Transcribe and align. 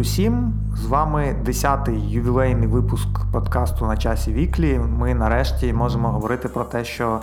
Усім! 0.00 0.52
З 0.76 0.86
вами 0.86 1.36
10-й 1.46 2.12
ювілейний 2.12 2.68
випуск 2.68 3.08
подкасту 3.32 3.86
на 3.86 3.96
часі 3.96 4.32
Weekly. 4.32 4.80
Ми 4.98 5.14
нарешті 5.14 5.72
можемо 5.72 6.08
говорити 6.08 6.48
про 6.48 6.64
те, 6.64 6.84
що 6.84 7.20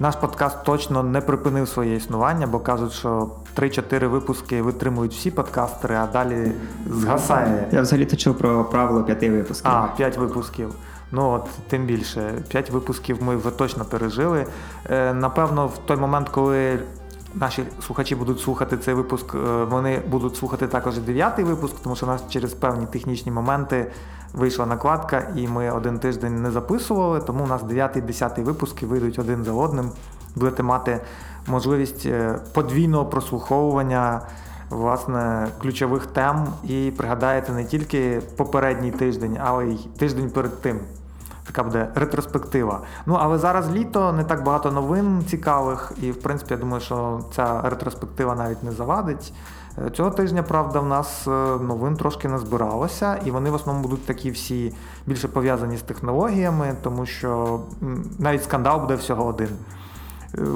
наш 0.00 0.16
подкаст 0.16 0.64
точно 0.64 1.02
не 1.02 1.20
припинив 1.20 1.68
своє 1.68 1.96
існування, 1.96 2.46
бо 2.46 2.58
кажуть, 2.58 2.92
що 2.92 3.30
3-4 3.56 4.06
випуски 4.06 4.62
витримують 4.62 5.12
всі 5.12 5.30
подкастери, 5.30 5.94
а 5.94 6.06
далі 6.06 6.52
згасає. 6.90 7.68
Я 7.72 7.80
взагалі 7.80 8.06
то 8.06 8.16
чув 8.16 8.38
про 8.38 8.64
правило 8.64 9.04
п'яти 9.04 9.30
випусків. 9.30 9.70
А, 9.70 9.88
5 9.96 10.18
випусків. 10.18 10.74
Ну 11.12 11.30
от 11.30 11.48
тим 11.68 11.86
більше, 11.86 12.32
5 12.48 12.70
випусків 12.70 13.22
ми 13.22 13.36
вже 13.36 13.50
точно 13.50 13.84
пережили. 13.84 14.46
Е, 14.90 15.14
напевно, 15.14 15.66
в 15.66 15.78
той 15.78 15.96
момент, 15.96 16.28
коли 16.28 16.78
наші 17.34 17.64
слухачі 17.86 18.14
будуть 18.14 18.40
слухати 18.40 18.76
цей 18.76 18.94
випуск, 18.94 19.34
е, 19.34 19.64
вони 19.64 20.02
будуть 20.10 20.36
слухати 20.36 20.66
також 20.66 20.98
дев'ятий 20.98 21.44
випуск, 21.44 21.74
тому 21.82 21.96
що 21.96 22.06
у 22.06 22.08
нас 22.08 22.24
через 22.28 22.54
певні 22.54 22.86
технічні 22.86 23.32
моменти 23.32 23.90
вийшла 24.32 24.66
накладка, 24.66 25.28
і 25.36 25.48
ми 25.48 25.70
один 25.70 25.98
тиждень 25.98 26.42
не 26.42 26.50
записували. 26.50 27.20
Тому 27.20 27.44
у 27.44 27.46
нас 27.46 27.62
дев'ятий, 27.62 28.02
десятий 28.02 28.44
випуски 28.44 28.86
вийдуть 28.86 29.18
один 29.18 29.44
за 29.44 29.52
одним. 29.52 29.90
Будете 30.36 30.62
мати 30.62 31.00
можливість 31.46 32.06
е, 32.06 32.38
подвійного 32.52 33.06
прослуховування 33.06 34.22
власне 34.70 35.48
ключових 35.60 36.06
тем 36.06 36.46
і 36.64 36.92
пригадаєте 36.96 37.52
не 37.52 37.64
тільки 37.64 38.22
попередній 38.36 38.90
тиждень, 38.90 39.38
але 39.44 39.66
й 39.66 39.78
тиждень 39.98 40.30
перед 40.30 40.60
тим. 40.60 40.80
Така 41.46 41.62
буде 41.62 41.88
ретроспектива. 41.94 42.80
Ну, 43.06 43.16
але 43.20 43.38
зараз 43.38 43.70
літо, 43.70 44.12
не 44.12 44.24
так 44.24 44.44
багато 44.44 44.70
новин 44.70 45.24
цікавих, 45.28 45.92
і 46.02 46.10
в 46.10 46.22
принципі, 46.22 46.54
я 46.54 46.60
думаю, 46.60 46.80
що 46.80 47.20
ця 47.36 47.60
ретроспектива 47.60 48.34
навіть 48.34 48.62
не 48.62 48.72
завадить. 48.72 49.32
Е, 49.86 49.90
цього 49.90 50.10
тижня, 50.10 50.42
правда, 50.42 50.80
в 50.80 50.86
нас 50.86 51.28
е, 51.28 51.30
новин 51.60 51.96
трошки 51.96 52.28
не 52.28 52.38
збиралося, 52.38 53.16
і 53.24 53.30
вони 53.30 53.50
в 53.50 53.54
основному 53.54 53.88
будуть 53.88 54.06
такі 54.06 54.30
всі 54.30 54.74
більше 55.06 55.28
пов'язані 55.28 55.76
з 55.76 55.82
технологіями, 55.82 56.76
тому 56.82 57.06
що 57.06 57.60
навіть 58.18 58.44
скандал 58.44 58.80
буде 58.80 58.94
всього 58.94 59.24
один. 59.24 59.48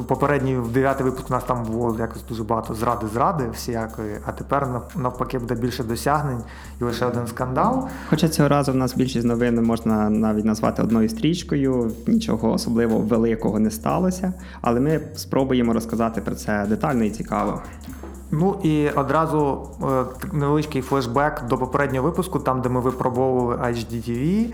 Попередній 0.07 0.57
в 0.57 0.73
дев'ятий 0.73 1.05
випуск 1.05 1.31
у 1.31 1.33
нас 1.33 1.45
там 1.45 1.65
було 1.65 1.97
якось 1.99 2.25
дуже 2.29 2.45
багато 2.45 2.75
зради-зради 2.75 3.51
всіякої, 3.53 4.19
а 4.27 4.33
тепер 4.33 4.69
навпаки 4.97 5.39
буде 5.39 5.55
більше 5.55 5.85
досягнень 5.85 6.41
і 6.81 6.85
лише 6.85 7.07
один 7.07 7.27
скандал. 7.27 7.89
Хоча 8.11 8.29
цього 8.29 8.49
разу 8.49 8.73
в 8.73 8.75
нас 8.75 8.95
більшість 8.95 9.27
новин 9.27 9.63
можна 9.63 10.11
навіть 10.11 10.45
назвати 10.45 10.83
одною 10.83 11.09
стрічкою, 11.09 11.93
нічого 12.07 12.53
особливо 12.53 12.99
великого 12.99 13.59
не 13.59 13.71
сталося, 13.71 14.33
але 14.61 14.81
ми 14.81 15.01
спробуємо 15.15 15.73
розказати 15.73 16.21
про 16.21 16.35
це 16.35 16.67
детально 16.69 17.05
і 17.05 17.11
цікаво. 17.11 17.63
Ну 18.31 18.61
і 18.63 18.89
одразу 18.89 19.69
е, 19.83 20.05
невеличкий 20.33 20.83
флешбек 20.83 21.43
до 21.49 21.59
попереднього 21.59 22.09
випуску, 22.09 22.39
там 22.39 22.61
де 22.61 22.69
ми 22.69 22.81
випробовували 22.81 23.57
HDTV. 23.57 24.47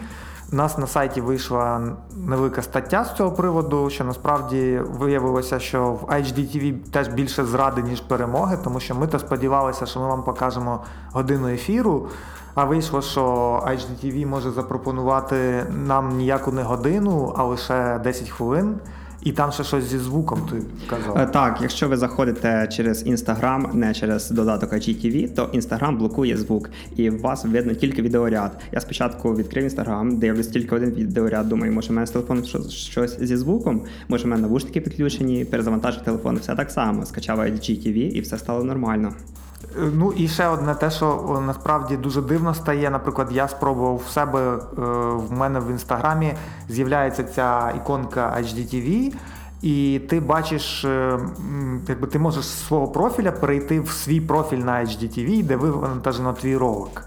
У 0.54 0.56
нас 0.56 0.78
на 0.78 0.86
сайті 0.86 1.20
вийшла 1.20 1.80
невелика 2.16 2.62
стаття 2.62 3.04
з 3.04 3.16
цього 3.16 3.32
приводу, 3.32 3.90
що 3.90 4.04
насправді 4.04 4.80
виявилося, 4.98 5.58
що 5.58 5.92
в 5.92 6.04
HDTV 6.04 6.90
теж 6.90 7.08
більше 7.08 7.44
зради, 7.44 7.82
ніж 7.82 8.00
перемоги, 8.00 8.58
тому 8.64 8.80
що 8.80 8.94
ми 8.94 9.06
то 9.06 9.18
сподівалися, 9.18 9.86
що 9.86 10.00
ми 10.00 10.06
вам 10.06 10.22
покажемо 10.22 10.84
годину 11.12 11.48
ефіру. 11.48 12.08
А 12.54 12.64
вийшло, 12.64 13.02
що 13.02 13.20
HDTV 13.66 14.26
може 14.26 14.50
запропонувати 14.50 15.66
нам 15.86 16.16
ніяку 16.16 16.52
не 16.52 16.62
годину, 16.62 17.34
а 17.36 17.44
лише 17.44 18.00
10 18.04 18.30
хвилин. 18.30 18.80
І 19.24 19.32
там 19.32 19.52
ще 19.52 19.64
щось 19.64 19.84
зі 19.84 19.98
звуком 19.98 20.48
ти 20.50 20.62
казав. 20.86 21.18
Е, 21.18 21.26
так, 21.26 21.58
якщо 21.62 21.88
ви 21.88 21.96
заходите 21.96 22.68
через 22.72 23.06
Інстаграм, 23.06 23.70
не 23.74 23.94
через 23.94 24.30
додаток 24.30 24.72
IGTV, 24.72 25.34
то 25.34 25.50
Інстаграм 25.52 25.96
блокує 25.98 26.36
звук, 26.36 26.70
і 26.96 27.10
у 27.10 27.18
вас 27.18 27.44
видно 27.44 27.74
тільки 27.74 28.02
відеоряд. 28.02 28.60
Я 28.72 28.80
спочатку 28.80 29.34
відкрив 29.34 29.64
Інстаграм, 29.64 30.18
дивлюсь 30.18 30.48
тільки 30.48 30.74
один 30.74 30.90
відеоряд. 30.90 31.48
Думаю, 31.48 31.72
може, 31.72 31.90
у 31.90 31.94
мене 31.94 32.06
з 32.06 32.10
телефоном 32.10 32.44
щось 32.70 33.20
зі 33.20 33.36
звуком, 33.36 33.82
може, 34.08 34.24
у 34.24 34.28
мене 34.28 34.42
навушники 34.42 34.80
підключені, 34.80 35.44
перезавантажив 35.44 36.02
телефон. 36.02 36.36
Все 36.36 36.54
так 36.54 36.70
само. 36.70 37.06
Скачав 37.06 37.40
IGTV 37.40 37.96
і 37.96 38.20
все 38.20 38.38
стало 38.38 38.64
нормально. 38.64 39.12
Ну 39.76 40.12
і 40.12 40.28
ще 40.28 40.46
одне 40.46 40.74
те, 40.74 40.90
що 40.90 41.40
насправді 41.46 41.96
дуже 41.96 42.22
дивно 42.22 42.54
стає. 42.54 42.90
Наприклад, 42.90 43.28
я 43.32 43.48
спробував 43.48 44.02
в 44.06 44.10
себе 44.10 44.40
е, 44.40 44.58
в 45.14 45.32
мене 45.32 45.60
в 45.60 45.70
інстаграмі 45.70 46.34
з'являється 46.68 47.24
ця 47.24 47.72
іконка 47.76 48.36
HDTV, 48.40 49.14
і 49.62 50.00
ти 50.08 50.20
бачиш, 50.20 50.84
е, 50.84 51.18
якби 51.88 52.06
ти 52.06 52.18
можеш 52.18 52.44
з 52.44 52.66
свого 52.66 52.88
профіля 52.88 53.32
перейти 53.32 53.80
в 53.80 53.90
свій 53.90 54.20
профіль 54.20 54.58
на 54.58 54.72
HDTV, 54.72 55.42
де 55.42 55.56
вивантажено 55.56 56.32
твій 56.32 56.56
ролик. 56.56 57.02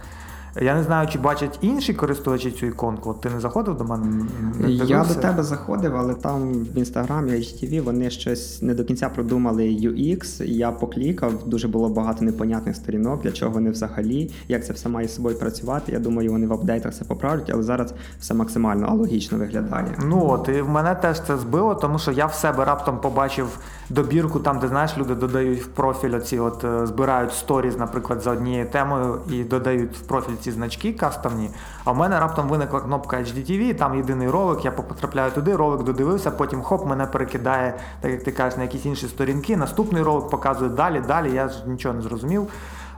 Я 0.61 0.75
не 0.75 0.83
знаю, 0.83 1.07
чи 1.07 1.19
бачать 1.19 1.59
інші 1.61 1.93
користувачі 1.93 2.51
цю 2.51 2.65
іконку. 2.65 3.09
От 3.09 3.21
ти 3.21 3.29
не 3.29 3.39
заходив 3.39 3.77
до 3.77 3.83
мене? 3.83 4.25
Я 4.67 5.05
до 5.05 5.15
тебе 5.15 5.43
заходив, 5.43 5.95
але 5.95 6.13
там 6.13 6.53
в 6.53 6.77
інстаграмі 6.77 7.31
HTV 7.31 7.81
вони 7.81 8.09
щось 8.09 8.61
не 8.61 8.73
до 8.73 8.83
кінця 8.83 9.09
продумали 9.09 9.63
UX. 9.63 10.43
Я 10.43 10.71
поклікав, 10.71 11.33
дуже 11.45 11.67
було 11.67 11.89
багато 11.89 12.25
непонятних 12.25 12.75
сторінок, 12.75 13.21
для 13.21 13.31
чого 13.31 13.51
вони 13.51 13.69
взагалі, 13.69 14.31
як 14.47 14.65
це 14.65 14.73
все 14.73 14.89
має 14.89 15.07
з 15.07 15.15
собою 15.15 15.39
працювати. 15.39 15.91
Я 15.91 15.99
думаю, 15.99 16.31
вони 16.31 16.47
в 16.47 16.53
апдейтах 16.53 16.91
все 16.91 17.05
поправлять, 17.05 17.49
але 17.53 17.63
зараз 17.63 17.93
все 18.19 18.33
максимально 18.33 18.87
алогічно 18.87 19.37
виглядає. 19.37 19.97
Ну 20.05 20.29
от 20.29 20.49
і 20.49 20.61
в 20.61 20.69
мене 20.69 20.95
теж 20.95 21.21
це 21.21 21.37
збило, 21.37 21.75
тому 21.75 21.99
що 21.99 22.11
я 22.11 22.25
в 22.25 22.33
себе 22.33 22.65
раптом 22.65 23.01
побачив 23.01 23.59
добірку, 23.89 24.39
там 24.39 24.59
де 24.59 24.67
знаєш, 24.67 24.97
люди 24.97 25.15
додають 25.15 25.61
в 25.61 25.67
профіль 25.67 26.15
оці, 26.15 26.39
от 26.39 26.63
е, 26.63 26.87
збирають 26.87 27.33
сторіз, 27.33 27.77
наприклад, 27.77 28.21
за 28.21 28.31
однією 28.31 28.65
темою 28.65 29.19
і 29.31 29.43
додають 29.43 29.97
в 29.97 30.01
профіль 30.01 30.33
ці 30.47 30.51
значки 30.51 30.93
кастомні. 30.93 31.49
А 31.83 31.91
в 31.91 31.97
мене 31.97 32.19
раптом 32.19 32.47
виникла 32.47 32.79
кнопка 32.79 33.17
HDTV, 33.17 33.75
там 33.75 33.95
єдиний 33.95 34.29
ролик, 34.29 34.65
я 34.65 34.71
потрапляю 34.71 35.31
туди, 35.31 35.55
ролик 35.55 35.83
додивився, 35.83 36.31
потім 36.31 36.61
хоп, 36.61 36.85
мене 36.85 37.05
перекидає, 37.05 37.73
так 38.01 38.11
як 38.11 38.23
ти 38.23 38.31
кажеш, 38.31 38.57
на 38.57 38.63
якісь 38.63 38.85
інші 38.85 39.07
сторінки. 39.07 39.57
Наступний 39.57 40.01
ролик 40.03 40.29
показує 40.29 40.69
далі, 40.69 41.01
далі, 41.07 41.31
я 41.31 41.47
ж 41.47 41.63
нічого 41.67 41.95
не 41.95 42.01
зрозумів. 42.01 42.47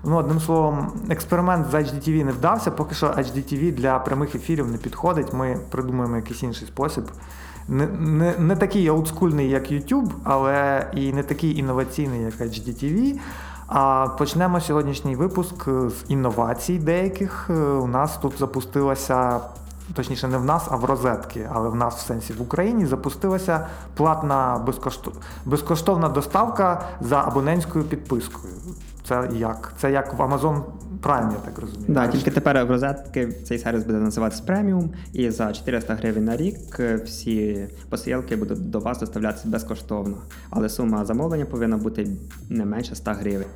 Ну, 0.04 0.18
Одним 0.18 0.40
словом, 0.40 0.92
експеримент 1.10 1.68
з 1.72 1.74
HDTV 1.74 2.24
не 2.24 2.32
вдався, 2.32 2.72
поки 2.72 2.96
що 2.96 3.08
HDTV 3.08 3.72
для 3.72 4.00
прямих 4.00 4.36
ефірів 4.36 4.72
не 4.72 4.78
підходить. 4.78 5.34
Ми 5.34 5.60
придумаємо 5.70 6.16
якийсь 6.16 6.44
інший 6.44 6.68
спосіб. 6.68 7.04
Не 7.68 7.88
не, 7.88 8.34
не 8.38 8.56
такий 8.56 8.90
олдскульний, 8.90 9.50
як 9.50 9.72
YouTube, 9.72 10.12
але 10.24 10.88
і 10.94 11.14
не 11.14 11.24
такий 11.24 11.58
інноваційний, 11.58 12.22
як 12.22 12.34
HDTV. 12.34 13.20
А 13.70 14.08
почнемо 14.18 14.62
сьогоднішній 14.62 15.16
випуск 15.16 15.70
з 15.70 16.12
інновацій 16.12 16.80
деяких. 16.80 17.50
У 17.82 17.88
нас 17.88 18.18
тут 18.18 18.40
запустилася, 18.40 19.40
точніше, 19.94 20.28
не 20.28 20.38
в 20.38 20.46
нас, 20.46 20.68
а 20.72 20.76
в 20.76 20.86
розетки, 20.86 21.50
але 21.54 21.70
в 21.70 21.76
нас 21.76 21.96
в 21.96 22.08
сенсі 22.08 22.34
в 22.34 22.42
Україні 22.42 22.86
запустилася 22.86 23.68
платна 23.96 24.66
безкоштовна 25.46 26.10
доставка 26.10 26.82
за 27.02 27.22
абонентською 27.22 27.86
підпискою. 27.86 28.54
Це 29.08 29.30
як? 29.34 29.74
Це 29.78 29.92
як 29.92 30.14
в 30.14 30.22
Amazon 30.22 30.62
Prime, 31.02 31.32
я 31.32 31.40
так 31.46 31.60
розумію. 31.60 31.86
Да, 31.88 32.08
тільки 32.08 32.32
тепер 32.32 32.66
в 32.66 32.70
розетки 32.72 33.28
цей 33.44 33.58
сервіс 33.58 33.84
буде 33.84 33.98
називатися 33.98 34.44
преміум, 34.46 34.90
і 35.14 35.30
за 35.30 35.54
400 35.54 35.96
гривень 35.96 36.26
на 36.26 36.38
рік 36.38 36.80
всі 37.06 37.68
посилки 37.90 38.36
будуть 38.36 38.70
до 38.70 38.80
вас 38.80 39.00
доставлятися 39.00 39.48
безкоштовно. 39.48 40.18
Але 40.50 40.70
сума 40.70 41.06
замовлення 41.06 41.46
повинна 41.46 41.78
бути 41.78 42.08
не 42.50 42.66
менше 42.66 42.96
100 42.96 43.12
гривень. 43.12 43.48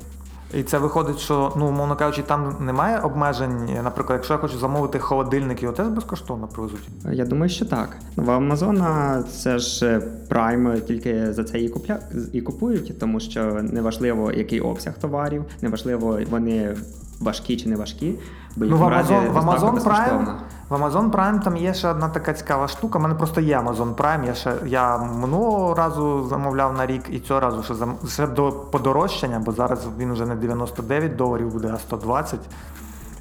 І 0.58 0.62
це 0.62 0.78
виходить, 0.78 1.18
що 1.18 1.52
ну, 1.56 1.70
мовно 1.70 1.96
кажучи, 1.96 2.22
там 2.22 2.56
немає 2.60 2.98
обмежень. 2.98 3.68
Наприклад, 3.84 4.16
якщо 4.16 4.34
я 4.34 4.38
хочу 4.38 4.58
замовити 4.58 4.98
холодильник, 4.98 5.62
його 5.62 5.74
теж 5.74 5.88
безкоштовно 5.88 6.48
привезуть? 6.48 6.88
Я 7.12 7.24
думаю, 7.24 7.50
що 7.50 7.64
так. 7.64 7.96
В 8.16 8.30
Амазона 8.30 9.22
це 9.22 9.58
ж 9.58 10.00
прайм 10.28 10.80
тільки 10.86 11.32
за 11.32 11.44
це 11.44 11.60
і 11.60 11.68
купля 11.68 11.98
і 12.32 12.40
купують, 12.40 12.98
тому 12.98 13.20
що 13.20 13.60
неважливо, 13.62 14.32
який 14.32 14.60
обсяг 14.60 14.98
товарів, 14.98 15.44
неважливо, 15.62 16.20
вони 16.30 16.76
важкі 17.24 17.56
чи 17.56 17.68
не 17.68 17.76
важкі. 17.76 18.14
Бо 18.56 18.64
ну, 18.64 18.76
в 18.76 18.82
Amazon, 18.82 19.32
в 19.32 19.36
Amazon 19.36 19.84
Prime 19.84 20.34
в 20.68 20.74
Amazon 20.74 21.10
Prime 21.10 21.40
там 21.40 21.56
є 21.56 21.74
ще 21.74 21.88
одна 21.88 22.08
така 22.08 22.32
цікава 22.32 22.68
штука. 22.68 22.98
У 22.98 23.02
мене 23.02 23.14
просто 23.14 23.40
є 23.40 23.58
Amazon 23.58 23.94
Prime. 23.94 24.26
Я 24.26 24.34
ще 24.34 24.54
я 24.66 24.98
минулого 24.98 25.74
разу 25.74 26.26
замовляв 26.28 26.76
на 26.76 26.86
рік 26.86 27.02
і 27.10 27.20
цього 27.20 27.40
разу 27.40 27.62
ще 27.62 27.74
зам... 27.74 27.94
ще 28.08 28.26
до 28.26 28.52
подорожчання, 28.52 29.38
бо 29.38 29.52
зараз 29.52 29.88
він 29.98 30.12
вже 30.12 30.26
не 30.26 30.34
99 30.34 31.16
доларів 31.16 31.52
буде, 31.52 31.70
а 31.74 31.78
120. 31.78 32.40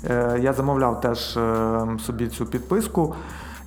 Е, 0.09 0.39
Я 0.41 0.53
замовляв 0.53 1.01
теж 1.01 1.37
е, 1.37 1.87
собі 2.05 2.27
цю 2.27 2.45
підписку. 2.45 3.15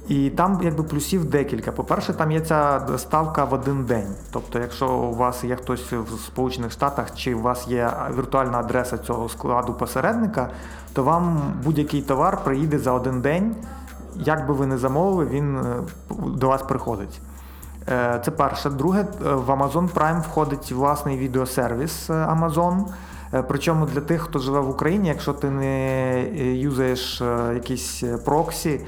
І 0.08 0.30
там 0.30 0.60
якби 0.62 0.82
плюсів 0.82 1.24
декілька. 1.24 1.72
По-перше, 1.72 2.12
там 2.12 2.32
є 2.32 2.40
ця 2.40 2.78
доставка 2.78 3.44
в 3.44 3.54
один 3.54 3.84
день. 3.84 4.14
Тобто, 4.30 4.58
якщо 4.58 4.88
у 4.88 5.14
вас 5.14 5.44
є 5.44 5.56
хтось 5.56 5.92
в 5.92 6.20
Сполучених 6.26 6.72
Штатах, 6.72 7.14
чи 7.14 7.34
у 7.34 7.42
вас 7.42 7.68
є 7.68 7.90
віртуальна 8.18 8.58
адреса 8.58 8.98
цього 8.98 9.28
складу 9.28 9.74
посередника, 9.74 10.50
то 10.92 11.02
вам 11.02 11.52
будь-який 11.64 12.02
товар 12.02 12.44
приїде 12.44 12.78
за 12.78 12.92
один 12.92 13.20
день. 13.20 13.56
Як 14.14 14.46
би 14.46 14.54
ви 14.54 14.66
не 14.66 14.78
замовили, 14.78 15.26
він 15.26 15.56
е, 15.56 15.62
до 16.26 16.48
вас 16.48 16.62
приходить. 16.62 17.20
Е, 17.88 18.20
це 18.24 18.30
перше. 18.30 18.70
Друге, 18.70 19.00
е, 19.00 19.34
в 19.34 19.50
Amazon 19.50 19.92
Prime 19.92 20.20
входить 20.20 20.72
власний 20.72 21.18
відеосервіс 21.18 22.10
Amazon. 22.10 22.84
Причому 23.48 23.86
для 23.86 24.00
тих, 24.00 24.22
хто 24.22 24.38
живе 24.38 24.60
в 24.60 24.70
Україні, 24.70 25.08
якщо 25.08 25.32
ти 25.32 25.50
не 25.50 26.22
юзаєш 26.38 27.22
якісь 27.54 28.04
проксі, 28.24 28.80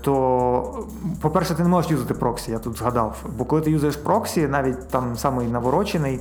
то, 0.00 0.86
по-перше, 1.20 1.54
ти 1.54 1.62
не 1.62 1.68
можеш 1.68 1.90
юзати 1.90 2.14
проксі, 2.14 2.50
я 2.50 2.58
тут 2.58 2.78
згадав. 2.78 3.16
Бо 3.38 3.44
коли 3.44 3.62
ти 3.62 3.70
юзаєш 3.70 3.96
проксі, 3.96 4.46
навіть 4.46 4.88
там 4.88 5.16
самий 5.16 5.48
наворочений, 5.48 6.20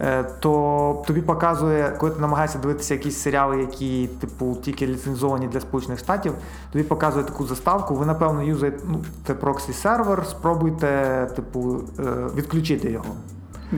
Е, 0.00 0.24
то 0.40 1.02
тобі 1.06 1.20
показує, 1.20 1.96
коли 1.98 2.12
ти 2.12 2.20
намагаєшся 2.20 2.58
дивитися 2.58 2.94
якісь 2.94 3.18
серіали, 3.18 3.60
які 3.60 4.08
типу 4.20 4.56
тільки 4.62 4.86
ліцензовані 4.86 5.46
для 5.46 5.60
Сполучених 5.60 5.98
Штатів, 5.98 6.32
тобі 6.72 6.84
показує 6.84 7.24
таку 7.24 7.46
заставку. 7.46 7.94
Ви, 7.94 8.06
напевно, 8.06 8.42
юзаєте 8.42 8.78
ну, 8.88 9.34
проксі 9.34 9.72
сервер, 9.72 10.26
спробуйте, 10.26 11.26
типу, 11.36 11.80
е, 11.98 12.02
відключити 12.36 12.90
його. 12.90 13.04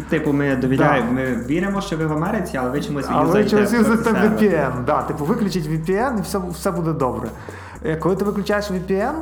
Типу, 0.09 0.33
ми 0.33 0.57
довіряємо, 0.57 1.09
да. 1.09 1.15
ми 1.15 1.45
віримо, 1.47 1.81
що 1.81 1.97
ви 1.97 2.07
в 2.07 2.13
Америці, 2.13 2.57
але 2.57 2.71
ви 2.71 2.81
чомусь 2.81 3.07
але 3.09 3.33
ви 3.33 3.51
чомусь 3.51 3.73
юзаєте 3.73 4.11
VPN. 4.11 4.85
Да, 4.85 5.03
Типу, 5.03 5.25
виключіть 5.25 5.69
VPN 5.69 6.19
і 6.19 6.23
все 6.23 6.41
все 6.53 6.71
буде 6.71 6.93
добре. 6.93 7.29
Е, 7.85 7.97
коли 7.97 8.17
ти 8.17 8.25
виключаєш 8.25 8.71
VPN, 8.71 9.15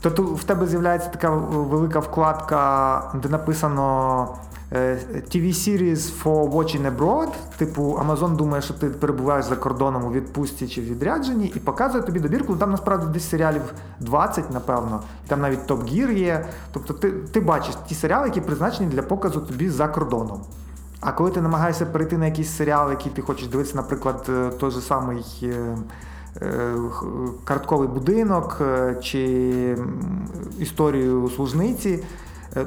то 0.00 0.22
в 0.22 0.44
тебе 0.44 0.66
з'являється 0.66 1.08
така 1.08 1.30
велика 1.30 1.98
вкладка, 1.98 3.12
де 3.22 3.28
написано. 3.28 4.28
Е, 4.72 4.98
TV 5.14 5.46
series 5.52 6.22
for 6.22 6.50
watching 6.50 6.96
abroad, 6.96 7.28
типу 7.56 7.82
Amazon 7.82 8.36
думає, 8.36 8.62
що 8.62 8.74
ти 8.74 8.86
перебуваєш 8.86 9.44
за 9.44 9.56
кордоном 9.56 10.04
у 10.04 10.12
відпустці 10.12 10.68
чи 10.68 10.80
в 10.80 10.84
відрядженні, 10.84 11.52
і 11.56 11.58
показує 11.58 12.02
тобі 12.02 12.20
добірку. 12.20 12.56
Там 12.56 12.70
насправді 12.70 13.06
десь 13.12 13.28
серіалів 13.30 13.62
20, 14.00 14.50
напевно, 14.50 15.02
там 15.26 15.40
навіть 15.40 15.70
Top 15.70 15.82
Gear 15.82 16.12
є. 16.12 16.46
Тобто 16.72 16.94
ти 16.94 17.10
ти 17.10 17.40
бачиш 17.40 17.74
ті 17.86 17.94
серіали, 17.94 18.26
які 18.26 18.40
призначені 18.40 18.90
для 18.90 19.02
показу 19.02 19.40
тобі 19.40 19.70
за 19.70 19.88
кордоном. 19.88 20.40
А 21.00 21.12
коли 21.12 21.30
ти 21.30 21.40
намагаєшся 21.40 21.86
перейти 21.86 22.18
на 22.18 22.26
якийсь 22.26 22.56
серіал, 22.56 22.90
який 22.90 23.12
ти 23.12 23.22
хочеш 23.22 23.48
дивитися, 23.48 23.76
наприклад, 23.76 24.26
е, 24.28 24.50
той 24.60 24.70
же 24.70 24.80
самий. 24.80 25.24
Е, 26.36 26.74
картковий 27.44 27.88
будинок 27.88 28.62
чи 29.02 29.76
історію 30.58 31.30
служниці, 31.36 31.90
Е, 31.90 32.02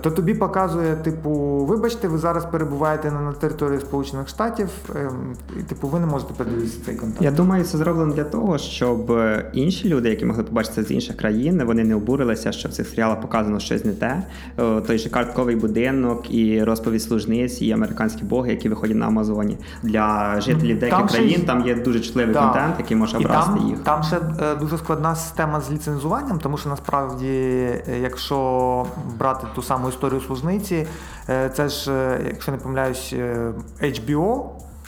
то 0.01 0.11
тобі 0.11 0.33
показує, 0.33 0.95
типу, 0.95 1.29
вибачте, 1.69 2.07
ви 2.07 2.17
зараз 2.17 2.45
перебуваєте 2.45 3.11
на 3.11 3.33
території 3.33 3.79
Сполучених 3.79 4.27
Штатів, 4.27 4.69
ем, 4.95 5.35
і 5.59 5.63
типу, 5.63 5.87
ви 5.87 5.99
не 5.99 6.05
можете 6.05 6.33
подивитися 6.33 6.77
цей 6.85 6.95
контент. 6.95 7.21
Я 7.21 7.31
думаю, 7.31 7.63
це 7.63 7.77
зроблено 7.77 8.13
для 8.13 8.23
того, 8.23 8.57
щоб 8.57 9.11
е, 9.11 9.51
інші 9.53 9.89
люди, 9.89 10.09
які 10.09 10.25
могли 10.25 10.43
побачити 10.43 10.83
з 10.83 10.91
інших 10.91 11.17
країн, 11.17 11.63
вони 11.65 11.83
не 11.83 11.95
обурилися, 11.95 12.51
що 12.51 12.69
в 12.69 12.71
цих 12.71 12.87
серіалах 12.87 13.21
показано 13.21 13.59
щось 13.59 13.85
не 13.85 13.93
те. 13.93 14.23
Е, 14.59 14.81
той 14.81 14.97
же 14.97 15.09
картковий 15.09 15.55
будинок 15.55 16.33
і 16.33 16.63
розповідь 16.63 17.01
служниць, 17.01 17.61
і 17.61 17.71
американські 17.71 18.23
боги, 18.23 18.49
які 18.49 18.69
виходять 18.69 18.97
на 18.97 19.07
Амазоні 19.07 19.57
для 19.83 20.35
жителів 20.41 20.79
деяких 20.79 20.99
там 20.99 21.07
країн. 21.07 21.37
Ще... 21.37 21.45
Там 21.45 21.67
є 21.67 21.75
дуже 21.75 21.99
чутливий 21.99 22.33
да. 22.33 22.41
контент, 22.41 22.75
який 22.79 22.97
може 22.97 23.17
образити 23.17 23.59
там, 23.59 23.67
їх. 23.67 23.79
Там 23.79 24.03
ще 24.03 24.19
дуже 24.59 24.77
складна 24.77 25.15
система 25.15 25.61
з 25.61 25.71
ліцензуванням, 25.71 26.39
тому 26.39 26.57
що 26.57 26.69
насправді, 26.69 27.67
якщо 28.01 28.85
брати 29.19 29.47
ту 29.55 29.61
саму 29.61 29.72
саму 29.73 29.89
історію 29.89 30.21
служниці. 30.21 30.87
Е, 31.29 31.49
це 31.49 31.69
ж, 31.69 31.91
е, 31.91 32.21
якщо 32.27 32.51
не 32.51 32.57
помиляюсь, 32.57 33.13
е, 33.13 33.53
HBO. 33.81 34.43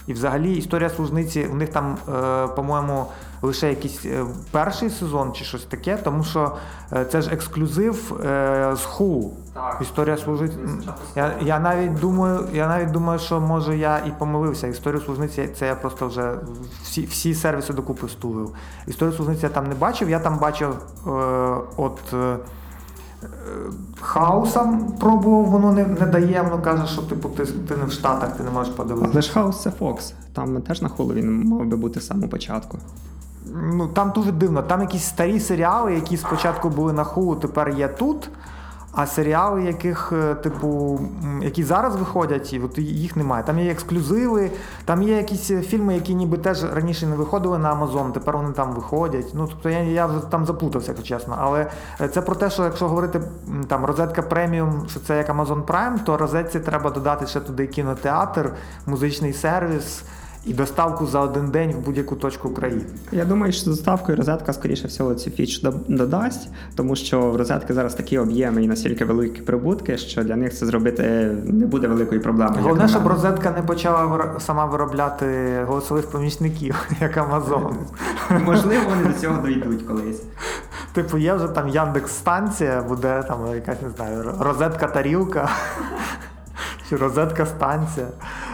І 0.08 0.14
взагалі 0.14 0.56
історія 0.56 0.90
служниці, 0.90 1.48
у 1.52 1.56
них 1.56 1.70
там, 1.70 1.98
по-моєму, 2.56 3.06
лише 3.42 3.70
якийсь 3.70 4.06
перший 4.52 4.90
сезон 4.90 5.34
чи 5.34 5.46
щось 5.46 5.64
таке, 5.64 5.98
тому 5.98 6.24
що 6.24 6.52
це 7.12 7.22
ж 7.22 7.32
ексклюзив 7.34 8.22
з 8.76 8.84
Ху. 8.84 9.32
Історія 9.82 10.18
служниці. 10.18 10.58
Я 11.16 11.32
я 11.42 11.60
навіть 11.60 12.00
думаю, 12.00 12.40
я 12.54 12.68
навіть 12.68 12.92
думаю, 12.92 13.20
що 13.20 13.42
може 13.42 13.78
я 13.78 13.98
і 13.98 14.12
помилився. 14.20 14.68
Історію 14.68 15.02
служниці 15.02 15.50
це 15.60 15.68
я 15.68 15.76
просто 15.76 16.08
вже 16.08 16.36
всі 16.84 17.06
всі 17.06 17.36
сервіси 17.36 17.74
докупи 17.74 18.10
стулив. 18.10 18.54
Історію 18.88 19.16
служниці 19.16 19.46
я 19.46 19.50
там 19.50 19.68
не 19.68 19.76
бачив, 19.76 20.10
я 20.10 20.20
там 20.20 20.38
бачив 20.40 20.70
е, 21.08 21.10
от. 21.78 22.14
Хаусом 24.02 24.94
пробував, 25.00 25.46
воно 25.46 25.72
не 25.72 25.86
не 25.86 26.06
дає, 26.06 26.42
воно 26.42 26.62
каже, 26.64 26.88
що 26.88 27.02
типу, 27.02 27.30
ти 27.30 27.46
ти 27.46 27.78
не 27.78 27.86
в 27.86 27.92
Штатах, 27.92 28.38
ти 28.38 28.44
не 28.44 28.50
можеш 28.52 28.74
подивитися. 28.74 29.12
Але 29.14 29.22
ж 29.22 29.32
хаус 29.32 29.62
це 29.62 29.72
Фокс. 29.72 30.14
Там 30.34 30.62
теж 30.62 30.82
на 30.82 30.90
Hulu 30.90 31.14
він 31.14 31.44
мав 31.44 31.66
би 31.66 31.78
бути 31.78 32.00
з 32.02 32.08
самого 32.08 32.28
початку. 32.28 32.78
Ну, 33.74 33.88
Там 33.88 34.12
дуже 34.16 34.32
дивно. 34.32 34.62
Там 34.64 34.82
якісь 34.82 35.04
старі 35.04 35.40
серіали, 35.40 35.94
які 35.96 36.18
спочатку 36.18 36.70
були 36.70 36.94
на 36.94 37.04
Hulu, 37.04 37.36
тепер 37.36 37.70
є 37.70 37.88
тут. 37.88 38.30
А 38.96 39.06
серіали, 39.06 39.64
яких, 39.64 40.14
е, 40.16 40.36
типу, 40.36 41.00
які 41.42 41.64
зараз 41.64 41.96
виходять, 41.96 42.54
і 42.54 42.60
от 42.60 42.78
їх 42.78 43.16
немає. 43.16 43.44
Там 43.44 43.60
є 43.60 43.72
ексклюзиви, 43.72 44.52
там 44.86 45.04
є 45.04 45.18
якісь 45.18 45.48
фільми, 45.48 45.96
які 45.96 46.16
ніби 46.16 46.38
теж 46.38 46.64
раніше 46.74 47.08
не 47.08 47.16
виходили 47.16 47.58
на 47.58 47.72
Амазон, 47.72 48.12
тепер 48.12 48.38
вони 48.38 48.52
там 48.52 48.72
виходять. 48.72 49.26
Ну, 49.34 49.48
тобто 49.48 49.70
я 49.70 49.80
я 49.80 50.08
там 50.08 50.46
заплутався, 50.46 50.92
якщо 50.92 51.08
чесно. 51.08 51.38
Але 51.40 51.68
е, 52.02 52.08
це 52.08 52.22
про 52.22 52.36
те, 52.36 52.50
що 52.50 52.64
якщо 52.64 52.88
говорити 52.88 53.22
там 53.68 53.86
розетка 53.86 54.22
преміум, 54.22 54.86
що 54.88 55.00
це 55.00 55.18
як 55.18 55.30
Amazon 55.30 55.64
Prime, 55.66 56.04
то 56.04 56.18
розетці 56.18 56.60
треба 56.60 56.90
додати 56.90 57.28
ще 57.28 57.40
туди 57.40 57.68
кінотеатр, 57.68 58.52
музичний 58.86 59.34
сервіс 59.34 60.04
і 60.46 60.54
доставку 60.54 61.06
за 61.06 61.20
один 61.20 61.52
день 61.52 61.72
в 61.72 61.86
будь-яку 61.86 62.16
точку 62.16 62.50
країни. 62.50 62.86
Я 63.12 63.26
думаю, 63.26 63.54
що 63.54 63.70
доставкою 63.70 64.18
розетка, 64.18 64.54
скоріше 64.54 64.88
всього, 64.88 65.16
цю 65.16 65.30
фіч 65.32 65.62
додасть, 65.88 66.50
тому 66.76 66.96
що 66.96 67.22
в 67.22 67.36
розетки 67.36 67.74
зараз 67.74 67.94
такі 67.94 68.18
об'єми 68.18 68.64
і 68.64 68.68
настільки 68.68 69.06
великі 69.06 69.42
прибутки, 69.42 69.98
що 69.98 70.24
для 70.24 70.36
них 70.36 70.54
це 70.54 70.66
зробити 70.66 71.04
не 71.46 71.66
буде 71.66 71.88
великої 71.88 72.22
проблеми. 72.22 72.56
Головне, 72.62 72.88
щоб 72.88 73.08
розетка 73.08 73.52
не 73.52 73.62
почала 73.62 74.32
сама 74.40 74.66
виробляти 74.66 75.60
голосових 75.68 76.06
помічників, 76.06 76.88
як 77.02 77.18
Амазон. 77.18 77.76
Можливо, 78.46 78.84
вони 78.90 79.14
до 79.14 79.20
цього 79.20 79.48
дійдуть 79.48 79.82
колись. 79.82 80.22
Типу, 80.94 81.18
є 81.18 81.34
вже 81.34 81.48
там 81.48 81.70
Яндекс 81.70 82.12
станція, 82.12 82.82
буде 82.82 83.24
там 83.28 83.40
якась 83.56 83.82
не 83.82 83.90
знаю, 83.90 84.34
розетка 84.40 84.88
тарілка 84.88 85.50
чи 86.90 86.96
розетка 86.96 87.46
станція. 87.46 88.08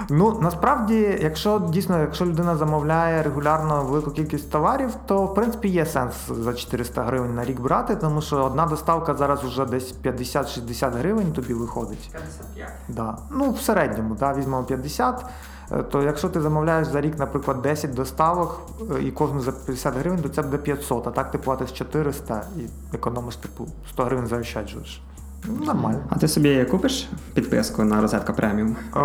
Ну 0.10 0.40
насправді, 0.42 1.20
якщо 1.22 1.60
дійсно, 1.60 2.00
якщо 2.00 2.26
людина 2.26 2.56
замовляє 2.56 3.24
регулярно 3.24 3.84
велику 3.84 4.12
кількість 4.12 4.52
товарів, 4.52 4.90
то 5.06 5.24
в 5.24 5.34
принципі 5.34 5.68
є 5.68 5.86
сенс 5.86 6.14
за 6.30 6.54
400 6.54 7.04
гривень 7.04 7.36
на 7.36 7.46
рік 7.46 7.60
брати, 7.60 7.96
тому 7.96 8.22
що 8.22 8.44
одна 8.44 8.66
доставка 8.66 9.14
зараз 9.14 9.44
вже 9.44 9.66
десь 9.66 9.96
50-60 10.04 10.98
гривень 10.98 11.32
тобі 11.34 11.54
виходить. 11.54 12.10
55. 12.12 12.70
Да. 12.88 13.18
Ну, 13.32 13.52
в 13.52 13.62
середньому, 13.62 14.16
да, 14.16 14.34
візьмемо 14.34 14.64
50. 14.64 15.26
Е, 15.72 15.84
то 15.84 16.02
якщо 16.02 16.30
ти 16.30 16.42
замовляєш 16.42 16.88
за 16.88 17.02
рік, 17.02 17.20
наприклад, 17.20 17.62
10 17.62 17.94
доставок 17.94 18.62
е, 18.96 19.04
і 19.04 19.12
кожну 19.12 19.42
за 19.42 19.52
50 19.52 19.96
гривень, 19.96 20.22
то 20.22 20.30
це 20.30 20.42
буде 20.42 20.58
500, 20.58 21.08
а 21.08 21.12
так 21.12 21.32
ти 21.32 21.38
платиш 21.38 21.72
400 21.72 22.44
і 22.58 22.96
економиш 22.96 23.36
типу 23.36 23.68
100 23.90 24.04
гривень 24.04 24.28
заощаджуєш. 24.28 25.02
Нормально. 25.48 26.00
А 26.10 26.16
ти 26.16 26.28
собі 26.28 26.66
купиш 26.66 27.10
підписку 27.34 27.84
на 27.84 28.02
розетка 28.02 28.34
преміум? 28.34 28.76
Е, 28.96 29.00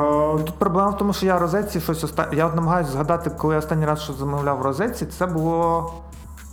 тут 0.44 0.54
проблема 0.58 0.90
в 0.90 0.98
тому, 0.98 1.12
що 1.12 1.26
я 1.26 1.38
розетці 1.38 1.80
щось 1.80 2.04
оста... 2.04 2.28
Я 2.32 2.46
от 2.46 2.54
намагаюся 2.54 2.90
згадати, 2.90 3.30
коли 3.30 3.54
я 3.54 3.58
останній 3.58 3.86
раз 3.86 4.00
щось 4.02 4.16
замовляв 4.16 4.58
в 4.58 4.62
розетці, 4.62 5.06
це 5.06 5.26
було 5.26 5.92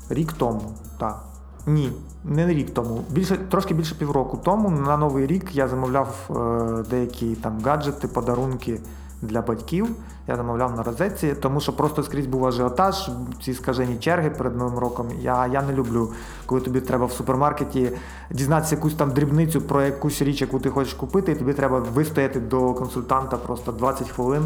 рік 0.10 0.34
тому. 0.34 0.62
Так. 1.00 1.24
Ні, 1.68 1.92
не 2.24 2.48
рік 2.48 2.74
тому. 2.74 3.04
Більше, 3.10 3.38
Трошки 3.38 3.74
більше 3.74 3.96
півроку 3.96 4.38
тому. 4.44 4.70
На 4.70 4.98
новий 4.98 5.28
рік 5.28 5.56
я 5.56 5.68
замовляв 5.68 6.16
е, 6.30 6.84
деякі 6.90 7.36
там 7.36 7.60
гаджети, 7.66 8.08
подарунки 8.08 8.80
для 9.22 9.42
батьків. 9.42 9.90
Я 10.27 10.36
замовляв 10.36 10.75
на 10.75 10.84
розетці, 10.84 11.34
тому 11.42 11.62
що 11.62 11.74
просто 11.74 12.03
скрізь 12.03 12.25
був 12.25 12.46
ажіотаж, 12.46 13.10
ці 13.44 13.53
скажені 13.53 13.98
черги 13.98 14.30
перед 14.30 14.56
новим 14.56 14.80
роком. 14.80 15.08
Я 15.22 15.48
я 15.48 15.62
не 15.62 15.74
люблю, 15.74 16.12
коли 16.46 16.62
тобі 16.62 16.82
треба 16.82 17.06
в 17.06 17.12
супермаркеті 17.12 17.92
дізнатися 18.32 18.75
якусь 18.75 18.94
там 18.94 19.12
дрібницю 19.12 19.62
про 19.62 19.82
якусь 19.82 20.22
річ, 20.22 20.42
яку 20.42 20.60
ти 20.60 20.70
хочеш 20.70 20.94
купити, 20.94 21.32
і 21.32 21.36
тобі 21.36 21.53
треба 21.53 21.80
вистояти 21.80 22.39
до 22.39 22.74
консультанта 22.74 23.38
просто 23.38 23.72
20 23.72 24.10
хвилин. 24.10 24.44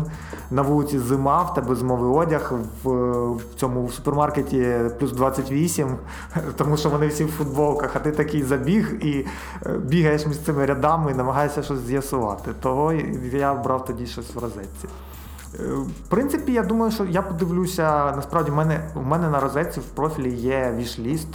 На 0.52 0.62
вулиці 0.62 1.00
зима, 1.00 1.42
в 1.42 1.54
тебе 1.54 1.76
зимовий 1.76 2.26
одяг, 2.26 2.54
в, 2.84 2.90
в 3.32 3.42
цьому 3.56 3.90
супермаркеті 3.90 4.76
плюс 5.00 5.12
28, 5.12 5.96
тому 6.56 6.78
що 6.78 6.90
вони 6.90 7.08
всі 7.08 7.24
в 7.24 7.32
футболках, 7.32 7.96
а 7.96 8.00
ти 8.00 8.12
такий 8.12 8.44
забіг 8.44 8.94
і 9.02 9.26
е, 9.66 9.78
бігаєш 9.78 10.28
між 10.28 10.40
цими 10.40 10.66
рядами 10.66 11.12
і 11.12 11.16
намагаєшся 11.16 11.64
щось 11.64 11.80
з'ясувати. 11.80 12.52
Того 12.62 12.94
я 13.34 13.54
брав 13.54 13.86
тоді 13.86 14.06
щось 14.06 14.36
в 14.36 14.40
розетці. 14.40 14.88
Е, 15.60 15.64
в 15.74 16.10
принципі, 16.10 16.52
я 16.52 16.64
думаю, 16.64 16.92
що 16.92 17.06
я 17.06 17.22
подивлюся, 17.22 18.14
насправді 18.16 18.52
в 18.52 18.56
мене 18.56 18.90
в 18.94 19.06
мене 19.06 19.30
на 19.30 19.40
розетці 19.40 19.80
в 19.80 19.84
профілі 19.84 20.34
є 20.34 20.74
вішліст. 20.78 21.28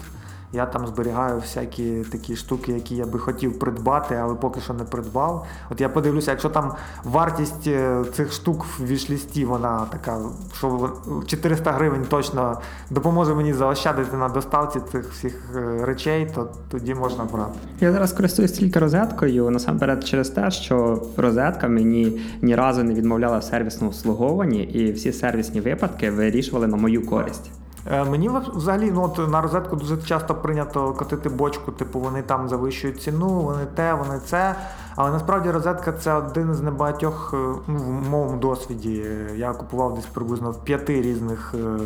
Я 0.55 0.67
там 0.67 0.87
зберігаю 0.87 1.39
всякі 1.39 1.93
такі 2.13 2.37
штуки, 2.37 2.73
які 2.73 2.97
я 2.97 3.07
би 3.07 3.19
хотів 3.19 3.59
придбати, 3.59 4.15
але 4.15 4.35
поки 4.35 4.61
що 4.61 4.75
не 4.75 4.85
придбав. 4.85 5.47
От 5.71 5.81
я 5.81 5.89
подивлюся, 5.89 6.31
якщо 6.31 6.49
там 6.49 6.73
вартість 7.05 7.67
е, 7.67 8.05
цих 8.15 8.33
штук 8.33 8.67
в 8.79 8.87
вішлісті, 8.87 9.45
вона 9.45 9.87
така, 9.91 10.21
що 10.59 10.91
400 11.27 11.73
гривень 11.73 12.05
точно 12.09 12.61
допоможе 12.91 13.35
мені 13.35 13.53
заощадити 13.53 14.17
на 14.17 14.29
доставці 14.29 14.81
цих 14.93 15.13
всіх 15.13 15.41
е, 15.57 15.85
речей, 15.85 16.31
то 16.35 16.49
тоді 16.71 16.95
можна 16.95 17.25
брати. 17.25 17.59
Я 17.81 17.93
зараз 17.93 18.13
користуюсь 18.13 18.53
тільки 18.53 18.79
розеткою, 18.79 19.51
насамперед 19.51 20.05
через 20.05 20.31
те, 20.31 20.51
що 20.51 21.03
розетка 21.17 21.69
мені 21.69 22.21
ні 22.43 22.57
разу 22.57 22.85
не 22.85 22.95
відмовляла 22.95 23.39
в 23.39 23.45
сервісному 23.45 23.91
обслуговуванні, 23.91 24.63
і 24.63 24.93
всі 24.93 25.13
сервісні 25.13 25.61
випадки 25.61 26.11
вирішували 26.11 26.67
на 26.67 26.77
мою 26.77 27.07
користь. 27.07 27.62
Е, 27.91 28.05
мені 28.05 28.31
взагалі 28.55 28.91
ну, 28.95 29.03
от 29.03 29.31
на 29.31 29.41
розетку 29.41 29.77
дуже 29.77 29.97
часто 29.97 30.35
прийнято 30.35 30.93
котити 30.93 31.29
бочку, 31.29 31.73
типу 31.73 32.01
вони 32.01 32.23
там 32.23 32.49
завищують 32.49 33.03
ціну, 33.03 33.29
вони 33.29 33.67
те, 33.75 33.95
вони 33.95 34.21
це. 34.27 34.55
Але 34.97 35.11
насправді 35.11 35.51
розетка 35.51 35.93
це 35.93 36.15
один 36.15 36.55
з 36.55 36.61
небагатьох 36.61 37.35
е, 37.35 37.37
ну, 37.67 37.79
в 37.79 38.11
моєму 38.11 38.37
досвіді. 38.37 39.05
Я 39.37 39.53
купував 39.53 39.95
десь 39.95 40.07
приблизно 40.07 40.51
в 40.51 40.65
п'яти 40.65 41.03
різних. 41.03 41.55
Е, 41.55 41.79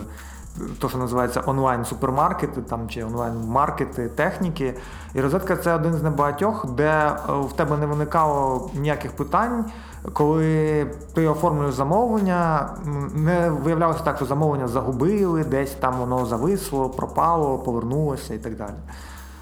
то, 0.79 0.89
що 0.89 0.99
називається 0.99 1.43
онлайн-супермаркети 1.47 2.63
там 2.63 2.89
чи 2.89 3.05
онлайн-маркети 3.05 4.09
техніки. 4.09 4.75
І 5.15 5.21
розетка 5.21 5.57
це 5.57 5.75
один 5.75 5.95
з 5.95 6.03
небагатьох, 6.03 6.67
де 6.71 7.13
в 7.29 7.53
тебе 7.53 7.77
не 7.77 7.87
виникало 7.87 8.71
ніяких 8.75 9.13
питань 9.13 9.65
коли 10.13 10.87
ти 11.15 11.29
оформлюєш 11.29 11.75
замовлення, 11.75 12.71
не 13.15 13.51
виявлялося 13.51 14.01
так, 14.01 14.17
що 14.17 14.27
замовлення 14.27 14.69
загубили, 14.69 15.45
десь 15.45 15.71
там 15.71 15.95
воно 15.99 16.27
зависло, 16.27 16.89
пропало, 16.89 17.59
повернулося 17.59 18.35
і 18.35 18.39
так 18.39 18.57
далі. 18.57 18.75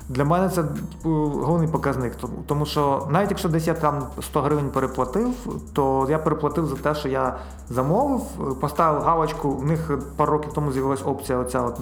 Для 0.09 0.25
мене 0.25 0.49
це 0.49 0.63
типу, 0.63 1.09
головний 1.43 1.69
показник, 1.69 2.13
тому 2.47 2.67
що 2.67 3.07
навіть 3.11 3.31
якщо 3.31 3.49
десь 3.49 3.67
я 3.67 3.75
там 3.75 4.03
100 4.23 4.41
гривень 4.41 4.71
переплатив, 4.71 5.31
то 5.73 6.07
я 6.11 6.19
переплатив 6.19 6.67
за 6.67 6.77
те, 6.77 6.95
що 6.95 7.09
я 7.09 7.37
замовив, 7.71 8.21
поставив 8.61 9.03
галочку, 9.03 9.51
в 9.51 9.67
них 9.67 9.99
пару 10.17 10.33
років 10.33 10.53
тому 10.53 10.73
з'явилася 10.73 11.05
опція, 11.05 11.39
оця 11.39 11.63
от 11.63 11.79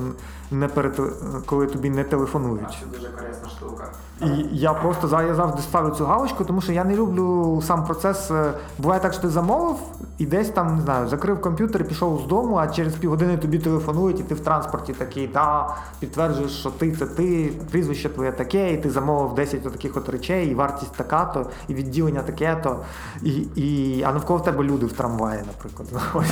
не 0.52 0.68
перед 0.68 1.00
коли 1.46 1.66
тобі 1.66 1.90
не 1.90 2.04
телефонують. 2.04 2.78
Це 2.80 2.98
дуже 2.98 3.08
корисна 3.08 3.48
штука. 3.48 3.92
І 4.20 4.46
я 4.52 4.72
просто 4.72 5.22
я 5.22 5.34
завжди 5.34 5.62
ставлю 5.62 5.94
цю 5.94 6.04
галочку, 6.04 6.44
тому 6.44 6.60
що 6.60 6.72
я 6.72 6.84
не 6.84 6.96
люблю 6.96 7.62
сам 7.66 7.84
процес. 7.84 8.30
Е, 8.30 8.52
буває 8.78 9.00
так, 9.00 9.12
що 9.12 9.22
ти 9.22 9.28
замовив 9.28 9.76
і 10.18 10.26
десь 10.26 10.48
там 10.48 10.76
не 10.76 10.82
знаю, 10.82 11.08
закрив 11.08 11.40
комп'ютер, 11.40 11.80
і 11.80 11.84
пішов 11.84 12.22
з 12.24 12.28
дому, 12.28 12.56
а 12.56 12.66
через 12.68 12.94
півгодини 12.94 13.36
тобі 13.36 13.58
телефонують, 13.58 14.20
і 14.20 14.22
ти 14.22 14.34
в 14.34 14.40
транспорті 14.40 14.92
такий, 14.92 15.26
да, 15.26 15.76
підтверджуєш, 16.00 16.50
що 16.50 16.70
ти 16.70 16.92
це 16.92 17.06
ти, 17.06 17.52
прізвище 17.70 18.08
твоє 18.08 18.32
таке, 18.32 18.72
і 18.72 18.76
ти 18.76 18.90
замовив 18.90 19.34
10 19.34 19.62
таких 19.62 19.96
от 19.96 20.08
речей, 20.08 20.48
і 20.50 20.54
вартість 20.54 20.92
така-то, 20.96 21.50
і 21.68 21.74
відділення 21.74 22.22
таке-то. 22.22 22.76
І, 23.22 23.30
і, 23.56 24.02
А 24.02 24.12
навколо 24.12 24.40
тебе 24.40 24.64
люди 24.64 24.86
в 24.86 24.92
трамваї, 24.92 25.40
наприклад. 25.46 25.88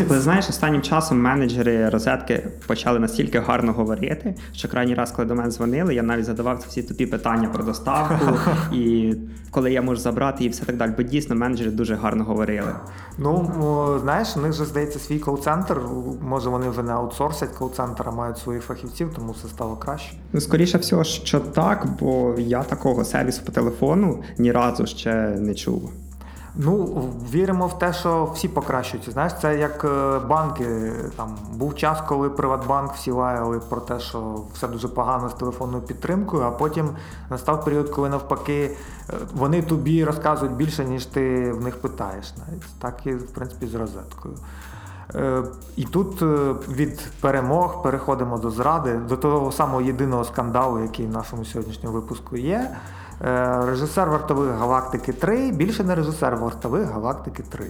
Ви 0.09 0.21
знаєш, 0.21 0.49
останнім 0.49 0.83
часом 0.83 1.21
менеджери 1.21 1.89
розетки 1.89 2.49
почали 2.67 2.99
настільки 2.99 3.41
гарно 3.41 3.73
говорити, 3.73 4.10
що 4.53 4.69
крайній 4.69 4.95
раз, 4.95 5.11
коли 5.11 5.29
до 5.29 5.35
мене 5.35 5.51
дзвонили, 5.51 5.95
я 5.95 6.03
навіть 6.03 6.25
задавав 6.25 6.65
всі 6.69 6.83
тупі 6.83 7.07
питання 7.07 7.49
про 7.49 7.65
доставку 7.65 8.39
і 8.73 9.15
коли 9.51 9.73
я 9.73 9.83
можу 9.83 10.01
забрати 10.01 10.45
і 10.45 10.49
все 10.49 10.65
так 10.65 10.77
далі. 10.77 10.93
Бо 10.97 11.03
дійсно 11.03 11.37
менеджери 11.37 11.71
дуже 11.71 11.95
гарно 11.95 12.25
говорили. 12.25 12.75
Ну 13.19 13.99
знаєш, 14.03 14.37
у 14.37 14.41
них 14.41 14.51
вже 14.51 14.65
здається 14.65 14.99
свій 14.99 15.19
кол-центр. 15.19 15.81
Може 16.23 16.51
вони 16.51 16.69
вже 16.69 16.83
не 16.83 16.93
аутсорсять 16.93 17.51
кол-центр, 17.51 18.05
а 18.07 18.11
мають 18.11 18.39
своїх 18.39 18.63
фахівців, 18.63 19.13
тому 19.17 19.33
все 19.33 19.49
стало 19.49 19.77
краще. 19.77 20.13
Ну 20.33 20.41
скоріше 20.41 20.79
всього, 20.79 21.05
що 21.05 21.41
так, 21.41 21.87
бо 22.01 22.35
я 22.39 22.63
такого 22.63 23.05
сервісу 23.05 23.43
по 23.45 23.53
телефону 23.53 24.23
ні 24.39 24.53
разу 24.53 24.87
ще 24.87 25.15
не 25.29 25.55
чув. 25.55 25.93
Ну, 26.55 27.05
віримо 27.33 27.67
в 27.67 27.79
те, 27.79 27.93
що 27.93 28.25
всі 28.35 28.49
покращуються. 28.49 29.11
Знаєш, 29.11 29.33
це 29.41 29.59
як 29.59 29.85
е, 29.85 30.19
банки. 30.19 30.93
Там 31.17 31.37
був 31.53 31.75
час, 31.75 32.03
коли 32.09 32.31
Приватбанк 32.31 32.93
всі 32.93 33.11
лаяли 33.11 33.61
про 33.69 33.81
те, 33.81 34.01
що 34.01 34.41
все 34.55 34.69
дуже 34.69 34.89
погано 34.89 35.29
з 35.29 35.35
телефонною 35.35 35.83
підтримкою, 35.83 36.43
а 36.43 36.51
потім 36.51 36.91
настав 37.31 37.65
період, 37.65 37.91
коли 37.91 38.09
навпаки 38.09 38.77
е, 39.11 39.13
вони 39.35 39.63
тобі 39.63 40.05
розказують 40.05 40.55
більше, 40.55 40.85
ніж 40.85 41.07
ти 41.07 41.53
в 41.53 41.61
них 41.61 41.81
питаєш. 41.81 42.35
Навіть 42.37 42.63
так 42.79 43.07
і 43.07 43.15
в 43.15 43.27
принципі 43.27 43.67
з 43.67 43.75
розеткою. 43.75 44.35
Е, 45.15 45.43
і 45.77 45.85
тут 45.85 46.23
від 46.69 47.01
перемог 47.21 47.83
переходимо 47.83 48.39
до 48.39 48.51
зради, 48.51 48.97
до 49.09 49.17
того 49.17 49.53
самого 49.53 49.81
єдиного 49.81 50.25
скандалу, 50.25 50.83
який 50.83 51.07
в 51.07 51.11
нашому 51.11 51.45
сьогоднішньому 51.45 51.95
випуску 51.95 52.37
є. 52.37 52.77
Е, 53.25 53.67
режисер 53.67 54.09
вартових 54.09 54.51
галактики 54.51 55.13
3, 55.13 55.53
більше 55.53 55.85
не 55.85 55.95
режисер 55.95 56.37
вартових 56.37 56.91
галактики 56.91 57.43
3. 57.51 57.65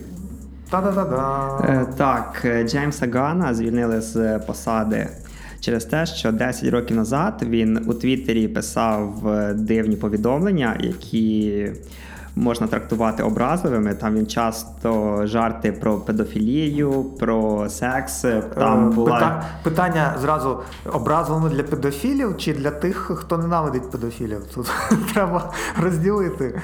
Та-да-да-да. 0.70 1.58
Е, 1.64 1.86
так, 1.96 2.46
Джеймса 2.64 3.08
Гана 3.12 3.54
звільнили 3.54 4.00
з 4.00 4.38
посади 4.38 5.08
через 5.60 5.84
те, 5.84 6.06
що 6.06 6.32
10 6.32 6.70
років 6.70 6.96
назад 6.96 7.42
він 7.42 7.84
у 7.88 7.94
Твіттері 7.94 8.48
писав 8.48 9.14
дивні 9.54 9.96
повідомлення, 9.96 10.76
які 10.80 11.66
можна 12.36 12.66
трактувати 12.66 13.22
образливими. 13.22 13.94
Там 13.94 14.14
він 14.14 14.26
часто 14.26 15.20
жарти 15.26 15.72
про 15.72 15.96
педофілію, 15.96 17.04
про 17.04 17.68
секс. 17.68 18.24
Там 18.54 18.88
е, 18.88 18.94
була 18.94 19.14
Пита... 19.14 19.44
питання 19.62 20.14
зразу 20.20 20.60
образливими 20.92 21.50
для 21.50 21.62
педофілів 21.62 22.36
чи 22.36 22.54
для 22.54 22.70
тих, 22.70 23.10
хто 23.14 23.38
ненавидить 23.38 23.90
педофілів. 23.90 24.40
Тут 24.54 24.72
треба 25.14 25.52
розділити 25.82 26.60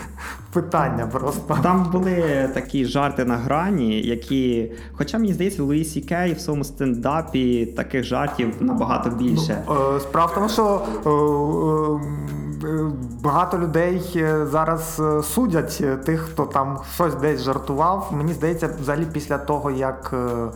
питання 0.53 1.07
просто. 1.07 1.59
Там 1.63 1.91
були 1.93 2.49
такі 2.55 2.85
жарти 2.85 3.25
на 3.25 3.37
грані, 3.37 4.03
які, 4.03 4.73
хоча 4.93 5.19
мені 5.19 5.33
здається, 5.33 5.63
Луї 5.63 5.85
Сі 5.85 6.01
Кей 6.01 6.33
в 6.33 6.41
своєму 6.41 6.65
стендапі 6.65 7.67
таких 7.67 8.05
жартів 8.05 8.55
набагато 8.61 9.11
більше. 9.11 9.63
Ну, 9.69 10.01
справа 10.01 10.33
в 10.33 10.35
тому, 10.35 10.49
що 10.49 10.83
е, 11.07 12.91
багато 13.23 13.59
людей 13.59 14.03
зараз 14.51 15.03
судять 15.23 15.56
судять 15.57 15.79
е, 15.81 15.97
тих, 15.97 16.21
хто 16.21 16.47
там 16.47 16.79
щось 16.95 17.15
десь 17.15 17.41
жартував. 17.43 18.09
Мені 18.13 18.33
здається, 18.33 18.71
взагалі 18.81 19.07
після 19.13 19.39
того, 19.39 19.71
як. 19.71 20.11
Е, 20.13 20.49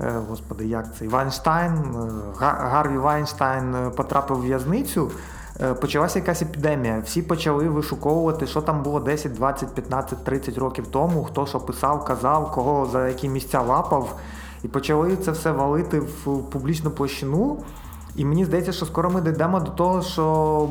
е, 0.00 0.12
господи, 0.28 0.66
як 0.66 0.96
цей 0.98 1.08
Вайнштайн, 1.08 1.72
Гарві 2.40 2.98
Вайнштайн 2.98 3.76
потрапив 3.96 4.36
в 4.36 4.42
в'язницю, 4.42 5.10
почалася 5.80 6.18
якась 6.18 6.42
епідемія. 6.42 7.02
Всі 7.04 7.22
почали 7.22 7.68
вишуковувати, 7.68 8.46
що 8.46 8.60
там 8.60 8.82
було 8.82 9.00
10, 9.00 9.32
20, 9.32 9.74
15, 9.74 10.24
30 10.24 10.58
років 10.58 10.86
тому, 10.86 11.24
хто 11.24 11.46
що 11.46 11.60
писав, 11.60 12.04
казав, 12.04 12.52
кого 12.52 12.86
за 12.86 13.08
які 13.08 13.28
місця 13.28 13.62
лапав. 13.62 14.14
І 14.64 14.68
почали 14.68 15.16
це 15.16 15.30
все 15.30 15.50
валити 15.50 16.00
в 16.00 16.42
публічну 16.50 16.90
площину. 16.90 17.58
І 18.18 18.24
мені 18.24 18.44
здається, 18.44 18.72
що 18.72 18.86
скоро 18.86 19.10
ми 19.10 19.20
дійдемо 19.20 19.60
до 19.60 19.70
того, 19.70 20.02
що 20.02 20.68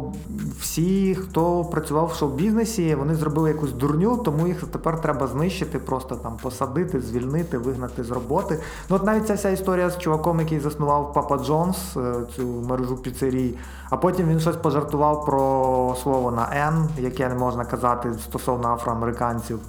всі, 0.59 1.15
хто 1.15 1.63
працював 1.63 2.07
в 2.07 2.15
шоу-бізнесі, 2.15 2.95
вони 2.95 3.15
зробили 3.15 3.49
якусь 3.49 3.71
дурню, 3.71 4.17
тому 4.17 4.47
їх 4.47 4.63
тепер 4.63 5.01
треба 5.01 5.27
знищити, 5.27 5.79
просто 5.79 6.15
там 6.15 6.37
посадити, 6.43 7.01
звільнити, 7.01 7.57
вигнати 7.57 8.03
з 8.03 8.11
роботи. 8.11 8.59
Ну 8.89 8.95
от 8.95 9.05
навіть 9.05 9.27
ця 9.27 9.33
вся 9.33 9.49
історія 9.49 9.89
з 9.89 9.97
чуваком, 9.97 10.39
який 10.39 10.59
заснував 10.59 11.13
Папа 11.13 11.37
Джонс, 11.37 11.97
е, 11.97 12.13
цю 12.35 12.47
мережу 12.47 12.97
піцерій, 12.97 13.55
а 13.89 13.97
потім 13.97 14.27
він 14.27 14.39
щось 14.39 14.57
пожартував 14.57 15.25
про 15.25 15.95
слово 16.03 16.31
на 16.31 16.49
Н, 16.53 16.89
яке 16.97 17.29
не 17.29 17.35
можна 17.35 17.65
казати 17.65 18.13
стосовно 18.13 18.73
афроамериканців, 18.73 19.59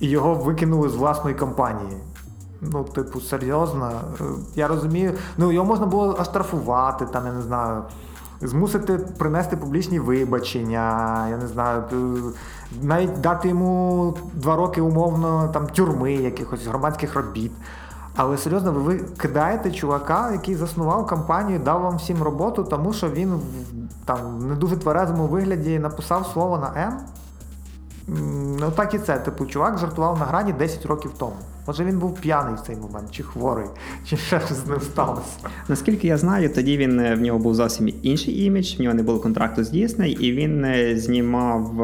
і 0.00 0.08
його 0.08 0.34
викинули 0.34 0.88
з 0.88 0.94
власної 0.94 1.36
компанії. 1.36 1.96
Ну, 2.72 2.84
типу, 2.84 3.20
серйозно. 3.20 3.92
Е, 4.20 4.24
я 4.54 4.68
розумію, 4.68 5.12
ну 5.38 5.52
його 5.52 5.66
можна 5.66 5.86
було 5.86 6.16
оштрафувати, 6.20 7.06
там, 7.06 7.26
я 7.26 7.32
не 7.32 7.42
знаю, 7.42 7.82
змусити 8.40 8.98
принести 8.98 9.56
публічні 9.56 9.98
вибачення, 9.98 11.28
я 11.28 11.36
не 11.36 11.46
знаю, 11.46 11.82
навіть 12.82 13.20
дати 13.20 13.48
йому 13.48 14.14
два 14.34 14.56
роки 14.56 14.80
умовно 14.80 15.50
там 15.52 15.66
тюрми, 15.66 16.12
якихось 16.12 16.66
громадських 16.66 17.14
робіт. 17.14 17.52
Але 18.16 18.38
серйозно, 18.38 18.72
ви 18.72 18.98
кидаєте 18.98 19.70
чувака, 19.70 20.32
який 20.32 20.54
заснував 20.54 21.06
компанію, 21.06 21.58
дав 21.58 21.82
вам 21.82 21.96
всім 21.96 22.22
роботу, 22.22 22.64
тому 22.64 22.92
що 22.92 23.08
він 23.08 23.34
в 23.34 23.40
не 24.40 24.54
дуже 24.54 24.76
тверезому 24.76 25.26
вигляді 25.26 25.78
написав 25.78 26.26
слово 26.32 26.58
на 26.58 26.82
М. 26.82 26.98
Ну 28.60 28.70
так 28.70 28.94
і 28.94 28.98
це. 28.98 29.18
Типу, 29.18 29.46
чувак 29.46 29.78
жартував 29.78 30.18
на 30.18 30.24
грані 30.24 30.52
10 30.52 30.86
років 30.86 31.12
тому. 31.18 31.36
Може 31.66 31.84
він 31.84 31.98
був 31.98 32.20
п'яний 32.20 32.54
в 32.54 32.60
цей 32.60 32.76
момент, 32.76 33.08
чи 33.10 33.22
хворий, 33.22 33.66
чи 34.06 34.16
ще 34.16 34.40
щось 34.40 34.64
з 34.64 34.66
ним 34.66 34.80
сталося. 34.80 35.38
Наскільки 35.68 36.06
я 36.06 36.18
знаю, 36.18 36.50
тоді 36.54 36.76
він 36.76 37.00
е, 37.00 37.14
в 37.14 37.20
нього 37.20 37.38
був 37.38 37.54
зовсім 37.54 37.88
інший 38.02 38.44
імідж, 38.44 38.74
в 38.78 38.82
нього 38.82 38.94
не 38.94 39.02
було 39.02 39.20
контракту 39.20 39.64
з 39.64 39.70
Дісней, 39.70 40.12
і 40.12 40.32
він 40.32 40.64
е, 40.64 40.98
знімав. 40.98 41.82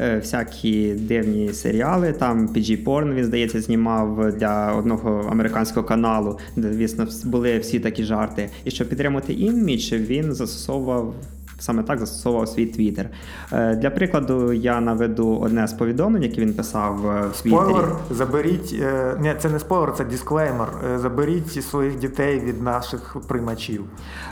Е, 0.00 0.18
всякі 0.18 0.92
дивні 0.92 1.52
серіали, 1.52 2.12
там 2.12 2.48
PG 2.48 2.84
Porn, 2.84 3.14
він 3.14 3.24
здається, 3.24 3.60
знімав 3.60 4.32
для 4.32 4.72
одного 4.72 5.28
американського 5.30 5.86
каналу, 5.86 6.38
де 6.56 6.72
звісно 6.72 7.06
були 7.24 7.58
всі 7.58 7.80
такі 7.80 8.04
жарти. 8.04 8.48
І 8.64 8.70
щоб 8.70 8.88
підтримати 8.88 9.32
імідж, 9.32 9.92
він 9.92 10.34
застосовував 10.34 11.14
саме 11.58 11.82
так 11.82 11.98
застосовував 11.98 12.48
свій 12.48 12.66
твіттер. 12.66 13.10
Е, 13.52 13.76
Для 13.76 13.90
прикладу, 13.90 14.52
я 14.52 14.80
наведу 14.80 15.36
одне 15.36 15.68
з 15.68 15.72
повідомлень, 15.72 16.22
яке 16.22 16.40
він 16.40 16.54
писав 16.54 17.10
е, 17.10 17.20
в 17.32 17.40
Твіттері. 17.42 17.60
Спойлер, 17.62 17.96
заберіть. 18.10 18.76
е, 18.80 19.16
Ні, 19.20 19.34
це 19.38 19.48
не 19.48 19.58
спойлер, 19.58 19.94
це 19.96 20.04
дисклеймер. 20.04 20.68
Заберіть 20.96 21.64
своїх 21.64 21.98
дітей 21.98 22.40
від 22.40 22.62
наших 22.62 23.16
приймачів. 23.28 23.84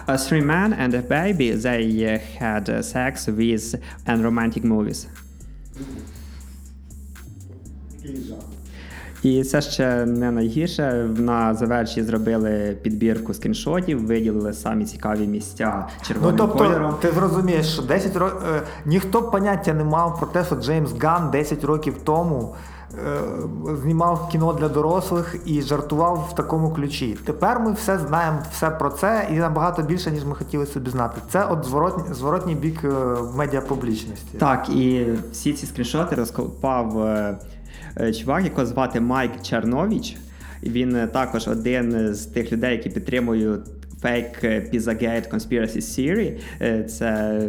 A 0.07 0.13
three 0.13 0.47
men 0.47 0.75
and 0.83 0.95
a 0.95 1.03
baby, 1.09 1.57
they 1.67 2.21
had 2.43 2.65
sex 2.69 3.29
with 3.29 3.79
and 4.07 4.23
romantic 4.23 4.65
movies. 4.65 5.07
І 9.25 9.45
це 9.45 9.61
ще 9.61 10.07
не 10.07 10.31
найгірше. 10.31 11.09
На 11.17 11.55
заверші 11.55 12.03
зробили 12.03 12.77
підбірку 12.83 13.35
скріншотів, 13.35 14.07
виділили 14.07 14.53
самі 14.53 14.85
цікаві 14.85 15.27
місця 15.27 15.87
Ну 15.99 16.07
червоним 16.07 16.37
тобто, 16.37 16.59
кольором. 16.59 16.95
ти 17.01 17.11
зрозумієш, 17.11 17.73
що 17.73 17.83
10 17.83 18.17
років 18.17 18.39
ніхто 18.85 19.21
б 19.21 19.31
поняття 19.31 19.75
не 19.75 19.85
мав 19.85 20.19
про 20.19 20.27
те, 20.27 20.45
що 20.45 20.57
Джеймс 20.57 20.91
Ган 21.01 21.31
10 21.31 21.65
років 21.65 21.95
тому 22.05 22.55
е, 22.95 23.19
знімав 23.83 24.29
кіно 24.29 24.53
для 24.53 24.69
дорослих 24.69 25.37
і 25.47 25.63
жартував 25.63 26.29
в 26.33 26.35
такому 26.35 26.71
ключі. 26.71 27.19
Тепер 27.25 27.61
ми 27.61 27.73
все 27.73 27.99
знаємо 27.99 28.39
все 28.53 28.71
про 28.71 28.91
це 28.91 29.29
і 29.31 29.35
набагато 29.35 29.83
більше, 29.83 30.11
ніж 30.11 30.25
ми 30.25 30.35
хотіли 30.35 30.67
собі 30.67 30.91
знати. 30.91 31.21
Це 31.31 31.45
от 31.45 31.65
зворотній, 31.65 32.15
зворотній 32.15 32.55
бік 32.55 32.81
е, 32.85 32.89
медіапублічності. 33.37 34.39
Так, 34.39 34.69
і 34.69 35.07
всі 35.33 35.53
ці 35.53 35.67
скріншоти 35.67 36.17
розкопав 36.17 36.99
е, 36.99 37.05
е, 37.11 37.37
чувак, 38.21 38.45
якого 38.45 38.67
звати 38.67 39.01
Майк 39.01 39.43
Черновіч. 39.43 40.17
Він 40.63 40.97
е, 40.97 41.07
також 41.07 41.49
один 41.49 42.15
з 42.15 42.27
тих 42.27 42.53
людей, 42.53 42.73
які 42.73 42.91
підтримують 42.91 43.61
Fake 44.03 44.45
Pizzagate 44.75 45.35
Conspiracy 45.35 45.77
Theory. 45.77 46.39
Е, 46.61 46.83
Це 46.85 47.41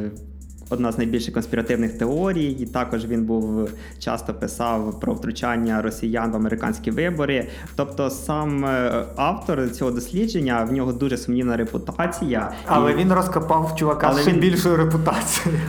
одна 0.69 0.91
з 0.91 0.97
найбільших 0.97 1.33
конспіративних 1.33 1.97
теорій. 1.97 2.45
І 2.51 2.65
також 2.65 3.05
він 3.05 3.23
був 3.25 3.69
часто 3.99 4.33
писав 4.33 4.99
про 4.99 5.13
втручання 5.13 5.81
росіян 5.81 6.31
в 6.31 6.35
американські 6.35 6.91
вибори. 6.91 7.47
Тобто, 7.75 8.09
сам 8.09 8.65
е, 8.65 9.03
автор 9.15 9.71
цього 9.71 9.91
дослідження 9.91 10.63
в 10.63 10.73
нього 10.73 10.93
дуже 10.93 11.17
сумнівна 11.17 11.57
репутація. 11.57 12.51
Але 12.65 12.91
І- 12.91 12.95
він 12.95 13.13
розкопав 13.13 13.75
чувака 13.75 14.07
Але 14.11 14.21
ще 14.21 14.31
він- 14.31 14.39
більшою 14.39 14.77
репутацією. 14.77 15.61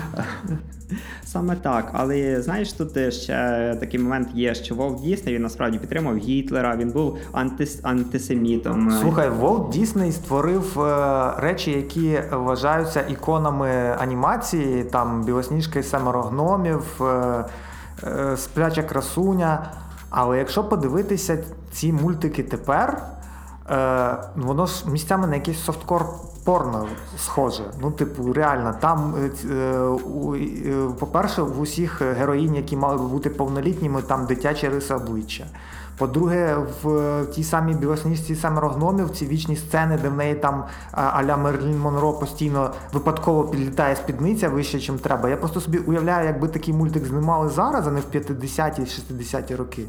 Саме 1.37 1.57
так, 1.57 1.90
але 1.93 2.43
знаєш, 2.43 2.73
тут 2.73 3.14
ще 3.14 3.76
такий 3.81 4.00
момент 4.00 4.28
є, 4.35 4.55
що 4.55 4.75
Волк 4.75 5.00
Дісней 5.00 5.35
він 5.35 5.43
насправді 5.43 5.78
підтримав 5.78 6.16
Гітлера, 6.16 6.76
він 6.76 6.90
був 6.90 7.19
антис- 7.33 7.81
антисемітом. 7.83 8.90
Слухай, 9.00 9.31
Волт 9.31 9.69
Дісней 9.71 10.12
створив 10.12 10.81
е, 10.81 11.33
речі, 11.37 11.71
які 11.71 12.21
вважаються 12.33 13.00
іконами 13.00 13.71
анімації, 13.99 14.85
там 14.85 15.25
Білосніжка 15.25 15.78
і 15.78 15.83
семеро 15.83 16.23
гномів, 16.23 17.02
е, 17.02 17.45
е, 18.05 18.37
Спляча 18.37 18.83
красуня. 18.83 19.71
Але 20.11 20.38
якщо 20.38 20.64
подивитися 20.64 21.38
ці 21.73 21.93
мультики 21.93 22.43
тепер, 22.43 23.02
е, 23.71 24.16
воно 24.37 24.66
ж 24.66 24.90
місцями 24.90 25.26
на 25.26 25.35
якийсь 25.35 25.64
софткор 25.64 26.07
порно 26.47 26.87
схоже. 27.19 27.65
Ну, 27.80 27.91
типу, 27.91 28.32
реально, 28.32 28.75
там, 28.80 29.15
е, 29.19 29.30
е, 29.50 29.54
е, 29.54 30.89
по-перше, 30.99 31.43
в 31.43 31.61
усіх 31.61 32.02
героїнь, 32.02 32.54
які 32.54 32.76
мали 32.76 32.97
би 32.97 33.04
бути 33.04 33.30
повнолітніми, 33.30 34.02
там 34.02 34.26
дитячі 34.26 34.69
риси 34.69 34.95
обличчя. 34.95 35.47
По-друге, 35.99 36.56
в 36.82 37.25
тій 37.26 37.45
самій 37.45 37.75
білосніжці 37.75 38.35
семеро 38.35 38.69
гномів 38.69 39.11
ці 39.11 39.26
вічні 39.26 39.56
сцени, 39.56 39.99
де 40.02 40.09
в 40.09 40.15
неї 40.15 40.35
там 40.35 40.65
аля 40.93 41.37
Мерлін 41.37 41.78
Монро 41.78 42.13
постійно 42.13 42.71
випадково 42.93 43.45
підлітає 43.45 43.97
спідниця 43.97 44.49
вище, 44.49 44.80
чим 44.80 44.99
треба. 44.99 45.28
Я 45.28 45.37
просто 45.37 45.61
собі 45.61 45.78
уявляю, 45.78 46.26
якби 46.26 46.49
такий 46.49 46.75
мультик 46.75 47.06
знімали 47.06 47.49
зараз, 47.49 47.87
а 47.87 47.91
не 47.91 48.00
в 48.00 48.04
50-ті, 48.15 48.82
60-ті 48.82 49.56
роки. 49.56 49.82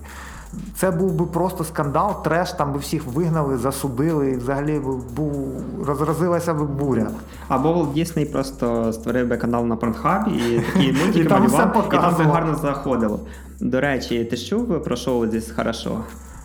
Це 0.76 0.92
був 0.92 1.12
би 1.14 1.26
просто 1.26 1.64
скандал, 1.64 2.24
треш, 2.24 2.52
там 2.52 2.74
би 2.74 2.80
всіх 2.80 3.06
вигнали, 3.06 3.58
засудили, 3.58 4.30
і 4.32 4.38
взагалі 4.38 4.80
би 4.80 4.96
був 5.16 5.62
розразилася 5.88 6.54
би 6.54 6.64
буря. 6.66 7.08
Або 7.48 7.88
Дісней 7.94 8.26
просто 8.26 8.94
створив 8.94 9.28
би 9.28 9.38
канал 9.38 9.66
на 9.66 9.76
Порнхабі 9.76 10.32
і 10.32 10.60
такі 10.74 10.92
мультики 11.04 11.30
малював, 11.30 11.50
і 11.50 11.58
там 11.58 11.68
би 11.68 11.82
показував. 11.82 12.32
гарно 12.32 12.56
заходило. 12.56 13.20
До 13.60 13.82
речі, 13.82 14.26
ти 14.26 14.38
чув 14.38 14.84
про 14.84 14.96
шоу 14.96 15.26
«Здесь 15.26 15.52
хорошо? 15.56 16.00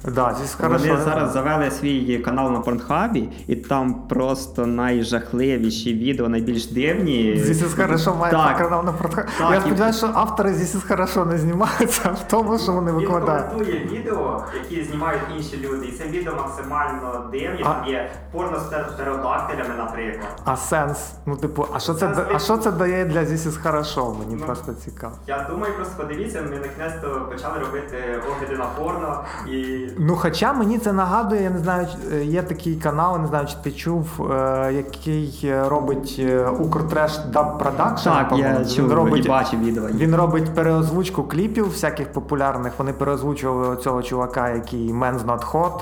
Да, 0.09 0.35
здесь 0.35 0.55
хорошо. 0.55 0.89
Вони 0.89 1.01
зараз 1.03 1.33
завели 1.33 1.71
свій 1.71 2.19
канал 2.19 2.53
на 2.53 2.61
Порнхабі, 2.61 3.29
і 3.47 3.57
там 3.57 3.95
просто 4.09 4.67
найжахливіші 4.67 5.95
відео, 5.95 6.29
найбільш 6.29 6.67
дивні. 6.67 7.35
This 7.49 7.65
is 7.65 7.83
хорошо 7.83 8.15
має 8.15 8.33
Так. 8.33 8.59
канал 8.59 8.85
на 8.85 8.93
протокол. 8.93 9.25
Так, 9.39 9.51
Я 9.51 9.57
і- 9.57 9.61
сподіваюся, 9.61 9.99
що 9.99 10.11
автори 10.15 10.51
This 10.51 10.77
is 10.77 10.89
хорошо 10.89 11.25
не 11.25 11.39
знімаються 11.39 12.09
в 12.09 12.29
тому, 12.31 12.59
що 12.59 12.73
вони 12.73 12.93
викладають. 12.93 13.47
коментує 13.49 13.79
відео, 13.93 14.45
які 14.63 14.85
знімають 14.85 15.23
інші 15.37 15.61
люди, 15.69 15.87
і 15.87 15.93
це 15.93 16.05
відео 16.09 16.35
максимально 16.37 17.29
дивні. 17.33 17.61
А- 17.65 17.65
Там 17.65 17.85
є 17.89 18.11
порно 18.33 18.61
з 18.61 18.93
птеродактилями, 18.95 19.75
наприклад. 19.79 20.41
А 20.45 20.57
сенс? 20.57 21.13
Ну, 21.27 21.37
типу, 21.37 21.67
а 21.75 21.79
що 21.81 21.95
це, 21.95 22.01
Сенс 22.15 22.19
а 22.35 22.39
що 22.39 22.57
це 22.57 22.71
дає 22.71 23.05
для 23.05 23.21
This 23.21 23.49
is 23.49 23.63
хорошо? 23.63 24.17
Мені 24.19 24.37
Ну. 24.41 24.47
просто 24.47 24.73
цікаво. 24.73 25.15
Я 25.27 25.47
думаю, 25.51 25.75
просто 25.77 25.95
подивіться, 25.97 26.43
ми 26.43 26.49
наконець-то 26.57 27.29
почали 27.33 27.59
робити 27.59 27.97
огляди 28.31 28.57
на 28.57 28.65
порно 28.67 29.25
і. 29.53 29.89
Ну, 29.99 30.17
хоча 30.17 30.53
мені 30.53 30.79
це 30.79 30.93
нагадує, 30.93 31.43
я 31.43 31.51
не 31.51 31.59
знаю, 31.59 31.87
е, 32.13 32.25
є 32.25 32.43
такий 32.43 32.77
канал, 32.77 33.19
не 33.21 33.27
знаю, 33.27 33.47
чи 33.47 33.55
ти 33.63 33.73
чув, 33.73 34.33
е, 34.33 34.73
який 34.73 35.41
е, 35.45 35.69
робить 35.69 36.21
Укртреш 36.61 37.13
Dub 37.33 37.59
Production. 37.59 38.05
Так, 38.05 38.33
я 38.37 38.65
чув 38.65 38.85
він 38.85 38.93
робить, 38.93 39.27
і 39.27 39.29
бачив 39.29 39.61
відео. 39.61 39.87
Він 39.87 40.17
робить 40.17 40.55
переозвучку 40.55 41.23
кліпів 41.23 41.69
всяких 41.69 42.13
популярних. 42.13 42.73
Вони 42.79 42.93
переозвучували 42.93 43.77
цього 43.77 44.03
чувака, 44.03 44.51
який 44.51 44.93
Men's 44.93 45.25
Not 45.27 45.53
Hot. 45.53 45.81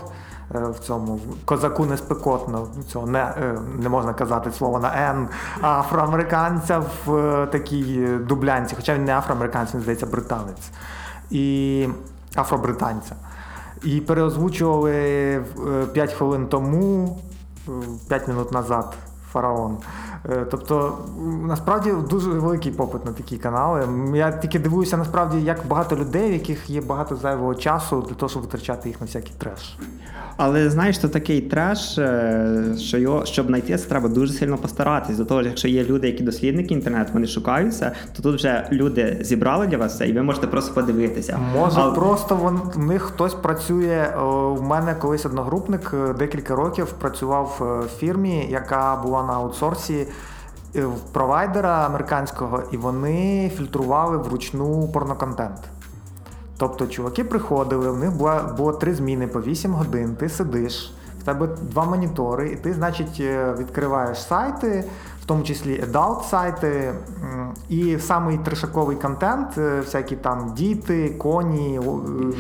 В 0.50 0.78
цьому 0.78 1.20
козаку 1.44 1.86
не 1.86 1.96
спекотно, 1.96 2.66
цього 2.92 3.06
не, 3.06 3.34
не 3.78 3.88
можна 3.88 4.14
казати 4.14 4.50
слово 4.50 4.78
на 4.78 5.10
Н, 5.10 5.28
афроамериканця 5.62 6.82
в 7.06 7.46
такій 7.52 8.06
дублянці, 8.28 8.74
хоча 8.76 8.94
він 8.94 9.04
не 9.04 9.18
афроамериканець, 9.18 9.74
він 9.74 9.80
здається, 9.80 10.06
британець. 10.06 10.70
І 11.30 11.88
афробританця. 12.36 13.14
І 13.84 14.00
переозвучували 14.00 15.44
5 15.92 16.12
хвилин 16.12 16.46
тому, 16.46 17.18
5 18.08 18.28
минут 18.28 18.52
назад 18.52 18.94
фараон. 19.32 19.76
Е, 20.28 20.46
Тобто, 20.50 20.98
насправді 21.42 21.92
дуже 22.10 22.30
великий 22.30 22.72
попит 22.72 23.04
на 23.06 23.12
такі 23.12 23.36
канали. 23.36 23.88
Я 24.14 24.32
тільки 24.32 24.58
дивуюся, 24.58 24.96
насправді, 24.96 25.40
як 25.40 25.66
багато 25.68 25.96
людей, 25.96 26.30
в 26.30 26.32
яких 26.32 26.70
є 26.70 26.80
багато 26.80 27.16
зайвого 27.16 27.54
часу 27.54 28.04
для 28.08 28.14
того, 28.14 28.30
щоб 28.30 28.42
витрачати 28.42 28.88
їх 28.88 29.00
на 29.00 29.06
всякий 29.06 29.32
треш. 29.38 29.76
Але 30.36 30.70
знаєш, 30.70 30.98
то 30.98 31.08
такий 31.08 31.40
треш, 31.40 31.98
е, 31.98 32.74
що 32.78 32.98
його 32.98 33.24
щоб 33.24 33.46
знайти, 33.46 33.76
це 33.78 33.88
треба 33.88 34.08
дуже 34.08 34.32
сильно 34.32 34.56
постаратись. 34.58 35.16
До 35.16 35.24
того 35.24 35.42
ж, 35.42 35.48
якщо 35.48 35.68
є 35.68 35.84
люди, 35.84 36.06
які 36.06 36.22
дослідники 36.22 36.74
інтернету, 36.74 37.10
вони 37.12 37.26
шукаються, 37.26 37.92
то 38.16 38.22
тут 38.22 38.34
вже 38.36 38.68
люди 38.72 39.18
зібрали 39.20 39.66
для 39.66 39.76
вас 39.78 39.96
це, 39.98 40.08
і 40.08 40.12
ви 40.12 40.22
можете 40.22 40.46
просто 40.46 40.74
подивитися. 40.74 41.38
Може, 41.54 41.80
А- 41.80 41.90
просто 41.90 42.36
вон, 42.36 42.60
в 42.74 42.78
них 42.78 43.02
хтось 43.02 43.34
працює. 43.34 44.06
В 44.58 44.62
мене 44.62 44.94
колись 44.94 45.26
одногрупник 45.26 45.94
е, 45.94 46.12
декілька 46.12 46.54
років 46.54 46.86
працював 46.86 47.56
в 47.60 47.98
фірмі, 47.98 48.46
яка 48.50 48.96
була 48.96 49.22
на 49.22 49.32
аутсорсі 49.32 50.06
в 50.74 51.00
провайдера 51.12 51.86
американського, 51.86 52.62
і 52.70 52.76
вони 52.76 53.50
фільтрували 53.56 54.16
вручну 54.16 54.88
порноконтент. 54.88 55.60
Тобто, 56.56 56.86
чуваки 56.86 57.24
приходили, 57.24 57.90
в 57.90 57.96
них 57.96 58.12
було, 58.12 58.54
було 58.56 58.72
три 58.72 58.94
зміни 58.94 59.26
по 59.26 59.40
8 59.40 59.72
годин, 59.72 60.16
ти 60.16 60.28
сидиш, 60.28 60.94
в 61.20 61.24
тебе 61.24 61.46
два 61.46 61.84
монітори, 61.84 62.50
і 62.50 62.56
ти, 62.56 62.72
значить, 62.72 63.20
е, 63.20 63.54
відкриваєш 63.58 64.22
сайти, 64.22 64.84
тому 65.30 65.42
числі 65.42 65.84
adult 65.92 66.24
сайти, 66.30 66.94
і 67.68 67.98
самий 67.98 68.38
трешаковий 68.38 68.96
контент, 68.96 69.58
е, 69.58 69.80
всякі 69.80 70.16
там 70.16 70.52
діти, 70.56 71.14
коні, 71.18 71.80
е, 71.82 72.36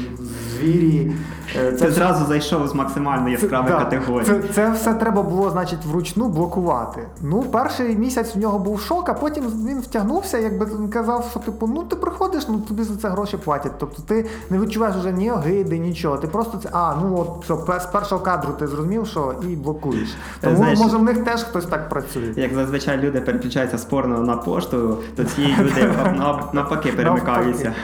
звірі. 0.50 1.12
е, 1.56 1.72
Ти 1.72 1.90
зразу 1.90 2.26
зайшов 2.26 2.68
з 2.68 2.74
максимально 2.74 3.28
яскравої 3.28 3.74
категорії. 3.74 4.24
Це, 4.26 4.40
це 4.54 4.70
все 4.70 4.94
треба 4.94 5.22
було, 5.22 5.50
значить, 5.50 5.84
вручну 5.84 6.28
блокувати. 6.28 7.06
Ну, 7.22 7.42
перший 7.42 7.96
місяць 7.96 8.36
в 8.36 8.38
нього 8.38 8.58
був 8.58 8.80
шок, 8.80 9.08
а 9.08 9.14
потім 9.14 9.44
він 9.68 9.80
втягнувся, 9.80 10.38
якби 10.38 10.66
він 10.66 10.88
казав, 10.88 11.26
що 11.30 11.40
типу, 11.40 11.66
ну 11.66 11.82
ти 11.82 11.96
приходиш, 11.96 12.48
ну 12.48 12.58
тобі 12.60 12.82
за 12.82 12.96
це 12.96 13.08
гроші 13.08 13.36
платять. 13.36 13.72
Тобто 13.78 14.02
ти 14.02 14.26
не 14.50 14.58
відчуваєш 14.58 14.96
вже 14.96 15.12
ні 15.12 15.30
огиди, 15.30 15.78
нічого. 15.78 16.16
Ти 16.16 16.26
просто 16.26 16.58
це, 16.62 16.68
а, 16.72 16.94
ну 17.02 17.18
от 17.18 17.44
все, 17.66 17.80
з 17.80 17.86
першого 17.86 18.20
кадру 18.20 18.52
ти 18.58 18.66
зрозумів, 18.66 19.06
що 19.06 19.34
і 19.42 19.56
блокуєш. 19.56 20.08
Тому 20.40 20.56
Знаєш- 20.56 20.78
може 20.78 20.96
в 20.96 21.02
них 21.02 21.24
теж 21.24 21.42
хтось 21.42 21.66
так 21.66 21.88
працює. 21.88 22.32
Як 22.36 22.54
зазвичай 22.54 22.79
зазвичай 22.80 23.08
люди 23.08 23.20
переключаються 23.20 23.78
з 23.78 23.84
порно 23.84 24.20
на 24.20 24.36
пошту, 24.36 24.98
то 25.16 25.24
ці 25.24 25.56
люди 25.58 25.94
навпаки 26.52 26.92
перемикаються. 26.92 27.74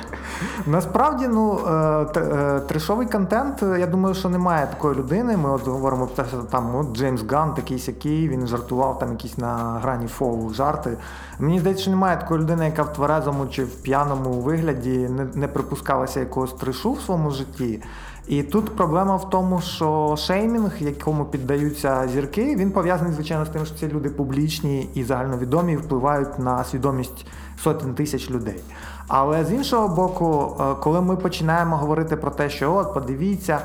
Насправді, 0.67 1.29
ну 1.29 1.59
е, 1.67 1.71
е, 2.17 2.61
трешовий 2.61 3.07
контент, 3.07 3.63
я 3.63 3.87
думаю, 3.87 4.15
що 4.15 4.29
немає 4.29 4.67
такої 4.67 4.95
людини. 4.95 5.37
Ми 5.37 5.51
от 5.51 5.67
говоримо 5.67 6.07
про 6.07 6.25
те, 6.25 6.31
що 6.31 6.39
там 6.39 6.77
от 6.77 6.97
Джеймс 6.97 7.23
Ган, 7.31 7.55
такий 7.55 7.79
сякий, 7.79 8.29
він 8.29 8.47
жартував 8.47 8.99
там 8.99 9.11
якісь 9.11 9.39
на 9.39 9.81
грані 9.83 10.07
фолу 10.07 10.53
жарти. 10.55 10.97
Мені 11.39 11.61
здається, 11.61 11.83
що 11.83 11.91
немає 11.91 12.17
такої 12.17 12.41
людини, 12.41 12.65
яка 12.65 12.83
в 12.83 12.93
тверезому 12.93 13.47
чи 13.47 13.65
в 13.65 13.83
п'яному 13.83 14.31
вигляді 14.31 14.99
не, 14.99 15.27
не 15.35 15.49
припускалася 15.49 16.21
якогось 16.21 16.53
трешу 16.53 16.93
в 16.93 17.01
своєму 17.01 17.31
житті. 17.31 17.83
І 18.29 18.43
тут 18.43 18.77
проблема 18.77 19.17
в 19.17 19.31
тому, 19.31 19.61
що 19.61 20.15
шеймінг, 20.19 20.73
якому 20.81 21.25
піддаються 21.25 22.09
зірки, 22.09 22.57
він 22.57 22.71
пов'язаний, 22.71 23.13
звичайно, 23.13 23.45
з 23.45 23.49
тим, 23.49 23.67
що 23.67 23.75
ці 23.75 23.89
люди 23.89 24.11
публічні 24.11 24.89
і 24.95 25.05
загальновідомі 25.05 25.77
впливають 25.77 26.39
на 26.39 26.65
свідомість 26.65 27.27
сотень 27.63 27.95
тисяч 27.95 28.31
людей. 28.31 28.61
Але 29.09 29.45
з 29.45 29.53
іншого 29.53 29.89
боку, 29.89 30.57
е, 30.61 30.75
коли 30.81 31.01
ми 31.01 31.17
починаємо 31.17 31.77
говорити 31.77 32.17
про 32.17 32.31
те, 32.31 32.51
що 32.51 32.75
от 32.75 32.95
подивіться, 32.95 33.59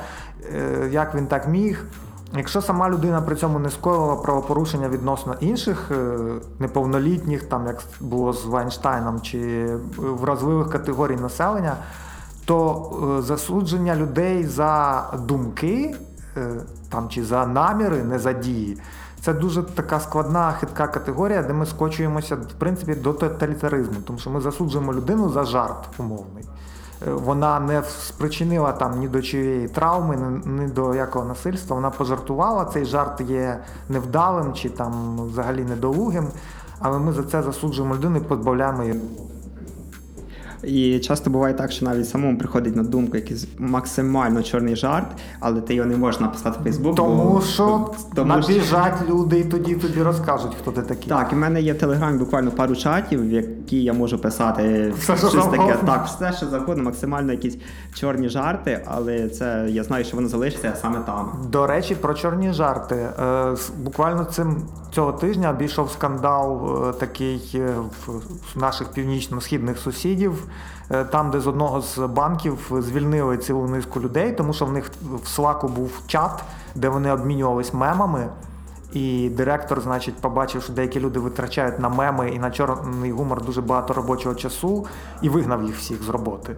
е, 0.56 0.90
як 0.92 1.16
він 1.16 1.28
так 1.28 1.48
міг. 1.48 1.86
Якщо 2.38 2.62
сама 2.62 2.90
людина 2.90 3.22
при 3.22 3.36
цьому 3.36 3.60
не 3.60 3.70
скоїла 3.70 4.16
правопорушення 4.16 4.90
відносно 4.90 5.36
інших 5.40 5.92
е, 5.92 6.18
неповнолітніх, 6.60 7.44
там 7.44 7.68
як 7.68 7.84
було 8.00 8.34
з 8.34 8.46
Вайнштайном, 8.46 9.22
чи 9.22 9.68
вразливих 9.98 10.70
категорій 10.70 11.16
населення, 11.16 11.76
то 12.52 13.22
засудження 13.24 13.96
людей 13.96 14.46
за 14.46 15.04
думки 15.28 15.96
там, 16.90 17.10
чи 17.10 17.24
за 17.24 17.46
наміри, 17.46 18.04
не 18.04 18.20
за 18.20 18.34
дії, 18.34 18.78
це 19.22 19.34
дуже 19.34 19.64
така 19.64 20.00
складна, 20.00 20.52
хитка 20.52 20.88
категорія, 20.88 21.44
де 21.44 21.54
ми 21.54 21.66
скочуємося 21.66 22.36
в 22.36 22.54
принципі 22.58 22.96
до 22.96 23.14
тоталітаризму, 23.14 23.96
тому 24.06 24.20
що 24.20 24.30
ми 24.30 24.42
засуджуємо 24.42 24.94
людину 24.94 25.30
за 25.30 25.44
жарт 25.44 25.90
умовний. 25.98 26.44
Е, 27.08 27.12
вона 27.12 27.60
не 27.60 27.84
спричинила 27.84 28.72
там 28.72 29.00
ні 29.00 29.08
до 29.08 29.22
чиєї 29.22 29.68
травми, 29.68 30.42
ні 30.46 30.68
до 30.68 30.96
якого 30.96 31.26
насильства. 31.26 31.76
Вона 31.76 31.90
пожартувала. 31.90 32.66
Цей 32.66 32.86
жарт 32.86 33.22
є 33.22 33.60
невдалим 33.90 34.54
чи 34.54 34.70
там 34.70 35.22
взагалі 35.28 35.64
недолугим, 35.64 36.28
але 36.80 37.00
ми 37.00 37.14
за 37.14 37.24
це 37.24 37.42
засуджуємо 37.44 37.96
людину 37.96 38.18
і 38.18 38.22
позбавляємо 38.22 38.84
її. 38.84 39.02
І 40.64 41.00
часто 41.00 41.30
буває 41.30 41.54
так, 41.54 41.72
що 41.72 41.86
навіть 41.86 42.10
самому 42.10 42.38
приходить 42.38 42.76
на 42.76 42.84
думку 42.84 43.18
якийсь 43.18 43.48
максимально 43.58 44.44
чорний 44.44 44.76
жарт, 44.76 45.08
але 45.40 45.62
ти 45.62 45.74
його 45.74 45.90
не 45.90 45.98
можеш 45.98 46.22
написати 46.22 46.60
в 46.60 46.64
Фейсбук. 46.64 46.96
Тому 46.96 47.34
бо, 47.34 47.42
що 47.42 47.92
тому 48.16 48.28
набіжать 48.28 48.94
що... 49.06 49.14
люди 49.14 49.40
і 49.40 49.44
тоді 49.44 49.76
тобі 49.76 50.02
розкажуть, 50.02 50.56
хто 50.62 50.72
ти 50.72 50.82
такий. 50.82 51.10
Так, 51.10 51.30
і 51.32 51.36
в 51.36 51.38
мене 51.38 51.62
є 51.62 51.74
в 51.74 51.78
Телеграмі 51.78 52.18
буквально 52.18 52.52
пару 52.52 52.76
чатів, 52.76 53.30
в 53.30 53.32
які 53.32 53.84
я 53.84 53.94
можу 53.94 54.18
писати 54.18 54.94
все, 55.00 55.18
щось 55.18 55.32
що 55.32 55.42
таке. 55.42 55.78
Так, 55.86 56.06
все, 56.06 56.34
що 56.38 56.46
завгодно, 56.46 56.84
максимально 56.84 57.32
якісь 57.32 57.58
чорні 57.94 58.30
жарти, 58.30 58.82
але 58.86 59.30
це 59.30 59.68
я 59.70 59.84
знаю, 59.84 60.06
що 60.06 60.16
воно 60.16 60.28
залишиться 60.28 60.74
саме 60.82 61.00
там. 61.06 61.32
До 61.50 61.68
речі, 61.68 61.96
про 61.96 62.14
чорні 62.14 62.54
жарти. 62.54 62.96
Е, 62.96 63.56
буквально 63.84 64.26
цим 64.26 64.68
цього 64.92 65.12
тижня 65.12 65.50
обійшов 65.50 65.92
скандал 65.92 66.78
е, 66.90 66.94
такий 66.94 67.52
е, 67.56 67.76
в 68.56 68.60
наших 68.60 68.92
північно-східних 68.92 69.78
сусідів. 69.78 70.44
Е, 70.92 71.04
там, 71.04 71.32
де 71.32 71.40
з 71.40 71.48
одного 71.48 71.82
з 71.82 71.98
банків 71.98 72.72
звільнили 72.80 73.38
цілу 73.38 73.68
низку 73.68 74.02
людей, 74.02 74.32
тому 74.32 74.54
що 74.54 74.66
в 74.66 74.72
них 74.72 74.92
в 75.24 75.28
Слаку 75.28 75.68
був 75.68 75.92
чат, 76.08 76.44
де 76.76 76.90
вони 76.90 77.12
обмінювались 77.12 77.74
мемами. 77.74 78.30
І 78.94 79.30
директор, 79.30 79.82
значить, 79.82 80.16
побачив, 80.16 80.64
що 80.64 80.74
деякі 80.74 81.00
люди 81.00 81.20
витрачають 81.20 81.80
на 81.80 81.90
меми 81.90 82.30
і 82.30 82.40
на 82.40 82.52
чорний 82.52 83.12
гумор 83.12 83.46
дуже 83.46 83.62
багато 83.62 83.94
робочого 83.94 84.36
часу, 84.36 84.86
і 85.22 85.30
вигнав 85.30 85.64
їх 85.64 85.78
всіх 85.78 86.04
з 86.04 86.10
роботи. 86.10 86.56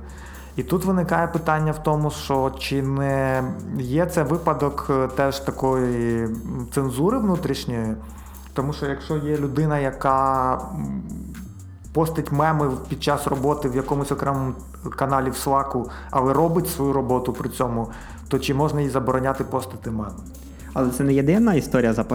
І 0.55 0.63
тут 0.63 0.85
виникає 0.85 1.27
питання 1.27 1.71
в 1.71 1.83
тому, 1.83 2.11
що 2.11 2.51
чи 2.59 2.81
не 2.81 3.43
є 3.77 4.05
це 4.05 4.23
випадок 4.23 4.87
е, 4.89 5.07
теж 5.07 5.39
такої 5.39 6.27
цензури 6.73 7.17
внутрішньої, 7.17 7.95
тому 8.53 8.73
що 8.73 8.85
якщо 8.85 9.17
є 9.17 9.37
людина, 9.37 9.79
яка 9.79 10.61
постить 11.93 12.31
меми 12.31 12.71
під 12.89 13.03
час 13.03 13.27
роботи 13.27 13.69
в 13.69 13.75
якомусь 13.75 14.11
окремому 14.11 14.53
каналі 14.95 15.29
в 15.29 15.35
Слаку, 15.35 15.89
але 16.11 16.33
робить 16.33 16.69
свою 16.69 16.93
роботу 16.93 17.33
при 17.33 17.49
цьому, 17.49 17.87
то 18.27 18.39
чи 18.39 18.53
можна 18.53 18.81
їй 18.81 18.89
забороняти 18.89 19.43
постити 19.43 19.91
меми? 19.91 20.11
Але 20.73 20.89
це 20.89 21.03
не 21.03 21.13
єдина 21.13 21.53
історія 21.53 21.93
за 21.93 22.05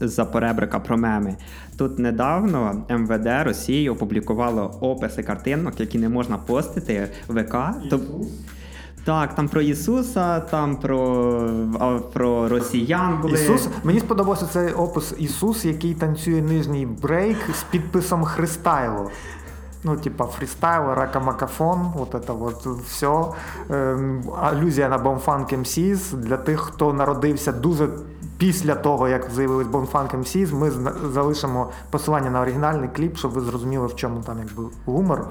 запоребрика 0.00 0.80
про 0.80 0.98
меми. 0.98 1.36
Тут 1.78 1.98
недавно 1.98 2.82
МВД 2.90 3.26
Росії 3.44 3.90
опублікувало 3.90 4.78
описи 4.80 5.22
картинок, 5.22 5.80
які 5.80 5.98
не 5.98 6.08
можна 6.08 6.38
постити 6.38 7.08
в 7.28 7.42
ВК. 7.42 7.56
Так, 9.06 9.34
там 9.34 9.48
про 9.48 9.60
Ісуса, 9.60 10.40
там 10.40 10.76
про 10.76 11.50
про 12.12 12.48
росіян 12.48 13.18
були. 13.22 13.34
Ісус, 13.34 13.68
Мені 13.84 14.00
сподобався 14.00 14.46
цей 14.46 14.72
опис 14.72 15.14
Ісус, 15.18 15.64
який 15.64 15.94
танцює 15.94 16.42
нижній 16.42 16.86
брейк 16.86 17.38
з 17.54 17.62
підписом 17.62 18.24
Христайло. 18.24 19.10
Ну, 19.84 19.96
типа 19.96 20.24
фрістайл, 20.26 20.94
рокамакафон, 20.94 21.92
вот 21.94 22.14
это 22.14 22.32
вот 22.32 22.66
все. 22.86 23.24
Ем, 23.70 24.22
алюзія 24.42 24.88
на 24.88 24.98
Bomfunk 24.98 25.52
MC's. 25.52 26.12
Для 26.12 26.36
тих, 26.36 26.60
хто 26.60 26.92
народився 26.92 27.52
дуже 27.52 27.88
після 28.38 28.74
того, 28.74 29.08
як 29.08 29.30
з'явились 29.30 29.66
Bomfunk 29.66 30.14
MC's, 30.14 30.52
ми 30.52 30.72
залишимо 31.12 31.70
посилання 31.90 32.30
на 32.30 32.40
оригінальний 32.40 32.88
кліп, 32.96 33.16
щоб 33.16 33.30
ви 33.30 33.40
зрозуміли, 33.40 33.86
в 33.86 33.96
чому 33.96 34.20
там 34.20 34.38
якби 34.38 34.64
гумор. 34.86 35.28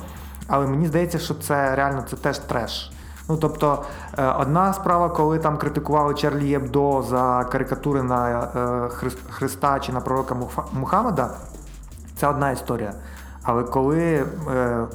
Але 0.48 0.68
мені 0.68 0.88
здається, 0.88 1.20
що 1.20 1.34
це 1.34 1.76
реально 1.76 2.04
це 2.10 2.16
теж 2.16 2.40
треш. 2.40 2.92
Ну 3.30 3.38
тобто, 3.38 3.84
е, 4.18 4.28
одна 4.28 4.74
справа, 4.74 5.10
коли 5.10 5.40
там 5.40 5.58
критикували 5.58 6.14
Чарлі 6.14 6.48
Єбдо 6.48 7.06
за 7.10 7.46
карикатури 7.52 8.04
на 8.04 8.40
е, 8.40 8.90
Христа 9.30 9.80
чи 9.80 9.92
на 9.92 10.02
пророка 10.02 10.36
Мухаммеда, 10.74 11.30
це 12.16 12.28
одна 12.28 12.52
історія. 12.52 12.94
Але 13.44 13.64
коли 13.64 14.26
е, 14.56 14.88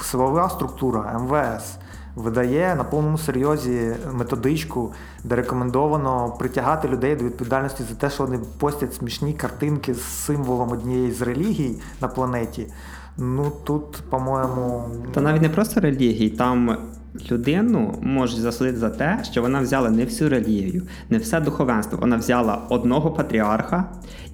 силова 0.00 0.48
структура 0.48 1.18
МВС 1.18 1.78
видає 2.16 2.74
на 2.74 2.84
повному 2.84 3.18
серйозі 3.18 3.96
методичку, 4.12 4.92
де 5.24 5.36
рекомендовано 5.36 6.36
притягати 6.38 6.88
людей 6.88 7.16
до 7.16 7.24
відповідальності 7.24 7.82
за 7.82 7.94
те, 7.94 8.10
що 8.10 8.24
вони 8.24 8.40
постять 8.58 8.94
смішні 8.94 9.32
картинки 9.32 9.94
з 9.94 10.02
символом 10.02 10.72
однієї 10.72 11.12
з 11.12 11.22
релігій 11.22 11.80
на 12.00 12.08
планеті, 12.08 12.66
ну 13.16 13.52
тут, 13.64 14.02
по-моєму, 14.10 14.84
та 15.14 15.20
навіть 15.20 15.42
не 15.42 15.48
просто 15.48 15.80
релігій, 15.80 16.30
там 16.30 16.76
людину 17.30 17.94
можуть 18.02 18.40
засудити 18.40 18.76
за 18.76 18.90
те, 18.90 19.18
що 19.30 19.42
вона 19.42 19.60
взяла 19.60 19.90
не 19.90 20.04
всю 20.04 20.30
релігію, 20.30 20.82
не 21.10 21.18
все 21.18 21.40
духовенство. 21.40 21.98
Вона 22.00 22.16
взяла 22.16 22.62
одного 22.68 23.10
патріарха 23.10 23.84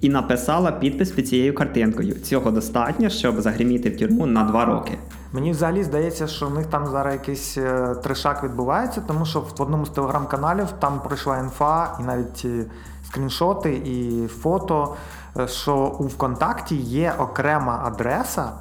і 0.01 0.09
написала 0.09 0.71
підпис 0.71 1.11
під 1.11 1.27
цією 1.27 1.55
картинкою. 1.55 2.13
Цього 2.13 2.51
достатньо, 2.51 3.09
щоб 3.09 3.41
загриміти 3.41 3.89
в 3.89 3.97
тюрму 3.97 4.25
на 4.25 4.43
два 4.43 4.65
роки. 4.65 4.97
Мені 5.33 5.51
взагалі 5.51 5.83
здається, 5.83 6.27
що 6.27 6.47
в 6.47 6.53
них 6.53 6.65
там 6.65 6.87
зараз 6.87 7.13
якийсь 7.13 7.57
е, 7.57 7.95
трешак 8.03 8.43
відбувається, 8.43 9.01
тому 9.07 9.25
що 9.25 9.39
в 9.39 9.61
одному 9.61 9.85
з 9.85 9.89
телеграм-каналів 9.89 10.67
там 10.79 11.01
пройшла 11.01 11.39
інфа, 11.39 11.97
і 11.99 12.03
навіть 12.03 12.41
е, 12.45 12.65
скріншоти 13.07 13.73
і 13.73 14.27
фото, 14.27 14.95
е, 15.39 15.47
що 15.47 15.75
у 15.99 16.03
ВКонтакті 16.03 16.75
є 16.75 17.13
окрема 17.19 17.81
адреса 17.85 18.51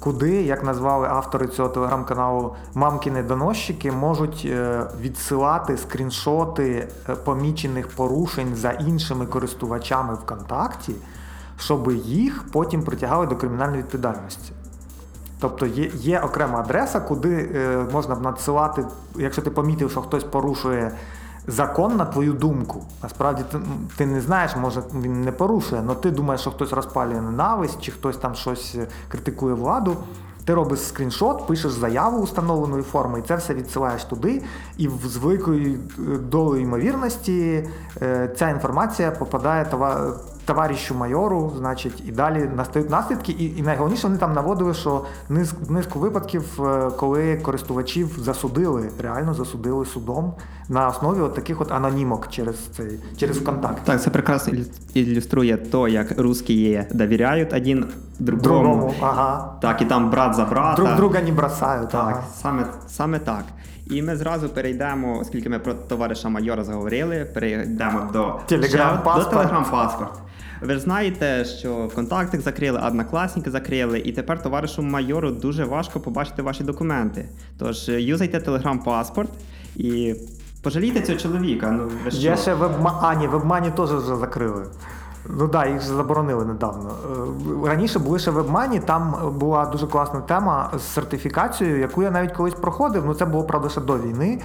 куди, 0.00 0.42
як 0.42 0.64
назвали 0.64 1.08
автори 1.08 1.46
цього 1.46 1.68
телеграм-каналу, 1.68 2.54
мамкіни 2.74 3.22
доносчики 3.22 3.92
можуть 3.92 4.42
е, 4.50 4.86
відсилати 5.00 5.76
скріншоти 5.76 6.88
е, 7.08 7.14
помічених 7.14 7.88
порушень 7.88 8.54
за 8.54 8.70
іншими 8.70 9.26
користувачами 9.26 10.14
ВКонтакті, 10.14 10.94
щоб 11.58 11.92
їх 11.92 12.44
потім 12.52 12.82
притягали 12.82 13.26
до 13.26 13.36
кримінальної 13.36 13.82
відповідальності. 13.82 14.52
Тобто 15.40 15.66
є 15.66 15.90
є 15.94 16.20
окрема 16.20 16.60
адреса, 16.60 17.00
куди 17.00 17.50
е, 17.54 17.86
можна 17.92 18.16
надсилати, 18.16 18.84
якщо 19.16 19.42
ти 19.42 19.50
помітив, 19.50 19.90
що 19.90 20.00
хтось 20.00 20.24
порушує 20.24 20.92
закон 21.48 21.96
на 21.96 22.04
твою 22.04 22.32
думку. 22.32 22.84
Насправді 23.02 23.42
ти, 23.52 23.58
ти 23.96 24.06
не 24.06 24.20
знаєш, 24.20 24.56
може 24.56 24.82
він 24.94 25.22
не 25.22 25.32
порушує, 25.32 25.82
але 25.86 25.94
ти 25.94 26.10
думаєш, 26.10 26.40
що 26.40 26.50
хтось 26.50 26.72
розпалює 26.72 27.20
ненависть, 27.20 27.80
чи 27.80 27.92
хтось 27.92 28.16
там 28.16 28.34
щось 28.34 28.74
е, 28.74 28.86
критикує 29.08 29.54
владу. 29.54 29.96
Ти 30.44 30.54
робиш 30.54 30.80
скріншот, 30.80 31.46
пишеш 31.46 31.72
заяву 31.72 32.18
установленої 32.18 32.82
форми, 32.82 33.18
і 33.18 33.22
це 33.22 33.36
все 33.36 33.54
відсилаєш 33.54 34.04
туди, 34.04 34.42
і 34.78 34.88
з 35.04 35.16
великою 35.16 35.74
е, 35.74 36.18
долею 36.18 36.62
ймовірності 36.62 37.68
е, 38.02 38.34
ця 38.38 38.50
інформація 38.50 39.10
попадає 39.10 39.66
товаришу 40.44 40.94
майору, 40.94 41.52
значить, 41.56 42.02
і 42.06 42.12
далі 42.12 42.50
настають 42.56 42.90
наслідки. 42.90 43.32
І, 43.32 43.58
і 43.58 43.62
найголовніше 43.62 44.06
вони 44.06 44.18
там 44.18 44.32
наводили, 44.32 44.74
що 44.74 45.04
низ, 45.28 45.54
низку 45.68 45.98
випадків, 45.98 46.60
коли 46.96 47.36
користувачів 47.36 48.18
засудили, 48.18 48.90
реально 49.02 49.34
засудили 49.34 49.86
судом 49.86 50.34
на 50.68 50.88
основі 50.88 51.20
от 51.20 51.34
таких 51.34 51.60
от 51.60 51.72
анонімок 51.72 52.28
через 52.30 52.56
цей 52.56 53.00
через 53.16 53.38
ВКонтакт. 53.38 53.84
Так, 53.84 54.02
це 54.02 54.10
прекрасно 54.10 54.52
ілюструє 54.94 55.56
то, 55.56 55.88
як 55.88 56.20
русські 56.20 56.84
довіряють 56.90 57.52
один 57.52 57.86
другому. 58.18 58.42
Другому, 58.42 58.94
ага. 59.00 59.52
Так, 59.62 59.82
і 59.82 59.84
там 59.84 60.10
брат 60.10 60.34
за 60.34 60.44
брата. 60.44 60.82
Друг 60.82 60.96
друга 60.96 61.22
не 61.22 61.32
бросають. 61.32 61.90
Так, 61.90 62.00
ага. 62.00 62.24
саме, 62.34 62.66
саме 62.88 63.18
так. 63.18 63.44
І 63.90 64.02
ми 64.02 64.16
зразу 64.16 64.48
перейдемо, 64.48 65.18
оскільки 65.20 65.48
ми 65.48 65.58
про 65.58 65.74
товариша 65.74 66.28
майора 66.28 66.64
заговорили, 66.64 67.30
перейдемо 67.34 68.10
до 68.12 68.40
Телеграм-паспорт. 68.46 69.24
до 69.24 69.30
телеграм-паспорт. 69.30 70.10
Ви 70.60 70.74
ж 70.74 70.80
знаєте, 70.80 71.44
що 71.44 71.74
ВКонтакти 71.74 72.40
закрили, 72.40 72.80
однокласники 72.86 73.50
закрили, 73.50 73.98
і 73.98 74.12
тепер 74.12 74.42
товаришу 74.42 74.82
майору 74.82 75.30
дуже 75.30 75.64
важко 75.64 76.00
побачити 76.00 76.42
ваші 76.42 76.64
документи. 76.64 77.28
Тож 77.58 77.88
юзайте 77.88 78.40
телеграм-паспорт 78.40 79.30
і 79.76 80.14
пожалійте 80.62 81.00
цього 81.02 81.18
чоловіка. 81.18 81.70
Ну 81.70 81.90
ви 82.04 82.10
що? 82.10 82.20
Є 82.20 82.36
ще 82.36 82.54
вебма... 82.54 82.98
А, 83.02 83.14
ні, 83.14 83.26
вебмані 83.28 83.70
теж 83.70 83.92
вже 83.92 84.16
закрили. 84.16 84.66
Ну 85.30 85.48
так, 85.48 85.50
да, 85.50 85.66
їх 85.66 85.80
ж 85.82 85.86
заборонили 85.88 86.44
недавно. 86.44 86.90
Е, 87.64 87.68
Раніше 87.68 87.98
були 87.98 88.18
ще 88.18 88.30
вебмані, 88.30 88.80
там 88.80 89.14
була 89.38 89.66
дуже 89.66 89.86
класна 89.86 90.20
тема 90.20 90.70
з 90.78 90.82
сертифікацією, 90.82 91.78
яку 91.80 92.02
я 92.02 92.10
навіть 92.10 92.32
колись 92.32 92.54
проходив. 92.54 93.06
Ну 93.06 93.14
це 93.14 93.24
було 93.26 93.44
правда 93.44 93.68
ще 93.68 93.80
до 93.80 93.98
війни. 93.98 94.40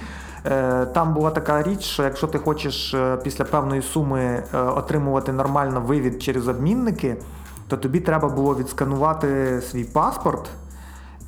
Е, 0.46 0.86
Там 0.86 1.14
була 1.14 1.30
така 1.30 1.62
річ, 1.62 1.80
що 1.82 2.02
якщо 2.02 2.26
ти 2.26 2.38
хочеш 2.38 2.94
е, 2.94 3.16
після 3.16 3.44
певної 3.44 3.82
суми 3.82 4.42
отримувати 4.52 5.32
нормально 5.32 5.80
вивід 5.80 6.22
через 6.22 6.48
обмінники, 6.48 7.16
то 7.68 7.76
тобі 7.76 8.00
треба 8.00 8.28
було 8.28 8.54
відсканувати 8.54 9.60
свій 9.70 9.84
паспорт. 9.84 10.50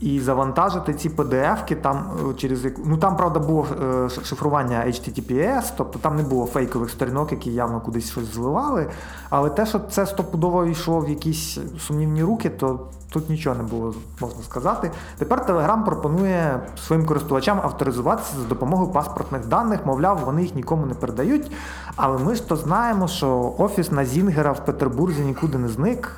І 0.01 0.21
завантажити 0.21 0.95
ці 0.95 1.09
PDF-ки 1.09 1.77
там 1.77 2.11
е, 2.31 2.35
через. 2.35 2.67
Ну 2.85 2.97
там, 2.97 3.17
правда, 3.17 3.41
було 3.41 3.67
е, 3.83 4.09
шифрування 4.09 4.85
HTTPS, 4.87 5.73
тобто 5.77 5.99
там 5.99 6.17
не 6.17 6.23
було 6.23 6.47
фейкових 6.47 6.91
сторінок, 6.91 7.33
які 7.33 7.53
явно 7.53 7.81
кудись 7.81 8.11
щось 8.11 8.35
зливали. 8.35 8.91
Але 9.31 9.51
те, 9.51 9.67
що 9.67 9.79
це 9.79 10.07
стопудово 10.07 10.65
йшло 10.65 11.01
в 11.01 11.09
якісь 11.09 11.59
сумнівні 11.79 12.23
руки, 12.23 12.51
то 12.51 12.81
тут 13.11 13.31
нічого 13.31 13.57
не 13.57 13.63
було, 13.63 13.95
можна 14.21 14.43
сказати. 14.43 14.91
Тепер 15.19 15.47
Telegram 15.49 15.85
пропонує 15.85 16.61
своїм 16.87 17.07
користувачам 17.07 17.61
авторизуватися 17.63 18.37
за 18.43 18.49
допомогою 18.49 18.91
паспортних 18.91 19.47
даних, 19.47 19.87
мовляв, 19.87 20.21
вони 20.25 20.43
їх 20.43 20.55
нікому 20.55 20.87
не 20.87 20.95
передають. 20.95 21.53
Але 21.97 22.19
ми 22.19 22.35
ж 22.35 22.49
то 22.49 22.57
знаємо, 22.57 23.09
що 23.09 23.55
офіс 23.59 23.93
на 23.93 24.05
Зінгера 24.05 24.53
в 24.53 24.65
Петербурзі 24.65 25.23
нікуди 25.23 25.59
не 25.59 25.69
зник. 25.69 26.13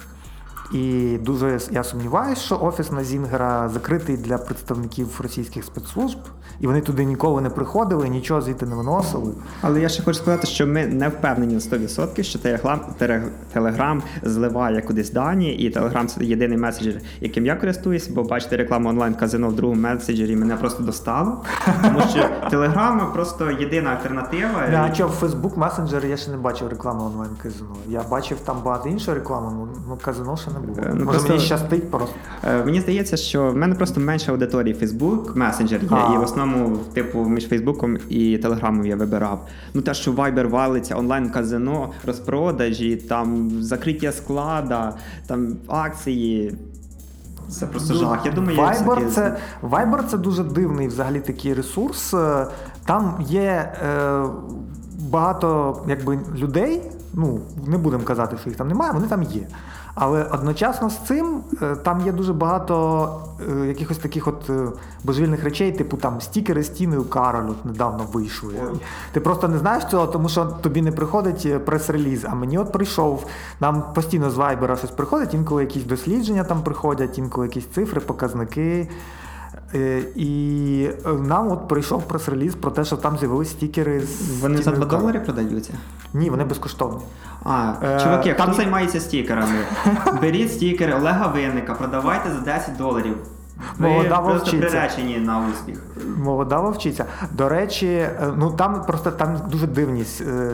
І 0.73 1.17
дуже 1.19 1.61
я 1.71 1.85
сумніваюся, 1.85 2.43
що 2.43 2.59
офіс 2.61 2.91
на 2.91 3.05
Зінгера 3.05 3.69
закритий 3.69 4.17
для 4.17 4.39
представників 4.39 5.21
російських 5.23 5.65
спецслужб, 5.65 6.19
і 6.61 6.67
вони 6.67 6.81
туди 6.81 7.05
ніколи 7.05 7.41
не 7.43 7.51
приходили, 7.51 8.09
нічого 8.09 8.41
звідти 8.41 8.67
не 8.67 8.75
виносили. 8.75 9.33
Але 9.61 9.81
я 9.81 9.89
ще 9.89 10.03
хочу 10.03 10.19
сказати, 10.19 10.47
що 10.47 10.67
ми 10.67 10.87
не 10.87 11.09
впевнені 11.09 11.55
на 11.55 11.61
100%, 11.61 12.23
що 12.23 12.39
Telegram, 12.39 12.79
Telegram 13.57 14.01
зливає 14.23 14.83
кудись 14.83 15.11
дані, 15.11 15.53
і 15.55 15.73
Telegram 15.77 16.07
це 16.07 16.25
єдиний 16.25 16.59
меседжер, 16.59 16.95
яким 17.21 17.47
я 17.47 17.55
користуюсь, 17.57 18.09
бо 18.09 18.23
бачите 18.23 18.57
рекламу 18.57 18.89
онлайн-казино 18.89 19.49
в 19.49 19.57
другому 19.57 19.81
меседжері 19.81 20.37
мене 20.37 20.57
просто 20.57 20.83
достало. 20.83 21.45
Тому 21.83 22.01
що 22.01 22.19
Telegram 22.57 23.13
просто 23.13 23.51
єдина 23.51 23.91
альтернатива. 23.91 24.49
А 24.91 24.95
що 24.95 25.09
в 25.09 25.23
Facebook 25.25 25.55
Messenger 25.55 26.07
я 26.07 26.17
ще 26.17 26.31
не 26.31 26.37
бачив 26.37 26.69
реклами 26.69 27.03
онлайн-казино. 27.03 27.71
Я 27.89 28.03
бачив 28.11 28.39
там 28.45 28.57
багато 28.65 28.89
іншої 28.89 29.17
реклами, 29.17 29.69
ну 29.89 29.99
казино 30.05 30.37
ще 30.37 30.51
не 30.51 30.59
було. 30.59 30.77
Ну, 30.89 30.95
Може 30.95 31.05
просто- 31.05 31.29
мені 31.29 31.41
щастить 31.41 31.91
просто. 31.91 32.15
Е, 32.45 32.65
Мені 32.65 32.81
здається, 32.81 33.17
що 33.17 33.51
в 33.51 33.57
мене 33.57 33.75
просто 33.75 34.01
менше 34.01 34.33
аудиторії 34.33 34.75
Facebook 34.75 35.33
Messenger 35.35 35.83
є, 35.83 35.89
А. 35.91 36.15
і 36.15 36.19
в 36.19 36.21
основному, 36.23 36.48
типу, 36.95 37.25
між 37.25 37.49
Фейсбуком 37.49 37.99
і 38.09 38.39
Телеграмом 38.39 38.87
я 38.87 38.97
вибирав. 38.97 39.47
Ну 39.75 39.83
те, 39.83 39.95
що 39.95 40.13
Viber 40.13 40.49
валиться, 40.49 40.97
онлайн-казино, 40.97 41.91
розпродажі, 42.07 42.97
там 42.97 43.51
закриття 43.63 44.13
склада, 44.13 44.95
там 45.27 45.57
акції. 45.69 46.55
Це 47.49 47.67
просто 47.67 47.95
жах. 47.95 48.27
Я 48.27 48.33
думаю, 48.33 48.59
Viber 48.59 48.73
все-таки- 48.75 49.07
це, 49.07 49.37
Viber 49.63 50.05
це 50.07 50.19
дуже 50.19 50.45
дивний 50.45 50.89
взагалі 50.89 51.21
такий 51.21 51.55
ресурс. 51.55 52.15
Е, 52.15 52.47
Там 52.85 53.15
є 53.29 53.73
е, 53.87 54.23
багато 55.11 55.77
якби, 55.89 56.19
людей. 56.37 56.83
Ну, 57.15 57.41
не 57.67 57.79
будемо 57.79 58.03
казати, 58.05 58.37
що 58.41 58.51
їх 58.51 58.59
там 58.59 58.69
немає, 58.69 58.93
вони 58.93 59.07
там 59.07 59.23
є. 59.23 59.43
Але 60.01 60.25
одночасно 60.25 60.91
з 60.91 60.97
цим 60.97 61.41
е, 61.63 61.77
там 61.77 62.01
є 62.07 62.13
дуже 62.13 62.33
багато 62.33 63.21
е, 63.51 63.67
якихось 63.67 63.99
таких 63.99 64.29
от 64.29 64.51
е, 64.51 64.67
божевільних 65.05 65.45
речей, 65.45 65.73
типу 65.73 65.97
там 65.97 66.21
стікери 66.21 66.63
з 66.63 66.69
Тіною 66.69 67.05
Кароль 67.05 67.51
от 67.51 67.65
недавно 67.65 68.05
вийшли. 68.13 68.55
Ти 69.13 69.21
просто 69.21 69.49
не 69.49 69.59
знаєш 69.59 69.85
цього, 69.91 70.07
тому 70.07 70.29
що 70.29 70.45
тобі 70.45 70.83
не 70.83 70.93
приходить 70.93 71.65
прес-реліз. 71.65 72.25
А 72.25 72.35
мені 72.35 72.59
от 72.59 72.73
прийшов. 72.73 73.27
Нам 73.61 73.83
постійно 73.95 74.31
з 74.31 74.35
Вайбера 74.35 74.77
щось 74.77 74.91
приходить, 74.91 75.35
інколи 75.35 75.63
якісь 75.63 75.85
дослідження 75.85 76.45
там 76.45 76.63
приходять, 76.63 77.19
інколи 77.19 77.47
якісь 77.47 77.67
цифри, 77.67 78.01
показники. 78.01 78.89
Е, 79.75 80.03
І 80.17 80.91
е, 81.07 81.13
нам 81.13 81.53
от 81.53 81.69
прийшов 81.69 82.03
прес-реліз 82.09 82.55
про 82.55 82.71
те, 82.71 82.85
що 82.85 82.97
там 82.97 83.19
з'явились 83.19 83.51
стікери 83.51 84.01
з 84.01 84.41
Вони 84.43 84.63
за 84.63 84.71
2 84.71 84.87
Кароль. 84.87 85.01
долари 85.01 85.21
продаються. 85.21 85.73
Ні, 86.15 86.31
вони 86.31 86.45
безкоштовні. 86.45 87.01
А, 87.45 87.73
Е, 87.83 88.01
чуваки, 88.01 88.35
там 88.35 88.47
хто 88.47 88.53
є- 88.53 88.57
займається 88.65 89.01
стікерами? 89.01 89.59
Беріть 90.23 90.53
стікери 90.53 90.95
Олега 90.95 91.27
Винника, 91.27 91.75
продавайте 91.75 92.31
за 92.31 92.39
10 92.41 92.77
доларів. 92.77 93.17
Ви 93.79 93.89
Молода 93.89 94.19
просто 94.19 94.57
приречені 94.59 95.19
на 95.19 95.47
успіх. 95.49 95.83
Молода 96.19 96.61
вовчиця. 96.61 97.05
До 97.33 97.49
речі, 97.49 98.07
ну 98.37 98.51
там 98.51 98.83
просто 98.87 99.11
там 99.11 99.37
дуже 99.51 99.67
дивні 99.67 100.05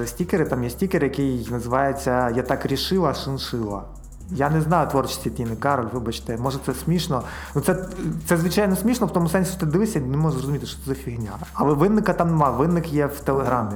стікери. 0.06 0.44
Там 0.44 0.64
є 0.64 0.70
стікер, 0.70 1.04
який 1.04 1.48
називається 1.50 2.30
Я 2.30 2.42
так 2.42 2.66
рішила, 2.66 3.14
шиншила. 3.14 3.82
Я 4.30 4.50
не 4.50 4.60
знаю 4.60 4.88
творчості 4.88 5.30
Тіни 5.30 5.56
Кароль, 5.56 5.86
вибачте, 5.92 6.36
може 6.36 6.58
це 6.66 6.74
смішно. 6.74 7.22
Ну 7.54 7.60
це, 7.60 7.88
це 8.26 8.36
звичайно 8.36 8.76
смішно, 8.76 9.06
в 9.06 9.12
тому 9.12 9.28
сенсі, 9.28 9.50
що 9.50 9.60
ти 9.60 9.66
дивишся 9.66 9.98
і 9.98 10.02
не 10.02 10.16
можеш 10.16 10.38
зрозуміти, 10.38 10.66
що 10.66 10.78
це 10.78 10.84
за 10.86 10.94
фігня. 10.94 11.30
Але 11.52 11.74
винника 11.74 12.12
там 12.12 12.28
нема, 12.28 12.50
винник 12.50 12.92
є 12.92 13.06
в 13.06 13.20
телеграмі. 13.20 13.74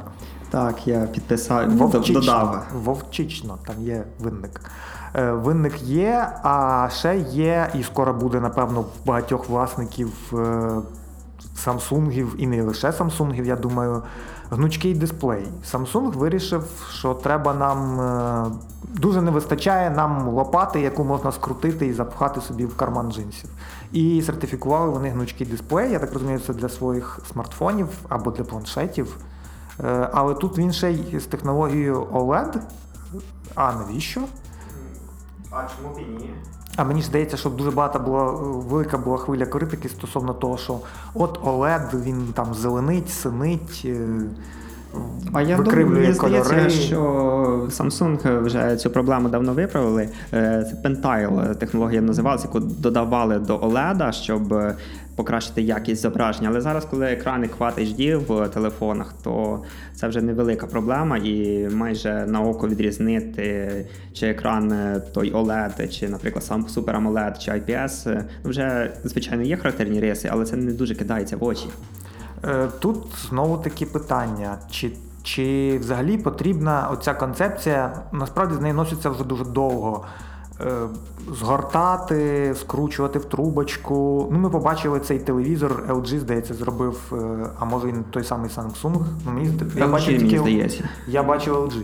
Так, 0.51 0.87
я 0.89 1.01
підписав, 1.01 1.71
Вовчично. 1.71 2.21
додав. 2.21 2.65
Вовчично, 2.75 3.59
там 3.67 3.77
є 3.83 4.05
винник. 4.19 4.61
Е, 5.15 5.33
Винник 5.33 5.83
є, 5.83 6.29
а 6.43 6.89
ще 6.93 7.19
є, 7.19 7.69
і 7.75 7.83
скоро 7.83 8.15
буде, 8.15 8.41
напевно, 8.41 8.85
багатьох 9.07 9.49
власників 9.49 10.13
е, 10.33 10.71
Самсунгів 11.57 12.35
і 12.39 12.47
не 12.47 12.63
лише 12.63 12.93
Самсунгів, 12.93 13.47
я 13.47 13.57
думаю, 13.57 14.03
гнучкий 14.51 14.95
дисплей. 14.95 15.49
Samsung 15.73 16.13
вирішив, 16.13 16.65
що 16.93 17.15
треба 17.15 17.55
нам 17.55 18.01
е, 18.01 18.51
дуже 18.95 19.23
не 19.23 19.31
вистачає 19.31 19.91
нам 19.91 20.29
лопати, 20.29 20.81
яку 20.81 21.05
можна 21.05 21.33
скрутити 21.33 21.87
і 21.87 21.93
запхати 21.93 22.41
собі 22.41 22.67
в 22.67 22.77
карман 22.77 23.13
джинсів. 23.13 23.51
І 23.93 24.23
сертифікували 24.23 24.91
вони 24.91 25.09
гнучкий 25.09 25.47
дисплей. 25.47 25.93
Я 25.93 25.99
так 25.99 26.13
розумію, 26.13 26.41
це 26.41 26.55
для 26.55 26.69
своїх 26.69 27.21
смартфонів 27.33 27.89
або 28.09 28.31
для 28.31 28.45
планшетів. 28.45 29.17
Е, 29.85 30.11
Але 30.13 30.35
тут 30.35 30.59
він 30.59 30.73
ще 30.73 30.91
й 30.91 31.21
з 31.21 31.25
технологією 31.25 32.03
OLED. 32.03 32.61
А 33.55 33.73
навіщо? 33.73 34.21
А 35.51 35.67
чому 35.77 35.95
б 35.95 35.99
і 35.99 36.05
ні? 36.05 36.35
А 36.79 36.85
мені 36.85 37.03
здається, 37.03 37.37
що 37.37 37.51
дуже 37.51 37.71
багато 37.71 37.99
була 37.99 38.25
велика 38.71 38.99
була 38.99 39.17
хвиля 39.19 39.47
критики 39.47 39.89
стосовно 39.89 40.33
того, 40.35 40.59
що 40.59 40.79
от 41.15 41.41
OLED 41.45 42.03
він 42.03 42.27
там 42.35 42.55
зеленить, 42.55 43.11
синить, 43.11 43.83
е, 43.85 43.99
А 45.33 45.43
я 45.43 45.57
думаю, 45.57 45.87
мені 45.87 46.13
здається, 46.13 46.51
кольори. 46.55 46.71
що 46.71 46.99
Samsung 47.71 48.43
вже 48.45 48.77
цю 48.77 48.91
проблему 48.91 49.29
давно 49.29 49.53
виправили. 49.53 50.09
Е, 50.33 50.67
Це 50.83 50.89
Pentile 50.89 51.55
технологія 51.55 52.01
називалася, 52.01 52.45
яку 52.47 52.61
додавали 52.61 53.39
до 53.39 53.57
OLED, 53.57 54.13
щоб 54.13 54.53
е, 54.53 54.75
покращити 55.19 55.63
якість 55.63 56.03
зображення. 56.03 56.49
Але 56.49 56.61
зараз, 56.61 56.85
коли 56.85 57.07
екрани 57.07 57.51
Quad 57.59 57.79
HD 57.79 58.17
в 58.17 58.49
телефонах, 58.49 59.15
то 59.23 59.63
це 59.95 60.09
вже 60.09 60.23
невелика 60.23 60.67
проблема, 60.67 61.17
і 61.17 61.69
майже 61.73 62.27
на 62.27 62.41
око 62.41 62.69
відрізнити, 62.69 63.87
чи 64.13 64.27
екран 64.27 64.73
е, 64.73 65.03
той 65.15 65.33
OLED, 65.33 65.89
чи, 65.89 66.09
наприклад, 66.09 66.45
сам 66.45 66.67
Super 66.67 67.03
AMOLED, 67.03 67.39
чи 67.39 67.51
IPS, 67.51 68.11
е, 68.11 68.25
вже 68.45 68.93
звичайно 69.05 69.43
є 69.43 69.57
характерні 69.57 70.01
риси, 70.01 70.29
але 70.33 70.45
це 70.45 70.57
не 70.57 70.73
дуже 70.73 70.95
кидається 70.95 71.37
в 71.37 71.45
очі. 71.45 71.67
Е, 72.45 72.69
Тут 72.79 72.99
знову 73.29 73.57
такі 73.57 73.87
питання. 73.87 74.59
Чи, 74.71 74.91
чи 75.23 75.79
взагалі 75.79 76.19
потрібна 76.19 76.89
оця 76.93 77.15
концепція? 77.15 78.03
Насправді 78.13 78.55
з 78.55 78.61
нею 78.61 78.75
носиться 78.75 79.11
вже 79.11 79.25
дуже 79.25 79.45
довго. 79.45 80.05
Е, 80.61 80.73
Згортати, 81.39 82.55
скручувати 82.61 83.19
в 83.19 83.25
трубочку. 83.25 84.29
Ну, 84.33 84.39
ми 84.39 84.51
побачили 84.51 85.01
цей 85.01 85.19
телевізор, 85.19 85.83
LG, 85.89 86.19
здається, 86.19 86.55
зробив, 86.55 87.01
е, 87.13 87.47
а 87.59 87.65
може 87.65 87.87
він 87.87 88.05
той 88.11 88.25
самий 88.25 88.51
Samsung. 88.51 89.05
Ну, 89.27 89.33
мені, 89.33 89.49
зда- 89.49 89.79
я 89.79 89.87
LG, 89.87 89.91
бачив 89.93 90.13
мені 90.17 90.25
тільки- 90.31 90.39
здається. 90.39 90.89
Я 91.07 91.23
бачив 91.23 91.55
LG. 91.57 91.83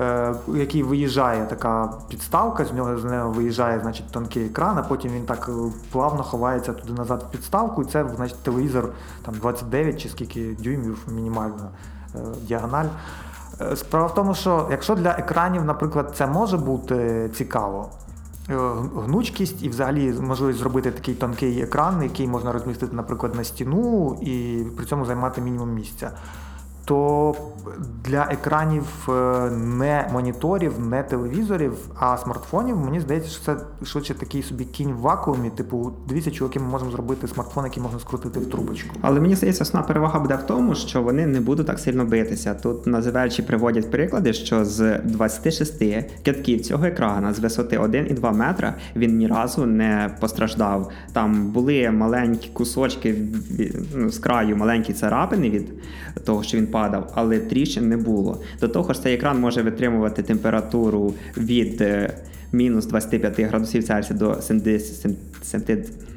е, 0.00 0.34
який 0.54 0.82
виїжджає 0.82 1.46
така 1.46 1.92
підставка, 2.08 2.64
з 2.64 2.72
нього 2.72 2.98
з 2.98 3.04
нього 3.04 3.30
виїжджає 3.30 3.80
значить, 3.80 4.06
тонкий 4.10 4.46
екран, 4.46 4.78
а 4.78 4.82
потім 4.82 5.12
він 5.12 5.22
так 5.24 5.50
плавно 5.92 6.22
ховається 6.22 6.72
туди 6.72 6.92
назад 6.92 7.24
в 7.28 7.32
підставку, 7.32 7.82
і 7.82 7.84
це 7.84 8.06
значить, 8.16 8.38
телевізор 8.42 8.88
там 9.24 9.34
29 9.34 10.00
чи 10.00 10.08
скільки 10.08 10.56
дюймів 10.60 10.98
мінімальна 11.14 11.68
діагональ. 12.42 12.86
Справа 13.74 14.06
в 14.06 14.14
тому, 14.14 14.34
що 14.34 14.66
якщо 14.70 14.94
для 14.94 15.10
екранів, 15.10 15.64
наприклад, 15.64 16.12
це 16.16 16.26
може 16.26 16.56
бути 16.56 17.30
цікаво, 17.36 17.88
гнучкість 18.48 19.62
і 19.62 19.68
взагалі 19.68 20.12
можливість 20.12 20.58
зробити 20.58 20.90
такий 20.90 21.14
тонкий 21.14 21.60
екран, 21.60 22.02
який 22.02 22.26
можна 22.26 22.52
розмістити, 22.52 22.96
наприклад, 22.96 23.34
на 23.34 23.44
стіну 23.44 24.18
і 24.22 24.64
при 24.76 24.86
цьому 24.86 25.04
займати 25.06 25.40
мінімум 25.40 25.74
місця. 25.74 26.10
То 26.84 27.34
для 28.04 28.28
екранів 28.30 29.08
е, 29.08 29.12
не 29.50 30.08
моніторів, 30.12 30.80
не 30.80 31.02
телевізорів, 31.02 31.72
а 31.98 32.16
смартфонів, 32.16 32.76
мені 32.76 33.00
здається, 33.00 33.30
що 33.30 33.44
це 33.44 33.56
швидше 33.84 34.14
такий 34.14 34.42
собі 34.42 34.64
кінь 34.64 34.92
в 34.92 34.96
вакуумі. 34.96 35.50
Типу, 35.50 35.92
дивіться, 36.08 36.30
чуваки, 36.30 36.60
ми 36.60 36.66
можемо 36.66 36.90
зробити 36.90 37.28
смартфон, 37.28 37.64
який 37.64 37.82
можна 37.82 37.98
скрутити 37.98 38.40
в 38.40 38.50
трубочку. 38.50 38.96
Але 39.00 39.20
мені 39.20 39.34
здається, 39.34 39.62
основна 39.64 39.88
перевага 39.88 40.20
буде 40.20 40.34
в 40.36 40.46
тому, 40.46 40.74
що 40.74 41.02
вони 41.02 41.26
не 41.26 41.40
будуть 41.40 41.66
так 41.66 41.78
сильно 41.78 42.04
битися. 42.04 42.54
Тут 42.54 42.86
називаючи 42.86 43.42
приводять 43.42 43.90
приклади, 43.90 44.32
що 44.32 44.64
з 44.64 44.98
26 44.98 45.78
китків 46.22 46.60
цього 46.60 46.84
екрана 46.84 47.34
з 47.34 47.38
висоти 47.38 47.78
1,2 47.78 48.34
метра 48.34 48.74
він 48.96 49.16
ні 49.16 49.26
разу 49.26 49.66
не 49.66 50.16
постраждав. 50.20 50.90
Там 51.12 51.50
були 51.50 51.90
маленькі 51.90 52.48
кусочки 52.52 53.14
ну, 53.94 54.10
з 54.10 54.18
краю, 54.18 54.56
маленькі 54.56 54.92
царапини 54.92 55.50
від 55.50 55.72
того, 56.24 56.42
що 56.42 56.58
він 56.58 56.66
падав, 56.72 57.12
але 57.14 57.38
тріщин 57.38 57.88
не 57.88 57.96
було. 57.96 58.40
До 58.60 58.68
того 58.68 58.92
ж, 58.92 59.02
цей 59.02 59.14
екран 59.14 59.40
може 59.40 59.62
витримувати 59.62 60.22
температуру 60.22 61.14
від 61.36 61.80
е, 61.80 62.14
мінус 62.52 62.86
25 62.86 63.40
градусів 63.40 63.84
Цельсія 63.84 64.18
до 64.18 64.42
70 64.42 65.10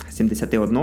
71. 0.09 0.79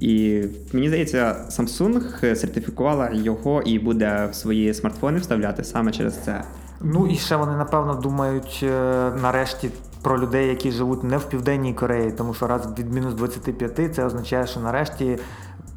І 0.00 0.42
мені 0.72 0.88
здається, 0.88 1.36
Samsung 1.50 2.34
сертифікувала 2.34 3.10
його 3.12 3.62
і 3.62 3.78
буде 3.78 4.28
в 4.30 4.34
свої 4.34 4.74
смартфони 4.74 5.18
вставляти 5.18 5.64
саме 5.64 5.92
через 5.92 6.14
це. 6.14 6.42
Ну 6.80 7.06
і 7.06 7.16
ще 7.16 7.36
вони 7.36 7.56
напевно 7.56 7.94
думають 7.94 8.60
е, 8.62 9.10
нарешті 9.22 9.70
про 10.02 10.20
людей, 10.20 10.48
які 10.48 10.70
живуть 10.70 11.04
не 11.04 11.18
в 11.18 11.28
південній 11.28 11.74
Кореї, 11.74 12.12
тому 12.12 12.34
що 12.34 12.46
раз 12.46 12.68
від 12.78 12.92
мінус 12.92 13.14
25 13.14 13.94
це 13.94 14.04
означає, 14.04 14.46
що 14.46 14.60
нарешті 14.60 15.18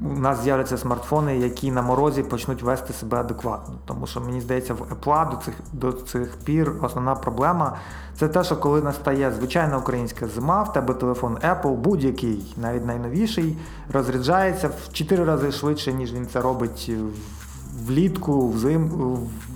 у 0.02 0.20
нас 0.20 0.44
з'являться 0.44 0.78
смартфони, 0.78 1.38
які 1.38 1.72
на 1.72 1.82
морозі 1.82 2.24
почнуть 2.24 2.62
вести 2.62 2.94
себе 2.94 3.18
адекватно. 3.18 3.74
Тому 3.86 4.08
що 4.08 4.22
мені 4.22 4.42
здається, 4.42 4.74
в 4.74 4.82
Apple 4.82 5.30
до 5.32 5.38
цих 5.38 5.54
до 5.74 5.92
цих 5.92 6.38
пір 6.44 6.72
основна 6.82 7.16
проблема 7.16 7.78
це 8.20 8.28
те, 8.28 8.44
що 8.44 8.58
коли 8.58 8.82
настає 8.82 9.32
звичайна 9.32 9.78
українська 9.78 10.28
зима, 10.28 10.64
в 10.64 10.74
тебе 10.74 10.94
телефон 10.94 11.38
Apple, 11.38 11.76
будь-який, 11.76 12.56
навіть 12.58 12.86
найновіший, 12.86 13.58
розряджається 13.94 14.68
в 14.68 14.94
4 14.94 15.24
рази 15.24 15.52
швидше, 15.52 15.94
ніж 15.94 16.14
він 16.14 16.28
це 16.28 16.42
робить 16.42 16.92
в 17.39 17.39
влітку, 17.90 18.50
взим, 18.50 18.92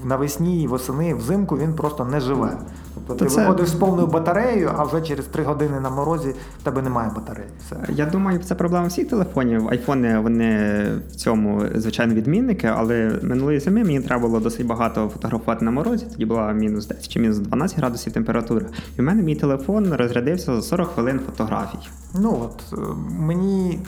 навесні, 0.06 0.68
восени, 0.68 1.14
взимку 1.14 1.58
він 1.58 1.74
просто 1.74 2.06
не 2.06 2.20
живе. 2.20 2.58
Тобто 2.96 3.14
То 3.14 3.26
ти 3.26 3.32
це- 3.32 3.42
виходиш 3.42 3.70
з 3.70 3.74
повною 3.74 4.08
батареєю, 4.08 4.72
а 4.78 4.84
вже 4.84 5.02
через 5.02 5.26
3 5.26 5.44
години 5.44 5.80
на 5.80 5.90
морозі 5.90 6.36
в 6.60 6.64
тебе 6.64 6.82
немає 6.82 7.12
батареї. 7.16 7.48
Все. 7.66 7.76
Я 7.94 8.06
думаю, 8.06 8.40
це 8.40 8.56
проблема 8.56 8.88
всіх 8.88 9.10
телефонів. 9.10 9.70
Айфони 9.70 10.20
вони 10.20 10.84
в 11.12 11.16
цьому 11.16 11.62
звичайно 11.76 12.14
відмінники, 12.14 12.68
але 12.68 13.20
минулої 13.22 13.60
зими 13.60 13.84
мені 13.84 14.00
треба 14.00 14.28
було 14.28 14.40
досить 14.40 14.68
багато 14.68 15.10
фотографувати 15.14 15.66
на 15.66 15.72
морозі. 15.72 16.06
Тоді 16.12 16.26
була 16.26 16.52
мінус 16.52 16.88
10 16.88 17.08
чи 17.08 17.20
мінус 17.20 17.38
12 17.38 17.78
градусів 17.78 18.14
температура. 18.14 18.66
І 18.98 19.02
в 19.02 19.04
мене 19.04 19.24
мій 19.24 19.36
телефон 19.36 19.94
розрядився 19.94 20.56
за 20.56 20.62
40 20.62 20.88
хвилин 20.88 21.20
фотографій. 21.26 21.78
Ну 22.20 22.40
от 22.44 22.80
е, 22.80 22.82
мені 23.20 23.80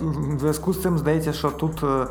в 0.00 0.40
зв'язку 0.40 0.72
з 0.72 0.82
цим 0.82 0.98
здається, 0.98 1.32
що 1.32 1.48
тут 1.50 1.82
е, 1.84 2.06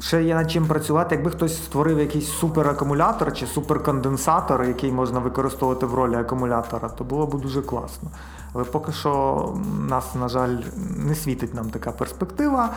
ще 0.00 0.22
є 0.22 0.34
над 0.34 0.50
чим 0.50 0.66
працювати. 0.66 1.14
Якби 1.14 1.30
хтось 1.30 1.64
створив 1.64 1.98
якийсь 1.98 2.28
суперакумулятор 2.28 3.32
чи 3.32 3.46
суперконденсатор, 3.46 4.64
який 4.64 4.92
можна 4.92 5.18
використовувати 5.18 5.86
в 5.86 5.94
ролі 5.94 6.14
акумулятора, 6.14 6.88
то 6.88 7.04
було 7.04 7.26
б 7.26 7.40
дуже 7.40 7.62
класно. 7.62 8.10
Але 8.54 8.64
поки 8.64 8.92
що 8.92 9.54
нас, 9.88 10.14
на 10.14 10.28
жаль, 10.28 10.56
не 10.96 11.14
світить 11.14 11.54
нам 11.54 11.70
така 11.70 11.92
перспектива. 11.92 12.70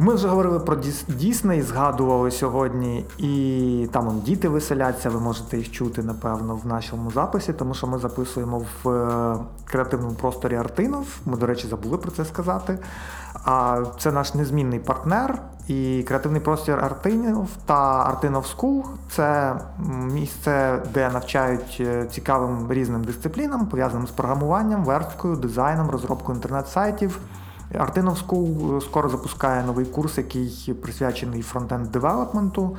Ми 0.00 0.14
вже 0.14 0.28
говорили 0.28 0.60
про 0.60 0.76
Діс- 0.76 1.04
Дісней, 1.08 1.62
згадували 1.62 2.30
сьогодні, 2.30 3.04
і 3.18 3.88
там 3.92 4.08
он, 4.08 4.20
діти 4.20 4.48
веселяться, 4.48 5.10
ви 5.10 5.20
можете 5.20 5.58
їх 5.58 5.70
чути, 5.70 6.02
напевно, 6.02 6.56
в 6.56 6.66
нашому 6.66 7.10
записі, 7.10 7.52
тому 7.52 7.74
що 7.74 7.86
ми 7.86 7.98
записуємо 7.98 8.62
в 8.82 8.88
е, 8.90 9.36
креативному 9.64 10.14
просторі 10.14 10.56
Артинов. 10.56 11.06
Ми, 11.26 11.36
до 11.36 11.46
речі, 11.46 11.66
забули 11.68 11.98
про 11.98 12.10
це 12.10 12.24
сказати. 12.24 12.78
А 13.44 13.84
це 13.98 14.12
наш 14.12 14.34
незмінний 14.34 14.78
партнер. 14.78 15.38
І 15.68 16.04
креативний 16.08 16.40
простір 16.40 16.78
Артинов 16.84 17.48
та 17.66 18.04
Артинов 18.06 18.46
School– 18.56 18.82
це 19.10 19.56
місце, 20.12 20.82
де 20.94 21.10
навчають 21.10 21.76
е, 21.80 22.06
цікавим 22.10 22.72
різним 22.72 23.04
дисциплінам, 23.04 23.66
пов'язаним 23.66 24.06
з 24.06 24.10
програмуванням, 24.10 24.84
версткою, 24.84 25.36
дизайном, 25.36 25.90
розробкою 25.90 26.36
інтернет-сайтів. 26.36 27.18
Artinov 27.74 28.26
School 28.26 28.80
скоро 28.80 29.08
запускає 29.08 29.62
новий 29.64 29.86
курс, 29.86 30.18
який 30.18 30.74
присвячений 30.82 31.42
фронтенд 31.42 31.90
девелопменту. 31.90 32.76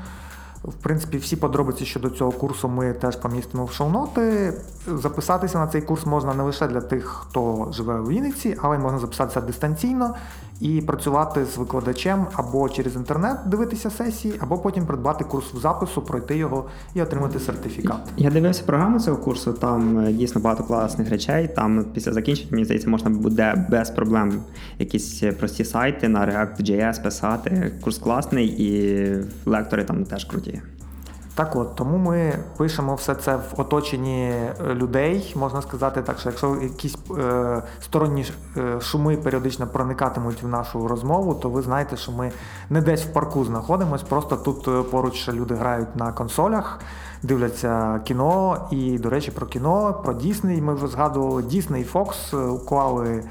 В 0.64 0.74
принципі, 0.74 1.18
всі 1.18 1.36
подробиці 1.36 1.86
щодо 1.86 2.10
цього 2.10 2.32
курсу 2.32 2.68
ми 2.68 2.94
теж 2.94 3.16
помістимо 3.16 3.66
в 3.66 3.72
шоу-ноти. 3.72 4.54
Записатися 4.98 5.60
на 5.60 5.68
цей 5.68 5.82
курс 5.82 6.06
можна 6.06 6.34
не 6.34 6.44
лише 6.44 6.68
для 6.68 6.82
тих, 6.82 7.06
хто 7.06 7.68
живе 7.72 8.00
у 8.00 8.08
Вінниці, 8.08 8.58
але 8.62 8.76
й 8.76 8.80
можна 8.80 9.00
записатися 9.00 9.42
дистанційно 9.42 10.16
і 10.62 10.82
працювати 10.82 11.46
з 11.46 11.58
викладачем 11.58 12.28
або 12.34 12.70
через 12.70 12.96
інтернет 12.96 13.38
дивитися 13.46 13.90
сесії, 13.90 14.34
або 14.40 14.58
потім 14.58 14.86
придбати 14.86 15.24
курс 15.24 15.54
в 15.54 15.60
запису, 15.60 16.02
пройти 16.02 16.38
його 16.38 16.66
і 16.94 17.02
отримати 17.02 17.40
сертифікат. 17.40 17.98
Я 18.18 18.30
дивився 18.30 18.64
програму 18.66 19.00
цього 19.00 19.18
курсу, 19.18 19.54
там 19.54 20.00
е, 20.00 20.14
дійсно 20.14 20.42
багато 20.42 20.64
класних 20.64 21.10
речей. 21.10 21.48
Там 21.48 21.86
після 21.94 22.14
закінчення, 22.14 22.50
мені 22.52 22.66
здається, 22.66 22.90
можна 22.90 23.10
буде 23.10 23.66
без 23.70 23.90
проблем 23.90 24.34
якісь 24.80 25.24
прості 25.40 25.66
сайти 25.66 26.08
на 26.08 26.20
React.js 26.20 27.04
писати. 27.04 27.72
Курс 27.82 27.98
класний 27.98 28.48
і 28.48 29.26
лектори 29.46 29.84
там 29.84 30.06
теж 30.06 30.26
круті. 30.26 30.62
Так 31.36 31.56
от, 31.56 31.76
тому 31.76 31.98
ми 31.98 32.40
пишемо 32.58 32.96
все 32.96 33.16
це 33.16 33.36
в 33.36 33.54
оточенні 33.58 34.30
е, 34.30 34.54
людей, 34.74 35.34
можна 35.36 35.62
сказати 35.62 36.02
так, 36.02 36.20
що 36.20 36.30
якщо 36.30 36.56
якісь 36.62 36.98
е, 37.18 37.64
сторонні 37.82 38.26
е, 38.58 38.82
шуми 38.82 39.18
періодично 39.18 39.68
проникатимуть 39.68 40.44
в 40.44 40.48
нашу 40.48 40.88
розмову, 40.88 41.34
то 41.34 41.50
ви 41.50 41.62
знаєте, 41.62 41.98
що 41.98 42.12
ми 42.12 42.32
не 42.70 42.82
десь 42.82 43.06
в 43.06 43.14
парку 43.14 43.46
знаходимось, 43.46 44.04
просто 44.04 44.36
тут 44.36 44.68
е, 44.68 44.90
поруч 44.92 45.30
люди 45.30 45.56
грають 45.56 45.96
на 45.96 46.12
консолях, 46.12 46.80
дивляться 47.24 48.02
кіно. 48.06 48.68
І, 48.72 48.98
до 48.98 49.10
речі, 49.10 49.32
про 49.32 49.46
кіно, 49.46 50.02
про 50.04 50.14
Дісней 50.14 50.62
ми 50.62 50.74
вже 50.74 50.88
згадували. 50.88 51.44
Дісней 51.44 51.84
Фокс 51.84 52.34
уклали 52.34 53.24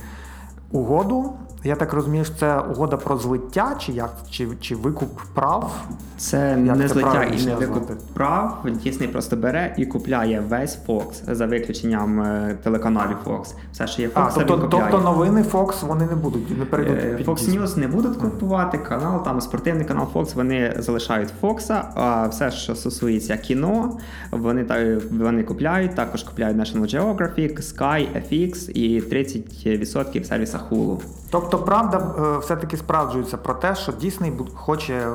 угоду. 0.71 1.33
Я 1.65 1.77
так 1.77 1.93
розумію, 1.93 2.25
що 2.25 2.35
це 2.35 2.59
угода 2.59 2.97
про 2.97 3.17
злиття, 3.19 3.75
чи 3.79 3.93
як, 3.93 4.13
чи, 4.31 4.49
чи 4.61 4.75
викуп 4.77 5.21
прав. 5.35 5.89
Це 6.17 6.63
Як 6.67 6.77
не 6.77 6.89
це 6.89 6.95
злиття 6.95 7.25
і 7.25 7.47
не 7.47 7.55
викуп 7.55 7.91
прав. 8.15 8.65
Дійсний 8.85 9.09
просто 9.09 9.37
бере 9.37 9.75
і 9.79 9.87
купляє 9.87 10.43
весь 10.49 10.79
Fox 10.89 11.35
за 11.35 11.47
виключенням 11.47 12.21
е, 12.21 12.57
телеканалів 12.63 13.17
Fox. 13.27 13.55
Все, 13.73 13.87
що 13.87 14.03
є 14.03 14.09
Fox, 14.09 14.13
А, 14.15 14.39
він 14.39 14.47
тобто, 14.47 14.63
купляє. 14.63 14.89
тобто 14.91 15.05
новини 15.11 15.45
Fox 15.53 15.87
вони 15.87 16.07
не 16.07 16.15
будуть, 16.15 16.59
не 16.59 16.65
перейдуть 16.65 17.05
Е, 17.05 17.15
під 17.15 17.29
Fox 17.29 17.35
Disney. 17.35 17.61
News 17.63 17.79
не 17.79 17.89
будуть 17.89 18.17
купувати 18.17 18.79
канал, 18.79 19.25
там 19.25 19.41
спортивний 19.41 19.85
канал 19.85 20.07
Fox, 20.15 20.35
вони 20.35 20.75
залишають 20.79 21.29
Fox, 21.43 21.83
а 21.95 22.27
все, 22.27 22.51
що 22.51 22.75
стосується 22.75 23.37
кіно, 23.37 23.99
вони 24.31 24.65
та 24.65 24.99
вони 25.11 25.43
купляють, 25.43 25.95
також 25.95 26.23
купляють 26.23 26.57
National 26.59 26.95
Geographic, 26.97 27.75
Sky, 27.75 28.07
FX 28.33 28.71
і 28.71 29.01
30% 29.01 30.25
сервіса 30.25 30.61
Hulu. 30.71 30.99
Тобто, 31.31 31.59
правда 31.59 32.15
е, 32.19 32.39
все-таки 32.39 32.77
справджується 32.77 33.37
про 33.37 33.55
те, 33.55 33.75
що 33.75 33.93
бу- 33.93 34.49
хоче 34.55 35.09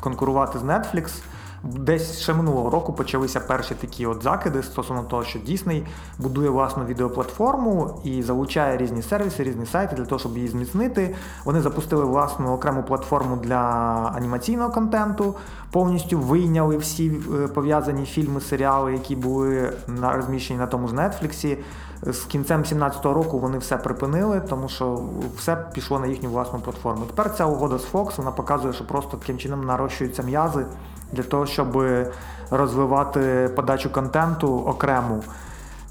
конкурувати 0.00 0.58
з 0.58 0.62
Netflix. 0.62 1.10
Десь 1.64 2.18
ще 2.18 2.34
минулого 2.34 2.70
року 2.70 2.92
почалися 2.92 3.40
перші 3.40 3.74
такі 3.74 4.06
от 4.06 4.22
закиди 4.22 4.62
стосовно 4.62 5.02
того, 5.02 5.24
що 5.24 5.38
Disney 5.38 5.82
будує 6.18 6.50
власну 6.50 6.84
відеоплатформу 6.84 8.00
і 8.04 8.22
залучає 8.22 8.76
різні 8.76 9.02
сервіси, 9.02 9.42
різні 9.42 9.66
сайти 9.66 9.96
для 9.96 10.04
того, 10.04 10.18
щоб 10.18 10.36
її 10.36 10.48
зміцнити. 10.48 11.14
Вони 11.44 11.60
запустили 11.60 12.04
власну 12.04 12.52
окрему 12.52 12.82
платформу 12.82 13.36
для 13.36 13.56
анімаційного 14.16 14.70
контенту, 14.70 15.34
повністю 15.70 16.18
вийняли 16.18 16.76
всі 16.76 17.12
е, 17.44 17.48
пов'язані 17.48 18.06
фільми, 18.06 18.40
серіали, 18.40 18.92
які 18.92 19.16
були 19.16 19.72
розміщені 20.02 20.58
на 20.58 20.66
тому 20.66 20.88
ж 20.88 20.94
Netflix. 20.94 21.56
З 22.02 22.18
кінцем 22.18 22.62
17-го 22.62 23.14
року 23.14 23.38
вони 23.38 23.58
все 23.58 23.76
припинили, 23.76 24.40
тому 24.40 24.68
що 24.68 25.04
все 25.36 25.64
пішло 25.74 25.98
на 25.98 26.06
їхню 26.06 26.30
власну 26.30 26.58
платформу. 26.58 27.04
Тепер 27.06 27.34
ця 27.34 27.46
угода 27.46 27.78
з 27.78 27.92
Fox 27.92 28.16
вона 28.16 28.30
показує, 28.30 28.72
що 28.72 28.86
просто 28.86 29.16
таким 29.16 29.38
чином 29.38 29.66
нарощуються 29.66 30.22
м'язи 30.22 30.66
для 31.12 31.22
того, 31.22 31.46
щоб 31.46 31.84
розвивати 32.50 33.50
подачу 33.56 33.92
контенту 33.92 34.58
окрему 34.58 35.22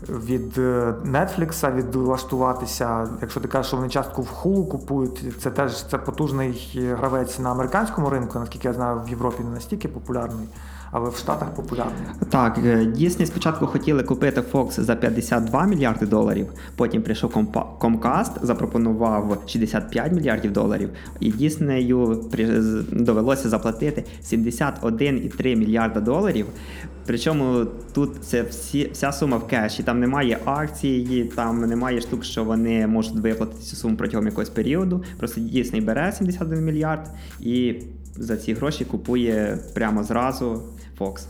від 0.09 0.57
е, 0.57 0.93
Netflix 1.05 1.75
відлаштуватися. 1.75 3.07
Якщо 3.21 3.39
ти 3.39 3.47
кажеш, 3.47 3.67
що 3.67 3.77
вони 3.77 3.89
частку 3.89 4.21
в 4.21 4.29
Hulu 4.43 4.67
купують, 4.67 5.41
це 5.41 5.51
теж 5.51 5.83
це 5.85 5.97
потужний 5.97 6.79
гравець 6.99 7.39
на 7.39 7.51
американському 7.51 8.09
ринку, 8.09 8.39
наскільки 8.39 8.67
я 8.67 8.73
знаю, 8.73 9.01
в 9.05 9.09
Європі 9.09 9.43
не 9.43 9.49
настільки 9.49 9.87
популярний 9.87 10.47
але 10.91 11.09
в 11.09 11.15
Штатах 11.15 11.55
популярний. 11.55 12.01
Так, 12.29 12.59
Дісней 12.91 13.27
спочатку 13.27 13.67
хотіли 13.67 14.03
купити 14.03 14.41
Fox 14.53 14.79
за 14.79 14.95
52 14.95 15.65
мільярди 15.65 16.05
доларів. 16.05 16.47
Потім 16.75 17.01
прийшов 17.01 17.31
Comcast, 17.79 18.31
запропонував 18.41 19.43
65 19.47 20.11
мільярдів 20.11 20.53
доларів, 20.53 20.89
і 21.19 21.31
Діснею 21.31 22.25
довелося 22.91 23.49
заплатити 23.49 24.03
71,3 24.23 25.55
мільярда 25.55 25.99
доларів. 25.99 26.45
Причому 27.05 27.65
тут 27.93 28.09
це 28.21 28.41
всі, 28.41 28.89
вся 28.93 29.11
сума 29.11 29.37
в 29.37 29.47
кеші. 29.47 29.83
Там 29.83 29.99
немає 29.99 30.39
акції, 30.45 31.23
там 31.23 31.61
немає 31.61 32.01
штук, 32.01 32.23
що 32.23 32.43
вони 32.43 32.87
можуть 32.87 33.15
виплатити 33.15 33.61
цю 33.61 33.75
суму 33.75 33.97
протягом 33.97 34.25
якогось 34.25 34.49
періоду. 34.49 35.03
Просто 35.17 35.41
Дісней 35.41 35.81
бере 35.81 36.11
71 36.11 36.65
мільярд 36.65 37.09
і 37.39 37.75
за 38.15 38.37
ці 38.37 38.53
гроші 38.53 38.85
купує 38.85 39.57
прямо 39.73 40.03
зразу 40.03 40.63
Fox. 40.99 41.25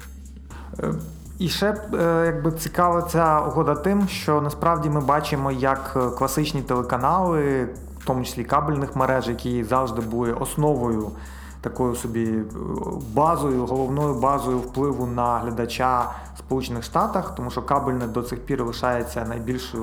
Е, 0.80 0.94
і 1.40 1.50
ще 1.50 1.76
е, 1.94 2.24
якби 2.26 2.52
цікава 2.52 3.02
ця 3.02 3.40
угода 3.40 3.76
тим, 3.76 4.08
що 4.08 4.42
насправді 4.42 4.90
ми 4.90 5.02
бачимо, 5.02 5.52
як 5.52 5.94
е, 5.96 6.10
класичні 6.10 6.62
телеканали, 6.62 7.64
в 8.00 8.06
тому 8.06 8.24
числі 8.24 8.44
кабельних 8.44 8.96
мереж, 8.96 9.28
які 9.28 9.64
завжди 9.64 10.02
були 10.02 10.34
основою, 10.34 11.12
такою 11.62 11.96
собі 11.96 12.34
базою, 13.14 13.66
головною 13.66 14.14
базою 14.14 14.58
впливу 14.58 15.06
на 15.06 15.40
глядача 15.40 16.10
Сполучених 16.38 16.84
Штатах, 16.84 17.36
тому 17.36 17.52
що 17.52 17.62
кабельне 17.62 18.08
до 18.08 18.22
цих 18.22 18.40
пір 18.40 18.64
лишається 18.66 19.26
найбільш 19.26 19.76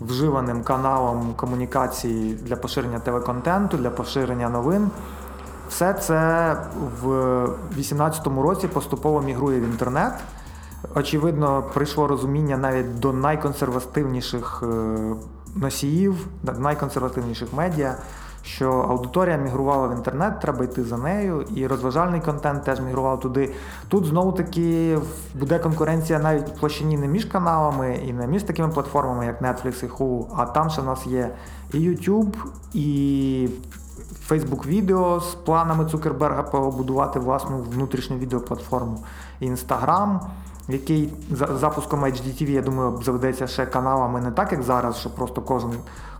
вживаним 0.00 0.62
каналом 0.62 1.34
комунікації 1.36 2.34
для 2.34 2.56
поширення 2.56 2.98
телеконтенту, 2.98 3.76
для 3.76 3.90
поширення 3.90 4.48
новин. 4.48 4.90
Все 5.70 5.92
це 5.92 6.56
в 7.02 7.06
2018 7.70 8.26
році 8.26 8.68
поступово 8.68 9.20
мігрує 9.20 9.60
в 9.60 9.64
інтернет. 9.64 10.12
Очевидно, 10.94 11.64
прийшло 11.74 12.06
розуміння 12.06 12.56
навіть 12.56 12.98
до 12.98 13.12
найконсервативніших 13.12 14.62
е, 14.62 14.66
носіїв, 15.56 16.26
найконсервативніших 16.58 17.52
медіа, 17.52 17.94
що 18.42 18.70
аудиторія 18.70 19.36
мігрувала 19.36 19.88
в 19.88 19.92
інтернет, 19.96 20.40
треба 20.40 20.64
йти 20.64 20.84
за 20.84 20.96
нею, 20.96 21.44
і 21.54 21.66
розважальний 21.66 22.20
контент 22.20 22.64
теж 22.64 22.80
мігрував 22.80 23.20
туди. 23.20 23.54
Тут 23.88 24.04
знову 24.04 24.32
таки 24.32 24.98
буде 25.34 25.58
конкуренція 25.58 26.18
навіть 26.18 26.48
в 26.48 26.60
площині 26.60 26.98
не 26.98 27.08
між 27.08 27.24
каналами 27.24 28.00
і 28.06 28.12
не 28.12 28.26
між 28.26 28.42
такими 28.42 28.68
платформами, 28.68 29.26
як 29.26 29.42
Netflix 29.42 29.84
і 29.84 29.88
Hulu, 29.88 30.26
а 30.36 30.46
там 30.46 30.70
ще 30.70 30.80
в 30.80 30.84
нас 30.84 31.06
є 31.06 31.30
і 31.72 31.78
YouTube, 31.78 32.34
і 32.74 33.48
Facebook 34.30 34.66
відео 34.66 35.20
з 35.20 35.34
планами 35.34 35.84
Цукерберга 35.84 36.42
побудувати 36.42 37.18
власну 37.18 37.58
внутрішню 37.58 38.16
відеоплатформу. 38.16 39.04
Інстаграм, 39.40 40.20
який 40.68 41.12
за 41.30 41.46
запуском 41.46 42.04
HDTV, 42.04 42.50
я 42.50 42.62
думаю, 42.62 43.00
заведеться 43.02 43.46
ще 43.46 43.66
каналами 43.66 44.20
не 44.20 44.30
так, 44.30 44.52
як 44.52 44.62
зараз, 44.62 44.96
що 44.96 45.10
просто 45.10 45.42
кожен 45.42 45.72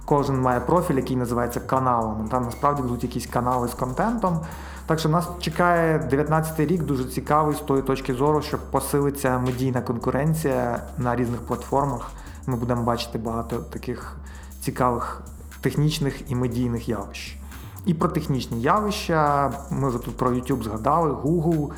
кожен 0.05 0.41
має 0.41 0.61
профіль, 0.61 0.95
який 0.95 1.17
називається 1.17 1.61
каналом. 1.61 2.29
Там 2.31 2.45
насправді 2.45 2.83
будуть 2.83 3.03
якісь 3.03 3.27
канали 3.27 3.69
з 3.69 3.75
контентом. 3.75 4.41
Так 4.87 4.99
що 4.99 5.09
нас 5.09 5.29
чекає 5.41 6.09
19-й 6.13 6.67
рік 6.67 6.83
дуже 6.83 7.05
цікавий 7.05 7.55
з 7.55 7.59
тої 7.59 7.83
точки 7.83 8.15
зору, 8.15 8.43
що 8.43 8.59
посилиться 8.71 9.39
медійна 9.39 9.81
конкуренція 9.81 10.83
на 10.99 11.17
різних 11.17 11.41
платформах. 11.41 12.11
Ми 12.47 12.57
будемо 12.57 12.83
бачити 12.83 13.19
багато 13.19 13.57
таких 13.57 14.17
цікавих 14.61 15.23
технічних 15.61 16.31
і 16.31 16.35
медійних 16.35 16.89
явищ. 16.89 17.40
І 17.87 17.95
про 17.95 18.09
технічні 18.09 18.63
явища. 18.63 19.53
Ми 19.71 19.89
вже 19.89 19.99
тут 19.99 20.17
про 20.17 20.31
YouTube 20.31 20.63
згадали, 20.63 21.11
Google 21.11 21.71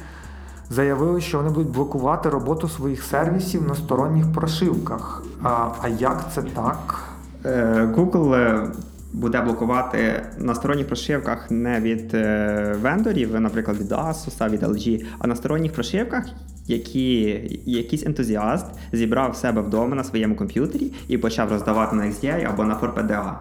заявили, 0.71 1.21
що 1.21 1.39
вони 1.39 1.51
будуть 1.51 1.73
блокувати 1.73 2.29
роботу 2.29 2.69
своїх 2.69 3.03
сервісів 3.03 3.69
на 3.69 3.75
сторонніх 3.75 4.33
прошивках. 4.33 5.23
А, 5.43 5.69
а 5.83 5.89
як 5.89 6.33
це 6.35 6.43
так? 6.43 7.03
Е, 7.45 7.89
Google 7.97 8.35
е, 8.35 8.73
буде 9.13 9.41
блокувати 9.41 10.27
на 10.39 10.55
сторонніх 10.55 10.87
прошивках 10.87 11.51
не 11.51 11.81
від 11.81 12.15
е, 12.15 12.77
вендорів, 12.83 13.41
наприклад, 13.41 13.77
від 13.79 13.93
Asus, 13.93 14.51
від 14.51 14.63
LG, 14.63 15.05
а 15.19 15.27
на 15.27 15.37
сторонніх 15.37 15.73
прошивках, 15.73 16.25
які 16.67 17.21
якийсь 17.67 18.07
ентузіаст 18.07 18.67
зібрав 18.93 19.37
себе 19.37 19.63
вдома 19.63 19.97
на 19.97 20.05
своєму 20.05 20.37
комп'ютері 20.37 20.93
і 21.09 21.19
почав 21.19 21.51
роздавати 21.51 21.97
на 21.97 22.03
XDA 22.03 22.49
або 22.51 22.65
на 22.65 22.75
4PDA. 22.81 23.33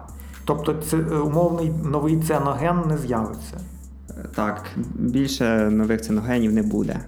Тобто 0.44 0.74
це 0.74 0.96
умовний 0.96 1.72
новий 1.84 2.20
цианоген 2.20 2.82
не 2.88 2.98
з'явиться. 2.98 3.60
Так, 4.34 4.64
більше 4.94 5.70
нових 5.70 6.00
циногенів 6.00 6.52
не 6.52 6.62
буде. 6.62 7.00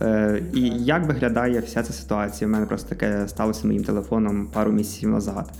Е, 0.00 0.42
І 0.52 0.60
як 0.68 1.06
виглядає 1.06 1.60
вся 1.60 1.82
ця 1.82 1.92
ситуація? 1.92 2.48
У 2.48 2.52
мене 2.52 2.66
просто 2.66 2.88
таке 2.88 3.28
сталося 3.28 3.66
моїм 3.66 3.84
телефоном 3.84 4.46
пару 4.46 4.72
місяців 4.72 5.08
назад. 5.08 5.52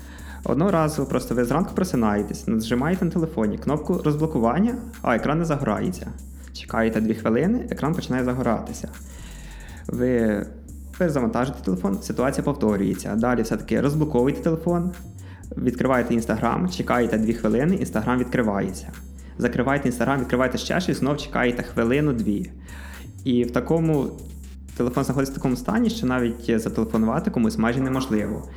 Одного 0.45 0.71
разу 0.71 1.07
просто 1.07 1.35
ви 1.35 1.45
зранку 1.45 1.75
просинаєтесь, 1.75 2.49
нажимаєте 2.49 3.05
на 3.05 3.11
телефоні 3.11 3.59
кнопку 3.59 4.01
розблокування, 4.05 4.75
а 5.03 5.17
екран 5.17 5.39
не 5.39 5.45
загорається. 5.45 6.07
Чекаєте 6.53 7.01
дві 7.01 7.15
хвилини, 7.15 7.67
екран 7.71 7.95
починає 7.95 8.25
загоратися. 8.25 8.89
Ви 9.87 10.47
ви 10.99 11.09
завантажите 11.09 11.59
телефон, 11.65 12.03
ситуація 12.03 12.45
повторюється. 12.45 13.17
Далі 13.17 13.43
все-таки 13.43 13.81
розблоковуєте 13.81 14.43
телефон, 14.43 14.91
відкриваєте 15.57 16.15
інстаграм, 16.15 16.69
чекаєте 16.69 17.19
2 17.19 17.33
хвилини, 17.33 17.75
інстаграм 17.75 18.19
відкривається. 18.19 18.93
Закриваєте 19.39 19.89
інстаграм, 19.89 20.21
відкриваєте 20.21 20.59
ще 20.59 20.81
щось, 20.81 20.97
знов 20.97 21.17
чекаєте 21.17 21.63
хвилину-дві. 21.63 22.51
І 23.25 23.45
в 23.45 23.51
такому 23.51 24.07
телефон 24.77 25.05
знаходиться 25.05 25.33
в 25.33 25.37
такому 25.37 25.57
стані, 25.57 25.91
що 25.91 26.07
навіть 26.07 26.61
зателефонувати 26.61 27.31
комусь 27.31 27.59
майже 27.59 27.81
неможливо. 27.81 28.49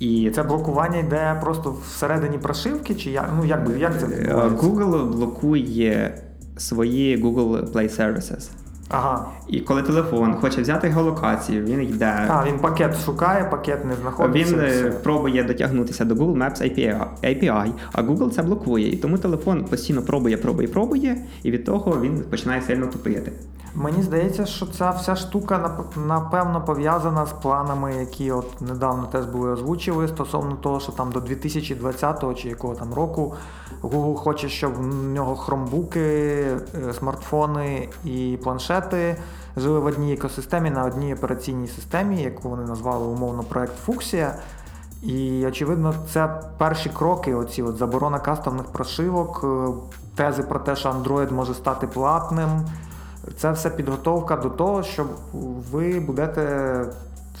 І 0.00 0.30
це 0.34 0.42
блокування 0.42 0.98
йде 0.98 1.38
просто 1.42 1.76
всередині 1.86 2.38
прошивки, 2.38 2.94
чи 2.94 3.10
як 3.10 3.30
ну 3.36 3.44
як 3.44 3.66
би 3.66 3.78
як 3.78 4.00
це 4.00 4.06
е, 4.06 4.34
Google 4.34 5.12
блокує 5.12 6.18
свої 6.56 7.24
Google 7.24 7.72
Play 7.72 8.00
Services. 8.00 8.50
Ага. 8.90 9.26
І 9.48 9.60
коли 9.60 9.82
телефон 9.82 10.34
хоче 10.34 10.62
взяти 10.62 10.88
геолокацію, 10.88 11.64
він 11.64 11.82
йде. 11.82 12.26
А, 12.28 12.44
він 12.46 12.58
пакет 12.58 13.04
шукає, 13.04 13.44
пакет 13.44 13.84
не 13.84 13.94
знаходиться. 13.94 14.56
Він 14.56 14.66
все. 14.66 14.90
пробує 14.90 15.44
дотягнутися 15.44 16.04
до 16.04 16.14
Google 16.14 16.36
Maps 16.36 16.62
API, 17.24 17.72
а 17.92 18.02
Google 18.02 18.30
це 18.30 18.42
блокує. 18.42 18.92
І 18.92 18.96
тому 18.96 19.18
телефон 19.18 19.64
постійно 19.64 20.02
пробує, 20.02 20.36
пробує, 20.36 20.68
пробує, 20.68 21.16
і 21.42 21.50
від 21.50 21.64
того 21.64 22.00
він 22.00 22.20
починає 22.30 22.62
сильно 22.62 22.86
тупити. 22.86 23.32
Мені 23.74 24.02
здається, 24.02 24.46
що 24.46 24.66
ця 24.66 24.90
вся 24.90 25.16
штука 25.16 25.78
напевно 26.06 26.64
пов'язана 26.64 27.26
з 27.26 27.32
планами, 27.32 27.94
які 27.94 28.32
от 28.32 28.60
недавно 28.60 29.06
теж 29.06 29.26
були 29.26 29.50
озвучили 29.50 30.08
стосовно 30.08 30.56
того, 30.56 30.80
що 30.80 30.92
там 30.92 31.12
до 31.12 31.20
2020 31.20 32.38
чи 32.38 32.48
якого 32.48 32.74
там 32.74 32.94
року 32.94 33.34
Google 33.82 34.14
хоче, 34.14 34.48
щоб 34.48 34.74
в 34.74 35.12
нього 35.12 35.36
хромбуки, 35.36 36.00
е, 36.00 36.58
смартфони 36.98 37.88
і 38.04 38.38
планшети 38.42 39.16
жили 39.56 39.78
в 39.78 39.86
одній 39.86 40.12
екосистемі 40.12 40.70
на 40.70 40.84
одній 40.84 41.14
операційній 41.14 41.68
системі, 41.68 42.22
яку 42.22 42.48
вони 42.48 42.64
назвали 42.64 43.06
умовно 43.06 43.42
проект 43.42 43.78
Фуксія. 43.84 44.34
І 45.02 45.46
очевидно, 45.46 45.94
це 46.12 46.40
перші 46.58 46.90
кроки. 46.90 47.34
Оці 47.34 47.62
от 47.62 47.76
заборона 47.76 48.18
кастомних 48.18 48.66
прошивок, 48.66 49.40
е, 49.44 49.72
тези 50.14 50.42
про 50.42 50.60
те, 50.60 50.76
що 50.76 50.88
Android 50.88 51.32
може 51.32 51.54
стати 51.54 51.86
платним. 51.86 52.48
Це 53.36 53.52
все 53.52 53.70
підготовка 53.70 54.36
до 54.36 54.50
того, 54.50 54.82
щоб 54.82 55.06
ви 55.72 56.00
будете, 56.00 56.84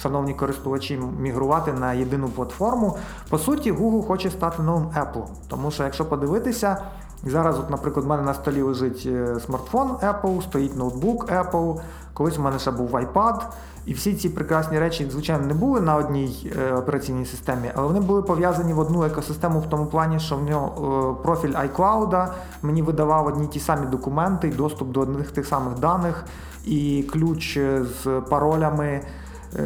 шановні 0.02 0.34
користувачі, 0.34 1.00
мігрувати 1.20 1.72
на 1.72 1.92
єдину 1.92 2.28
платформу. 2.28 2.96
По 3.28 3.38
суті, 3.38 3.72
Google 3.72 4.06
хоче 4.06 4.30
стати 4.30 4.62
новим 4.62 4.86
Apple. 4.86 5.24
Тому 5.48 5.70
що, 5.70 5.84
якщо 5.84 6.04
подивитися, 6.04 6.76
зараз, 7.24 7.58
от, 7.58 7.70
наприклад, 7.70 8.06
у 8.06 8.08
мене 8.08 8.22
на 8.22 8.34
столі 8.34 8.62
лежить 8.62 9.02
е, 9.06 9.40
смартфон 9.46 9.88
Apple, 9.88 10.42
стоїть 10.42 10.76
ноутбук 10.76 11.28
Apple, 11.32 11.80
колись 12.14 12.38
у 12.38 12.42
мене 12.42 12.58
ще 12.58 12.70
був 12.70 12.90
iPad. 12.90 13.40
І 13.86 13.92
всі 13.92 14.14
ці 14.14 14.28
прекрасні 14.28 14.78
речі, 14.78 15.08
звичайно, 15.10 15.46
не 15.46 15.54
були 15.54 15.80
на 15.80 15.96
одній 15.96 16.52
е, 16.58 16.72
операційній 16.72 17.26
системі, 17.26 17.70
але 17.74 17.86
вони 17.86 18.00
були 18.00 18.22
пов'язані 18.22 18.72
в 18.72 18.78
одну 18.78 19.04
екосистему 19.04 19.60
в 19.60 19.66
тому 19.66 19.86
плані, 19.86 20.20
що 20.20 20.36
в 20.36 20.44
нього 20.44 21.16
е, 21.20 21.22
профіль 21.22 21.52
iCloud 21.52 22.28
мені 22.62 22.82
видавав 22.82 23.26
одні 23.26 23.46
ті 23.46 23.60
самі 23.60 23.86
документи, 23.86 24.48
доступ 24.50 24.88
до 24.88 25.00
одних 25.00 25.30
тих 25.30 25.46
самих 25.46 25.78
даних, 25.78 26.24
і 26.64 27.08
ключ 27.12 27.58
з 28.02 28.20
паролями 28.30 28.86
е, 28.86 29.02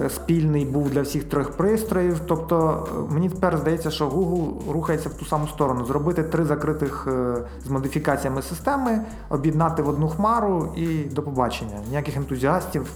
спільний 0.09 0.65
був 0.65 0.91
для 0.91 1.03
всіх 1.03 1.25
трьох 1.25 1.51
пристроїв. 1.51 2.21
Тобто 2.27 2.87
е, 3.11 3.13
мені 3.15 3.29
тепер 3.29 3.59
здається, 3.59 3.91
що 3.91 4.09
Google 4.09 4.73
рухається 4.73 5.09
в 5.09 5.15
ту 5.15 5.25
саму 5.25 5.49
сторону. 5.49 5.85
Зробити 5.85 6.23
три 6.23 6.45
закритих 6.45 7.09
е, 7.09 7.35
з 7.67 7.71
модифікаціями 7.71 8.43
системи, 8.43 9.01
об'єднати 9.29 9.83
в 9.83 9.89
одну 9.89 10.09
хмару 10.09 10.73
і 10.77 10.87
до 11.05 11.23
побачення. 11.23 11.77
Ніяких 11.89 12.17
ентузіастів. 12.17 12.87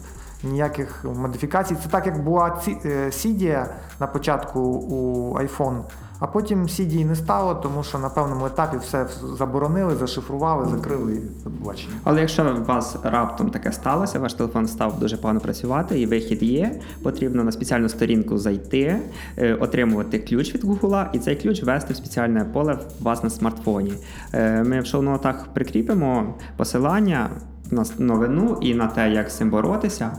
Ніяких 0.43 1.05
модифікацій. 1.05 1.77
Це 1.83 1.89
так, 1.89 2.07
як 2.07 2.25
була 2.25 2.63
Сідія 3.11 3.67
на 4.01 4.07
початку 4.07 4.61
у 4.61 5.35
iPhone, 5.39 5.81
а 6.21 6.27
потім 6.27 6.63
CD 6.63 7.05
не 7.05 7.17
стало, 7.17 7.55
тому 7.55 7.83
що 7.83 7.99
на 7.99 8.09
певному 8.09 8.47
етапі 8.47 8.77
все 8.77 9.07
заборонили, 9.39 9.97
зашифрували, 9.97 10.67
закрили 10.69 11.15
і 11.15 11.21
побачення. 11.45 11.95
Але 12.05 12.21
якщо 12.21 12.57
у 12.63 12.65
вас 12.65 12.97
раптом 13.03 13.51
таке 13.51 13.73
сталося, 13.73 14.19
ваш 14.19 14.35
телефон 14.35 14.69
став 14.69 15.01
дуже 15.01 15.17
погано 15.17 15.41
працювати, 15.41 16.01
і 16.01 16.07
вихід 16.07 16.43
є, 16.43 16.81
потрібно 17.03 17.45
на 17.45 17.53
спеціальну 17.53 17.89
сторінку 17.89 18.39
зайти, 18.39 18.97
е, 19.37 19.55
отримувати 19.55 20.19
ключ 20.19 20.55
від 20.55 20.65
Google, 20.65 21.07
і 21.13 21.19
цей 21.19 21.37
ключ 21.37 21.63
ввести 21.63 21.93
в 21.93 21.97
спеціальне 21.97 22.45
поле 22.45 22.79
у 23.01 23.05
вас 23.05 23.23
на 23.23 23.31
смартфоні. 23.31 23.93
Е, 24.33 24.65
ми 24.65 24.81
в 24.81 24.87
шоу-нотах 24.87 25.47
прикріпимо 25.55 26.35
посилання 26.57 27.31
на 27.71 27.85
новину 27.99 28.59
і 28.61 28.75
на 28.75 28.87
те, 28.87 29.11
як 29.11 29.31
з 29.31 29.37
цим 29.37 29.51
боротися. 29.51 30.11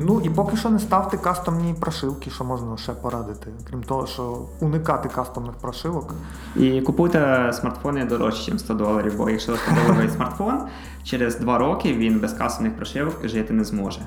Ну 0.00 0.20
і 0.20 0.30
поки 0.30 0.56
що 0.56 0.70
не 0.70 0.78
ставте 0.78 1.16
кастомні 1.16 1.74
прошивки, 1.80 2.30
що 2.30 2.44
можна 2.44 2.76
ще 2.76 2.92
порадити. 2.92 3.50
Крім 3.70 3.82
того, 3.82 4.06
що 4.06 4.42
уникати 4.60 5.08
кастомних 5.08 5.54
прошивок. 5.54 6.14
І 6.56 6.80
купуйте 6.80 7.50
смартфони 7.52 8.04
дорожче, 8.04 8.52
ніж 8.52 8.60
100 8.60 8.74
доларів, 8.74 9.14
бо 9.16 9.30
якщо 9.30 9.56
100 9.56 9.70
доларовий 9.74 10.10
смартфон, 10.10 10.60
через 11.04 11.36
2 11.36 11.58
роки 11.58 11.92
він 11.92 12.20
без 12.20 12.32
кастомних 12.32 12.76
прошивок 12.76 13.28
жити 13.28 13.52
не 13.52 13.64
зможе. 13.64 14.00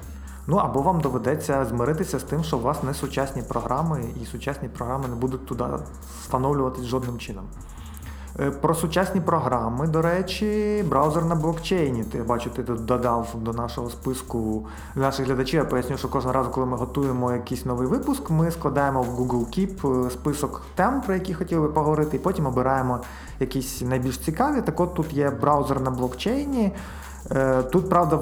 Ну 0.47 0.57
або 0.57 0.81
вам 0.81 1.01
доведеться 1.01 1.65
змиритися 1.65 2.19
з 2.19 2.23
тим, 2.23 2.43
що 2.43 2.57
у 2.57 2.61
вас 2.61 2.83
не 2.83 2.93
сучасні 2.93 3.41
програми, 3.41 4.03
і 4.23 4.25
сучасні 4.25 4.69
програми 4.69 5.05
не 5.09 5.15
будуть 5.15 5.45
туди 5.45 5.65
встановлюватись 6.21 6.85
жодним 6.85 7.17
чином. 7.17 7.43
Е, 8.41 8.51
про 8.51 8.75
сучасні 8.75 9.21
програми, 9.21 9.87
до 9.87 10.01
речі, 10.01 10.83
браузер 10.89 11.25
на 11.25 11.35
блокчейні. 11.35 12.03
Ти 12.03 12.23
бачу, 12.23 12.49
ти 12.49 12.63
додав 12.63 13.35
до 13.35 13.53
нашого 13.53 13.89
списку 13.89 14.67
наших 14.95 15.25
глядачів. 15.25 15.59
Я 15.59 15.65
поясню, 15.65 15.97
що 15.97 16.07
кожного 16.07 16.33
разу, 16.33 16.49
коли 16.49 16.65
ми 16.65 16.77
готуємо 16.77 17.31
якийсь 17.31 17.65
новий 17.65 17.87
випуск, 17.87 18.29
ми 18.29 18.51
складаємо 18.51 19.01
в 19.01 19.19
Google 19.19 19.45
Keep 19.59 20.05
е, 20.07 20.09
список 20.09 20.61
тем, 20.75 21.01
про 21.01 21.13
які 21.13 21.33
хотіли 21.33 21.67
поговорити, 21.67 22.17
і 22.17 22.19
потім 22.19 22.45
обираємо 22.45 22.99
якісь 23.39 23.81
найбільш 23.81 24.17
цікаві. 24.17 24.61
Так 24.61 24.79
от 24.79 24.93
тут 24.93 25.13
є 25.13 25.29
браузер 25.29 25.81
на 25.81 25.91
блокчейні. 25.91 26.71
Е, 27.35 27.63
тут, 27.63 27.89
правда, 27.89 28.19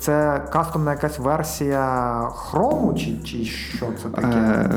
це 0.00 0.42
кастомна 0.52 0.92
якась 0.92 1.18
версія 1.18 2.20
Chrome, 2.20 2.94
чи 2.94 3.16
чи 3.24 3.44
що 3.44 3.86
це 4.02 4.08
таке? 4.08 4.70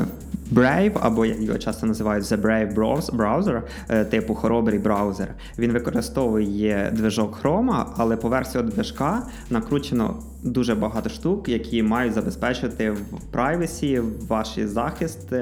Brave, 0.52 0.98
або 1.00 1.26
як 1.26 1.40
його 1.40 1.58
часто 1.58 1.86
називають 1.86 2.24
The 2.24 2.40
Brave 2.40 2.74
Browser, 3.16 3.62
е, 3.88 4.04
типу 4.04 4.34
хоробрий 4.34 4.78
браузер. 4.78 5.28
Він 5.58 5.72
використовує 5.72 6.92
движок 6.92 7.38
Chrome, 7.42 7.84
але 7.96 8.16
по 8.16 8.28
версії 8.28 8.64
движка 8.64 9.22
накручено 9.50 10.14
дуже 10.42 10.74
багато 10.74 11.08
штук, 11.08 11.48
які 11.48 11.82
мають 11.82 12.14
забезпечити 12.14 12.90
в 12.90 13.36
privacy, 13.36 14.04
ваш 14.28 14.58
захист 14.58 15.32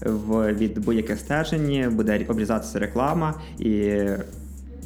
в 0.00 0.52
від 0.52 0.84
будь-яких 0.84 1.18
стежень, 1.18 1.96
буде 1.96 2.26
обрізатися 2.28 2.78
реклама 2.78 3.34
і. 3.58 4.00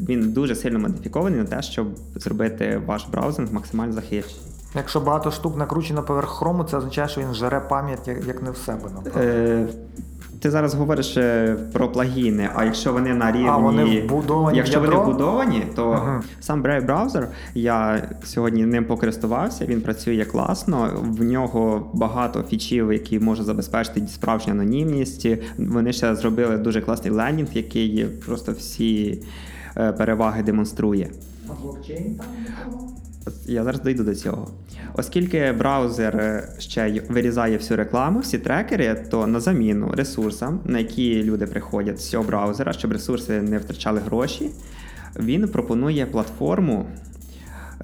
Він 0.09 0.33
дуже 0.33 0.55
сильно 0.55 0.79
модифікований 0.79 1.39
на 1.41 1.47
те, 1.47 1.63
щоб 1.63 1.87
зробити 2.15 2.83
ваш 2.87 3.07
браузинг 3.13 3.53
максимально 3.53 3.93
захищений. 3.93 4.51
Якщо 4.75 5.01
багато 5.01 5.31
штук 5.31 5.59
накручено 5.59 6.03
поверх 6.03 6.29
хрому, 6.29 6.65
це 6.65 6.77
означає, 6.77 7.09
що 7.09 7.21
він 7.21 7.35
жере 7.35 7.61
пам'ять 7.61 8.09
як 8.09 8.43
не 8.43 8.51
в 8.51 8.57
себе. 8.57 8.89
Е, 9.17 9.67
Ти 10.41 10.51
зараз 10.51 10.75
говориш 10.75 11.17
е, 11.17 11.57
про 11.73 11.93
плагіни, 11.93 12.49
а 12.55 12.65
якщо 12.65 12.93
вони 12.93 13.15
на 13.15 13.33
рівні. 13.33 13.49
А 13.49 13.57
вони 13.57 14.03
вбудовані 14.03 14.59
Якщо 14.59 14.81
в 14.81 14.87
вони 14.87 14.97
вбудовані, 14.97 15.63
то 15.77 15.91
uh-huh. 15.91 16.21
сам 16.41 16.63
Brave 16.63 16.87
Browser, 16.87 17.27
я 17.55 18.09
сьогодні 18.25 18.67
ним 18.67 18.85
покористувався, 18.85 19.67
він 19.67 19.81
працює 19.81 20.25
класно, 20.25 20.91
в 21.03 21.23
нього 21.23 21.91
багато 21.93 22.43
фічів, 22.43 22.93
які 22.93 23.19
можуть 23.19 23.47
забезпечити 23.47 24.07
справжню 24.07 24.53
анонімність. 24.53 25.27
Вони 25.59 25.93
ще 25.93 26.15
зробили 26.15 26.59
дуже 26.59 26.81
класний 26.81 27.13
лендінг, 27.13 27.49
який 27.53 28.05
просто 28.05 28.53
всі 28.53 29.23
переваги 29.75 30.43
демонструє. 30.43 31.11
А 31.49 31.53
блокчейн 31.63 32.15
там? 32.15 32.27
Я 33.47 33.65
зараз 33.65 33.81
дійду 33.81 34.05
до 34.05 34.15
цього. 34.15 34.49
Оскільки 34.95 35.53
браузер 35.53 36.17
е, 36.17 36.49
ще 36.59 37.03
вирізає 37.09 37.57
всю 37.57 37.77
рекламу, 37.77 38.21
всі 38.21 38.39
трекери, 38.39 39.07
то 39.11 39.27
на 39.27 39.41
заміну 39.41 39.93
ресурсам, 39.93 40.61
на 40.65 40.79
які 40.79 41.25
люди 41.25 41.47
приходять 41.47 42.01
з 42.01 42.09
цього 42.09 42.25
браузера, 42.25 42.73
щоб 42.73 42.93
ресурси 42.93 43.43
не 43.43 43.59
втрачали 43.59 44.01
гроші, 44.01 44.51
він 45.19 45.49
пропонує 45.49 46.07
платформу, 46.07 46.87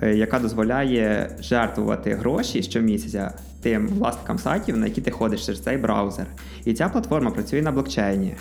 е, 0.03 0.15
яка 0.15 0.39
дозволяє 0.39 1.37
жертвувати 1.41 2.15
гроші 2.15 2.63
щомісяця 2.63 3.33
тим 3.63 3.89
власникам 3.89 4.39
сайтів, 4.39 4.77
на 4.77 4.87
які 4.87 5.01
ти 5.01 5.11
ходиш 5.11 5.47
через 5.47 5.61
цей 5.61 5.77
браузер. 5.77 6.27
І 6.65 6.75
ця 6.75 6.89
платформа 6.89 7.31
працює 7.31 7.63
на 7.63 7.73
блокчейні. 7.73 8.35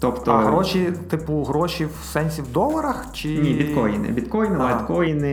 Тобто 0.00 0.32
а 0.32 0.44
гроші, 0.44 0.92
типу, 1.10 1.42
гроші 1.42 1.84
в 1.84 2.04
сенсі 2.04 2.42
в 2.42 2.52
доларах? 2.52 3.06
чи... 3.12 3.28
Ні, 3.28 3.52
біткоїни. 3.52 4.08
Біткоїни, 4.08 4.56
ага. 4.58 4.74
лайткоїни, 4.74 5.28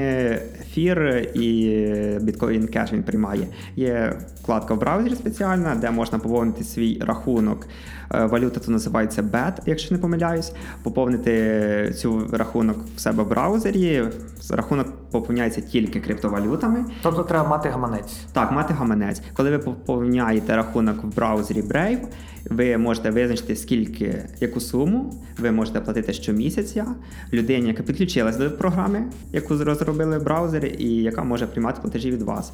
ефір 0.61 1.29
і 1.33 1.79
біткоін 2.21 2.67
кеш 2.67 2.93
він 2.93 3.03
приймає. 3.03 3.47
Є 3.75 4.19
вкладка 4.41 4.73
в 4.73 4.79
браузері 4.79 5.15
спеціальна, 5.15 5.75
де 5.75 5.91
можна 5.91 6.19
поповнити 6.19 6.63
свій 6.63 7.01
рахунок. 7.01 7.67
Е, 8.13 8.25
валюта 8.25 8.59
то 8.59 8.71
називається 8.71 9.21
BAT, 9.21 9.53
якщо 9.65 9.95
не 9.95 10.01
помиляюсь. 10.01 10.53
Поповнити 10.83 11.93
цю 11.97 12.27
рахунок 12.31 12.77
в 12.95 12.99
себе 12.99 13.23
в 13.23 13.29
браузері. 13.29 14.03
Рахунок 14.49 14.87
поповняється 15.11 15.61
тільки 15.61 15.99
криптовалютами. 15.99 16.85
Тобто 17.03 17.23
треба 17.23 17.47
мати 17.49 17.69
гаманець. 17.69 18.17
Так, 18.33 18.51
мати 18.51 18.73
гаманець. 18.73 19.21
Коли 19.33 19.51
ви 19.51 19.59
поповняєте 19.59 20.55
рахунок 20.55 21.03
в 21.03 21.15
браузері 21.15 21.61
Brave, 21.61 22.07
ви 22.49 22.77
можете 22.77 23.09
визначити, 23.09 23.55
скільки, 23.55 24.29
яку 24.39 24.59
суму 24.59 25.13
ви 25.39 25.51
можете 25.51 25.81
платити 25.81 26.13
щомісяця 26.13 26.85
людині, 27.33 27.67
яка 27.67 27.83
підключилась 27.83 28.37
до 28.37 28.51
програми, 28.51 29.03
яку 29.33 29.57
розробили 29.57 30.17
в 30.17 30.23
браузері, 30.23 30.75
і 30.79 31.03
яка 31.03 31.23
може 31.23 31.47
приймати 31.47 31.81
платежі 31.81 32.11
від 32.11 32.21
вас. 32.21 32.53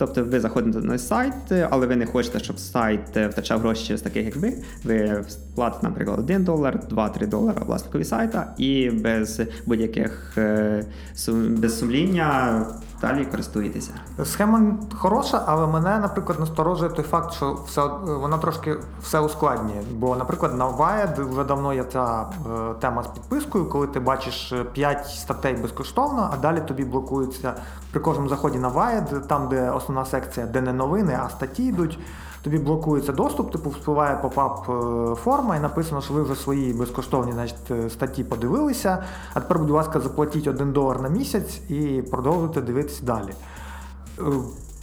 Тобто 0.00 0.24
ви 0.24 0.40
заходите 0.40 0.78
на 0.78 0.98
сайт, 0.98 1.52
але 1.70 1.86
ви 1.86 1.96
не 1.96 2.06
хочете, 2.06 2.38
щоб 2.38 2.58
сайт 2.58 3.16
втрачав 3.16 3.60
гроші 3.60 3.86
через 3.86 4.02
таких, 4.02 4.24
як 4.24 4.36
ви. 4.36 4.52
Ви 4.84 5.24
платите, 5.54 5.86
наприклад, 5.86 6.18
1 6.18 6.44
долар, 6.44 6.80
2-3 6.90 7.28
долара 7.28 7.62
власникові 7.66 8.04
сайта, 8.04 8.54
і 8.58 8.90
без 8.90 9.40
будь-яких 9.66 10.32
е, 10.38 10.84
без 11.32 11.78
сумління 11.78 12.66
далі 13.00 13.24
користуєтеся. 13.24 13.90
Схема 14.24 14.62
хороша, 14.94 15.42
але 15.46 15.66
мене, 15.66 15.98
наприклад, 15.98 16.40
насторожує 16.40 16.90
той 16.90 17.04
факт, 17.04 17.32
що 17.32 17.58
все 17.66 17.86
вона 18.04 18.38
трошки 18.38 18.76
все 19.02 19.20
ускладнює. 19.20 19.82
Бо, 19.92 20.16
наприклад, 20.16 20.58
на 20.58 20.68
Wired 20.68 21.30
вже 21.30 21.44
давно 21.44 21.72
є 21.72 21.84
ця 21.84 22.20
е, 22.22 22.74
тема 22.80 23.02
з 23.02 23.06
підпискою, 23.06 23.66
коли 23.68 23.86
ти 23.86 24.00
бачиш 24.00 24.54
5 24.72 25.06
статей 25.06 25.54
безкоштовно, 25.54 26.30
а 26.32 26.36
далі 26.36 26.60
тобі 26.60 26.84
блокується 26.84 27.54
при 27.90 28.00
кожному 28.00 28.28
заході 28.28 28.58
на 28.58 28.70
Wired, 28.70 29.20
там, 29.26 29.48
де 29.48 29.70
основна 29.70 30.04
секція, 30.04 30.46
де 30.46 30.60
не 30.60 30.72
новини, 30.72 31.18
а 31.24 31.28
статті 31.28 31.64
йдуть 31.64 31.98
тобі 32.42 32.58
блокується 32.58 33.12
доступ, 33.12 33.52
типу 33.52 33.70
впливає 33.70 34.16
попап 34.16 34.68
е, 34.68 35.14
форма 35.14 35.56
і 35.56 35.60
написано, 35.60 36.00
що 36.00 36.14
ви 36.14 36.22
вже 36.22 36.34
свої 36.34 36.72
безкоштовні 36.72 37.32
значить, 37.32 37.70
е, 37.70 37.90
статті 37.90 38.24
подивилися. 38.24 39.04
А 39.34 39.40
тепер, 39.40 39.58
будь 39.58 39.70
ласка, 39.70 40.00
заплатіть 40.00 40.46
один 40.46 40.72
долар 40.72 41.02
на 41.02 41.08
місяць 41.08 41.60
і 41.68 42.02
продовжуйте 42.10 42.60
дивитися 42.60 43.04
далі. 43.04 43.30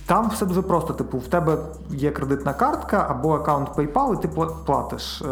Е, 0.08 0.10
там 0.10 0.30
все 0.30 0.46
дуже 0.46 0.62
просто. 0.62 0.94
Типу, 0.94 1.18
в 1.18 1.28
тебе 1.28 1.58
є 1.92 2.12
кредитна 2.12 2.54
картка 2.54 3.08
або 3.10 3.34
аккаунт 3.34 3.70
PayPal, 3.70 4.20
і 4.20 4.22
ти 4.22 4.28
платиш. 4.66 5.22
Е, 5.22 5.26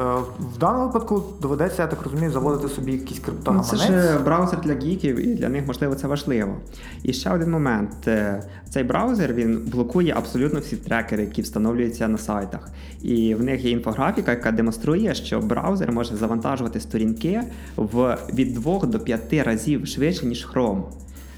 в 0.56 0.58
даному 0.58 0.86
випадку 0.86 1.24
доведеться, 1.42 1.82
я 1.82 1.88
так 1.88 2.02
розумію, 2.04 2.32
заводити 2.32 2.68
собі 2.68 2.98
криптогаманець. 2.98 3.72
Ну, 3.72 3.80
це 3.80 3.86
ж 3.86 4.20
браузер 4.20 4.62
для 4.62 4.74
гіків, 4.74 5.20
і 5.26 5.36
для 5.36 5.50
них 5.50 5.68
можливо 5.68 5.96
це 5.96 6.08
важливо. 6.08 6.56
І 7.04 7.14
ще 7.14 7.32
один 7.32 7.52
момент: 7.52 8.08
е, 8.08 8.44
цей 8.70 8.84
браузер 8.84 9.34
він 9.34 9.62
блокує 9.66 10.14
абсолютно 10.18 10.60
всі 10.60 10.76
трекери, 10.76 11.24
які 11.24 11.42
встановлюються 11.42 12.08
на 12.08 12.18
сайтах. 12.18 12.70
І 13.02 13.36
в 13.36 13.44
них 13.44 13.66
є 13.66 13.72
інфографіка, 13.72 14.32
яка 14.32 14.52
демонструє, 14.52 15.16
що 15.16 15.40
браузер 15.40 15.92
може 15.92 16.16
завантажувати 16.16 16.80
сторінки 16.80 17.42
в 17.76 18.18
від 18.34 18.54
2 18.54 18.80
до 18.80 19.00
5 19.00 19.34
разів 19.34 19.88
швидше 19.88 20.26
ніж 20.26 20.48
Chrome. 20.54 20.82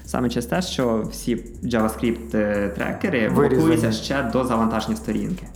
Саме 0.08 0.28
через 0.28 0.46
те, 0.46 0.62
що 0.62 1.06
всі 1.10 1.36
JavaScript 1.62 2.36
е, 2.36 2.68
трекери 2.68 3.28
блокуються 3.28 3.92
ще 3.92 4.22
до 4.22 4.44
завантаження 4.44 4.96
сторінки. 4.96 5.46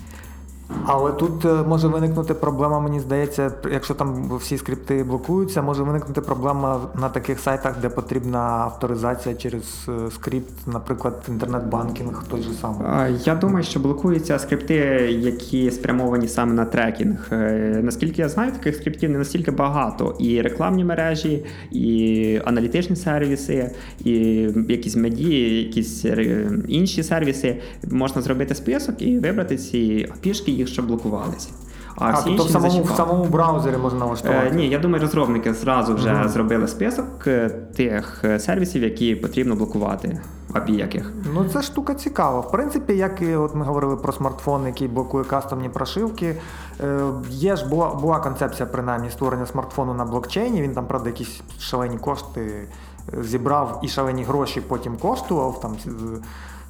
Але 0.87 1.13
тут 1.13 1.45
е, 1.45 1.49
може 1.49 1.89
виникнути 1.89 2.35
проблема, 2.35 2.81
мені 2.81 3.01
здається, 3.01 3.53
якщо 3.73 3.95
там 3.95 4.37
всі 4.37 4.59
скрипти 4.59 5.05
блокуються, 5.05 5.63
може 5.63 5.83
виникнути 5.83 6.21
проблема 6.21 6.81
на 7.01 7.09
таких 7.09 7.41
сайтах, 7.41 7.81
де 7.83 7.89
потрібна 7.89 8.39
авторизація 8.39 9.35
через 9.35 9.89
е, 9.89 10.11
скрипт, 10.11 10.53
наприклад, 10.67 11.23
інтернет-банкінг, 11.29 12.25
той 12.31 12.43
же 12.43 12.53
самий. 12.53 13.19
Я 13.25 13.35
думаю, 13.35 13.65
що 13.65 13.81
блокуються 13.81 14.39
скрипти, 14.39 14.75
які 15.21 15.71
спрямовані 15.71 16.29
саме 16.29 16.53
на 16.53 16.65
трекінг. 16.65 17.29
Е, 17.33 17.81
наскільки 17.83 18.23
я 18.23 18.29
знаю, 18.29 18.53
таких 18.53 18.77
скриптів 18.77 19.11
не 19.11 19.19
настільки 19.19 19.51
багато. 19.51 20.17
І 20.19 20.41
рекламні 20.41 20.85
мережі, 20.85 21.45
і 21.71 22.41
аналітичні 22.45 22.97
сервіси, 22.97 23.71
і 24.05 24.13
якісь 24.69 24.97
медії, 24.97 25.65
якісь 25.65 26.05
інші 26.69 27.03
сервіси 27.03 27.61
можна 27.91 28.23
зробити 28.23 28.55
список 28.55 29.03
і 29.03 29.19
вибрати 29.19 29.57
ці 29.57 30.09
пішки 30.21 30.53
їх, 30.63 30.73
щоб 30.73 30.87
блокувалися. 30.87 31.49
А, 31.97 32.09
а 32.09 32.13
всі 32.13 32.25
тобто 32.25 32.45
в 32.45 32.51
самому 32.51 32.83
в 32.83 32.91
самому 32.91 33.25
браузері 33.25 33.77
можна 33.77 33.99
налаштувати? 33.99 34.47
Е, 34.47 34.55
Ні, 34.55 34.69
я 34.69 34.79
думаю, 34.79 35.03
розробники 35.03 35.55
зразу 35.55 35.95
вже 35.95 36.09
mm-hmm. 36.09 36.29
зробили 36.29 36.69
список 36.69 37.27
е, 37.27 37.49
тих 37.77 38.21
е, 38.25 38.39
сервісів, 38.39 38.83
які 38.83 39.15
потрібно 39.15 39.55
блокувати. 39.55 40.21
API 40.53 40.71
яких. 40.71 41.13
Ну 41.35 41.45
це 41.45 41.63
штука 41.63 41.95
цікава. 41.95 42.41
В 42.41 42.51
принципі, 42.51 42.97
як 42.97 43.23
і 43.23 43.35
от 43.35 43.55
ми 43.55 43.65
говорили 43.65 43.97
про 43.97 44.13
смартфон, 44.13 44.67
який 44.67 44.89
блокує 44.89 45.25
кастомні 45.25 45.69
прошивки. 45.69 46.37
Е, 46.81 47.01
Є 47.31 47.57
ж 47.57 47.69
була 47.69 47.95
була 47.95 48.19
концепція 48.19 48.67
принаймні 48.67 49.11
створення 49.11 49.47
смартфону 49.47 49.95
на 49.95 50.05
блокчейні. 50.05 50.63
Він 50.63 50.75
там, 50.75 50.87
правда, 50.87 51.09
якісь 51.09 51.41
шалені 51.59 51.99
кошти 51.99 52.69
зібрав 53.23 53.81
і 53.83 53.89
шалені 53.89 54.25
гроші 54.25 54.61
потім 54.61 54.97
коштував. 54.97 55.61
там 55.61 55.77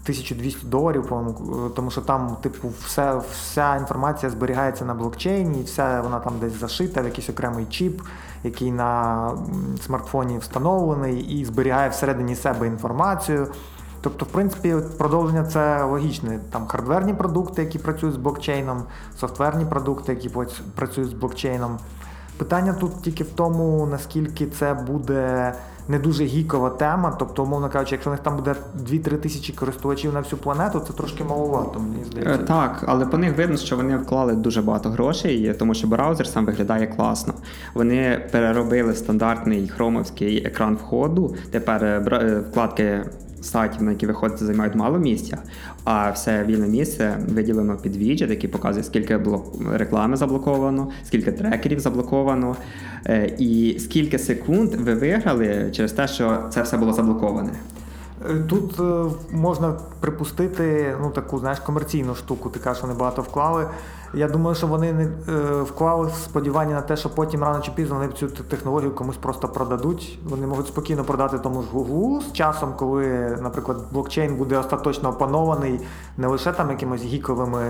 1200 0.03 0.67
доларів, 0.67 1.07
по-моєму, 1.07 1.69
тому 1.69 1.91
що 1.91 2.01
там, 2.01 2.37
типу, 2.41 2.69
все, 2.85 3.21
вся 3.33 3.77
інформація 3.77 4.31
зберігається 4.31 4.85
на 4.85 4.95
блокчейні, 4.95 5.61
і 5.61 5.65
вся 5.65 6.01
вона 6.01 6.21
там 6.21 6.33
десь 6.41 6.61
зашита 6.61 7.03
в 7.03 7.05
якийсь 7.05 7.31
окремий 7.31 7.67
чіп, 7.67 8.03
який 8.45 8.73
на 8.73 9.31
смартфоні 9.87 10.39
встановлений, 10.39 11.21
і 11.21 11.45
зберігає 11.45 11.89
всередині 11.89 12.37
себе 12.37 12.67
інформацію. 12.67 13.47
Тобто, 14.01 14.25
в 14.25 14.29
принципі, 14.29 14.77
продовження 14.99 15.45
це 15.45 15.83
логічне. 15.83 16.41
Там 16.51 16.67
хардверні 16.67 17.15
продукти, 17.15 17.63
які 17.63 17.79
працюють 17.79 18.15
з 18.15 18.19
блокчейном, 18.19 18.83
софтверні 19.21 19.65
продукти, 19.65 20.13
які 20.13 20.31
працюють 20.75 21.11
з 21.11 21.13
блокчейном. 21.13 21.79
Питання 22.37 22.73
тут 22.73 23.03
тільки 23.03 23.25
в 23.25 23.31
тому, 23.31 23.87
наскільки 23.87 24.47
це 24.47 24.75
буде 24.75 25.55
не 25.89 25.99
дуже 25.99 26.25
гікова 26.25 26.71
тема. 26.71 27.17
Тобто, 27.19 27.43
умовно 27.43 27.71
кажучи, 27.71 27.95
якщо 27.95 28.11
в 28.11 28.13
них 28.13 28.23
там 28.23 28.37
буде 28.37 28.55
2-3 28.91 29.17
тисячі 29.17 29.53
користувачів 29.53 30.15
на 30.15 30.21
всю 30.21 30.41
планету, 30.41 30.81
це 30.81 30.93
трошки 30.93 31.25
маловато, 31.25 31.81
мені 31.81 32.05
здається. 32.05 32.35
Е, 32.35 32.47
так, 32.47 32.85
але 32.87 33.07
по 33.07 33.19
них 33.19 33.37
видно, 33.37 33.57
що 33.57 33.77
вони 33.77 33.97
вклали 33.97 34.35
дуже 34.35 34.63
багато 34.63 34.91
грошей, 34.91 35.55
тому 35.59 35.75
що 35.75 35.87
браузер 35.87 36.27
сам 36.27 36.47
виглядає 36.47 36.87
класно. 36.87 37.35
Вони 37.75 38.29
переробили 38.33 38.95
стандартний 38.95 39.69
хромовський 39.69 40.45
екран 40.45 40.75
входу. 40.75 41.37
Тепер 41.51 41.85
е, 41.85 42.05
е, 42.13 42.43
вкладки 42.51 43.05
сайтів, 43.43 43.83
на 43.83 43.91
які 43.91 44.07
виходите, 44.07 44.45
займають 44.45 44.75
мало 44.75 44.99
місця, 44.99 45.39
а 45.85 46.11
все 46.11 46.45
вільне 46.45 46.69
місце 46.69 47.17
виділено 47.29 47.77
під 47.77 47.97
віджет, 47.97 48.31
який 48.31 48.51
показує, 48.51 48.85
скільки 48.85 49.21
реклами 49.73 50.17
заблоковано, 50.17 50.89
скільки 51.05 51.33
трекерів 51.33 51.81
заблоковано, 51.81 52.57
е, 53.07 53.35
і 53.39 53.77
скільки 53.79 54.19
секунд 54.19 54.75
ви 54.75 54.95
виграли 54.95 55.69
через 55.73 55.93
те, 55.93 56.09
що 56.09 56.39
це 56.51 56.63
все 56.63 56.77
було 56.77 56.93
заблоковане. 56.93 57.53
Е, 58.31 58.35
тут 58.49 58.81
е, 58.81 59.15
можна 59.31 59.75
припустити 60.01 60.97
ну, 61.01 61.11
таку 61.11 61.39
знаєш, 61.39 61.59
комерційну 61.59 62.15
штуку, 62.15 62.51
ти 62.51 62.61
кажеш, 62.61 62.83
вони 62.83 62.95
багато 62.95 63.23
вклали. 63.23 63.67
Я 64.15 64.29
думаю, 64.29 64.57
що 64.57 64.67
вони 64.67 64.93
не 64.93 65.05
е, 65.05 65.63
вклали 65.63 66.11
сподівання 66.25 66.75
на 66.75 66.81
те, 66.81 66.97
що 66.97 67.11
потім 67.11 67.45
рано 67.45 67.61
чи 67.61 67.71
пізно 67.71 67.97
вони 67.97 68.09
цю 68.09 68.29
технологію 68.29 68.95
комусь 68.95 69.17
просто 69.17 69.49
продадуть. 69.49 70.19
Вони 70.25 70.47
можуть 70.47 70.67
спокійно 70.67 71.05
продати 71.05 71.39
тому 71.39 71.63
ж 71.63 71.69
Google 71.75 72.21
з 72.21 72.33
часом, 72.33 72.75
коли, 72.77 73.07
наприклад, 73.43 73.79
блокчейн 73.93 74.37
буде 74.37 74.59
остаточно 74.59 75.09
опанований 75.09 75.81
не 76.17 76.27
лише 76.27 76.53
там 76.53 76.71
якимось 76.71 77.03
гіковими 77.03 77.63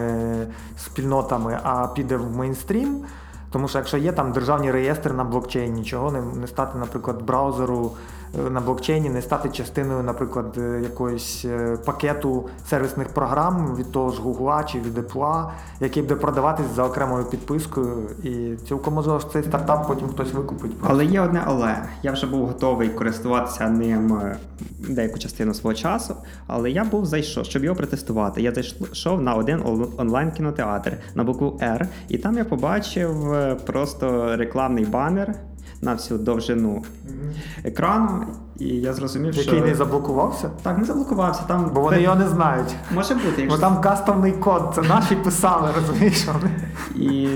спільнотами, 0.78 1.58
а 1.62 1.86
піде 1.86 2.16
в 2.16 2.36
мейнстрім. 2.36 3.04
Тому 3.50 3.68
що 3.68 3.78
якщо 3.78 3.96
є 3.96 4.12
там 4.12 4.32
державні 4.32 4.70
реєстри 4.70 5.12
на 5.12 5.24
блокчейні, 5.24 5.80
нічого 5.80 6.10
не, 6.10 6.20
не 6.20 6.46
стати, 6.46 6.78
наприклад, 6.78 7.22
браузеру 7.22 7.92
на 8.50 8.60
блокчейні 8.60 9.10
не 9.10 9.22
стати 9.22 9.48
частиною, 9.48 10.02
наприклад, 10.02 10.54
е, 10.58 10.80
якоїсь 10.82 11.44
е, 11.44 11.78
пакету 11.84 12.48
сервісних 12.70 13.08
програм 13.08 13.76
від 13.76 13.92
того 13.92 14.10
ж 14.10 14.22
Google 14.22 14.72
чи 14.72 14.80
від 14.80 14.98
Apple, 14.98 15.50
який 15.80 16.02
буде 16.02 16.14
продаватись 16.14 16.66
за 16.76 16.84
окремою 16.84 17.24
підпискою. 17.24 18.10
І 18.22 18.56
цілком 18.68 18.94
можливо 18.94 19.20
цей 19.32 19.42
стартап 19.42 19.88
потім 19.88 20.08
хтось 20.08 20.32
викупить. 20.32 20.72
Але 20.82 21.04
є 21.04 21.20
одне 21.20 21.42
але. 21.46 21.82
Я 22.02 22.12
вже 22.12 22.26
був 22.26 22.46
готовий 22.46 22.88
користуватися 22.88 23.68
ним 23.68 24.12
е, 24.12 24.36
деяку 24.88 25.18
частину 25.18 25.54
свого 25.54 25.74
часу, 25.74 26.14
але 26.46 26.70
я 26.70 26.84
був 26.84 27.06
зайшов, 27.06 27.44
щоб 27.44 27.64
його 27.64 27.76
протестувати. 27.76 28.42
Я 28.42 28.52
зайшов 28.52 29.22
на 29.22 29.34
один 29.34 29.62
онлайн-кінотеатр 29.98 30.98
на 31.14 31.24
букву 31.24 31.58
R, 31.62 31.86
і 32.08 32.18
там 32.18 32.38
я 32.38 32.44
побачив 32.44 33.36
просто 33.66 34.36
рекламний 34.36 34.84
банер 34.84 35.34
на 35.82 35.94
всю 35.94 36.18
довжину 36.18 36.84
екрану. 37.64 38.24
І 38.58 38.68
я 38.68 38.92
зрозумів, 38.92 39.26
Який 39.26 39.42
що... 39.42 39.54
Який 39.54 39.70
не 39.70 39.76
заблокувався? 39.76 40.50
Так, 40.62 40.78
не 40.78 40.84
заблокувався. 40.84 41.42
Там... 41.48 41.70
Бо 41.74 41.80
вони 41.80 42.02
його 42.02 42.16
не 42.16 42.28
знають. 42.28 42.74
Може 42.94 43.14
бути, 43.14 43.26
якщо... 43.42 43.48
Бо 43.48 43.56
там 43.58 43.80
кастомний 43.80 44.32
код, 44.32 44.72
це 44.74 44.82
наші 44.82 45.16
писали, 45.16 45.68
розумієш? 45.80 46.26
І 46.96 47.28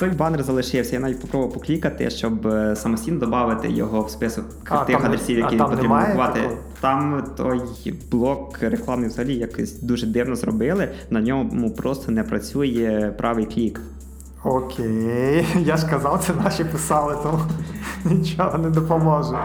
той 0.00 0.10
банер 0.10 0.42
залишився. 0.42 0.94
Я 0.94 1.00
навіть 1.00 1.20
попробував 1.20 1.54
поклікати, 1.54 2.10
щоб 2.10 2.46
е, 2.46 2.76
самостійно 2.76 3.18
додати 3.18 3.70
його 3.70 4.02
в 4.02 4.10
список 4.10 4.44
а, 4.68 4.84
тих 4.84 4.96
там, 4.96 5.06
адресів, 5.06 5.38
які 5.38 5.56
потрібно 5.56 5.88
блокувати. 5.88 6.40
Там 6.80 7.24
той 7.36 7.60
блок 8.10 8.58
рекламний 8.60 9.08
взагалі 9.08 9.34
якось 9.34 9.80
дуже 9.80 10.06
дивно 10.06 10.36
зробили. 10.36 10.88
На 11.10 11.20
ньому 11.20 11.70
просто 11.70 12.12
не 12.12 12.22
працює 12.22 13.14
правий 13.18 13.46
клік. 13.46 13.80
Окей, 14.44 15.46
я 15.64 15.76
ж 15.76 15.86
казав, 15.90 16.24
це 16.26 16.34
наші 16.44 16.64
писали, 16.64 17.16
тому 17.22 17.38
нічого 18.16 18.58
не 18.58 18.70
допоможе. 18.70 19.38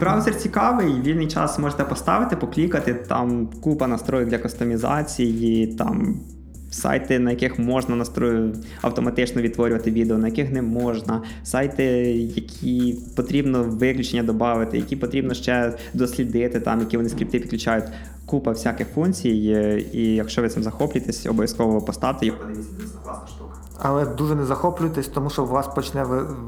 Браузер 0.00 0.36
цікавий, 0.36 1.00
вільний 1.00 1.26
час 1.26 1.58
можете 1.58 1.84
поставити, 1.84 2.36
поклікати, 2.36 2.94
там 2.94 3.48
купа 3.62 3.86
настроїв 3.86 4.28
для 4.28 4.38
кастомізації, 4.38 5.66
там 5.66 6.20
сайти, 6.70 7.18
на 7.18 7.30
яких 7.30 7.58
можна 7.58 7.96
настрою 7.96 8.54
автоматично 8.82 9.42
відтворювати 9.42 9.90
відео, 9.90 10.18
на 10.18 10.28
яких 10.28 10.52
не 10.52 10.62
можна, 10.62 11.22
сайти, 11.42 11.84
які 12.14 12.98
потрібно 13.16 13.62
виключення 13.62 14.22
додати, 14.22 14.78
які 14.78 14.96
потрібно 14.96 15.34
ще 15.34 15.72
дослідити, 15.94 16.60
там, 16.60 16.80
які 16.80 16.96
вони 16.96 17.08
скрипти 17.08 17.38
підключають. 17.38 17.84
Купа 18.26 18.50
всяких 18.50 18.88
функцій, 18.88 19.28
і 19.92 20.14
якщо 20.14 20.42
ви 20.42 20.48
цим 20.48 20.62
захоплюєтесь, 20.62 21.26
обов'язково 21.26 21.80
поставте 21.80 22.26
їх. 22.26 22.38
Подивіться, 22.38 22.70
це 22.78 22.84
класна 23.04 23.26
штука. 23.28 23.37
Але 23.78 24.06
дуже 24.06 24.34
не 24.34 24.44
захоплюйтесь, 24.44 25.08
тому 25.08 25.30
що 25.30 25.42
у 25.42 25.46
вас 25.46 25.66
почне 25.66 26.04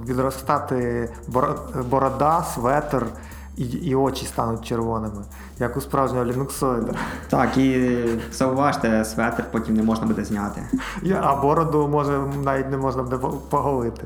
відростати 0.06 1.10
борода, 1.90 2.44
светр 2.54 3.06
і 3.56 3.64
і 3.64 3.94
очі 3.94 4.26
стануть 4.26 4.64
червоними, 4.64 5.24
як 5.58 5.76
у 5.76 5.80
справжнього 5.80 6.24
лінуксоїда. 6.24 6.92
Так, 7.28 7.56
і 7.56 7.98
зауважте, 8.32 9.04
светр 9.04 9.44
потім 9.52 9.74
не 9.74 9.82
можна 9.82 10.06
буде 10.06 10.24
зняти. 10.24 10.62
А 11.20 11.36
бороду 11.36 11.88
може 11.88 12.20
навіть 12.44 12.70
не 12.70 12.76
можна 12.76 13.02
буде 13.02 13.18
поголити. 13.48 14.02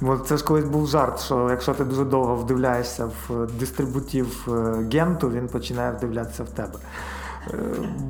Бо 0.00 0.16
це 0.16 0.36
ж 0.36 0.44
колись 0.44 0.64
був 0.64 0.86
жарт, 0.86 1.20
що 1.20 1.50
якщо 1.50 1.74
ти 1.74 1.84
дуже 1.84 2.04
довго 2.04 2.36
вдивляєшся 2.36 3.06
в 3.06 3.46
дистрибутив 3.58 4.48
е, 4.48 4.84
генту, 4.92 5.30
він 5.30 5.48
починає 5.48 5.92
вдивлятися 5.92 6.42
в 6.42 6.48
тебе. 6.48 6.78
Е, 7.50 7.56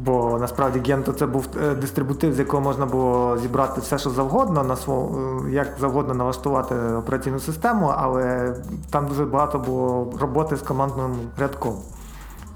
бо 0.04 0.38
насправді 0.40 0.92
Gento 0.92 1.12
це 1.12 1.26
був 1.26 1.48
е, 1.62 1.74
дистрибутив, 1.74 2.34
з 2.34 2.38
якого 2.38 2.62
можна 2.62 2.86
було 2.86 3.38
зібрати 3.38 3.80
все, 3.80 3.98
що 3.98 4.10
завгодно, 4.10 4.64
на 4.64 4.76
свого, 4.76 5.18
е, 5.46 5.50
як 5.50 5.68
завгодно 5.80 6.14
налаштувати 6.14 6.74
операційну 6.74 7.40
систему, 7.40 7.94
але 7.96 8.54
там 8.90 9.06
дуже 9.06 9.24
багато 9.24 9.58
було 9.58 10.12
роботи 10.20 10.56
з 10.56 10.62
командним 10.62 11.14
рядком. 11.38 11.74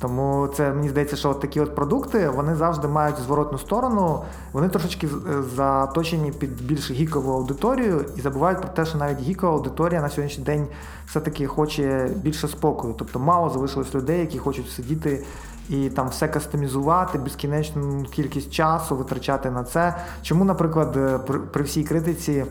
Тому 0.00 0.48
це 0.56 0.72
мені 0.72 0.88
здається, 0.88 1.16
що 1.16 1.30
от 1.30 1.40
такі 1.40 1.60
от 1.60 1.74
продукти 1.74 2.28
вони 2.28 2.54
завжди 2.54 2.88
мають 2.88 3.16
зворотну 3.18 3.58
сторону, 3.58 4.22
вони 4.52 4.68
трошечки 4.68 5.08
заточені 5.56 6.32
під 6.32 6.62
більш 6.62 6.90
гікову 6.90 7.32
аудиторію 7.32 8.04
і 8.16 8.20
забувають 8.20 8.60
про 8.60 8.68
те, 8.68 8.86
що 8.86 8.98
навіть 8.98 9.20
гікова 9.20 9.52
аудиторія 9.52 10.00
на 10.00 10.08
сьогоднішній 10.08 10.44
день 10.44 10.66
все-таки 11.06 11.46
хоче 11.46 12.10
більше 12.16 12.48
спокою. 12.48 12.94
Тобто 12.98 13.18
мало 13.18 13.50
залишилось 13.50 13.94
людей, 13.94 14.20
які 14.20 14.38
хочуть 14.38 14.70
сидіти 14.70 15.24
і 15.68 15.88
там 15.88 16.08
все 16.08 16.28
кастомізувати, 16.28 17.18
безкінечну 17.18 18.04
кількість 18.10 18.52
часу 18.52 18.96
витрачати 18.96 19.50
на 19.50 19.64
це. 19.64 19.94
Чому, 20.22 20.44
наприклад, 20.44 20.96
е, 20.96 21.18
при, 21.52 21.64
всій 21.64 21.84
критиці 21.84 22.44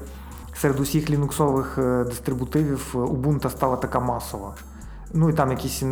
серед 0.55 0.79
усіх 0.79 1.09
лінуксових 1.09 1.77
е, 1.77 2.03
дистрибутивів 2.03 2.91
е, 2.95 2.97
Ubuntu 2.97 3.49
стала 3.49 3.75
така 3.75 3.99
масова? 3.99 4.53
Ну 5.13 5.29
і 5.29 5.33
там 5.33 5.51
якісь 5.51 5.83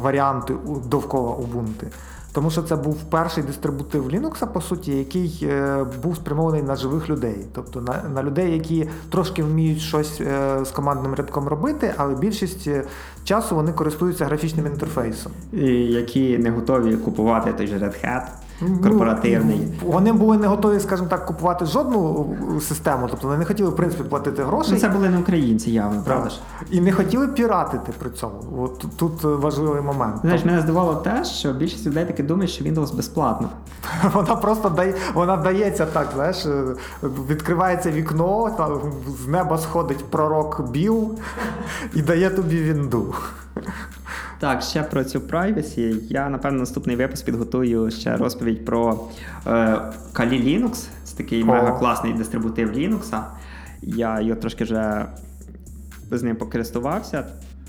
варіанти 0.00 0.54
довкола 0.84 1.32
Ubuntu. 1.32 1.86
Тому 2.32 2.50
що 2.50 2.62
це 2.62 2.76
був 2.76 3.02
перший 3.10 3.44
дистрибутив 3.44 4.08
Linux, 4.08 4.46
по 4.52 4.60
суті, 4.60 4.92
який 4.92 5.38
е, 5.42 5.84
був 6.02 6.16
спрямований 6.16 6.62
на 6.62 6.76
живих 6.76 7.10
людей, 7.10 7.36
тобто 7.54 7.80
на 7.80 8.02
на 8.14 8.22
людей, 8.22 8.52
які 8.52 8.88
трошки 9.10 9.42
вміють 9.42 9.80
щось 9.80 10.20
е, 10.20 10.64
з 10.64 10.70
командним 10.70 11.14
рядком 11.14 11.48
робити, 11.48 11.94
але 11.96 12.14
більшість 12.14 12.66
е, 12.66 12.84
часу 13.24 13.54
вони 13.54 13.72
користуються 13.72 14.24
графічним 14.24 14.66
інтерфейсом. 14.66 15.32
І 15.52 15.66
Які 15.90 16.38
не 16.38 16.50
готові 16.50 16.96
купувати 16.96 17.52
той 17.52 17.66
же 17.66 17.78
Red 17.78 18.04
Hat. 18.04 18.22
Ну, 18.60 18.78
корпоративний. 18.82 19.60
Ну, 19.82 19.90
вони 19.90 20.12
були 20.12 20.38
не 20.38 20.46
готові, 20.46 20.80
скажімо 20.80 21.08
так, 21.08 21.26
купувати 21.26 21.66
жодну 21.66 22.30
систему, 22.60 23.06
тобто 23.10 23.26
вони 23.26 23.38
не 23.38 23.44
хотіли 23.44 23.70
в 23.70 23.76
принципі 23.76 24.04
платити 24.04 24.42
гроші. 24.42 24.70
Ну, 24.72 24.78
Це 24.78 24.88
були 24.88 25.08
не 25.08 25.18
українці, 25.18 25.70
явно, 25.70 26.02
правда 26.06 26.30
ж? 26.30 26.40
І 26.70 26.80
не 26.80 26.92
хотіли 26.92 27.28
піратити 27.28 27.92
при 27.98 28.10
цьому. 28.10 28.34
От 28.58 28.84
Тут 28.96 29.24
важливий 29.24 29.82
момент. 29.82 30.16
Знаєш, 30.20 30.44
мене 30.44 30.60
здивувало 30.60 30.94
те, 30.94 31.24
що 31.24 31.52
більшість 31.52 31.86
людей 31.86 32.04
таки 32.04 32.22
думає, 32.22 32.48
що 32.48 32.64
Windows 32.64 32.94
безплатно. 32.94 33.48
Вона 34.12 34.36
просто 34.36 34.68
дає, 34.68 34.94
вона 35.14 35.36
дається 35.36 35.86
так, 35.86 36.08
знаєш, 36.14 36.46
відкривається 37.02 37.90
вікно, 37.90 38.50
там, 38.56 38.80
з 39.24 39.28
неба 39.28 39.58
сходить 39.58 40.04
пророк 40.10 40.70
Біл 40.70 41.10
і 41.94 42.02
дає 42.02 42.30
тобі 42.30 42.62
вінду. 42.62 43.14
Так, 44.40 44.62
ще 44.62 44.82
про 44.82 45.04
цю 45.04 45.18
privacy. 45.18 45.98
Я, 46.08 46.28
напевно, 46.28 46.58
наступний 46.58 46.96
випуск 46.96 47.24
підготую 47.24 47.90
ще 47.90 48.16
розповідь 48.16 48.64
про 48.64 49.08
е, 49.46 49.50
Kali 50.12 50.44
Linux. 50.44 50.88
Це 51.04 51.16
такий 51.16 51.44
мега 51.44 51.78
класний 51.78 52.12
дистрибутив 52.12 52.70
Linux. 52.70 53.22
Я 53.82 54.20
його 54.20 54.40
трошки 54.40 54.64
вже 54.64 55.06
з 56.10 56.22
ним 56.22 56.36
покористувався 56.36 57.24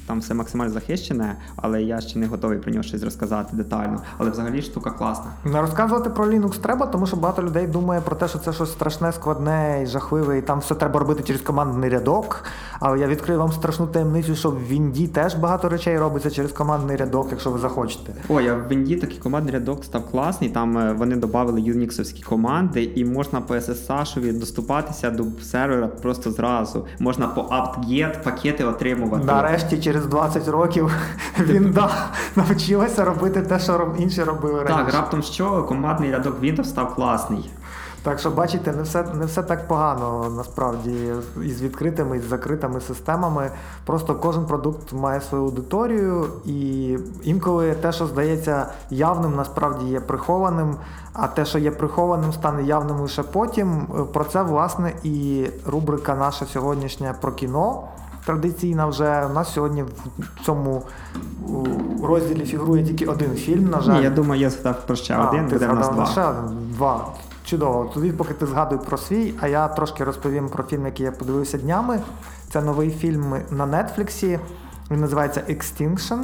там 0.07 0.19
все 0.19 0.33
максимально 0.33 0.73
захищене, 0.73 1.35
але 1.55 1.83
я 1.83 2.01
ще 2.01 2.19
не 2.19 2.27
готовий 2.27 2.57
про 2.57 2.71
нього 2.71 2.83
щось 2.83 3.03
розказати 3.03 3.55
детально. 3.55 4.01
Але 4.17 4.29
взагалі 4.29 4.61
штука 4.61 4.89
класна. 4.91 5.25
Не 5.45 5.61
розказувати 5.61 6.09
про 6.09 6.25
Linux 6.25 6.57
треба, 6.57 6.85
тому 6.85 7.07
що 7.07 7.17
багато 7.17 7.43
людей 7.43 7.67
думає 7.67 8.01
про 8.01 8.15
те, 8.15 8.27
що 8.27 8.39
це 8.39 8.53
щось 8.53 8.71
страшне, 8.71 9.11
складне 9.11 9.79
і 9.83 9.85
жахливе, 9.85 10.37
і 10.37 10.41
там 10.41 10.59
все 10.59 10.75
треба 10.75 10.99
робити 10.99 11.23
через 11.23 11.41
командний 11.41 11.89
рядок. 11.89 12.43
Але 12.79 12.99
я 12.99 13.07
відкрию 13.07 13.39
вам 13.39 13.51
страшну 13.51 13.87
таємницю, 13.87 14.35
що 14.35 14.49
в 14.51 14.67
Вінді 14.67 15.07
теж 15.07 15.35
багато 15.35 15.69
речей 15.69 15.99
робиться 15.99 16.31
через 16.31 16.51
командний 16.51 16.97
рядок, 16.97 17.27
якщо 17.31 17.51
ви 17.51 17.59
захочете. 17.59 18.13
Ой, 18.29 18.47
а 18.47 18.55
в 18.55 18.67
Вінді 18.67 18.95
такий 18.95 19.17
командний 19.17 19.53
рядок 19.53 19.85
став 19.85 20.05
класний. 20.11 20.49
Там 20.49 20.77
е, 20.77 20.93
вони 20.93 21.15
додали 21.15 21.61
юніксовські 21.61 22.23
команди, 22.23 22.83
і 22.95 23.05
можна 23.05 23.41
по 23.41 23.53
SSH 23.53 24.39
доступатися 24.39 25.09
до 25.09 25.25
сервера 25.41 25.87
просто 25.87 26.31
зразу. 26.31 26.85
Можна 26.99 27.27
по 27.27 27.41
apt-get 27.41 28.23
пакети 28.23 28.63
отримувати. 28.63 29.25
Нарешті 29.25 29.77
через 29.77 30.00
20 30.05 30.47
років 30.47 30.95
він 31.39 31.71
да, 31.71 31.89
навчилася 32.35 33.05
робити 33.05 33.41
те, 33.41 33.59
що 33.59 33.95
інші 33.97 34.23
робили 34.23 34.63
раніше. 34.63 34.85
Так, 34.85 34.93
раптом 34.93 35.23
що 35.23 35.63
командний 35.63 36.11
рядок 36.11 36.41
Windows 36.41 36.65
став 36.65 36.95
класний. 36.95 37.51
Так 38.03 38.19
що, 38.19 38.31
бачите, 38.31 38.71
не 38.71 38.81
все 38.83 39.03
не 39.13 39.25
все 39.25 39.43
так 39.43 39.67
погано 39.67 40.33
насправді 40.35 41.13
із 41.45 41.61
відкритими 41.61 42.17
і 42.17 42.19
з 42.19 42.23
закритими 42.23 42.81
системами. 42.81 43.51
Просто 43.85 44.15
кожен 44.15 44.45
продукт 44.45 44.93
має 44.93 45.21
свою 45.21 45.43
аудиторію, 45.43 46.27
і 46.45 46.97
інколи 47.23 47.73
те, 47.73 47.91
що 47.91 48.07
здається 48.07 48.67
явним, 48.89 49.35
насправді 49.35 49.85
є 49.85 49.99
прихованим. 49.99 50.75
А 51.13 51.27
те, 51.27 51.45
що 51.45 51.59
є 51.59 51.71
прихованим, 51.71 52.33
стане 52.33 52.63
явним 52.63 52.97
лише 52.97 53.23
потім. 53.23 53.87
Про 54.13 54.23
це 54.23 54.43
власне 54.43 54.93
і 55.03 55.47
рубрика 55.65 56.15
наша 56.15 56.45
сьогоднішня 56.45 57.15
про 57.21 57.31
кіно 57.31 57.83
традиційна 58.25 58.85
вже. 58.85 59.25
У 59.25 59.33
нас 59.33 59.53
сьогодні 59.53 59.83
в 59.83 60.45
цьому 60.45 60.83
розділі 62.03 62.45
фігурує 62.45 62.83
тільки 62.83 63.05
один 63.05 63.35
фільм. 63.35 63.69
На 63.69 63.81
жаль, 63.81 63.93
Ні, 63.97 64.03
я 64.03 64.09
думаю, 64.09 64.41
я 64.41 64.49
згадав 64.49 64.85
про 64.85 64.95
ще 64.95 65.13
а, 65.13 65.29
один. 65.29 65.47
Ти 65.47 65.53
буде 65.53 65.67
в 65.67 65.75
нас 65.75 65.89
два. 65.89 66.05
ще. 66.05 66.25
Два. 66.75 67.07
Чудово. 67.45 67.91
Тоді, 67.93 68.11
поки 68.11 68.33
ти 68.33 68.45
згадуй 68.45 68.79
про 68.89 68.97
свій, 68.97 69.33
а 69.41 69.47
я 69.47 69.67
трошки 69.67 70.03
розповім 70.03 70.49
про 70.49 70.63
фільм, 70.63 70.85
який 70.85 71.05
я 71.05 71.11
подивився 71.11 71.57
днями. 71.57 71.99
Це 72.49 72.61
новий 72.61 72.89
фільм 72.91 73.35
на 73.51 73.65
Нетфліксі. 73.65 74.39
Він 74.91 74.99
називається 74.99 75.41
Extinction. 75.49 76.19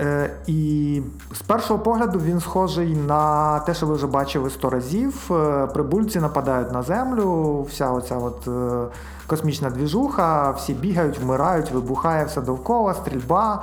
Е, 0.00 0.30
і 0.46 1.02
з 1.34 1.42
першого 1.42 1.80
погляду 1.80 2.20
він 2.24 2.40
схожий 2.40 2.96
на 2.96 3.58
те, 3.60 3.74
що 3.74 3.86
ви 3.86 3.94
вже 3.94 4.06
бачили 4.06 4.50
сто 4.50 4.70
разів. 4.70 5.30
Е, 5.30 5.66
прибульці 5.66 6.20
нападають 6.20 6.72
на 6.72 6.82
землю, 6.82 7.62
вся 7.70 7.90
оця 7.90 8.16
от 8.16 8.48
е, 8.48 8.94
космічна 9.26 9.70
двіжуха, 9.70 10.50
всі 10.50 10.74
бігають, 10.74 11.18
вмирають, 11.18 11.70
вибухає 11.70 12.24
все 12.24 12.40
довкола, 12.40 12.94
стрільба. 12.94 13.62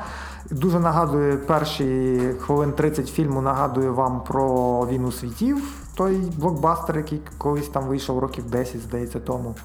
Дуже 0.52 0.80
нагадує 0.80 1.38
перші 1.38 2.20
хвилин 2.40 2.72
30 2.72 3.08
фільму, 3.08 3.42
нагадує 3.42 3.90
вам 3.90 4.22
про 4.28 4.80
війну 4.86 5.12
світів, 5.12 5.64
той 5.96 6.18
блокбастер, 6.38 6.98
який 6.98 7.22
колись 7.38 7.68
там 7.68 7.84
вийшов 7.84 8.20
років 8.20 8.50
10, 8.50 8.82
здається, 8.82 9.20
тому. 9.20 9.56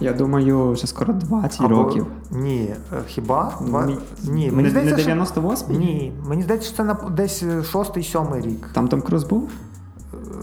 Я 0.00 0.12
думаю, 0.12 0.70
вже 0.70 0.86
скоро 0.86 1.12
20 1.12 1.60
Або... 1.60 1.74
років. 1.74 2.06
Ні, 2.30 2.74
е, 2.92 2.96
хіба? 3.06 3.52
Два... 3.60 3.86
Ні, 3.86 3.98
Ні. 4.24 4.50
Мені 4.50 4.62
не, 4.62 4.70
здається, 4.70 4.96
не 4.96 5.02
98 5.02 5.66
що... 5.66 5.78
Ні. 5.78 6.12
Мені 6.28 6.42
здається, 6.42 6.68
що 6.68 6.76
це 6.76 6.84
на 6.84 6.94
десь 6.94 7.42
6-7 7.42 8.40
рік. 8.40 8.68
Там 8.72 8.88
Том 8.88 9.02
Круз 9.02 9.24
був? 9.24 9.50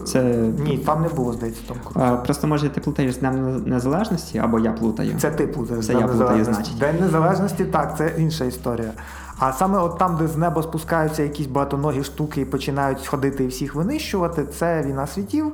Це... 0.04 0.22
Ні, 0.58 0.78
там 0.78 1.02
не 1.02 1.08
було, 1.08 1.32
здається, 1.32 1.60
Том 1.68 1.76
Круз. 1.84 2.04
А, 2.04 2.16
Просто 2.16 2.46
може 2.46 2.68
ти 2.68 2.80
плутаєш 2.80 3.14
з 3.14 3.18
Днем 3.18 3.62
Незалежності, 3.66 4.38
або 4.38 4.58
я 4.58 4.72
плутаю. 4.72 5.14
Це 5.18 5.30
ти 5.30 5.46
плутаєш. 5.46 5.86
Це 5.86 5.92
я 5.92 6.08
плутаю, 6.08 6.44
значить. 6.44 6.78
День 6.78 6.96
Незалежності, 7.00 7.64
так, 7.64 7.96
це 7.98 8.12
інша 8.18 8.44
історія. 8.44 8.92
А 9.38 9.52
саме 9.52 9.78
от 9.78 9.98
там, 9.98 10.16
де 10.16 10.28
з 10.28 10.36
неба 10.36 10.62
спускаються 10.62 11.22
якісь 11.22 11.46
багатоногі 11.46 12.04
штуки 12.04 12.40
і 12.40 12.44
починають 12.44 13.06
ходити 13.06 13.44
і 13.44 13.46
всіх 13.46 13.74
винищувати, 13.74 14.44
це 14.44 14.82
війна 14.82 15.06
світів. 15.06 15.52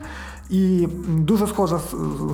І 0.53 0.89
дуже 1.09 1.47
схоже 1.47 1.79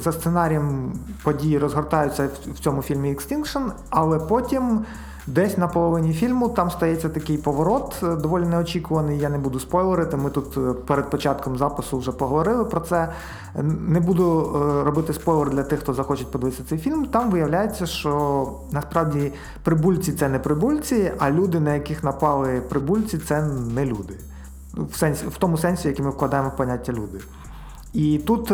за 0.03 0.13
сценарієм 0.13 0.93
події 1.23 1.59
розгортаються 1.59 2.29
в 2.55 2.59
цьому 2.59 2.83
фільмі 2.83 3.15
Extinction, 3.15 3.71
але 3.91 4.19
потім. 4.19 4.85
Десь 5.27 5.59
на 5.59 5.69
половині 5.69 6.13
фільму 6.13 6.49
там 6.49 6.71
стається 6.71 7.09
такий 7.09 7.39
поворот, 7.39 7.97
е, 8.03 8.17
доволі 8.17 8.45
неочікуваний. 8.45 9.19
Я 9.19 9.29
не 9.29 9.39
буду 9.39 9.61
спойлерити. 9.61 10.17
Ми 10.17 10.31
тут 10.31 10.57
е, 10.57 10.73
перед 10.87 11.11
початком 11.11 11.59
запису 11.59 11.99
вже 11.99 12.13
поговорили 12.13 12.65
про 12.65 12.81
це. 12.81 13.13
Не 13.89 14.01
буду 14.01 14.53
е, 14.57 14.85
робити 14.85 15.13
спойлер 15.13 15.51
для 15.51 15.63
тих, 15.63 15.81
хто 15.81 15.95
захоче 15.95 16.25
подивитися 16.25 16.63
цей 16.69 16.79
фільм. 16.79 17.07
Там 17.07 17.31
виявляється, 17.31 17.87
що 17.87 18.53
насправді 18.71 19.33
прибульці 19.63 20.13
це 20.13 20.29
не 20.29 20.39
прибульці, 20.39 21.13
а 21.19 21.31
люди, 21.31 21.61
на 21.61 21.75
яких 21.75 22.05
напали 22.05 22.63
прибульці, 22.69 23.19
це 23.19 23.43
не 23.75 23.87
люди. 23.87 24.15
В 24.75 24.97
сенсі, 24.97 25.27
в 25.27 25.37
тому 25.39 25.59
сенсі, 25.59 25.89
який 25.89 26.05
ми 26.05 26.11
вкладаємо 26.11 26.49
в 26.49 26.57
поняття 26.57 26.93
люди. 26.93 27.19
І 27.93 28.19
тут 28.19 28.51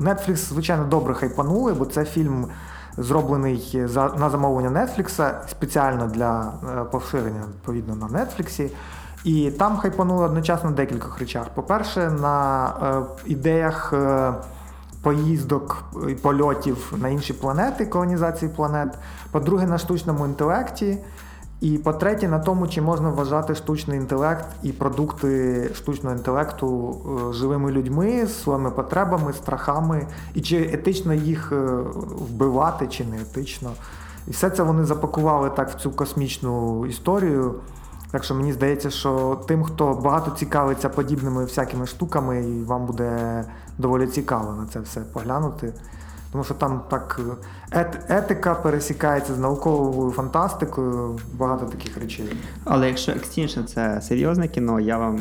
Netflix, 0.00 0.36
звичайно, 0.36 0.84
добре 0.84 1.14
хайпанули, 1.14 1.72
бо 1.72 1.84
це 1.84 2.04
фільм 2.04 2.46
зроблений 2.98 3.84
на 4.18 4.30
замовлення 4.30 4.70
Netflix, 4.70 5.32
спеціально 5.48 6.06
для 6.06 6.52
е, 6.80 6.84
поширення 6.84 7.42
відповідно 7.48 7.96
на 7.96 8.06
Netflix. 8.06 8.70
І 9.24 9.50
там 9.50 9.76
хайпанули 9.76 10.24
одночасно 10.24 10.70
декількох 10.70 11.18
речах. 11.18 11.48
По-перше, 11.54 12.10
на 12.10 12.66
е, 12.66 13.02
ідеях 13.26 13.92
е, 13.92 14.32
поїздок 15.02 15.84
і 16.08 16.14
польотів 16.14 16.92
на 16.96 17.08
інші 17.08 17.32
планети, 17.32 17.86
колонізації 17.86 18.50
планет. 18.56 18.98
По-друге, 19.30 19.66
на 19.66 19.78
штучному 19.78 20.26
інтелекті. 20.26 20.98
І 21.60 21.78
по-третє, 21.78 22.28
на 22.28 22.38
тому, 22.38 22.68
чи 22.68 22.82
можна 22.82 23.10
вважати 23.10 23.54
штучний 23.54 23.98
інтелект 23.98 24.46
і 24.62 24.72
продукти 24.72 25.70
штучного 25.74 26.16
інтелекту 26.16 26.96
е, 27.30 27.32
живими 27.32 27.72
людьми 27.72 28.26
своїми 28.26 28.70
потребами, 28.70 29.32
страхами, 29.32 30.06
і 30.34 30.40
чи 30.40 30.70
етично 30.72 31.14
їх 31.14 31.52
е, 31.52 31.56
вбивати, 32.18 32.86
чи 32.86 33.04
не 33.04 33.20
етично. 33.20 33.70
І 34.28 34.30
все 34.30 34.50
це 34.50 34.62
вони 34.62 34.84
запакували 34.84 35.50
так 35.50 35.70
в 35.70 35.74
цю 35.74 35.90
космічну 35.90 36.86
історію. 36.86 37.54
Так 38.10 38.24
що 38.24 38.34
мені 38.34 38.52
здається, 38.52 38.90
що 38.90 39.40
тим, 39.48 39.64
хто 39.64 39.94
багато 39.94 40.30
цікавиться 40.30 40.88
подібними 40.88 41.44
всякими 41.44 41.86
штуками, 41.86 42.44
і 42.44 42.64
вам 42.64 42.86
буде 42.86 43.44
доволі 43.78 44.06
цікаво 44.06 44.52
на 44.52 44.66
це 44.66 44.80
все 44.80 45.00
поглянути. 45.00 45.72
Тому 46.32 46.44
що 46.44 46.54
там 46.54 46.80
так 46.88 47.20
е, 47.20 47.34
етика 48.08 48.54
пересікається 48.54 49.34
з 49.34 49.38
науковою 49.38 50.12
фантастикою, 50.12 51.18
багато 51.34 51.66
таких 51.66 51.98
речей. 51.98 52.36
Але 52.64 52.88
якщо 52.88 53.12
Extinction 53.12 53.64
це 53.64 54.00
серйозне 54.00 54.48
кіно, 54.48 54.80
я 54.80 54.98
вам 54.98 55.20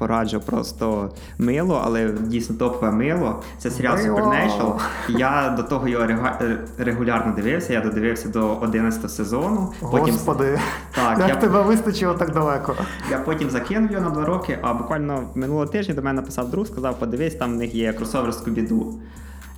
пораджу 0.00 0.40
просто 0.40 1.10
мило, 1.38 1.82
але 1.84 2.12
дійсно 2.12 2.56
топове 2.56 2.92
мило. 2.92 3.42
Це 3.58 3.70
серіал. 3.70 3.96
Supernatural. 3.96 4.80
Я 5.08 5.54
до 5.56 5.62
того 5.62 5.88
його 5.88 6.04
е, 6.04 6.58
регулярно 6.78 7.32
дивився. 7.32 7.72
Я 7.72 7.80
додивився 7.80 8.28
до 8.28 8.56
11 8.56 9.10
сезону. 9.10 9.72
Потім... 9.80 10.14
Господи, 10.14 10.58
так, 10.94 11.18
як 11.18 11.28
я... 11.28 11.36
тебе 11.36 11.62
вистачило 11.62 12.14
так 12.14 12.32
далеко. 12.32 12.74
Я 13.10 13.18
потім 13.18 13.50
закинув 13.50 13.92
його 13.92 14.04
на 14.04 14.10
два 14.10 14.24
роки, 14.24 14.58
а 14.62 14.74
буквально 14.74 15.24
минулого 15.34 15.66
тижня 15.66 15.94
до 15.94 16.02
мене 16.02 16.20
написав 16.20 16.50
друг, 16.50 16.66
сказав, 16.66 16.98
подивись, 16.98 17.34
там 17.34 17.52
в 17.52 17.56
них 17.56 17.74
є 17.74 17.92
кросовер 17.92 18.32
з 18.32 18.36
Кубіду. 18.36 19.00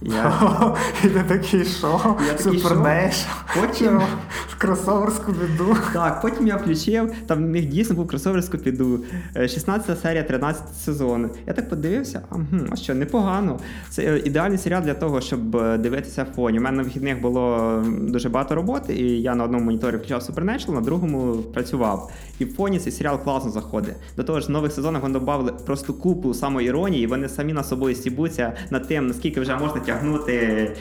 Я... 0.05 0.75
І 1.05 1.09
ти 1.09 1.25
такий, 1.29 1.65
що? 1.65 2.17
Супернеш? 2.39 3.27
Потім 3.61 4.01
кросовер 4.59 5.13
Скубіду. 5.13 5.77
Так, 5.93 6.21
потім 6.23 6.47
я 6.47 6.57
включив, 6.57 7.13
там 7.27 7.39
в 7.39 7.49
них 7.49 7.67
дійсно 7.67 7.97
був 7.97 8.09
кросовер 8.09 8.45
Скубіду. 8.45 9.01
16 9.35 10.01
серія, 10.01 10.23
13 10.23 10.63
сезон. 10.85 11.31
Я 11.47 11.53
так 11.53 11.69
подивився, 11.69 12.23
а, 12.31 12.37
а 12.71 12.77
що, 12.77 12.95
непогано. 12.95 13.59
Це 13.91 14.03
е, 14.03 14.19
ідеальний 14.25 14.59
серіал 14.59 14.83
для 14.83 14.95
того, 14.95 15.21
щоб 15.21 15.57
е, 15.57 15.79
дивитися 15.79 16.27
в 16.33 16.35
фоні. 16.35 16.59
У 16.59 16.63
мене 16.63 16.77
на 16.77 16.83
вихідних 16.83 17.21
було 17.21 17.73
дуже 18.01 18.29
багато 18.29 18.55
роботи, 18.55 18.95
і 18.95 19.23
я 19.23 19.35
на 19.35 19.45
одному 19.45 19.65
моніторі 19.65 19.97
включав 19.97 20.21
Supernatural, 20.21 20.75
на 20.75 20.81
другому 20.81 21.35
працював. 21.37 22.11
І 22.39 22.45
в 22.45 22.55
фоні 22.55 22.79
цей 22.79 22.93
серіал 22.93 23.23
класно 23.25 23.51
заходить. 23.51 23.95
До 24.17 24.25
того 24.25 24.41
ж, 24.41 24.47
в 24.47 24.51
нових 24.51 24.73
сезонах 24.73 25.03
вони 25.03 25.19
додали 25.19 25.53
просто 25.67 25.93
купу 25.93 26.35
самоіронії, 26.35 27.05
і 27.05 27.07
вони 27.07 27.29
самі 27.29 27.53
на 27.53 27.65
собою 27.65 27.95
стібуться 27.95 28.53
над 28.71 28.89
тим, 28.89 29.07
наскільки 29.07 29.41
вже 29.41 29.57
можна 29.57 29.81
тягнути 29.81 29.92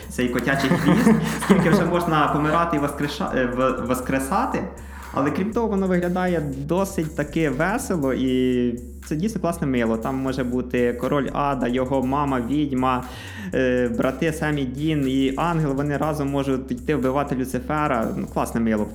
цей 0.10 0.30
котячий 0.30 0.70
хвіст, 0.70 1.12
скільки 1.44 1.70
вже 1.70 1.86
можна 1.86 2.28
помирати 2.28 2.80
і. 2.80 3.32
Е, 3.36 3.50
воскресати. 3.88 4.64
Але 5.14 5.32
крім 5.32 5.52
того, 5.52 5.68
воно 5.68 5.88
виглядає 5.88 6.42
досить 6.58 7.16
таки 7.16 7.50
весело 7.50 8.14
і 8.14 8.80
це 9.08 9.16
дійсно 9.16 9.42
класне 9.42 9.68
мило. 9.68 9.98
Там 9.98 10.16
може 10.16 10.44
бути 10.44 10.94
король 10.94 11.30
Ада, 11.34 11.68
його 11.68 12.04
мама, 12.04 12.42
відьма, 12.42 13.04
е, 13.54 13.90
брати 13.98 14.34
Семі 14.34 14.64
Дін 14.66 15.08
і 15.08 15.34
Ангел. 15.38 15.74
Вони 15.74 15.98
разом 15.98 16.30
можуть 16.30 16.72
йти 16.72 16.96
вбивати 16.96 17.36
Люцифера. 17.36 18.08
Ну, 18.18 18.28
Класне 18.34 18.62
мило. 18.62 18.88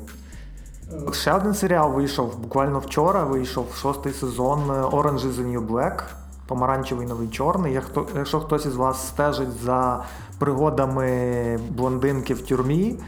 Ще 1.13 1.33
один 1.33 1.55
серіал 1.55 1.93
вийшов 1.93 2.39
буквально 2.39 2.79
вчора. 2.79 3.25
Вийшов 3.25 3.75
шостий 3.83 4.13
сезон 4.13 4.61
Orange 4.71 5.21
is 5.21 5.33
the 5.33 5.53
New 5.53 5.67
Black. 5.67 6.03
Помаранчевий 6.47 7.07
новий 7.07 7.29
чорний. 7.29 7.81
Якщо 8.15 8.41
хтось 8.41 8.67
із 8.67 8.77
вас 8.77 9.09
стежить 9.09 9.53
за 9.65 10.05
пригодами 10.39 11.59
блондинки 11.71 12.35
в 12.35 12.47
тюрмі 12.47 12.99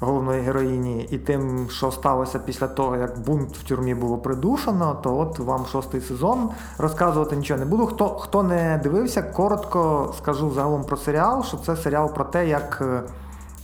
головної 0.00 0.42
героїні 0.42 1.08
і 1.10 1.18
тим, 1.18 1.66
що 1.70 1.92
сталося 1.92 2.38
після 2.38 2.66
того, 2.66 2.96
як 2.96 3.18
бунт 3.18 3.56
в 3.56 3.62
тюрмі 3.62 3.94
було 3.94 4.18
придушено, 4.18 5.00
то 5.02 5.18
от 5.18 5.38
вам 5.38 5.66
шостий 5.66 6.00
сезон 6.00 6.50
розказувати 6.78 7.36
нічого 7.36 7.60
не 7.60 7.66
буду. 7.66 7.86
Хто 7.86 8.08
хто 8.08 8.42
не 8.42 8.80
дивився, 8.82 9.22
коротко 9.22 10.14
скажу 10.18 10.50
загалом 10.50 10.84
про 10.84 10.96
серіал, 10.96 11.44
що 11.44 11.56
це 11.56 11.76
серіал 11.76 12.14
про 12.14 12.24
те, 12.24 12.48
як 12.48 12.78
е, 12.80 13.02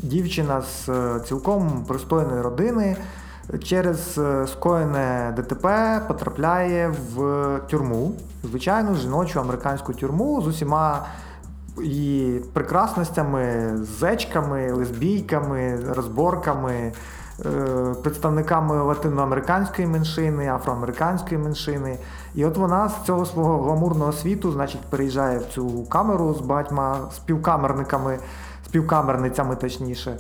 дівчина 0.01 0.63
з 0.63 0.89
е, 0.89 1.21
цілком 1.21 1.85
пристойної 1.89 2.43
родини. 2.43 2.97
Через 3.65 4.19
е, 4.19 4.47
скоєне 4.47 5.35
ДТП 5.37 6.01
потрапляє 6.09 6.95
в 7.15 7.61
тюрму, 7.71 8.13
звичайну 8.45 8.95
жіночу 8.95 9.41
американську 9.41 9.93
тюрму 9.93 10.43
з 10.43 10.47
усіма 10.47 11.07
і 11.85 12.37
прекрасностями, 12.53 13.77
зечками, 13.99 14.73
лесбійками, 14.73 15.79
розборками, 15.89 16.73
е, 16.73 17.53
представниками 18.03 18.83
латиноамериканської 18.83 19.89
меншини, 19.89 20.49
афроамериканської 20.49 21.41
меншини. 21.41 21.99
І 22.35 22.45
от 22.45 22.57
вона 22.57 22.89
з 22.89 23.07
цього 23.07 23.27
свого 23.27 23.63
гламурного 23.63 24.13
світу, 24.13 24.53
значить, 24.53 24.81
переїжджає 24.81 25.39
в 25.39 25.45
цю 25.45 25.85
камеру 25.85 26.35
з 26.35 26.41
багатьма 26.41 26.99
співкамерниками, 27.17 28.19
співкамерницями 28.67 29.57
точніше. 29.57 30.17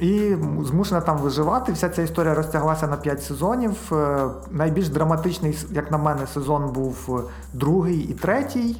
І 0.00 0.36
змушена 0.62 1.00
там 1.00 1.18
виживати. 1.18 1.72
Вся 1.72 1.88
ця 1.88 2.02
історія 2.02 2.34
розтяглася 2.34 2.86
на 2.86 2.96
5 2.96 3.22
сезонів. 3.22 3.76
Е, 3.92 4.28
найбільш 4.50 4.88
драматичний, 4.88 5.58
як 5.70 5.90
на 5.90 5.98
мене, 5.98 6.26
сезон 6.26 6.72
був 6.72 7.24
другий 7.52 7.98
і 7.98 8.14
третій. 8.14 8.76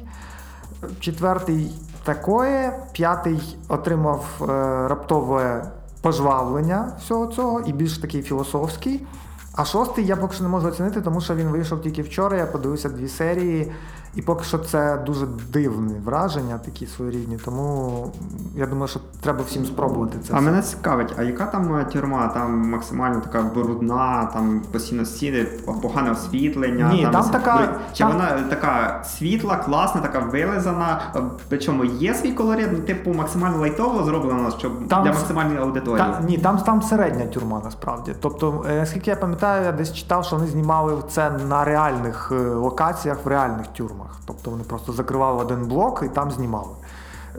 Четвертий 0.99 1.71
такое, 2.03 2.79
п'ятий 2.91 3.57
отримав 3.67 4.25
е, 4.41 4.45
раптове 4.87 5.71
пожвавлення 6.01 6.91
всього 6.99 7.27
цього 7.27 7.59
і 7.59 7.73
більш 7.73 7.97
такий 7.97 8.21
філософський. 8.21 9.05
А 9.53 9.65
шостий 9.65 10.05
я 10.05 10.15
поки 10.15 10.33
що 10.33 10.43
не 10.43 10.49
можу 10.49 10.67
оцінити, 10.67 11.01
тому 11.01 11.21
що 11.21 11.35
він 11.35 11.47
вийшов 11.47 11.81
тільки 11.81 12.01
вчора. 12.01 12.37
Я 12.37 12.45
подивився 12.45 12.89
дві 12.89 13.07
серії. 13.07 13.71
І 14.15 14.21
поки 14.21 14.43
що 14.43 14.57
це 14.57 14.97
дуже 15.05 15.25
дивне 15.53 15.93
враження, 16.05 16.57
такі 16.65 16.87
своєрідні. 16.87 17.37
Тому 17.45 18.07
я 18.55 18.65
думаю, 18.65 18.87
що 18.87 18.99
треба 19.21 19.43
всім 19.43 19.65
спробувати 19.65 20.17
це. 20.27 20.33
А 20.33 20.41
мене 20.41 20.61
цікавить, 20.61 21.13
а 21.17 21.23
яка 21.23 21.45
там 21.45 21.85
тюрма? 21.93 22.27
Там 22.27 22.69
максимально 22.69 23.21
така 23.21 23.41
брудна, 23.41 24.29
там 24.33 24.61
постійно 24.71 25.05
стіни, 25.05 25.45
погане 25.81 26.11
освітлення. 26.11 26.89
Ні, 26.93 27.03
там, 27.03 27.11
там 27.11 27.29
така 27.29 27.79
чи 27.93 28.03
там... 28.03 28.13
вона 28.13 28.41
така 28.49 29.03
світла, 29.03 29.55
класна, 29.55 30.01
така 30.01 30.19
вилизана. 30.19 31.01
Причому 31.49 31.85
є 31.85 32.13
свій 32.13 32.31
колорит, 32.31 32.69
ну, 32.71 32.79
типу 32.79 33.13
максимально 33.13 33.57
лайтово 33.57 34.03
зроблено, 34.03 34.51
щоб 34.57 34.87
там... 34.87 35.03
для 35.03 35.11
максимальної 35.11 35.59
аудиторії. 35.59 36.05
Та, 36.05 36.21
ні, 36.27 36.37
там 36.37 36.57
там 36.57 36.81
середня 36.81 37.25
тюрма 37.25 37.61
насправді. 37.63 38.15
Тобто, 38.19 38.65
е, 38.69 38.79
наскільки 38.79 39.09
я 39.09 39.15
пам'ятаю, 39.15 39.65
я 39.65 39.71
десь 39.71 39.93
читав, 39.93 40.25
що 40.25 40.35
вони 40.35 40.47
знімали 40.47 40.93
це 41.09 41.31
на 41.49 41.63
реальних 41.63 42.31
е, 42.31 42.35
локаціях 42.49 43.25
в 43.25 43.27
реальних 43.27 43.67
тюрмах 43.67 43.96
фільмах. 43.97 44.19
Тобто 44.25 44.51
вони 44.51 44.63
просто 44.63 44.93
закривали 44.93 45.43
один 45.43 45.67
блок 45.67 46.03
і 46.05 46.09
там 46.09 46.31
знімали. 46.31 46.73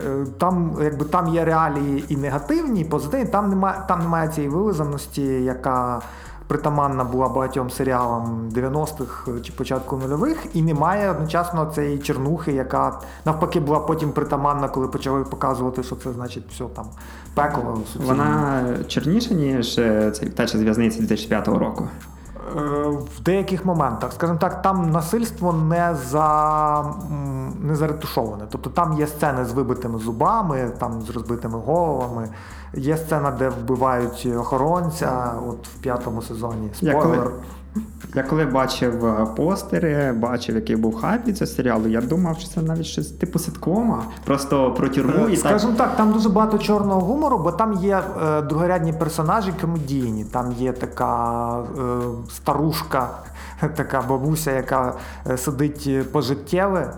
Е, 0.05 0.25
там 0.37 0.77
якби 0.81 1.05
там 1.05 1.27
є 1.27 1.45
реалії 1.45 2.05
і 2.09 2.17
негативні, 2.17 2.81
і 2.81 2.83
позитивні, 2.83 3.25
там 3.25 3.49
немає 3.49 3.83
там 3.87 3.99
немає 3.99 4.29
цієї 4.29 4.53
вилизаності, 4.53 5.23
яка 5.23 6.01
притаманна 6.47 7.03
була 7.03 7.29
багатьом 7.29 7.69
серіалам 7.69 8.49
90-х 8.55 9.31
чи 9.43 9.53
початку 9.53 9.97
нульових, 9.97 10.45
і 10.53 10.61
немає 10.61 11.11
одночасно 11.11 11.71
цієї 11.75 11.99
чернухи, 11.99 12.51
яка 12.51 12.99
навпаки 13.25 13.59
була 13.59 13.79
потім 13.79 14.11
притаманна, 14.11 14.69
коли 14.69 14.87
почали 14.87 15.23
показувати, 15.23 15.83
що 15.83 15.95
це 15.95 16.11
значить 16.11 16.43
все 16.51 16.63
там 16.63 16.85
пекло. 17.33 17.81
Вона 18.05 18.63
черніша, 18.87 19.33
ніж 19.33 19.77
е, 19.77 20.11
цей 20.11 20.29
втеча 20.29 20.57
з 20.57 20.61
2005 20.61 21.47
року. 21.47 21.87
В 23.17 23.23
деяких 23.23 23.65
моментах, 23.65 24.13
скажімо 24.13 24.39
так, 24.41 24.61
там 24.61 24.91
насильство 24.91 25.53
не 25.53 25.95
за 25.95 26.85
не 27.61 27.75
заретушоване. 27.75 28.43
Тобто 28.49 28.69
там 28.69 28.93
є 28.93 29.07
сцени 29.07 29.45
з 29.45 29.51
вибитими 29.51 29.99
зубами, 29.99 30.71
там 30.77 31.01
з 31.01 31.09
розбитими 31.09 31.59
головами. 31.65 32.29
Є 32.73 32.97
сцена, 32.97 33.31
де 33.31 33.49
вбивають 33.49 34.27
охоронця, 34.37 35.33
от 35.47 35.67
в 35.67 35.73
п'ятому 35.81 36.21
сезоні. 36.21 36.69
Спойлер. 36.73 37.31
Я 38.15 38.23
коли 38.23 38.45
бачив 38.45 39.05
е, 39.05 39.27
постери, 39.35 40.13
бачив, 40.13 40.55
який 40.55 40.75
був 40.75 40.95
хайп 40.95 41.27
від 41.27 41.37
цього 41.37 41.51
серіалу, 41.51 41.87
я 41.87 42.01
думав, 42.01 42.39
що 42.39 42.49
це 42.49 42.61
навіть 42.61 42.85
щось 42.85 43.07
типу 43.07 43.39
ситкома, 43.39 44.03
просто 44.25 44.71
про 44.71 44.89
тюрму 44.89 45.27
і 45.29 45.37
Скажімо 45.37 45.73
так, 45.77 45.97
там 45.97 46.11
дуже 46.11 46.29
багато 46.29 46.57
чорного 46.57 47.01
гумору, 47.01 47.37
бо 47.37 47.51
там 47.51 47.73
є 47.73 48.01
е, 48.23 48.41
другорядні 48.41 48.93
персонажі 48.93 49.53
комедійні. 49.61 50.25
Там 50.25 50.51
є 50.51 50.71
така 50.71 51.49
е, 51.59 51.61
старушка, 52.31 53.09
така 53.75 54.01
бабуся, 54.01 54.51
яка 54.51 54.93
е, 55.29 55.37
сидить 55.37 56.11
пожиттєве. 56.11 56.93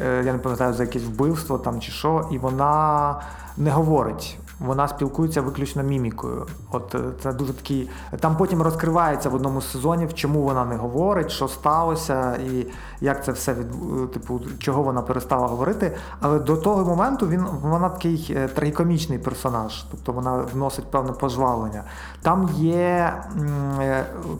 Е, 0.00 0.22
я 0.26 0.32
не 0.32 0.38
пам'ятаю 0.38 0.74
за 0.74 0.82
якесь 0.82 1.02
вбивство 1.02 1.58
там 1.58 1.80
чи 1.80 1.92
що, 1.92 2.28
і 2.32 2.38
вона 2.38 3.14
не 3.56 3.70
говорить 3.70 4.38
вона 4.60 4.88
спілкується 4.88 5.42
виключно 5.42 5.82
мімікою. 5.82 6.46
От 6.70 6.94
е, 6.94 6.98
це 7.22 7.32
дуже 7.32 7.52
такий. 7.52 7.90
Там 8.20 8.36
потім 8.36 8.62
розкривається 8.62 9.28
в 9.28 9.34
одному 9.34 9.60
з 9.60 9.70
сезонів, 9.70 10.14
чому 10.14 10.42
вона 10.42 10.64
не 10.64 10.76
говорить, 10.76 11.30
що 11.30 11.48
сталося, 11.48 12.36
і 12.36 12.66
як 13.00 13.24
це 13.24 13.32
все 13.32 13.54
від 13.54 13.66
е, 13.66 14.06
типу, 14.06 14.40
чого 14.58 14.82
вона 14.82 15.02
перестала 15.02 15.46
говорити. 15.46 15.96
Але 16.20 16.38
до 16.38 16.56
того 16.56 16.84
моменту 16.84 17.28
він 17.28 17.46
вона 17.62 17.88
такий 17.88 18.32
е, 18.36 18.48
трагікомічний 18.48 19.18
персонаж, 19.18 19.84
тобто 19.90 20.12
вона 20.12 20.36
вносить 20.54 20.90
певне 20.90 21.12
пожвавлення. 21.12 21.82
Там 22.22 22.48
є 22.54 23.14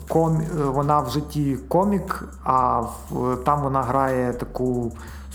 ком, 0.08 0.42
вона 0.66 1.00
в 1.00 1.10
житті 1.10 1.58
комік, 1.68 2.24
а 2.44 2.80
в, 2.80 3.36
там 3.44 3.62
вона 3.62 3.82
грає 3.82 4.32
таку 4.32 4.92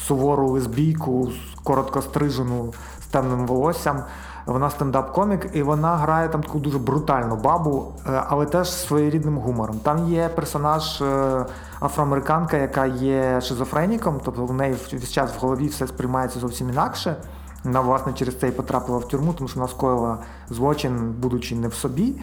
сувору 0.07 0.49
лесбійку, 0.49 1.29
коротко 1.63 2.01
стрижену 2.01 2.73
з 3.03 3.05
темним 3.05 3.47
волоссям. 3.47 4.03
Вона 4.45 4.69
стендап-комік, 4.69 5.49
і 5.53 5.63
вона 5.63 5.97
грає 5.97 6.29
там 6.29 6.43
таку 6.43 6.59
дуже 6.59 6.79
брутальну 6.79 7.35
бабу, 7.35 7.93
е, 8.07 8.23
але 8.27 8.45
теж 8.45 8.71
своєрідним 8.71 9.37
гумором. 9.37 9.79
Там 9.83 10.07
є 10.07 10.29
персонаж 10.29 11.01
е, 11.01 11.45
афроамериканка, 11.81 12.57
яка 12.57 12.85
є 12.85 13.41
шизофреніком, 13.41 14.21
тобто 14.25 14.45
в 14.45 14.53
неї 14.53 14.75
весь 14.93 15.11
час 15.11 15.31
в 15.35 15.39
голові 15.39 15.67
все 15.67 15.87
сприймається 15.87 16.39
зовсім 16.39 16.69
інакше. 16.69 17.15
Вона, 17.63 17.81
власне, 17.81 18.13
через 18.13 18.39
це 18.39 18.47
і 18.47 18.51
потрапила 18.51 18.97
в 18.97 19.07
тюрму, 19.07 19.33
тому 19.33 19.47
що 19.47 19.59
вона 19.59 19.71
скоїла 19.71 20.17
злочин, 20.49 21.15
будучи 21.19 21.55
не 21.55 21.67
в 21.67 21.73
собі. 21.73 22.15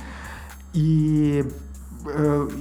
І 0.74 1.44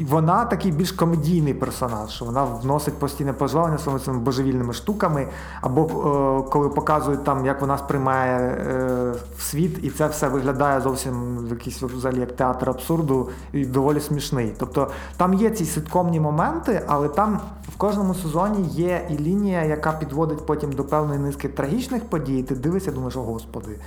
вона 0.02 0.46
такий 0.46 0.72
більш 0.72 0.92
комедійний 0.92 1.54
персонаж. 1.54 2.10
що 2.10 2.26
Вона 2.26 2.44
вносить 2.44 2.94
постійне 2.94 3.34
пожвалення 3.34 3.78
своїми 3.78 4.04
цими 4.04 4.18
божевільними 4.18 4.74
штуками, 4.74 5.28
або 5.62 5.82
е, 5.84 6.52
коли 6.52 6.70
показують 6.70 7.24
там, 7.24 7.46
як 7.46 7.62
вона 7.62 7.78
сприймає 7.78 8.40
е, 8.40 9.14
світ, 9.40 9.80
і 9.84 9.90
це 9.90 10.08
все 10.08 10.28
виглядає 10.28 10.82
зовсім 10.82 11.48
якийсь 11.50 11.82
взагалі 11.82 12.20
як 12.20 12.32
театр 12.36 12.70
абсурду 12.70 13.30
і 13.54 13.66
доволі 13.66 14.00
смішний. 14.00 14.54
Тобто 14.60 14.92
там 15.18 15.34
є 15.34 15.50
ці 15.50 15.66
ситкомні 15.66 16.20
моменти, 16.20 16.82
але 16.88 17.10
там 17.10 17.40
в 17.74 17.78
кожному 17.78 18.14
сезоні 18.16 18.68
є 18.68 19.08
і 19.10 19.18
лінія, 19.18 19.64
яка 19.64 19.92
підводить 19.92 20.46
потім 20.46 20.72
до 20.72 20.84
певної 20.84 21.20
низки 21.20 21.50
трагічних 21.50 22.06
подій. 22.06 22.40
і 22.40 22.44
Ти 22.44 22.56
дивишся, 22.56 22.92
думаєш, 22.92 23.16
о 23.16 23.22
господи. 23.22 23.80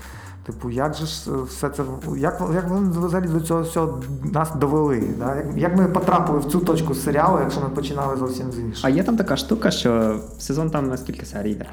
Типу, 0.47 0.71
як 0.71 0.95
же 0.95 1.07
ж 1.07 1.43
все 1.43 1.69
це 1.69 1.83
як 2.17 2.43
як 2.55 2.69
вони 2.69 2.91
взагалі 3.07 3.29
до 3.29 3.41
цього 3.41 3.63
всього 3.63 4.03
нас 4.33 4.55
довели? 4.55 5.03
Да? 5.19 5.43
Як, 5.57 5.77
ми 5.77 5.89
потрапили 5.89 6.39
в 6.39 6.45
цю 6.45 6.61
точку 6.61 6.95
серіалу, 6.95 7.39
якщо 7.41 7.61
ми 7.61 7.69
починали 7.69 8.17
зовсім 8.17 8.53
з 8.53 8.59
іншого? 8.59 8.89
А 8.89 8.91
є 8.91 9.03
там 9.03 9.17
така 9.17 9.37
штука, 9.37 9.71
що 9.71 10.21
сезон 10.39 10.71
там 10.71 10.89
на 10.89 10.97
скільки 10.97 11.27
серій 11.27 11.51
йде? 11.51 11.67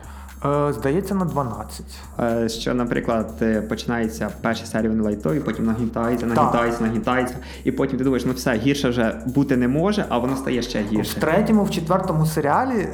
Е, 0.46 0.74
здається, 0.74 1.16
на 1.16 1.26
12. 1.26 1.86
Е, 2.20 2.50
що, 2.50 2.74
наприклад, 2.74 3.32
е, 3.42 3.62
починається 3.62 4.30
перша 4.42 4.66
серія 4.66 4.90
вони 4.90 5.04
лайтові, 5.04 5.40
потім 5.40 5.66
нагнітається, 5.66 6.26
нагнітається, 6.26 6.84
нагнітається, 6.84 7.36
і 7.64 7.72
потім 7.72 7.98
ти 7.98 8.04
думаєш, 8.04 8.26
ну 8.26 8.34
все 8.34 8.54
гірше 8.54 8.90
вже 8.90 9.22
бути 9.26 9.58
не 9.58 9.68
може, 9.68 10.06
а 10.10 10.18
воно 10.18 10.38
стає 10.38 10.62
ще 10.62 10.82
гірше. 10.82 11.18
В 11.18 11.22
третьому, 11.22 11.64
в 11.64 11.70
четвертому 11.70 12.26
серіалі 12.26 12.88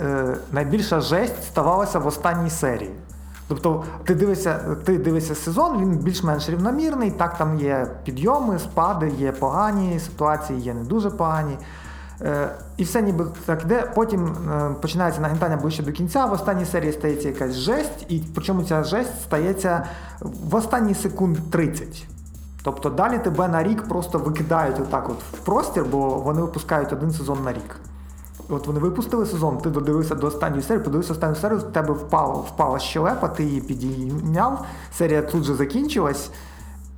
найбільша 0.51 1.01
жесть 1.01 1.43
ставалася 1.43 1.99
в 1.99 2.07
останній 2.07 2.49
серії. 2.49 2.91
Тобто 3.53 3.83
ти 4.03 4.15
дивишся, 4.15 4.59
ти 4.83 4.97
дивишся 4.97 5.35
сезон, 5.35 5.81
він 5.81 5.97
більш-менш 5.97 6.49
рівномірний. 6.49 7.11
Так, 7.11 7.37
там 7.37 7.59
є 7.59 7.87
підйоми, 8.03 8.59
спади, 8.59 9.11
є 9.17 9.31
погані 9.31 9.99
ситуації, 9.99 10.59
є 10.59 10.73
не 10.73 10.83
дуже 10.83 11.09
погані. 11.09 11.57
Е, 12.21 12.49
І 12.77 12.83
все 12.83 13.01
ніби 13.01 13.25
так 13.45 13.61
йде. 13.63 13.91
Потім 13.95 14.25
е, 14.25 14.69
починається 14.81 15.21
нагнітання 15.21 15.57
ближче 15.57 15.83
до 15.83 15.91
кінця. 15.91 16.25
В 16.25 16.33
останній 16.33 16.65
серії 16.65 16.93
стається 16.93 17.27
якась 17.27 17.53
жесть, 17.53 18.05
і 18.09 18.21
причому 18.35 18.63
ця 18.63 18.83
жесть 18.83 19.21
стається 19.21 19.85
в 20.21 20.55
останні 20.55 20.95
секунд 20.95 21.37
30. 21.51 22.07
Тобто 22.63 22.89
далі 22.89 23.19
тебе 23.19 23.47
на 23.47 23.63
рік 23.63 23.83
просто 23.87 24.19
викидають 24.19 24.79
отак 24.79 25.09
от 25.09 25.23
в 25.33 25.45
простір, 25.45 25.85
бо 25.91 26.09
вони 26.09 26.41
випускають 26.41 26.93
один 26.93 27.11
сезон 27.11 27.43
на 27.43 27.53
рік. 27.53 27.75
От 28.49 28.67
вони 28.67 28.79
випустили 28.79 29.25
сезон, 29.25 29.57
ти 29.57 29.69
додивився 29.69 30.15
до 30.15 30.27
останньої 30.27 30.63
серії, 30.63 30.83
подивився 30.83 31.13
останню 31.13 31.35
серію, 31.35 31.59
в 31.59 31.63
тебе 31.63 31.93
впала, 31.93 32.33
впала 32.33 32.79
щелепа, 32.79 33.27
ти 33.27 33.43
її 33.43 33.61
підійняв, 33.61 34.65
серія 34.97 35.21
тут 35.21 35.43
же 35.43 35.55
закінчилась, 35.55 36.29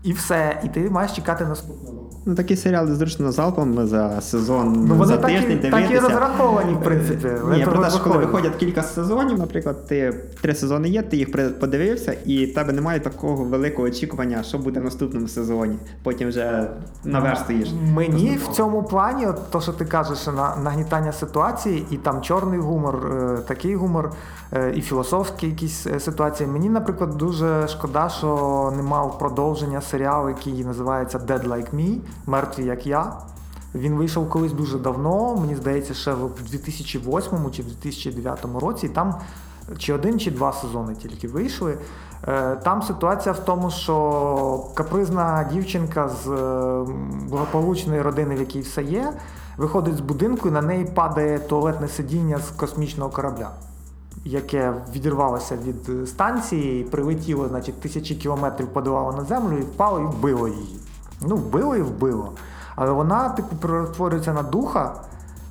і 0.05 0.13
все. 0.13 0.61
І 0.63 0.67
ти 0.67 0.89
маєш 0.89 1.11
чекати 1.11 1.45
наступного. 1.45 1.95
Ну, 2.27 2.35
такі 2.35 2.55
серіали 2.55 2.95
зручно 2.95 3.31
залпом 3.31 3.87
за 3.87 4.21
сезон. 4.21 4.85
Ну, 4.87 4.95
вони 4.95 5.05
за 5.05 5.17
так 5.17 5.31
тиждень 5.31 5.59
і, 5.63 5.69
так 5.69 5.91
і 5.91 5.99
розраховані, 5.99 6.73
в 6.73 6.81
принципі. 6.81 7.27
Ні, 7.51 7.65
про 7.65 7.83
те, 7.83 7.89
що 7.89 7.99
коли 7.99 8.17
виходять 8.17 8.55
кілька 8.55 8.83
сезонів, 8.83 9.39
наприклад, 9.39 9.87
ти 9.87 10.13
три 10.41 10.55
сезони 10.55 10.89
є, 10.89 11.01
ти 11.01 11.17
їх 11.17 11.59
подивився, 11.59 12.15
і 12.25 12.45
в 12.45 12.53
тебе 12.53 12.73
немає 12.73 12.99
такого 12.99 13.43
великого 13.43 13.87
очікування, 13.87 14.43
що 14.43 14.57
буде 14.57 14.79
в 14.79 14.83
наступному 14.83 15.27
сезоні. 15.27 15.77
Потім 16.03 16.29
вже 16.29 16.67
наверх 17.03 17.39
стоїш. 17.39 17.69
Мені 17.93 18.39
в 18.43 18.47
цьому 18.47 18.83
плані, 18.83 19.25
от 19.27 19.51
то, 19.51 19.61
що 19.61 19.71
ти 19.71 19.85
кажеш, 19.85 20.27
на 20.27 20.55
нагнітання 20.63 21.11
ситуації, 21.11 21.85
і 21.91 21.97
там 21.97 22.21
чорний 22.21 22.59
гумор, 22.59 22.95
е, 22.95 23.37
такий 23.47 23.75
гумор, 23.75 24.11
е, 24.53 24.73
і 24.75 24.81
філософські 24.81 25.47
якісь 25.47 25.87
е, 25.87 25.99
ситуації. 25.99 26.49
Мені, 26.49 26.69
наприклад, 26.69 27.17
дуже 27.17 27.67
шкода, 27.67 28.09
що 28.09 28.73
не 28.77 28.83
мав 28.83 29.19
продовження 29.19 29.81
серіалу, 29.81 29.94
який 30.29 30.65
називається 30.65 31.19
Dead 31.19 31.47
Like 31.47 31.75
Me. 31.75 31.97
Мертві 32.25 32.65
як 32.65 32.87
я. 32.87 33.13
Він 33.75 33.95
вийшов 33.95 34.29
колись 34.29 34.53
дуже 34.53 34.79
давно, 34.79 35.35
мені 35.35 35.55
здається, 35.55 35.93
ще 35.93 36.13
в 36.13 36.31
2008 36.51 37.51
чи 37.51 37.61
в 37.61 37.65
2009 37.65 38.45
році. 38.61 38.85
І 38.85 38.89
Там 38.89 39.15
чи 39.77 39.93
один, 39.93 40.19
чи 40.19 40.31
два 40.31 40.53
сезони 40.53 40.95
тільки 40.95 41.27
вийшли. 41.27 41.77
Е, 42.27 42.55
там 42.55 42.81
ситуація 42.81 43.33
в 43.33 43.39
тому, 43.39 43.71
що 43.71 44.65
капризна 44.73 45.49
дівчинка 45.53 46.09
з 46.09 46.27
е, 46.27 46.85
благополучної 47.29 48.01
родини, 48.01 48.35
в 48.35 48.39
якій 48.39 48.61
все 48.61 48.83
є, 48.83 49.13
виходить 49.57 49.95
з 49.95 49.99
будинку 49.99 50.47
і 50.47 50.51
на 50.51 50.61
неї 50.61 50.85
падає 50.85 51.39
туалетне 51.39 51.87
сидіння 51.87 52.39
з 52.39 52.49
космічного 52.49 53.09
корабля, 53.09 53.49
яке 54.26 54.73
відірвалося 54.95 55.57
від 55.57 56.09
станції, 56.09 56.84
прилетіло, 56.84 57.47
значить, 57.47 57.82
тисячі 57.82 58.15
кілометрів 58.15 58.67
подолало 58.67 59.11
на 59.11 59.23
землю 59.23 59.57
і 59.57 59.61
впало 59.61 59.99
і 59.99 60.03
вбило 60.03 60.47
її. 60.47 60.80
Ну, 61.21 61.36
вбило 61.36 61.76
і 61.76 61.82
вбило. 61.82 62.32
Але 62.76 62.91
вона, 62.91 63.30
типу, 63.30 63.55
перетворюється 63.55 64.34
на 64.34 64.43
духа. 64.43 65.01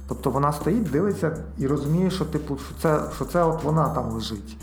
Тобто 0.09 0.31
вона 0.31 0.53
стоїть, 0.53 0.91
дивиться 0.91 1.37
і 1.59 1.67
розуміє, 1.67 2.11
що 2.11 2.25
типу, 2.25 2.57
що 2.57 2.75
це 2.83 3.01
що 3.17 3.25
це 3.25 3.45
от 3.45 3.65
вона 3.65 3.89
там 3.89 4.11
лежить. 4.11 4.57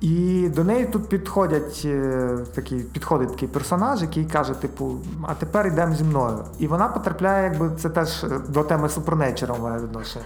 І 0.00 0.48
до 0.48 0.64
неї 0.64 0.86
тут 0.86 1.08
підходять 1.08 1.82
е, 1.84 2.38
такий, 2.54 2.78
підходить 2.78 3.28
такий 3.28 3.48
персонаж, 3.48 4.02
який 4.02 4.24
каже, 4.24 4.54
типу, 4.54 4.98
а 5.22 5.34
тепер 5.34 5.66
йдемо 5.66 5.94
зі 5.94 6.04
мною. 6.04 6.38
І 6.58 6.66
вона 6.66 6.88
потрапляє, 6.88 7.44
якби 7.44 7.70
це 7.78 7.90
теж 7.90 8.24
до 8.48 8.62
теми 8.62 8.88
супернечера 8.88 9.54
моє 9.54 9.78
відношення. 9.78 10.24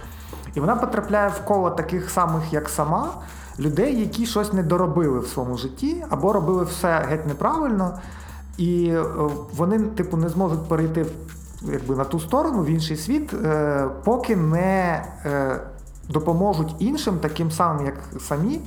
І 0.57 0.59
вона 0.59 0.75
потрапляє 0.75 1.29
в 1.29 1.45
коло 1.45 1.69
таких 1.69 2.09
самих, 2.09 2.53
як 2.53 2.69
сама, 2.69 3.09
людей, 3.59 3.99
які 3.99 4.25
щось 4.25 4.53
не 4.53 4.63
доробили 4.63 5.19
в 5.19 5.27
своєму 5.27 5.57
житті, 5.57 6.05
або 6.09 6.33
робили 6.33 6.63
все 6.63 7.05
геть 7.09 7.27
неправильно. 7.27 7.99
І 8.57 8.87
е, 8.87 9.03
вони, 9.55 9.79
типу, 9.79 10.17
не 10.17 10.29
зможуть 10.29 10.69
перейти 10.69 11.05
якби, 11.61 11.95
на 11.95 12.03
ту 12.03 12.19
сторону, 12.19 12.63
в 12.63 12.65
інший 12.65 12.97
світ, 12.97 13.33
е, 13.33 13.87
поки 14.03 14.35
не 14.35 15.03
е, 15.25 15.59
допоможуть 16.09 16.75
іншим, 16.79 17.17
таким 17.19 17.51
самим, 17.51 17.85
як 17.85 17.95
самі, 18.19 18.59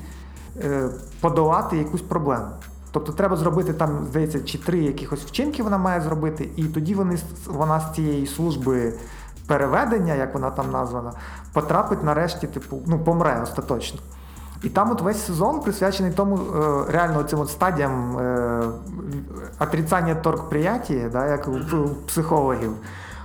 подолати 1.20 1.76
якусь 1.78 2.02
проблему. 2.02 2.46
Тобто 2.92 3.12
треба 3.12 3.36
зробити 3.36 3.72
там, 3.72 4.06
здається, 4.10 4.40
чи 4.40 4.58
три 4.58 4.78
якихось 4.78 5.20
вчинки 5.20 5.62
вона 5.62 5.78
має 5.78 6.00
зробити, 6.00 6.48
і 6.56 6.64
тоді 6.64 6.94
вони, 6.94 7.18
вона 7.46 7.80
з 7.80 7.94
цієї 7.94 8.26
служби 8.26 8.92
переведення, 9.50 10.14
як 10.14 10.34
вона 10.34 10.50
там 10.50 10.70
названа, 10.70 11.12
потрапить 11.52 12.04
нарешті, 12.04 12.46
типу, 12.46 12.78
ну, 12.86 12.98
помре 12.98 13.40
остаточно. 13.42 14.00
І 14.62 14.68
там 14.68 14.90
от 14.90 15.00
весь 15.00 15.26
сезон 15.26 15.60
присвячений 15.60 16.12
тому 16.12 16.36
е, 16.36 16.92
реально 16.92 17.22
цим 17.22 17.40
от 17.40 17.50
стадіям 17.50 18.18
е, 18.18 18.62
отрицання 19.60 20.14
торгприяття, 20.14 21.08
да, 21.12 21.26
як 21.26 21.48
у 21.48 21.88
психологів. 22.06 22.72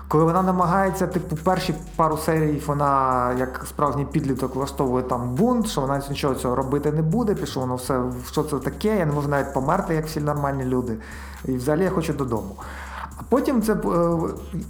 Коли 0.08 0.24
вона 0.24 0.42
намагається, 0.42 1.08
типу, 1.08 1.36
перші 1.36 1.76
пару 1.96 2.18
серій 2.18 2.64
вона, 2.68 3.34
як 3.40 3.66
справжній 3.70 4.06
підліток, 4.06 4.56
влаштовує 4.56 5.04
там 5.04 5.36
бунт, 5.36 5.68
що 5.68 5.82
вона 5.82 6.02
нічого 6.10 6.36
цього 6.36 6.56
робити 6.56 6.92
не 6.92 7.02
буде, 7.02 7.36
пішло 7.36 7.62
воно 7.62 7.76
все, 7.76 8.02
що 8.32 8.44
це 8.44 8.60
таке, 8.60 8.98
я 8.98 9.06
не 9.06 9.14
можу 9.14 9.30
навіть 9.30 9.54
померти, 9.54 9.96
як 9.96 10.06
всі 10.06 10.20
нормальні 10.20 10.64
люди. 10.64 10.98
І 11.46 11.52
взагалі 11.52 11.84
я 11.84 11.90
хочу 11.90 12.14
додому. 12.14 12.56
А 13.18 13.22
потім 13.30 13.62
це 13.62 13.74
е, 13.74 13.78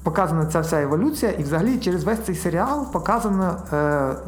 показана 0.04 0.46
ця 0.46 0.60
вся 0.60 0.82
еволюція, 0.82 1.32
і 1.32 1.44
взагалі 1.44 1.78
через 1.78 2.04
весь 2.04 2.20
цей 2.20 2.36
серіал 2.36 2.92
показано, 2.92 3.58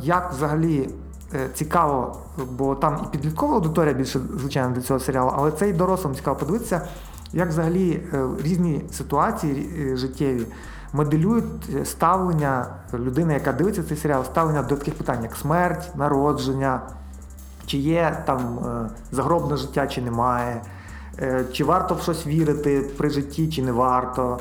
як 0.02 0.32
взагалі 0.34 0.90
Е, 1.36 1.50
цікаво, 1.54 2.18
бо 2.52 2.76
там 2.76 3.00
і 3.04 3.18
підліткова 3.18 3.56
аудиторія 3.56 3.94
більше, 3.94 4.20
звичайно, 4.40 4.76
до 4.76 4.82
цього 4.82 5.00
серіалу, 5.00 5.32
але 5.36 5.52
це 5.52 5.70
і 5.70 5.74
дорослим 5.74 6.16
цікаво 6.16 6.38
подивитися, 6.38 6.82
як 7.34 7.50
взагалі 7.50 8.04
е, 8.14 8.26
різні 8.44 8.86
ситуації 8.92 9.70
е, 9.80 9.96
життєві 9.98 10.46
моделюють 10.94 11.88
ставлення 11.88 12.66
людини, 12.94 13.34
яка 13.34 13.54
дивиться 13.54 13.84
цей 13.84 13.98
серіал, 13.98 14.24
ставлення 14.24 14.62
до 14.64 14.76
таких 14.76 14.94
питань, 14.94 15.24
як 15.24 15.36
смерть, 15.36 15.96
народження, 15.96 16.82
чи 17.66 17.78
є 17.78 18.24
там 18.26 18.60
загробне 19.12 19.58
життя, 19.58 19.88
чи 19.88 20.02
немає, 20.02 20.62
чи 21.52 21.64
варто 21.64 21.96
в 21.96 22.02
щось 22.02 22.28
вірити 22.28 22.86
при 22.98 23.10
житті, 23.10 23.48
чи 23.48 23.62
не 23.62 23.72
варто. 23.72 24.40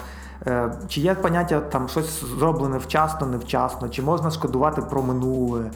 Чи 0.89 1.01
є 1.01 1.15
поняття 1.15 1.61
там 1.61 1.89
щось 1.89 2.25
зроблене 2.39 2.79
вчасно, 2.79 3.27
невчасно, 3.27 3.89
чи 3.89 4.03
можна 4.03 4.31
шкодувати 4.31 4.83
про 4.83 5.03
минуле, 5.03 5.71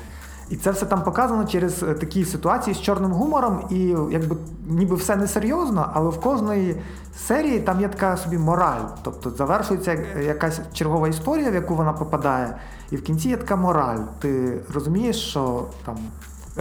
і 0.50 0.56
це 0.56 0.70
все 0.70 0.86
там 0.86 1.02
показано 1.02 1.44
через 1.44 1.82
е, 1.82 1.94
такі 1.94 2.24
ситуації 2.24 2.74
з 2.74 2.80
чорним 2.80 3.12
гумором, 3.12 3.64
і 3.70 3.78
якби 4.10 4.36
ніби 4.68 4.96
все 4.96 5.16
несерйозно, 5.16 5.90
але 5.94 6.10
в 6.10 6.20
кожної 6.20 6.82
серії 7.16 7.60
там 7.60 7.80
є 7.80 7.88
така 7.88 8.16
собі 8.16 8.38
мораль. 8.38 8.80
Тобто 9.02 9.30
завершується 9.30 9.98
якась 10.26 10.60
чергова 10.72 11.08
історія, 11.08 11.50
в 11.50 11.54
яку 11.54 11.74
вона 11.74 11.92
попадає, 11.92 12.56
і 12.90 12.96
в 12.96 13.02
кінці 13.02 13.28
є 13.28 13.36
така 13.36 13.56
мораль. 13.56 13.98
Ти 14.18 14.60
розумієш, 14.74 15.16
що 15.16 15.64
там 15.86 15.96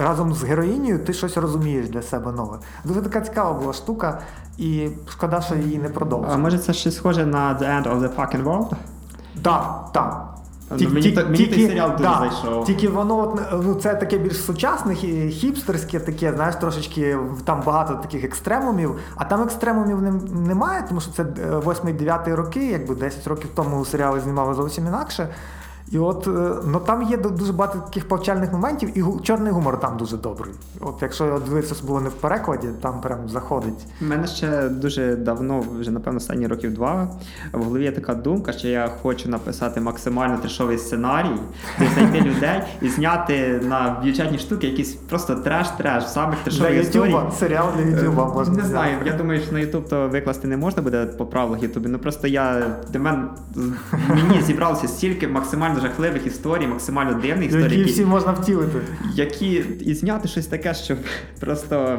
разом 0.00 0.34
з 0.34 0.42
героїнею 0.42 0.98
ти 0.98 1.12
щось 1.12 1.36
розумієш 1.36 1.88
для 1.88 2.02
себе 2.02 2.32
нове. 2.32 2.58
Дуже 2.84 3.02
така 3.02 3.20
цікава 3.20 3.52
була 3.52 3.72
штука, 3.72 4.18
і 4.58 4.88
шкода, 5.08 5.40
що 5.40 5.54
її 5.54 5.78
не 5.78 5.88
продовжує. 5.88 6.34
А 6.34 6.38
може 6.38 6.58
це 6.58 6.72
щось 6.72 6.96
схоже 6.96 7.26
на 7.26 7.58
The 7.58 7.64
End 7.64 7.82
of 7.94 8.00
the 8.00 8.16
Fucking 8.16 8.44
World? 8.44 8.70
Так, 9.42 9.84
так. 9.92 10.26
Ну, 10.80 10.88
мені 10.90 11.12
то- 11.12 11.24
мені 11.24 11.46
той 11.46 11.66
серіал 11.68 11.90
дуже 11.96 12.10
зайшов. 12.18 12.64
Тільки 12.64 12.88
воно 12.88 13.18
от, 13.18 13.40
ну, 13.64 13.74
це 13.74 13.94
таке 13.94 14.18
більш 14.18 14.44
сучасне, 14.44 14.94
хіпстерське, 15.30 16.00
таке, 16.00 16.32
знаєш, 16.34 16.54
трошечки 16.56 17.16
там 17.44 17.62
багато 17.66 17.94
таких 17.94 18.24
екстремумів, 18.24 18.94
а 19.16 19.24
там 19.24 19.42
екстремумів 19.42 20.02
нем- 20.02 20.46
немає, 20.46 20.84
тому 20.88 21.00
що 21.00 21.10
це 21.12 21.24
8-9 21.66 22.34
роки, 22.36 22.66
якби 22.66 22.94
10 22.94 23.26
років 23.26 23.50
тому 23.54 23.84
серіали 23.84 24.20
знімали 24.20 24.54
зовсім 24.54 24.86
інакше. 24.86 25.28
І 25.90 25.98
от 25.98 26.26
е, 26.26 26.30
ну 26.66 26.80
там 26.80 27.02
є 27.02 27.16
ду- 27.16 27.36
дуже 27.36 27.52
багато 27.52 27.78
таких 27.78 28.08
повчальних 28.08 28.52
моментів, 28.52 28.98
і 28.98 29.22
чорний 29.22 29.52
гумор 29.52 29.80
там 29.80 29.96
дуже 29.96 30.16
добрий. 30.16 30.54
От 30.80 30.94
якщо 31.02 31.42
дивитися 31.48 31.74
було 31.86 32.00
не 32.00 32.08
в 32.08 32.12
перекладі, 32.12 32.68
там 32.80 33.00
прям 33.00 33.28
заходить. 33.28 33.86
У 34.02 34.04
мене 34.04 34.26
ще 34.26 34.68
дуже 34.68 35.16
давно, 35.16 35.64
вже 35.80 35.90
напевно, 35.90 36.16
останні 36.16 36.46
років 36.46 36.74
два. 36.74 37.08
В 37.52 37.62
голові 37.64 37.84
є 37.84 37.92
така 37.92 38.14
думка, 38.14 38.52
що 38.52 38.68
я 38.68 38.90
хочу 39.02 39.28
написати 39.28 39.80
максимально 39.80 40.38
трешовий 40.38 40.78
сценарій, 40.78 41.36
де 41.78 41.86
знайти 41.94 42.20
людей 42.28 42.62
і 42.82 42.88
зняти 42.88 43.60
на 43.68 44.00
бюджетні 44.04 44.38
штуки 44.38 44.66
якийсь 44.66 44.94
просто 44.94 45.34
треш-треш, 45.34 46.06
самих 46.08 46.38
трешових 46.44 46.80
історій. 46.80 47.16
Серіал 47.38 47.66
для 47.76 47.82
Ютуба 47.82 48.28
Е, 48.30 48.34
можна 48.34 48.54
Не 48.54 48.64
знаю, 48.68 48.96
я 49.06 49.12
думаю, 49.12 49.40
що 49.40 49.52
на 49.52 49.58
Ютуб 49.58 49.88
то 49.88 50.08
викласти 50.08 50.48
не 50.48 50.56
можна 50.56 50.82
буде 50.82 51.06
по 51.06 51.26
правилах 51.26 51.62
Ютубі. 51.62 51.88
Ну 51.88 51.98
просто 51.98 52.26
я 52.26 52.76
для 52.90 53.00
мене 53.00 53.24
мені 54.08 54.42
зібралося 54.42 54.88
стільки 54.88 55.28
максимально 55.28 55.79
жахливих 55.80 56.26
історій, 56.26 56.66
максимально 56.66 57.14
дивних 57.14 57.48
історій, 57.48 57.62
Які 57.62 57.78
які, 57.78 57.90
всі 57.92 58.04
можна 58.04 58.32
втілити. 58.32 58.78
які 59.14 59.64
і 59.80 59.94
зняти 59.94 60.28
щось 60.28 60.46
таке, 60.46 60.74
щоб 60.74 60.98
просто 61.40 61.98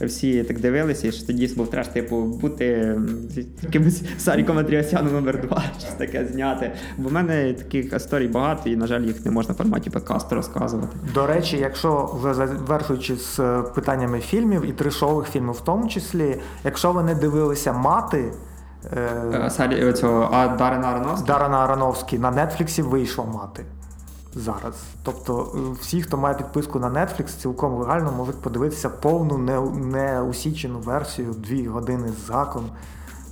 всі 0.00 0.42
так 0.44 0.60
дивилися, 0.60 1.08
і 1.08 1.12
що 1.12 1.26
тоді 1.26 1.46
був 1.46 1.70
треш, 1.70 1.88
типу, 1.88 2.22
бути 2.22 2.96
якимось 3.62 4.02
Саріком 4.18 4.58
Андріасяном 4.58 5.12
номер 5.12 5.40
2 5.40 5.62
щось 5.78 5.94
таке 5.94 6.26
зняти. 6.32 6.72
Бо 6.98 7.08
в 7.08 7.12
мене 7.12 7.52
таких 7.52 7.92
історій 7.92 8.28
багато, 8.28 8.70
і, 8.70 8.76
на 8.76 8.86
жаль, 8.86 9.02
їх 9.02 9.24
не 9.24 9.30
можна 9.30 9.54
в 9.54 9.56
форматі 9.56 9.90
подкасту 9.90 10.34
розказувати. 10.34 10.96
До 11.14 11.26
речі, 11.26 11.56
якщо 11.56 12.18
вже 12.22 12.34
завершуючи 12.34 13.16
з 13.16 13.40
е, 13.40 13.62
питаннями 13.74 14.20
фільмів 14.20 14.64
і 14.64 14.72
трешових 14.72 15.26
фільмів, 15.28 15.52
в 15.52 15.60
тому 15.60 15.88
числі, 15.88 16.36
якщо 16.64 16.92
ви 16.92 17.02
не 17.02 17.14
дивилися 17.14 17.72
мати. 17.72 18.32
Е, 18.92 19.00
Е, 19.46 19.50
Сарі 19.50 19.92
цього 19.92 20.28
а 20.32 20.48
Дарина 20.48 20.88
Ароновська? 20.88 21.26
Дарана 21.26 21.58
Ароновський 21.58 22.18
на 22.18 22.30
Нетфліксі 22.30 22.82
вийшла 22.82 23.24
мати 23.24 23.64
зараз. 24.34 24.74
Тобто 25.02 25.52
е, 25.54 25.58
всі, 25.80 26.02
хто 26.02 26.16
має 26.16 26.34
підписку 26.34 26.78
на 26.78 26.90
Netflix, 26.90 27.26
цілком 27.26 27.74
легально 27.74 28.12
можуть 28.12 28.42
подивитися 28.42 28.88
повну 28.88 29.38
не, 29.38 29.60
не 29.60 30.22
версію 30.84 31.34
дві 31.38 31.66
години 31.66 32.08
з 32.26 32.30
гаком 32.30 32.64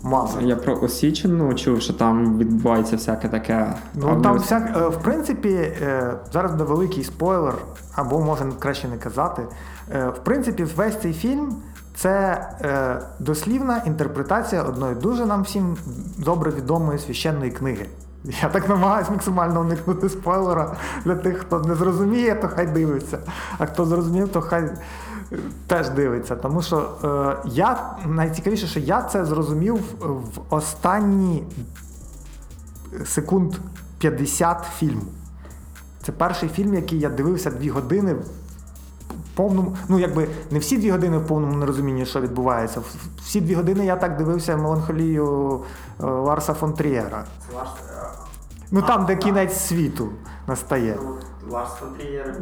маза. 0.05 0.41
Я 0.41 0.57
про 0.57 0.81
Осічину 0.81 1.55
чув, 1.55 1.83
що 1.83 1.93
там 1.93 2.39
відбувається 2.39 2.97
всяке 2.97 3.29
таке. 3.29 3.75
Ну 3.95 4.19
в 4.19 4.23
там 4.23 4.39
всяк, 4.39 4.77
е, 4.77 4.89
в 4.89 5.03
принципі, 5.03 5.49
е, 5.49 6.15
зараз 6.33 6.51
буде 6.53 6.65
великий 6.65 7.05
спойлер, 7.05 7.55
або 7.95 8.21
може 8.21 8.45
краще 8.59 8.89
не 8.89 8.97
казати. 8.97 9.43
Е, 9.95 10.09
В 10.09 10.25
принципі, 10.25 10.65
весь 10.65 10.97
цей 10.97 11.13
фільм 11.13 11.57
це 11.97 12.47
е, 12.61 13.01
дослівна 13.19 13.83
інтерпретація 13.87 14.63
одної 14.63 14.95
дуже 14.95 15.27
нам 15.27 15.43
всім 15.43 15.77
добре 16.19 16.51
відомої 16.51 16.99
священної 16.99 17.51
книги. 17.51 17.87
Я 18.43 18.49
так 18.49 18.69
намагаюся 18.69 19.11
максимально 19.11 19.61
уникнути 19.61 20.09
спойлера 20.09 20.77
для 21.05 21.15
тих, 21.15 21.39
хто 21.39 21.61
не 21.61 21.75
зрозуміє, 21.75 22.35
то 22.35 22.49
хай 22.49 22.67
дивиться. 22.67 23.19
А 23.59 23.67
хто 23.67 23.85
зрозумів, 23.85 24.29
то 24.29 24.41
хай 24.41 24.63
е, 24.63 25.39
теж 25.67 25.89
дивиться. 25.89 26.37
Тому 26.37 26.63
що 26.63 26.91
е, 27.05 27.49
я 27.49 27.97
найцікавіше, 28.07 28.67
що 28.67 28.81
я 28.81 29.03
це 29.03 29.25
зрозумів 29.25 29.81
в 30.01 30.55
останні 30.55 31.45
секунд 33.05 33.55
50 33.99 34.65
фільму. 34.79 35.03
Це 36.03 36.13
перший 36.13 36.49
фільм, 36.49 36.75
який 36.75 36.99
я 36.99 37.09
дивився 37.09 37.51
дві 37.51 37.69
години 37.69 38.17
повному. 39.35 39.77
Ну, 39.89 39.99
якби 39.99 40.29
не 40.51 40.59
всі 40.59 40.79
дві 40.79 40.91
години 40.91 41.19
в 41.19 41.27
повному 41.27 41.57
нерозумінні, 41.57 42.07
що 42.07 42.21
відбувається. 42.21 42.81
Всі 43.23 43.41
дві 43.41 43.55
години 43.55 43.87
я 43.87 43.97
так 43.97 44.17
дивився 44.17 44.57
меланхолію 44.57 45.61
е, 46.01 46.07
Ларса 46.07 46.55
фон 46.55 46.73
Трієра. 46.73 47.25
Ну 48.71 48.83
там, 48.83 49.07
де 49.07 49.17
кінець 49.17 49.57
світу 49.57 50.09
настає. 50.47 50.99
Ларс 51.51 51.71
фон 51.71 51.89
Трієр, 51.99 52.35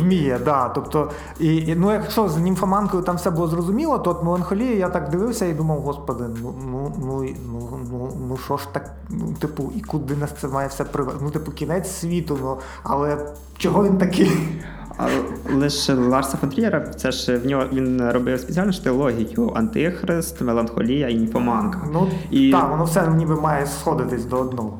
Вміє, 0.00 0.40
да. 0.44 0.68
Тобто, 0.68 1.10
і, 1.40 1.56
і, 1.56 1.74
ну, 1.74 1.92
якщо 1.92 2.28
з 2.28 2.36
німфоманкою 2.36 3.02
там 3.02 3.16
все 3.16 3.30
було 3.30 3.46
зрозуміло, 3.46 3.98
то 3.98 4.10
от 4.10 4.24
меланхолія 4.24 4.74
я 4.74 4.88
так 4.88 5.08
дивився 5.08 5.46
і 5.46 5.52
думав, 5.52 5.80
господи, 5.80 6.24
ну 6.42 6.54
ну 6.70 6.92
ну 6.98 7.28
ну, 7.52 7.78
ну, 7.90 8.12
ну 8.28 8.36
що 8.36 8.56
ж 8.56 8.68
так, 8.72 8.90
ну, 9.08 9.34
типу, 9.40 9.72
і 9.76 9.80
куди 9.80 10.16
нас 10.16 10.30
це 10.40 10.48
має 10.48 10.68
все 10.68 10.84
привести? 10.84 11.20
Ну, 11.24 11.30
типу, 11.30 11.52
кінець 11.52 11.90
світу, 11.90 12.38
ну 12.42 12.58
але 12.82 13.32
чого 13.58 13.84
він 13.84 13.98
такий? 13.98 14.30
А 14.98 15.06
лише 15.54 15.94
Ларса 15.94 16.36
Фонтрієра, 16.36 16.80
це 16.80 17.12
ж 17.12 17.36
в 17.36 17.46
нього 17.46 17.64
він 17.72 18.10
робив 18.10 18.40
спеціальну 18.40 18.72
ж 18.72 19.52
Антихрист, 19.56 20.40
Меланхолія 20.40 21.08
і 21.08 21.14
Німфоманка. 21.14 21.78
Ну 21.92 22.08
І- 22.30 22.50
так, 22.52 22.70
воно 22.70 22.84
все 22.84 23.08
ніби 23.08 23.40
має 23.40 23.66
сходитись 23.66 24.24
до 24.24 24.36
одного. 24.36 24.78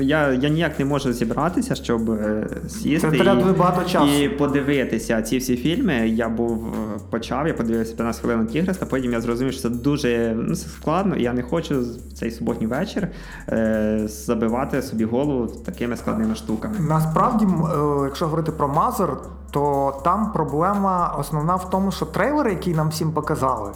Я, 0.00 0.32
я 0.32 0.48
ніяк 0.48 0.78
не 0.78 0.84
можу 0.84 1.12
зібратися, 1.12 1.74
щоб 1.74 2.10
е, 2.10 2.46
сісти 2.68 3.34
багато 3.58 3.84
часу. 3.84 4.06
і 4.06 4.28
подивитися 4.28 5.22
ці 5.22 5.38
всі 5.38 5.56
фільми. 5.56 6.08
Я 6.08 6.28
був 6.28 6.66
е, 6.66 6.98
почав, 7.10 7.46
я 7.46 7.54
подивився 7.54 7.94
15 7.94 8.22
хвилин 8.22 8.40
Антихриста, 8.40 8.86
потім 8.86 9.12
я 9.12 9.20
зрозумів, 9.20 9.52
що 9.52 9.62
це 9.62 9.68
дуже 9.68 10.34
ну, 10.36 10.54
це 10.54 10.68
складно, 10.68 11.16
і 11.16 11.22
я 11.22 11.32
не 11.32 11.42
хочу 11.42 11.84
цей 12.14 12.30
суботній 12.30 12.66
вечір 12.66 13.08
е, 13.48 14.02
забивати 14.06 14.82
собі 14.82 15.04
голову 15.04 15.46
такими 15.46 15.96
складними 15.96 16.34
штуками. 16.34 16.74
Насправді, 16.80 17.44
е, 17.44 17.48
якщо 18.04 18.24
говорити 18.24 18.52
про 18.52 18.68
Мазер, 18.68 19.16
то 19.50 20.00
там 20.04 20.32
проблема 20.32 21.16
основна 21.18 21.56
в 21.56 21.70
тому, 21.70 21.92
що 21.92 22.06
трейлери, 22.06 22.50
які 22.50 22.74
нам 22.74 22.88
всім 22.88 23.12
показали, 23.12 23.70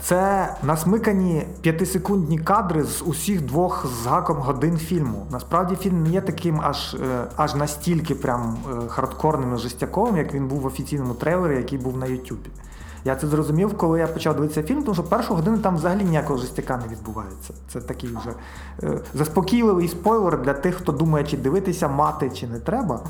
це 0.00 0.48
насмикані 0.62 1.46
п'ятисекундні 1.60 2.38
кадри 2.38 2.84
з 2.84 3.02
усіх 3.02 3.42
двох 3.42 3.86
з 4.02 4.06
гаком 4.06 4.36
годин 4.36 4.78
фільму. 4.78 5.26
Насправді 5.30 5.76
фільм 5.76 6.02
не 6.02 6.10
є 6.10 6.20
таким 6.20 6.60
аж, 6.60 6.94
е, 6.94 7.24
аж 7.36 7.54
настільки 7.54 8.14
прям 8.14 8.56
е, 8.70 8.88
хардкорним 8.88 9.54
і 9.54 9.58
жестяковим, 9.58 10.16
як 10.16 10.34
він 10.34 10.48
був 10.48 10.60
в 10.60 10.66
офіційному 10.66 11.14
трейлері, 11.14 11.56
який 11.56 11.78
був 11.78 11.96
на 11.96 12.06
Ютубі. 12.06 12.50
Я 13.04 13.16
це 13.16 13.26
зрозумів, 13.26 13.76
коли 13.76 13.98
я 13.98 14.06
почав 14.06 14.34
дивитися 14.34 14.62
фільм, 14.62 14.82
тому 14.82 14.94
що 14.94 15.02
першу 15.04 15.34
годину 15.34 15.58
там 15.58 15.76
взагалі 15.76 16.04
ніякого 16.04 16.38
жестяка 16.38 16.76
не 16.76 16.92
відбувається. 16.92 17.54
Це 17.68 17.80
такий 17.80 18.10
вже 18.10 18.30
е, 18.82 19.00
заспокійливий 19.14 19.88
спойлер 19.88 20.42
для 20.42 20.52
тих, 20.52 20.74
хто 20.74 20.92
думає, 20.92 21.24
чи 21.24 21.36
дивитися 21.36 21.88
мати, 21.88 22.30
чи 22.30 22.46
не 22.46 22.58
треба. 22.58 23.00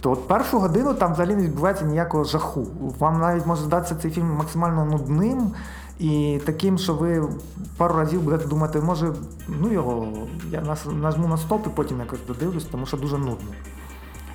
То 0.00 0.10
от 0.10 0.28
першу 0.28 0.58
годину 0.58 0.94
там 0.94 1.12
взагалі 1.12 1.36
не 1.36 1.42
відбувається 1.42 1.84
ніякого 1.84 2.24
жаху. 2.24 2.66
Вам 2.98 3.20
навіть 3.20 3.46
може 3.46 3.62
здатися 3.62 3.94
цей 3.94 4.10
фільм 4.10 4.26
максимально 4.26 4.84
нудним 4.84 5.52
і 5.98 6.40
таким, 6.44 6.78
що 6.78 6.94
ви 6.94 7.28
пару 7.76 7.94
разів 7.94 8.22
будете 8.22 8.46
думати, 8.46 8.80
може, 8.80 9.12
ну 9.48 9.72
його, 9.72 10.08
я 10.50 10.76
нажму 10.92 11.28
на 11.28 11.36
стоп 11.36 11.66
і 11.66 11.70
потім 11.74 11.98
якось 11.98 12.20
додивлюсь, 12.26 12.64
тому 12.64 12.86
що 12.86 12.96
дуже 12.96 13.18
нудно. 13.18 13.48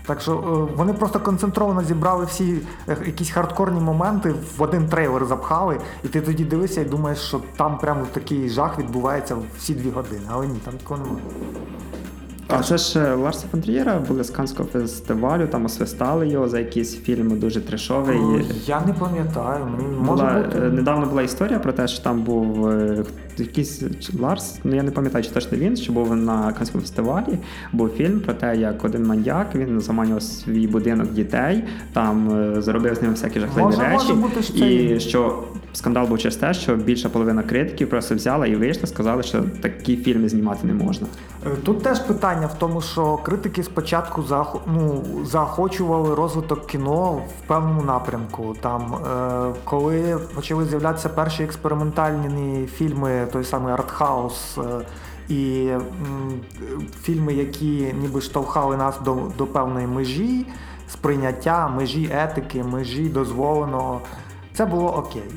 Так 0.05 0.21
що 0.21 0.33
е, 0.33 0.75
вони 0.77 0.93
просто 0.93 1.19
концентровано 1.19 1.83
зібрали 1.83 2.25
всі 2.25 2.61
е, 2.89 2.97
якісь 3.05 3.31
хардкорні 3.31 3.79
моменти 3.79 4.33
в 4.57 4.61
один 4.61 4.89
трейлер 4.89 5.25
запхали, 5.25 5.79
і 6.03 6.07
ти 6.07 6.21
тоді 6.21 6.45
дивишся 6.45 6.81
і 6.81 6.85
думаєш, 6.85 7.19
що 7.19 7.41
там 7.57 7.77
прямо 7.77 8.05
такий 8.13 8.49
жах 8.49 8.79
відбувається 8.79 9.37
всі 9.57 9.73
дві 9.73 9.89
години. 9.89 10.21
Але 10.29 10.47
ні, 10.47 10.59
там 10.65 10.73
такого 10.73 10.99
немає. 10.99 11.21
А 12.47 12.57
вже 12.57 12.77
ж 12.77 12.99
е, 12.99 13.15
Ларса 13.15 13.45
Фонтрієра 13.51 13.99
були 14.07 14.23
з 14.23 14.29
Канського 14.29 14.69
фестивалю, 14.69 15.47
там 15.47 15.65
освистали 15.65 16.27
його 16.27 16.49
за 16.49 16.59
якийсь 16.59 16.95
фільм 17.01 17.39
дуже 17.39 17.61
трешовий. 17.61 18.17
Ну, 18.21 18.41
Я 18.65 18.81
не 18.81 18.93
пам'ятаю, 18.93 19.65
мені 19.77 19.87
може 19.97 20.11
Була, 20.11 20.33
бути. 20.33 20.57
е, 20.57 20.69
недавно 20.69 21.05
була 21.05 21.21
історія 21.21 21.59
про 21.59 21.73
те, 21.73 21.87
що 21.87 22.03
там 22.03 22.21
був 22.21 22.67
е, 22.69 23.03
якийсь 23.37 23.83
Ларс, 24.19 24.59
ну 24.63 24.75
я 24.75 24.83
не 24.83 24.91
пам'ятаю, 24.91 25.23
чи 25.23 25.29
точно 25.29 25.57
він, 25.57 25.75
що 25.77 25.93
був 25.93 26.15
на 26.15 26.53
Канському 26.53 26.81
фестивалі. 26.81 27.37
Був 27.73 27.89
фільм 27.89 28.19
про 28.19 28.33
те, 28.33 28.55
як 28.57 28.85
один 28.85 29.05
маньяк 29.05 29.55
він 29.55 29.79
заманював 29.81 30.21
свій 30.23 30.67
будинок 30.67 31.11
дітей, 31.11 31.63
там 31.93 32.31
е, 32.57 32.61
заробив 32.61 32.95
з 32.95 33.01
ними 33.01 33.13
всякі 33.13 33.39
жахливі 33.39 33.65
Може- 33.65 33.81
речі. 33.81 33.93
може 33.93 34.13
бути, 34.13 34.43
що 34.43 34.65
і 34.65 34.99
що 34.99 35.43
скандал 35.73 36.07
був 36.07 36.17
через 36.19 36.35
те, 36.35 36.53
що 36.53 36.75
більша 36.75 37.09
половина 37.09 37.43
критиків 37.43 37.89
просто 37.89 38.15
взяла 38.15 38.47
і 38.47 38.55
вийшла, 38.55 38.87
сказали, 38.87 39.23
що 39.23 39.43
такі 39.61 39.97
фільми 39.97 40.29
знімати 40.29 40.67
не 40.67 40.73
можна. 40.73 41.07
Е, 41.45 41.49
Тут 41.63 41.83
теж 41.83 41.99
питання 41.99 42.47
в 42.47 42.59
тому, 42.59 42.81
що 42.81 43.17
критики 43.17 43.63
спочатку 43.63 44.23
ну, 44.73 45.03
заохочували 45.25 46.15
розвиток 46.15 46.67
кіно 46.67 47.11
в 47.13 47.47
певному 47.47 47.81
напрямку. 47.83 48.55
Там, 48.61 48.81
е, 48.95 49.53
коли 49.63 50.17
почали 50.35 50.65
з'являтися 50.65 51.09
перші 51.09 51.43
експериментальні 51.43 52.67
фільми, 52.67 53.22
той 53.25 53.43
самий 53.43 53.73
артхаус. 53.73 54.57
Е, 54.57 54.85
і 55.29 55.71
фільми, 57.01 57.33
які 57.33 57.93
ніби 58.01 58.21
штовхали 58.21 58.77
нас 58.77 58.99
до, 59.05 59.17
до 59.37 59.47
певної 59.47 59.87
межі 59.87 60.45
сприйняття, 60.89 61.67
межі 61.67 62.09
етики, 62.13 62.63
межі 62.63 63.09
дозволеного, 63.09 64.01
це 64.53 64.65
було 64.65 64.95
окей. 64.95 65.31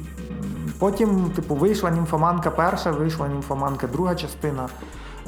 Потім, 0.79 1.31
типу, 1.37 1.55
вийшла 1.55 1.91
німфоманка 1.91 2.51
перша, 2.51 2.91
вийшла 2.91 3.29
німфоманка 3.29 3.87
друга 3.87 4.15
частина. 4.15 4.69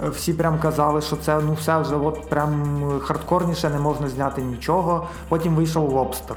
е, 0.05 0.09
всі 0.09 0.33
прям 0.33 0.59
казали, 0.59 1.03
що 1.03 1.17
це 1.17 1.41
ну 1.41 1.53
все 1.53 1.79
вже 1.79 1.97
от 1.97 2.31
прям 2.31 2.81
хардкорніше, 3.03 3.71
не 3.71 3.79
можна 3.79 4.09
зняти 4.09 4.43
нічого. 4.43 5.07
Потім 5.29 5.55
вийшов 5.55 5.93
лобстер. 5.93 6.37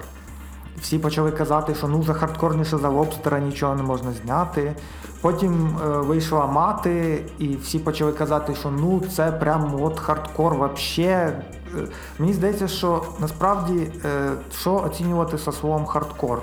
Всі 0.81 0.99
почали 0.99 1.31
казати, 1.31 1.75
що 1.75 1.87
ну 1.87 2.03
за 2.03 2.13
хардкорніше 2.13 2.77
за 2.77 2.89
лобстера 2.89 3.39
нічого 3.39 3.75
не 3.75 3.83
можна 3.83 4.11
зняти. 4.11 4.73
Потім 5.21 5.77
е, 5.77 5.87
вийшла 5.87 6.47
мати, 6.47 7.23
і 7.39 7.55
всі 7.55 7.79
почали 7.79 8.11
казати, 8.11 8.55
що 8.55 8.71
ну 8.71 9.01
це 9.15 9.31
прям 9.31 9.83
от 9.83 9.99
хардкор 9.99 10.55
вообще. 10.55 11.03
Е, 11.03 11.87
мені 12.19 12.33
здається, 12.33 12.67
що 12.67 13.03
насправді 13.19 13.91
е, 14.05 14.31
що 14.59 14.75
оцінювати 14.75 15.37
со 15.37 15.51
словом 15.51 15.85
хардкор. 15.85 16.41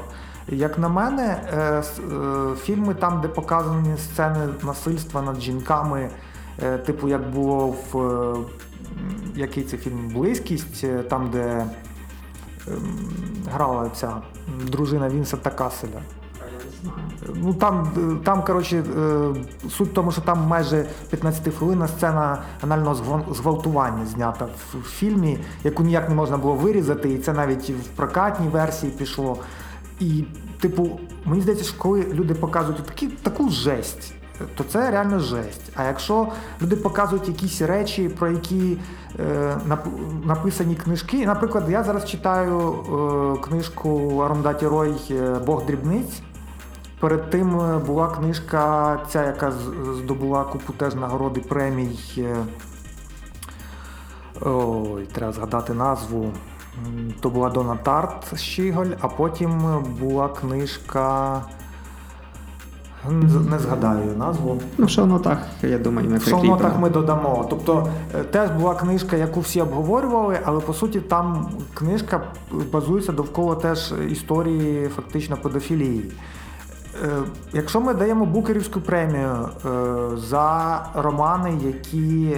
Як 0.48 0.78
на 0.78 0.88
мене, 0.88 1.40
е, 1.52 1.58
е, 1.58 1.82
фільми 2.56 2.94
там, 2.94 3.20
де 3.20 3.28
показані 3.28 3.96
сцени 3.98 4.48
насильства 4.62 5.22
над 5.22 5.40
жінками, 5.40 6.10
типу 6.86 7.08
як 7.08 7.30
було 7.30 7.74
в 7.92 8.36
який 9.34 9.64
це 9.64 9.76
фільм 9.76 10.08
Близькість, 10.08 11.08
там, 11.08 11.30
де 11.30 11.66
грала 13.52 13.90
ця 13.94 14.16
дружина 14.66 15.08
Вінсента 15.08 15.50
Каселя. 15.50 16.00
Ну 17.34 17.54
там, 17.54 17.90
там 18.24 18.42
коротше, 18.42 18.76
е, 18.76 19.34
суть 19.70 19.88
в 19.88 19.92
тому, 19.92 20.12
що 20.12 20.20
там 20.20 20.40
майже 20.46 20.86
15 21.10 21.54
хвилинна 21.54 21.88
сцена 21.88 22.38
анального 22.60 23.24
зґвалтування 23.34 24.06
знята 24.06 24.48
в 24.72 24.88
фільмі, 24.88 25.38
яку 25.64 25.82
ніяк 25.82 26.08
не 26.08 26.14
можна 26.14 26.36
було 26.36 26.54
вирізати, 26.54 27.12
і 27.12 27.18
це 27.18 27.32
навіть 27.32 27.70
в 27.70 27.96
прокатній 27.96 28.48
версії 28.48 28.92
пішло. 28.92 29.38
І, 30.00 30.24
типу, 30.60 31.00
мені 31.24 31.42
здається, 31.42 31.64
що 31.64 31.78
коли 31.78 32.06
люди 32.12 32.34
показують 32.34 32.82
такі, 32.82 33.06
таку 33.06 33.50
жесть, 33.50 34.14
то 34.54 34.64
це 34.64 34.90
реально 34.90 35.18
жесть. 35.18 35.72
А 35.76 35.84
якщо 35.84 36.28
люди 36.62 36.76
показують 36.76 37.28
якісь 37.28 37.62
речі, 37.62 38.08
про 38.08 38.28
які 38.28 38.78
е, 39.20 39.56
написані 40.24 40.74
книжки, 40.74 41.26
наприклад, 41.26 41.64
я 41.68 41.82
зараз 41.84 42.04
читаю 42.04 42.74
е, 43.38 43.40
книжку 43.48 44.18
Арондаті 44.24 44.66
Рой 44.66 44.94
е, 45.10 45.36
Бог 45.46 45.66
дрібниць. 45.66 46.22
Перед 47.00 47.30
тим 47.30 47.60
е, 47.60 47.78
була 47.78 48.08
книжка, 48.08 48.98
ця, 49.08 49.26
яка 49.26 49.52
здобула 49.96 50.44
купу 50.44 50.72
теж 50.72 50.94
нагороди 50.94 51.40
премій. 51.40 51.98
е, 52.18 52.36
Ой, 54.40 55.06
треба 55.12 55.32
згадати 55.32 55.74
назву. 55.74 56.32
То 57.20 57.30
була 57.30 57.50
Дона 57.50 57.76
Тарт 57.76 58.38
Щіголь, 58.38 58.90
а 59.00 59.08
потім 59.08 59.82
була 60.00 60.28
книжка. 60.28 61.42
Не 63.50 63.58
згадаю 63.58 64.16
назву. 64.16 64.60
Ну, 64.78 64.86
в 64.86 64.90
шоу-нотах, 64.90 65.38
я 65.62 65.78
думаю, 65.78 66.10
ми 66.10 66.18
В 66.18 66.28
шоу-нотах 66.28 66.78
ми 66.78 66.90
додамо. 66.90 67.46
Тобто 67.50 67.88
е, 68.14 68.24
теж 68.24 68.50
була 68.50 68.74
книжка, 68.74 69.16
яку 69.16 69.40
всі 69.40 69.60
обговорювали, 69.60 70.38
але 70.44 70.60
по 70.60 70.74
суті 70.74 71.00
там 71.00 71.48
книжка 71.74 72.20
базується 72.72 73.12
довкола 73.12 73.54
теж 73.54 73.94
історії 74.10 74.88
фактично 74.88 75.36
педофілії. 75.36 76.12
Е, 77.04 77.08
Якщо 77.52 77.80
ми 77.80 77.94
даємо 77.94 78.26
Букерівську 78.26 78.80
премію 78.80 79.48
е, 79.64 79.68
за 80.16 80.80
романи, 80.94 81.52
які 81.64 82.36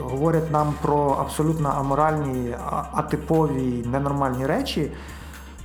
говорять 0.00 0.52
нам 0.52 0.74
про 0.82 1.16
абсолютно 1.20 1.68
аморальні, 1.68 2.54
атипові, 2.92 3.84
ненормальні 3.92 4.46
речі, 4.46 4.90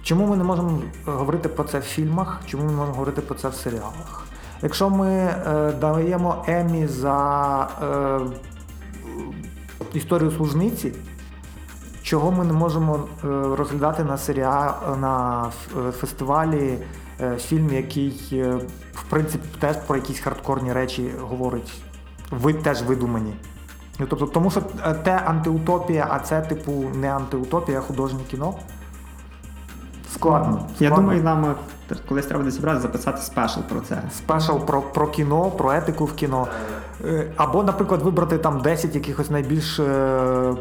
чому 0.08 0.28
ми 0.28 0.38
не 0.38 0.44
можемо 0.44 0.82
е, 1.08 1.12
говорити 1.12 1.50
про 1.50 1.64
це 1.64 1.80
в 1.80 1.82
фільмах, 1.82 2.42
чому 2.46 2.64
ми 2.64 2.72
не 2.72 2.78
можемо 2.78 2.94
говорити 2.94 3.22
про 3.22 3.36
це 3.36 3.50
в 3.50 3.54
серіалах? 3.54 4.26
Якщо 4.62 4.90
ми 4.90 5.10
е, 5.10 5.74
даємо 5.82 6.46
Емі 6.48 6.88
за 6.88 7.70
е, 7.82 8.20
історію 9.94 10.32
служниці, 10.32 10.94
чого 12.04 12.32
ми 12.32 12.46
не 12.46 12.54
можемо 12.54 12.96
е, 12.96 13.28
розглядати 13.56 14.04
на 14.04 14.18
серіал 14.18 14.74
на 15.02 15.46
е, 15.88 15.92
фестивалі 15.92 16.78
е, 17.22 17.36
фільм, 17.38 17.74
який 17.74 18.44
в 18.94 19.04
принципі 19.10 19.48
теж 19.60 19.76
про 19.88 19.96
якісь 19.96 20.20
хардкорні 20.20 20.74
речі 20.74 21.12
говорить, 21.22 21.74
ви 22.32 22.54
теж 22.54 22.84
видумані. 22.84 23.34
Ну, 24.00 24.06
тобто, 24.10 24.26
тому 24.26 24.52
що 24.52 24.62
те 25.04 25.22
антиутопія, 25.26 26.08
а 26.10 26.20
це, 26.20 26.42
типу, 26.42 26.72
не 26.96 27.16
антиутопія, 27.16 27.80
а 27.80 27.82
художнє 27.82 28.20
кіно. 28.32 28.54
Складно. 30.18 30.68
Я 30.80 30.88
складно. 30.88 30.96
думаю, 30.96 31.24
нам 31.24 31.46
е, 31.92 31.96
колись 32.10 32.26
треба 32.26 32.44
десь 32.44 32.54
зібрати 32.54 32.80
записати 32.80 33.22
спешл 33.22 33.60
про 33.60 33.80
це. 33.80 34.02
спешл 34.18 34.58
про, 34.58 34.82
про 34.82 35.08
кіно, 35.08 35.52
про 35.52 35.74
етику 35.74 36.06
в 36.06 36.14
кіно. 36.14 36.48
Е, 37.06 37.32
Або, 37.36 37.64
наприклад, 37.64 38.02
вибрати 38.02 38.38
там 38.38 38.62
10 38.62 38.96
якихось 38.96 39.30
найбільш 39.30 39.80
е, 39.80 40.54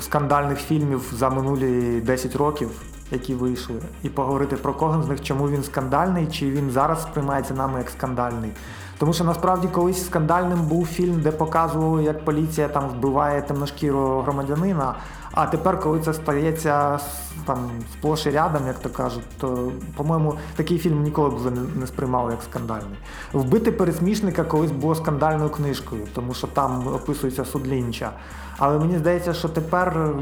скандальних 0.00 0.58
фільмів 0.58 1.12
за 1.12 1.30
минулі 1.30 2.00
10 2.00 2.36
років, 2.36 2.70
які 3.10 3.34
вийшли, 3.34 3.76
і 4.02 4.08
поговорити 4.08 4.56
про 4.56 4.72
кожен 4.74 5.02
з 5.02 5.08
них, 5.08 5.22
чому 5.22 5.48
він 5.48 5.62
скандальний, 5.62 6.26
чи 6.26 6.50
він 6.50 6.70
зараз 6.70 7.02
сприймається 7.02 7.54
нами 7.54 7.78
як 7.78 7.90
скандальний. 7.90 8.50
Тому 8.98 9.12
що 9.12 9.24
насправді 9.24 9.68
колись 9.68 10.06
скандальним 10.06 10.62
був 10.62 10.86
фільм, 10.86 11.20
де 11.20 11.30
показували, 11.30 12.04
як 12.04 12.24
поліція 12.24 12.68
там 12.68 12.88
вбиває 12.88 13.42
темношкірого 13.42 14.22
громадянина. 14.22 14.94
А 15.32 15.46
тепер, 15.46 15.80
коли 15.80 16.00
це 16.00 16.14
стається 16.14 16.98
там 17.44 17.70
сплош 17.92 18.26
рядом, 18.26 18.66
як 18.66 18.78
то 18.78 18.88
кажуть, 18.88 19.24
то, 19.40 19.72
по-моєму, 19.96 20.34
такий 20.56 20.78
фільм 20.78 21.02
ніколи 21.02 21.30
б 21.30 21.44
не, 21.44 21.80
не 21.80 21.86
сприймав 21.86 22.30
як 22.30 22.42
скандальний. 22.42 22.98
Вбити 23.32 23.72
пересмішника 23.72 24.44
колись 24.44 24.70
було 24.70 24.94
скандальною 24.94 25.50
книжкою, 25.50 26.02
тому 26.14 26.34
що 26.34 26.46
там 26.46 26.86
описується 26.86 27.44
суд 27.44 27.66
Лінча. 27.66 28.10
Але 28.58 28.78
мені 28.78 28.98
здається, 28.98 29.34
що 29.34 29.48
тепер 29.48 30.14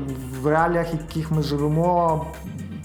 в 0.42 0.46
реаліях, 0.46 0.86
в 0.92 0.94
яких 0.94 1.30
ми 1.30 1.42
живемо, 1.42 2.26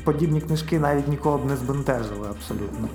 подібні 0.03 0.41
книжки 0.41 0.79
навіть 0.79 1.07
нікого 1.07 1.37
б 1.37 1.45
не 1.45 1.55
збентежили 1.55 2.27
абсолютно. 2.29 2.87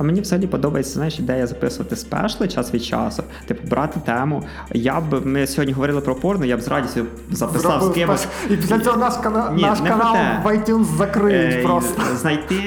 А 0.00 0.02
мені 0.02 0.20
взагалі 0.20 0.46
подобається 0.46 0.92
знаєш, 0.92 1.18
ідея 1.18 1.46
записувати 1.46 1.96
спешли 1.96 2.48
час 2.48 2.74
від 2.74 2.84
часу, 2.84 3.22
типу 3.46 3.68
брати 3.68 4.00
тему. 4.06 4.42
Я 4.72 5.00
б 5.00 5.26
ми 5.26 5.46
сьогодні 5.46 5.72
говорили 5.72 6.00
про 6.00 6.14
порно, 6.14 6.44
я 6.44 6.56
б 6.56 6.60
з 6.60 6.68
радістю 6.68 7.04
записав 7.30 7.82
з 7.84 7.88
кимось. 7.94 8.26
І 8.50 8.56
після 8.56 8.78
цього 8.78 8.96
наш, 8.96 9.14
кана... 9.16 9.50
Ні, 9.50 9.62
наш 9.62 9.80
канал 9.80 10.16
в 10.44 10.46
iTunes 10.46 10.84
закриють 10.84 11.54
Е, 11.54 11.62
просто. 11.62 12.02
знайти 12.16 12.62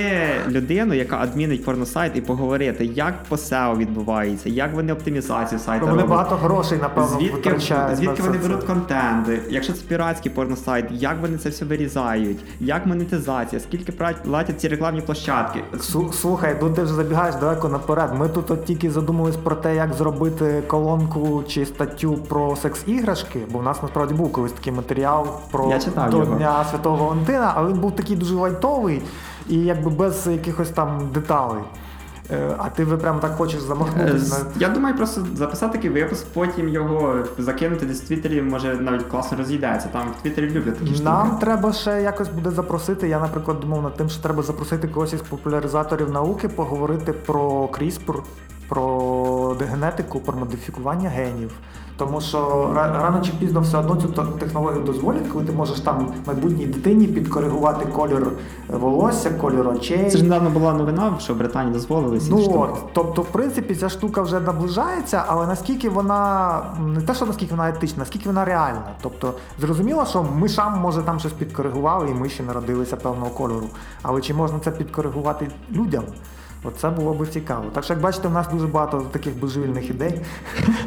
людину, 0.49 0.93
яка 0.93 1.17
адмінить 1.17 1.65
порносайт, 1.65 2.11
і 2.15 2.21
поговорити, 2.21 2.85
як 2.85 3.23
по 3.23 3.35
SEO 3.35 3.77
відбувається, 3.77 4.49
як 4.49 4.73
вони 4.73 4.93
оптимізацію 4.93 5.59
сайту 5.59 5.85
Вони 5.85 6.01
роблять. 6.01 6.09
багато 6.17 6.35
грошей, 6.35 6.77
напевно, 6.81 7.09
Звідки, 7.19 7.35
витрачають. 7.35 7.97
звідки 7.97 8.21
на 8.21 8.27
вони 8.27 8.39
все 8.39 8.47
беруть 8.47 8.63
контент? 8.63 9.29
Якщо 9.49 9.73
це 9.73 9.81
піратський 9.87 10.31
порносайт, 10.31 10.85
як 10.91 11.21
вони 11.21 11.37
це 11.37 11.49
все 11.49 11.65
вирізають? 11.65 12.39
Як 12.59 12.85
монетизація? 12.85 13.59
Скільки 13.59 13.91
платять 14.23 14.61
ці 14.61 14.67
рекламні 14.67 15.01
площадки? 15.01 15.59
Слухай, 16.11 16.59
тут 16.59 16.75
ти 16.75 16.83
вже 16.83 16.93
забігаєш 16.93 17.22
далеко 17.31 17.69
наперед. 17.69 18.09
Ми 18.13 18.29
тут 18.29 18.51
от 18.51 18.65
тільки 18.65 18.91
задумались 18.91 19.35
про 19.35 19.55
те, 19.55 19.75
як 19.75 19.93
зробити 19.93 20.63
колонку 20.67 21.43
чи 21.47 21.65
статтю 21.65 22.13
про 22.13 22.55
секс-іграшки, 22.55 23.39
бо 23.51 23.59
в 23.59 23.63
нас 23.63 23.81
насправді 23.81 24.13
був 24.13 24.31
колись 24.31 24.51
такий 24.51 24.73
матеріал 24.73 25.27
про 25.51 25.69
Я 25.69 25.79
читав 25.79 26.09
до 26.09 26.17
його. 26.17 26.35
Дня 26.35 26.65
Святого 26.71 27.05
Валентина, 27.05 27.53
але 27.55 27.69
він 27.69 27.79
був 27.79 27.95
такий 27.95 28.15
дуже 28.15 28.35
лайтовий 28.35 29.01
і 29.49 29.57
якби 29.57 29.89
без 29.89 30.27
якихось 30.27 30.69
там 30.69 31.09
деталей. 31.13 31.63
Е, 32.33 32.55
А 32.57 32.69
ти 32.69 32.85
ви 32.85 32.97
прямо 32.97 33.19
так 33.19 33.35
хочеш 33.35 33.59
Е, 33.59 33.63
замахнутися 33.65 34.39
на. 34.39 34.45
Я 34.59 34.69
думаю, 34.69 34.95
просто 34.95 35.25
записати 35.35 35.77
такий 35.77 35.89
випуск, 35.89 36.25
потім 36.33 36.69
його 36.69 37.15
закинути 37.37 37.85
десь 37.85 38.01
в 38.01 38.07
Твіттері, 38.07 38.41
може 38.41 38.75
навіть 38.75 39.03
класно 39.03 39.37
розійдеться. 39.37 39.87
Там 39.91 40.07
в 40.19 40.21
Твіттері 40.21 40.49
люблять 40.49 40.79
такі 40.79 41.03
Нам 41.03 41.37
треба 41.37 41.73
ще 41.73 42.01
якось 42.01 42.29
буде 42.29 42.51
запросити. 42.51 43.07
Я, 43.07 43.19
наприклад, 43.19 43.59
думав 43.59 43.83
над 43.83 43.95
тим, 43.95 44.09
що 44.09 44.21
треба 44.23 44.43
запросити 44.43 44.87
когось 44.87 45.13
із 45.13 45.21
популяризаторів 45.21 46.11
науки, 46.11 46.47
поговорити 46.49 47.13
про 47.13 47.65
CRISPR, 47.65 48.15
про 48.69 49.55
дегенетику, 49.59 50.19
про 50.19 50.37
модифікування 50.37 51.09
генів. 51.09 51.51
Тому 51.97 52.21
що 52.21 52.37
ра- 52.75 53.01
рано 53.01 53.21
чи 53.25 53.31
пізно 53.39 53.61
все 53.61 53.77
одно 53.77 53.95
цю 53.95 54.07
те- 54.07 54.39
технологію 54.39 54.81
дозволять, 54.83 55.27
коли 55.33 55.45
ти 55.45 55.51
можеш 55.51 55.79
там 55.79 56.07
майбутній 56.27 56.65
дитині 56.65 57.07
підкоригувати 57.07 57.85
колір 57.85 58.27
волосся, 58.69 59.29
колір 59.29 59.67
очей. 59.67 60.09
Це 60.09 60.17
ж 60.17 60.23
недавно 60.23 60.49
була 60.49 60.73
новина, 60.73 61.13
що 61.19 61.33
в 61.33 61.37
Британії 61.37 61.73
дозволили 61.73 62.19
ці 62.19 62.29
Ну 62.29 62.53
от, 62.59 62.69
тобто, 62.93 63.21
в 63.21 63.25
принципі, 63.25 63.75
ця 63.75 63.89
штука 63.89 64.21
вже 64.21 64.39
наближається, 64.39 65.23
але 65.27 65.47
наскільки 65.47 65.89
вона 65.89 66.59
не 66.87 67.01
те, 67.01 67.15
що 67.15 67.25
наскільки 67.25 67.51
вона 67.55 67.69
етична, 67.69 67.99
наскільки 67.99 68.29
вона 68.29 68.45
реальна. 68.45 68.81
Тобто, 69.01 69.33
зрозуміло, 69.61 70.05
що 70.05 70.23
мишам 70.23 70.79
може 70.79 71.01
там 71.01 71.19
щось 71.19 71.33
підкоригували, 71.33 72.09
і 72.09 72.13
миші 72.13 72.43
народилися 72.43 72.95
певного 72.95 73.29
кольору. 73.31 73.67
Але 74.01 74.21
чи 74.21 74.33
можна 74.33 74.59
це 74.59 74.71
підкоригувати 74.71 75.47
людям? 75.71 76.03
Оце 76.63 76.89
було 76.89 77.13
би 77.13 77.27
цікаво. 77.27 77.65
Так 77.73 77.83
що, 77.83 77.93
як 77.93 78.01
бачите, 78.01 78.27
у 78.27 78.31
нас 78.31 78.47
дуже 78.47 78.67
багато 78.67 79.01
таких 79.11 79.39
божевільних 79.39 79.89
ідей, 79.89 80.21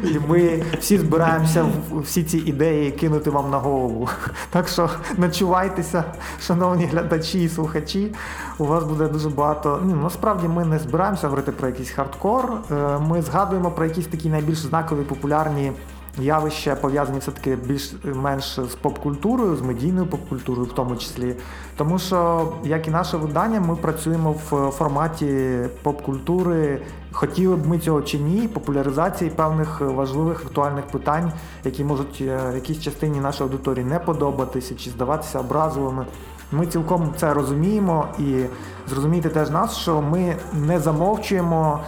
і 0.03 0.19
ми 0.27 0.63
всі 0.79 0.97
збираємося 0.97 1.65
всі 1.93 2.23
ці 2.23 2.37
ідеї 2.37 2.91
кинути 2.91 3.29
вам 3.29 3.51
на 3.51 3.57
голову. 3.57 4.09
Так 4.49 4.67
що 4.67 4.89
начувайтеся, 5.17 6.03
шановні 6.41 6.85
глядачі 6.85 7.43
і 7.43 7.49
слухачі. 7.49 8.15
У 8.57 8.65
вас 8.65 8.83
буде 8.83 9.07
дуже 9.07 9.29
багато. 9.29 9.81
Ну, 9.85 9.95
насправді 9.95 10.47
ми 10.47 10.65
не 10.65 10.79
збираємося 10.79 11.27
говорити 11.27 11.51
про 11.51 11.67
якийсь 11.67 11.89
хардкор. 11.89 12.51
Е, 12.71 12.97
Ми 12.99 13.21
згадуємо 13.21 13.71
про 13.71 13.85
якісь 13.85 14.07
такі 14.07 14.29
найбільш 14.29 14.57
знакові 14.57 15.01
популярні 15.01 15.71
явища 16.19 16.75
пов'язані 16.75 17.19
все-таки 17.19 17.55
більш-менш 17.55 18.59
з 18.71 18.75
поп-культурою, 18.75 19.55
з 19.55 19.61
медійною 19.61 20.07
поп-культурою 20.07 20.67
в 20.67 20.73
тому 20.73 20.95
числі. 20.95 21.35
Тому 21.77 21.99
що, 21.99 22.51
як 22.63 22.87
і 22.87 22.91
наше 22.91 23.17
видання, 23.17 23.59
ми 23.59 23.75
працюємо 23.75 24.31
в 24.31 24.71
форматі 24.71 25.59
поп-культури. 25.83 26.81
Хотіли 27.11 27.55
б 27.55 27.67
ми 27.67 27.79
цього 27.79 28.01
чи 28.01 28.19
ні, 28.19 28.47
популяризації 28.47 29.29
певних 29.29 29.81
важливих 29.81 30.45
актуальних 30.45 30.85
питань, 30.85 31.31
які 31.63 31.83
можуть 31.83 32.17
е, 32.21 32.39
в 32.51 32.55
якійсь 32.55 32.81
частині 32.81 33.19
нашої 33.19 33.49
аудиторії 33.49 33.85
не 33.85 33.99
подобатися 33.99 34.75
чи 34.75 34.89
здаватися 34.89 35.39
образливими. 35.39 36.05
Ми 36.51 36.67
цілком 36.67 37.13
це 37.17 37.33
розуміємо 37.33 38.07
і 38.19 38.43
зрозумійте 38.87 39.29
теж 39.29 39.49
нас, 39.49 39.77
що 39.77 40.01
ми 40.01 40.35
не 40.53 40.79
замовчуємо 40.79 41.79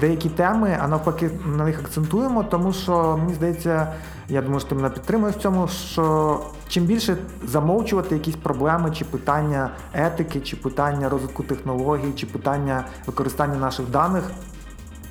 деякі 0.00 0.28
теми, 0.28 0.78
а 0.82 0.88
навпаки 0.88 1.30
на 1.56 1.64
них 1.64 1.80
акцентуємо, 1.80 2.44
тому 2.44 2.72
що 2.72 3.16
мені 3.20 3.34
здається, 3.34 3.92
я 4.28 4.42
думаю, 4.42 4.60
що 4.60 4.68
ти 4.68 4.74
мене 4.74 4.90
підтримуєш 4.90 5.36
в 5.36 5.40
цьому, 5.40 5.68
що 5.68 6.40
чим 6.68 6.84
більше 6.84 7.16
замовчувати 7.46 8.14
якісь 8.14 8.36
проблеми 8.36 8.90
чи 8.90 9.04
питання 9.04 9.70
етики, 9.94 10.40
чи 10.40 10.56
питання 10.56 11.08
розвитку 11.08 11.42
технологій, 11.42 12.12
чи 12.16 12.26
питання 12.26 12.84
використання 13.06 13.56
наших 13.56 13.90
даних, 13.90 14.24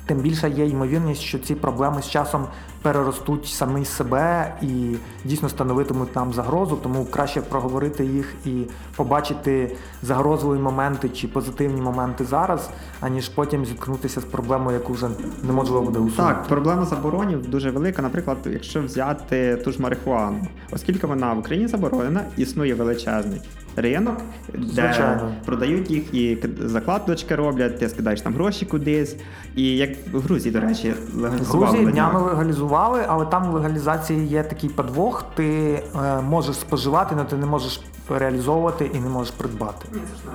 тим 0.06 0.18
більша 0.18 0.46
є 0.46 0.66
ймовірність, 0.66 1.22
що 1.22 1.38
ці 1.38 1.54
проблеми 1.54 2.02
з 2.02 2.08
часом 2.10 2.46
переростуть 2.82 3.46
самі 3.46 3.84
себе 3.84 4.54
і 4.62 4.96
дійсно 5.24 5.48
становитимуть 5.48 6.16
нам 6.16 6.32
загрозу, 6.32 6.76
тому 6.82 7.04
краще 7.04 7.40
проговорити 7.40 8.04
їх 8.04 8.34
і 8.44 8.62
побачити 8.96 9.76
загрозливі 10.02 10.60
моменти 10.60 11.08
чи 11.08 11.28
позитивні 11.28 11.80
моменти 11.80 12.24
зараз, 12.24 12.70
аніж 13.00 13.28
потім 13.28 13.66
зіткнутися 13.66 14.20
з 14.20 14.24
проблемою, 14.24 14.76
яку 14.76 14.92
вже 14.92 15.08
неможливо 15.42 15.82
буде 15.82 15.98
усунути. 15.98 16.34
Так, 16.34 16.48
проблема 16.48 16.84
заборонів 16.84 17.50
дуже 17.50 17.70
велика. 17.70 18.02
Наприклад, 18.02 18.38
якщо 18.46 18.82
взяти 18.82 19.56
ту 19.56 19.72
ж 19.72 19.82
марихуану, 19.82 20.46
оскільки 20.72 21.06
вона 21.06 21.32
в 21.32 21.38
Україні 21.38 21.68
заборонена, 21.68 22.24
існує 22.36 22.74
величезний 22.74 23.40
ринок, 23.76 24.16
де 24.54 24.66
Звичайно. 24.66 25.34
продають 25.44 25.90
їх 25.90 26.14
і 26.14 26.38
закладочки 26.60 27.34
роблять, 27.36 27.78
ти 27.78 27.88
скидаєш 27.88 28.20
там 28.20 28.34
гроші 28.34 28.66
кудись. 28.66 29.16
І 29.56 29.76
як 29.76 29.90
в 30.12 30.20
Грузії, 30.20 30.52
до 30.52 30.60
речі, 30.60 30.94
легалізували. 31.14 31.64
Грузії 31.66 31.86
на 31.86 31.92
днях. 31.92 32.10
днями 32.10 32.26
легалізували, 32.26 33.04
але 33.08 33.26
там 33.26 33.50
в 33.50 33.54
легалізації 33.54 34.26
є 34.26 34.42
такий 34.42 34.70
подвох. 34.70 35.24
Ти 35.34 35.82
е, 36.04 36.20
можеш 36.20 36.56
споживати, 36.56 37.14
але 37.18 37.24
ти 37.24 37.36
не 37.36 37.46
можеш 37.46 37.80
реалізовувати 38.08 38.90
і 38.94 38.98
не 38.98 39.08
можеш 39.08 39.32
придбати. 39.34 39.88
Ні, 39.92 40.00
це 40.12 40.16
ж 40.16 40.22
нам. 40.26 40.34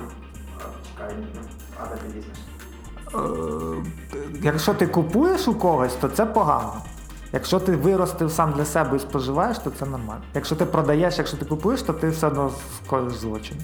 Чекай, 0.92 1.14
а 1.80 1.86
де 1.88 1.94
ти 1.96 2.18
візьмеш? 2.18 2.36
Е, 3.14 4.40
Якщо 4.42 4.74
ти 4.74 4.86
купуєш 4.86 5.48
у 5.48 5.54
когось, 5.54 5.94
то 5.94 6.08
це 6.08 6.26
погано. 6.26 6.72
Якщо 7.32 7.60
ти 7.60 7.76
виростив 7.76 8.30
сам 8.30 8.52
для 8.52 8.64
себе 8.64 8.96
і 8.96 9.00
споживаєш, 9.00 9.58
то 9.58 9.70
це 9.70 9.86
нормально. 9.86 10.22
Якщо 10.34 10.56
ти 10.56 10.64
продаєш, 10.64 11.18
якщо 11.18 11.36
ти 11.36 11.44
купуєш, 11.44 11.82
то 11.82 11.92
ти 11.92 12.08
все 12.08 12.26
одно 12.26 12.50
скоїш 12.86 13.12
злочин. 13.12 13.56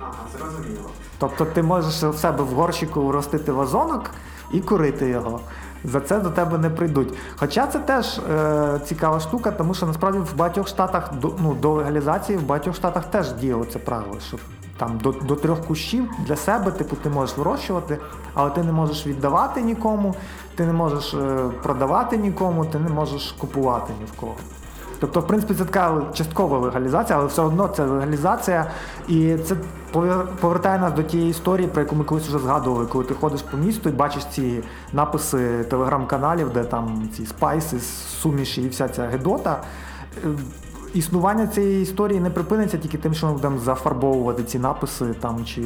Ага, 0.00 0.12
зрозуміло. 0.38 0.90
Тобто 1.18 1.44
ти 1.44 1.62
можеш 1.62 2.02
у 2.02 2.12
себе 2.12 2.44
в 2.44 2.48
горщику 2.48 3.12
ростити 3.12 3.52
вазонок 3.52 4.10
і 4.52 4.60
курити 4.60 5.08
його. 5.08 5.40
За 5.84 6.00
це 6.00 6.18
до 6.18 6.30
тебе 6.30 6.58
не 6.58 6.70
прийдуть. 6.70 7.14
Хоча 7.36 7.66
це 7.66 7.78
теж 7.78 8.18
е, 8.18 8.80
цікава 8.84 9.20
штука, 9.20 9.50
тому 9.50 9.74
що 9.74 9.86
насправді 9.86 10.18
в 10.18 10.36
багатьох 10.36 10.68
штатах 10.68 11.14
до, 11.14 11.34
ну, 11.42 11.54
до 11.54 11.72
легалізації 11.72 12.38
в 12.38 12.42
багатьох 12.42 12.76
штатах 12.76 13.04
теж 13.04 13.32
діяло 13.32 13.64
це 13.64 13.78
правило, 13.78 14.16
що 14.28 14.36
там 14.76 14.98
до, 14.98 15.12
до 15.12 15.36
трьох 15.36 15.60
кущів 15.66 16.10
для 16.26 16.36
себе, 16.36 16.70
типу, 16.70 16.96
ти 16.96 17.10
можеш 17.10 17.38
вирощувати, 17.38 17.98
але 18.34 18.50
ти 18.50 18.62
не 18.62 18.72
можеш 18.72 19.06
віддавати 19.06 19.62
нікому, 19.62 20.14
ти 20.54 20.66
не 20.66 20.72
можеш 20.72 21.14
е, 21.14 21.38
продавати 21.62 22.16
нікому, 22.16 22.64
ти 22.64 22.78
не 22.78 22.88
можеш 22.88 23.32
купувати 23.38 23.92
ні 24.00 24.06
в 24.16 24.20
кого. 24.20 24.34
Тобто, 25.00 25.20
в 25.20 25.26
принципі, 25.26 25.54
це 25.54 25.64
така 25.64 26.02
часткова 26.14 26.58
легалізація, 26.58 27.18
але 27.18 27.28
все 27.28 27.42
одно 27.42 27.68
це 27.68 27.84
легалізація, 27.84 28.70
і 29.08 29.36
це 29.36 29.56
повертає 30.40 30.78
нас 30.78 30.92
до 30.92 31.02
тієї 31.02 31.30
історії, 31.30 31.68
про 31.68 31.82
яку 31.82 31.96
ми 31.96 32.04
колись 32.04 32.28
вже 32.28 32.38
згадували, 32.38 32.86
коли 32.86 33.04
ти 33.04 33.14
ходиш 33.14 33.42
по 33.42 33.56
місту 33.56 33.88
і 33.88 33.92
бачиш 33.92 34.24
ці 34.24 34.62
написи 34.92 35.64
телеграм-каналів, 35.64 36.50
де 36.50 36.64
там 36.64 37.08
ці 37.16 37.26
спайси, 37.26 37.80
суміші 38.22 38.62
і 38.62 38.68
вся 38.68 38.88
ця 38.88 39.06
гедота. 39.06 39.62
Існування 41.00 41.46
цієї 41.46 41.82
історії 41.82 42.20
не 42.20 42.30
припиниться 42.30 42.78
тільки 42.78 42.98
тим, 42.98 43.14
що 43.14 43.26
ми 43.26 43.32
будемо 43.32 43.58
зафарбовувати 43.58 44.42
ці 44.42 44.58
написи 44.58 45.04
там 45.20 45.44
чи 45.44 45.62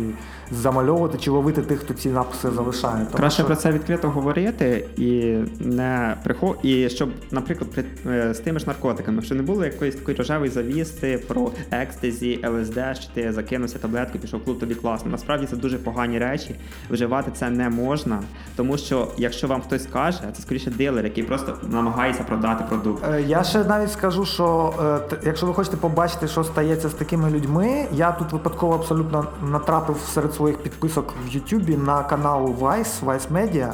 замальовувати, 0.51 1.19
чи 1.19 1.31
ловити 1.31 1.63
тих, 1.63 1.81
хто 1.81 1.95
ці 1.95 2.09
написи 2.09 2.51
залишає. 2.51 3.05
Тому 3.05 3.17
Краще 3.17 3.37
що- 3.39 3.47
про 3.47 3.57
це 3.57 3.73
відкрито 3.73 4.11
говорити 4.11 4.87
і 4.97 5.37
не 5.61 6.17
прихо... 6.25 6.57
і 6.63 6.89
щоб, 6.89 7.09
наприклад, 7.31 7.71
при... 7.71 7.85
е, 8.07 8.35
з 8.35 8.39
тими 8.39 8.59
ж 8.59 8.67
наркотиками, 8.67 9.23
що 9.23 9.35
не 9.35 9.43
було 9.43 9.65
якоїсь 9.65 9.95
такої 9.95 10.17
рожевої 10.17 10.51
завісти 10.51 11.23
про 11.29 11.51
екстезі, 11.71 12.45
ЛСД, 12.49 12.79
що 13.01 13.11
ти 13.15 13.33
закинувся 13.33 13.79
таблетку, 13.79 14.19
пішов 14.19 14.41
в 14.41 14.45
клуб, 14.45 14.59
тобі 14.59 14.75
класно. 14.75 15.11
Насправді 15.11 15.47
це 15.47 15.57
дуже 15.57 15.79
погані 15.79 16.19
речі. 16.19 16.55
Вживати 16.91 17.31
це 17.35 17.51
не 17.51 17.69
можна, 17.71 18.23
тому 18.57 18.79
що 18.79 19.09
якщо 19.19 19.47
вам 19.49 19.61
хтось 19.61 19.83
скаже, 19.85 20.19
це 20.37 20.43
скоріше 20.43 20.71
дилер, 20.71 21.05
який 21.05 21.25
просто 21.25 21.55
намагається 21.69 22.23
продати 22.23 22.65
продукт. 22.69 23.05
Е, 23.13 23.23
Я 23.29 23.45
ще 23.45 23.65
навіть 23.65 23.93
скажу, 23.93 24.25
що 24.25 24.75
е, 25.13 25.17
якщо 25.23 25.47
ви 25.47 25.55
хочете 25.55 25.77
побачити, 25.77 26.29
що 26.29 26.45
стається 26.45 26.89
з 26.89 26.93
такими 26.93 27.31
людьми, 27.31 27.87
я 27.93 28.13
тут 28.13 28.33
випадково 28.33 28.75
абсолютно 28.75 29.27
натрапив 29.43 29.97
серед 30.15 30.35
своїх 30.35 30.59
підписок 30.59 31.15
в 31.27 31.29
Ютубі 31.29 31.77
на 31.77 32.03
канал 32.03 32.55
Vice, 32.61 33.05
Vice 33.05 33.29
Media, 33.33 33.73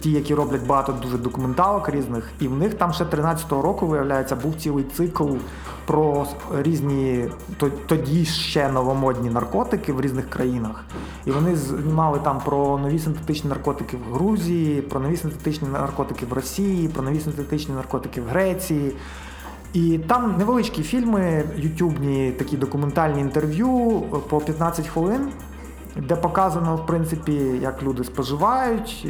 ті, 0.00 0.10
які 0.10 0.34
роблять 0.34 0.66
багато 0.66 0.92
дуже 0.92 1.18
документалок 1.18 1.88
різних, 1.88 2.30
і 2.40 2.48
в 2.48 2.56
них 2.56 2.74
там 2.74 2.92
ще 2.92 3.04
13-го 3.04 3.62
року, 3.62 3.86
виявляється, 3.86 4.36
був 4.36 4.54
цілий 4.56 4.84
цикл 4.84 5.28
про 5.86 6.26
різні 6.54 7.30
тоді 7.86 8.24
ще 8.24 8.68
новомодні 8.68 9.30
наркотики 9.30 9.92
в 9.92 10.00
різних 10.00 10.30
країнах. 10.30 10.84
І 11.26 11.30
вони 11.30 11.56
знімали 11.56 12.18
там 12.18 12.40
про 12.44 12.78
нові 12.78 12.98
синтетичні 12.98 13.48
наркотики 13.48 13.96
в 13.96 14.14
Грузії, 14.14 14.82
про 14.82 15.00
нові 15.00 15.16
синтетичні 15.16 15.68
наркотики 15.68 16.26
в 16.26 16.32
Росії, 16.32 16.88
про 16.88 17.02
нові 17.02 17.20
синтетичні 17.20 17.74
наркотики 17.74 18.20
в 18.20 18.24
Греції. 18.24 18.92
І 19.72 19.98
там 19.98 20.34
невеличкі 20.38 20.82
фільми, 20.82 21.44
ютубні 21.56 22.32
такі 22.32 22.56
документальні 22.56 23.20
інтерв'ю 23.20 24.00
по 24.28 24.40
15 24.40 24.86
хвилин, 24.88 25.28
де 25.96 26.16
показано, 26.16 26.76
в 26.76 26.86
принципі, 26.86 27.32
як 27.62 27.82
люди 27.82 28.04
споживають, 28.04 29.06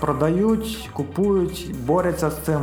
продають, 0.00 0.90
купують, 0.92 1.74
борються 1.86 2.30
з 2.30 2.38
цим. 2.38 2.60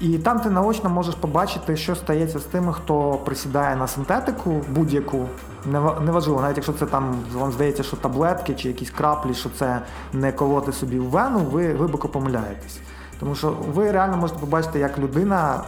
І 0.00 0.18
там 0.18 0.40
ти 0.40 0.50
наочно 0.50 0.90
можеш 0.90 1.14
побачити, 1.14 1.76
що 1.76 1.94
стається 1.96 2.38
з 2.38 2.42
тими, 2.44 2.72
хто 2.72 3.12
присідає 3.12 3.76
на 3.76 3.86
синтетику 3.86 4.60
будь-яку. 4.74 5.26
Нева- 5.72 6.00
Неважливо, 6.04 6.40
навіть 6.40 6.56
якщо 6.56 6.72
це 6.72 6.86
там 6.86 7.14
вам 7.34 7.52
здається, 7.52 7.82
що 7.82 7.96
таблетки 7.96 8.54
чи 8.54 8.68
якісь 8.68 8.90
краплі, 8.90 9.34
що 9.34 9.48
це 9.58 9.80
не 10.12 10.32
колоти 10.32 10.72
собі 10.72 10.98
в 10.98 11.04
вену, 11.04 11.38
ви 11.38 11.72
глибоко 11.72 12.08
помиляєтесь. 12.08 12.78
Тому 13.20 13.34
що 13.34 13.54
ви 13.74 13.92
реально 13.92 14.16
можете 14.16 14.40
побачити, 14.40 14.78
як 14.78 14.98
людина 14.98 15.60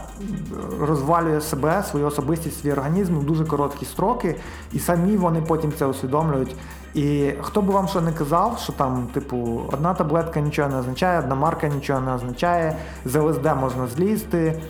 розвалює 0.81 1.41
себе, 1.41 1.83
свою 1.83 2.05
особистість, 2.05 2.61
свій 2.61 2.71
організм 2.71 3.19
в 3.19 3.23
дуже 3.23 3.45
короткі 3.45 3.85
строки, 3.85 4.35
і 4.73 4.79
самі 4.79 5.17
вони 5.17 5.41
потім 5.41 5.73
це 5.77 5.85
усвідомлюють. 5.85 6.55
І 6.93 7.31
хто 7.41 7.61
би 7.61 7.73
вам 7.73 7.87
що 7.87 8.01
не 8.01 8.11
казав, 8.13 8.59
що 8.63 8.73
там, 8.73 9.07
типу, 9.13 9.61
одна 9.73 9.93
таблетка 9.93 10.39
нічого 10.39 10.69
не 10.69 10.77
означає, 10.77 11.19
одна 11.19 11.35
марка 11.35 11.67
нічого 11.67 12.01
не 12.01 12.13
означає, 12.13 12.75
з 13.05 13.19
ЛСД 13.19 13.45
можна 13.45 13.87
злізти, 13.87 14.61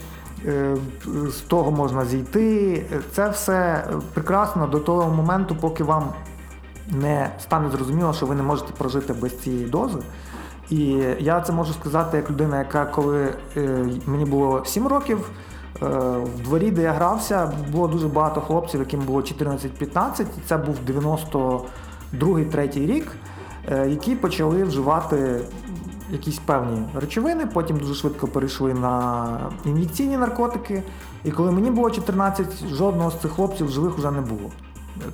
е, 0.46 0.76
з 1.28 1.36
того 1.36 1.72
можна 1.72 2.06
зійти. 2.06 2.86
Це 3.12 3.30
все 3.30 3.84
прекрасно 4.14 4.68
до 4.68 4.80
того 4.80 5.10
моменту, 5.10 5.56
поки 5.62 5.84
вам 5.84 6.04
не 6.92 7.30
стане 7.40 7.70
зрозуміло, 7.70 8.14
що 8.14 8.26
ви 8.26 8.36
не 8.36 8.44
можете 8.44 8.74
прожити 8.74 9.14
без 9.14 9.40
цієї 9.40 9.66
дози. 9.66 10.00
І 10.70 10.80
я 11.20 11.42
це 11.42 11.54
можу 11.54 11.74
сказати 11.74 12.18
як 12.18 12.30
людина, 12.30 12.58
яка 12.58 12.86
коли 12.86 13.34
е, 13.58 13.86
мені 14.06 14.26
було 14.26 14.66
7 14.66 14.88
років, 14.88 15.30
е, 15.82 15.86
в 16.36 16.44
дворі, 16.44 16.72
де 16.72 16.82
я 16.82 16.92
грався, 16.92 17.52
було 17.72 17.88
дуже 17.88 18.08
багато 18.08 18.42
хлопців, 18.42 18.80
яким 18.80 19.00
було 19.00 19.22
14-15, 19.22 20.26
це 20.46 20.58
був 20.58 20.76
92-3 22.14 22.86
рік, 22.86 23.12
е, 23.72 23.90
які 23.90 24.16
почали 24.16 24.64
вживати 24.64 25.42
якісь 26.12 26.40
певні 26.40 26.82
речовини, 26.96 27.46
потім 27.46 27.78
дуже 27.78 27.94
швидко 27.94 28.28
перейшли 28.28 28.74
на 28.74 29.28
ін'єкційні 29.66 30.18
наркотики. 30.18 30.84
І 31.24 31.32
коли 31.32 31.52
мені 31.52 31.72
було 31.72 31.92
14, 31.92 32.68
жодного 32.68 33.12
з 33.12 33.22
цих 33.22 33.32
хлопців 33.32 33.70
живих 33.70 33.98
вже 33.98 34.12
не 34.12 34.22
було. 34.22 34.50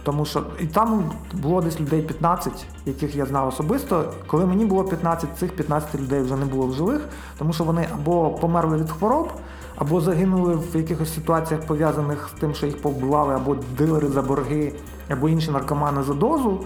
Тому 0.04 0.26
що 0.26 0.44
і 0.60 0.66
там 0.68 1.12
було 1.34 1.62
десь 1.62 1.80
людей 1.80 2.02
15, 2.02 2.66
яких 2.86 3.16
я 3.16 3.26
знав 3.26 3.48
особисто. 3.48 4.14
Коли 4.28 4.46
мені 4.46 4.66
було 4.66 4.84
15, 4.84 5.30
цих 5.38 5.56
15 5.56 5.96
людей 5.96 6.22
вже 6.22 6.36
не 6.36 6.46
було 6.46 6.68
в 6.68 6.74
живих, 6.74 7.02
тому 7.38 7.54
що 7.54 7.64
вони 7.64 7.88
або 7.94 8.30
померли 8.30 8.78
від 8.78 8.90
хвороб, 8.90 9.32
або 9.76 10.02
загинули 10.02 10.56
в 10.56 10.76
якихось 10.76 11.16
ситуаціях 11.16 11.66
пов'язаних 11.66 12.30
з 12.36 12.40
тим, 12.40 12.54
що 12.54 12.66
їх 12.66 12.82
повбивали, 12.82 13.34
або 13.34 13.56
дилери 13.78 14.08
за 14.08 14.22
борги, 14.22 14.74
або 15.10 15.30
інші 15.30 15.52
наркомани 15.52 16.04
за 16.04 16.14
дозу, 16.14 16.60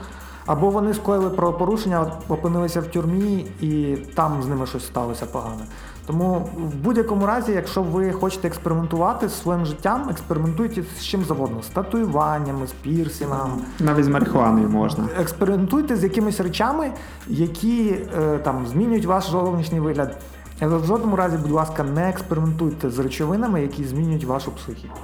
або 0.45 0.69
вони 0.69 0.93
скоїли 0.93 1.29
правопорушення, 1.29 2.11
опинилися 2.29 2.81
в 2.81 2.87
тюрмі, 2.87 3.47
і 3.61 3.97
там 4.15 4.43
з 4.43 4.47
ними 4.47 4.65
щось 4.65 4.85
сталося 4.85 5.25
погане. 5.25 5.65
Тому 6.09 6.47
в 6.55 6.75
будь-якому 6.75 7.25
разі, 7.25 7.51
якщо 7.51 7.81
ви 7.81 8.11
хочете 8.11 8.47
експериментувати 8.47 9.29
з 9.29 9.41
своїм 9.41 9.65
життям, 9.65 10.09
експериментуйте 10.09 10.83
з 10.99 11.05
чим 11.05 11.23
завгодно, 11.23 11.61
з 11.63 11.67
татуюваннями, 11.67 12.67
з 12.67 12.71
пірсінгом. 12.71 13.61
Навіть 13.79 14.05
з 14.05 14.07
марихуаною 14.07 14.69
можна. 14.69 15.03
Експериментуйте 15.19 15.95
з 15.95 16.03
якимись 16.03 16.39
речами, 16.39 16.91
які 17.27 17.95
е, 18.17 18.37
там 18.37 18.67
змінюють 18.67 19.05
ваш 19.05 19.29
зовнішній 19.29 19.79
вигляд. 19.79 20.17
Але 20.59 20.77
в 20.77 20.85
жодному 20.85 21.15
разі, 21.15 21.37
будь 21.37 21.51
ласка, 21.51 21.83
не 21.83 22.09
експериментуйте 22.09 22.89
з 22.89 22.99
речовинами, 22.99 23.61
які 23.61 23.83
змінюють 23.83 24.23
вашу 24.23 24.51
психіку. 24.51 24.99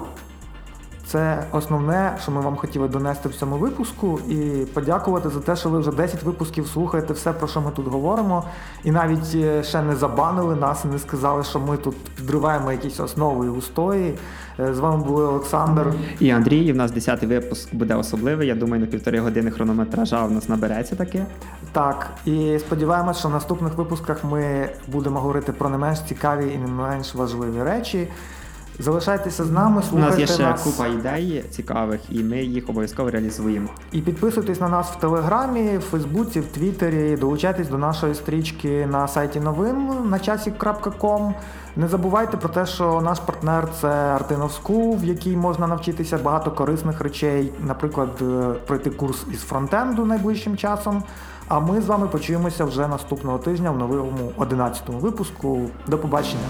Це 1.07 1.44
основне, 1.52 2.14
що 2.22 2.32
ми 2.32 2.41
вам 2.41 2.56
хотіли 2.56 2.88
донести 2.88 3.30
в 3.30 3.36
цьому 3.36 3.57
випуску, 3.57 4.19
і 4.30 4.65
подякувати 4.73 5.30
за 5.30 5.40
те, 5.40 5.56
що 5.56 5.69
ви 5.69 5.80
вже 5.80 5.91
10 5.91 6.23
випусків 6.23 6.68
слухаєте 6.68 7.14
все, 7.14 7.34
про 7.34 7.48
що 7.48 7.61
ми 7.61 7.72
тут 7.72 7.88
говоримо, 7.88 8.44
і 8.84 8.91
навіть 8.91 9.36
е, 9.36 9.64
ще 9.64 9.82
не 9.82 9.95
забанили 9.95 10.56
нас 10.56 10.86
і 10.86 10.88
не 10.88 10.99
сказали, 10.99 11.44
що 11.44 11.60
ми 11.60 11.77
тут 11.77 11.95
підриваємо 11.98 12.72
якісь 12.72 12.99
основи 12.99 13.45
і 13.45 13.49
устої. 13.49 14.18
Е, 14.60 14.73
З 14.73 14.80
вами 14.80 15.03
були 15.03 15.26
Олександр. 15.26 15.94
І 16.19 16.30
Андрій, 16.30 16.65
і 16.65 16.72
в 16.72 16.76
нас 16.76 16.91
10-й 16.91 17.26
випуск 17.26 17.76
буде 17.76 17.95
особливий. 17.95 18.48
Я 18.48 18.56
думаю, 18.56 18.82
на 18.82 18.88
півтори 18.88 19.19
години 19.19 19.52
хронометража 19.52 20.26
в 20.26 20.32
нас 20.32 20.49
набереться 20.49 20.95
таке. 20.95 21.26
Так, 21.72 22.07
і 22.26 22.60
сподіваємось, 22.60 23.18
що 23.19 23.27
в 23.27 23.32
наступних 23.32 23.77
випусках 23.77 24.23
ми 24.23 24.69
будемо 24.88 25.19
говорити 25.19 25.52
про 25.52 25.69
не 25.69 25.77
менш 25.77 25.99
цікаві 26.02 26.53
і 26.53 26.57
не 26.57 26.68
менш 26.68 27.15
важливі 27.15 27.64
речі. 27.64 28.07
Залишайтеся 28.80 29.44
з 29.44 29.52
нами, 29.52 29.82
слухайте 29.90 30.10
нас 30.10 30.20
є 30.20 30.28
ще 30.28 30.44
нас. 30.44 30.64
купа 30.64 30.88
ідей 30.88 31.44
цікавих, 31.50 32.00
і 32.10 32.24
ми 32.24 32.38
їх 32.38 32.70
обов'язково 32.70 33.10
реалізуємо. 33.10 33.70
І 33.92 34.02
підписуйтесь 34.02 34.62
на 34.62 34.70
нас 34.70 34.92
в 34.92 34.96
Телеграмі, 34.96 35.78
в 35.78 35.82
Фейсбуці, 35.82 36.40
в 36.40 36.46
Твіттері, 36.46 37.18
долучайтесь 37.18 37.68
до 37.68 37.78
нашої 37.78 38.16
стрічки 38.16 38.88
на 38.92 39.08
сайті 39.08 39.40
новин 39.40 40.10
на 40.10 40.20
часі.ком. 40.20 41.36
Не 41.76 41.88
забувайте 41.88 42.38
про 42.38 42.50
те, 42.50 42.66
що 42.66 43.02
наш 43.02 43.20
партнер 43.20 43.68
це 43.82 43.88
Artinov 43.88 44.62
School, 44.62 45.00
в 45.00 45.04
якій 45.04 45.38
можна 45.38 45.68
навчитися 45.68 46.18
багато 46.18 46.52
корисних 46.52 47.02
речей, 47.02 47.52
наприклад, 47.60 48.10
е, 48.22 48.54
пройти 48.68 48.90
курс 48.90 49.26
із 49.34 49.40
фронтенду 49.40 50.06
найближчим 50.06 50.58
часом. 50.58 51.04
А 51.48 51.60
ми 51.60 51.82
з 51.82 51.86
вами 51.86 52.08
почуємося 52.08 52.66
вже 52.66 52.88
наступного 52.88 53.38
тижня 53.38 53.72
в 53.72 53.78
новому 53.78 54.32
11 54.38 54.84
випуску. 54.90 55.70
До 55.88 55.98
побачення. 55.98 56.44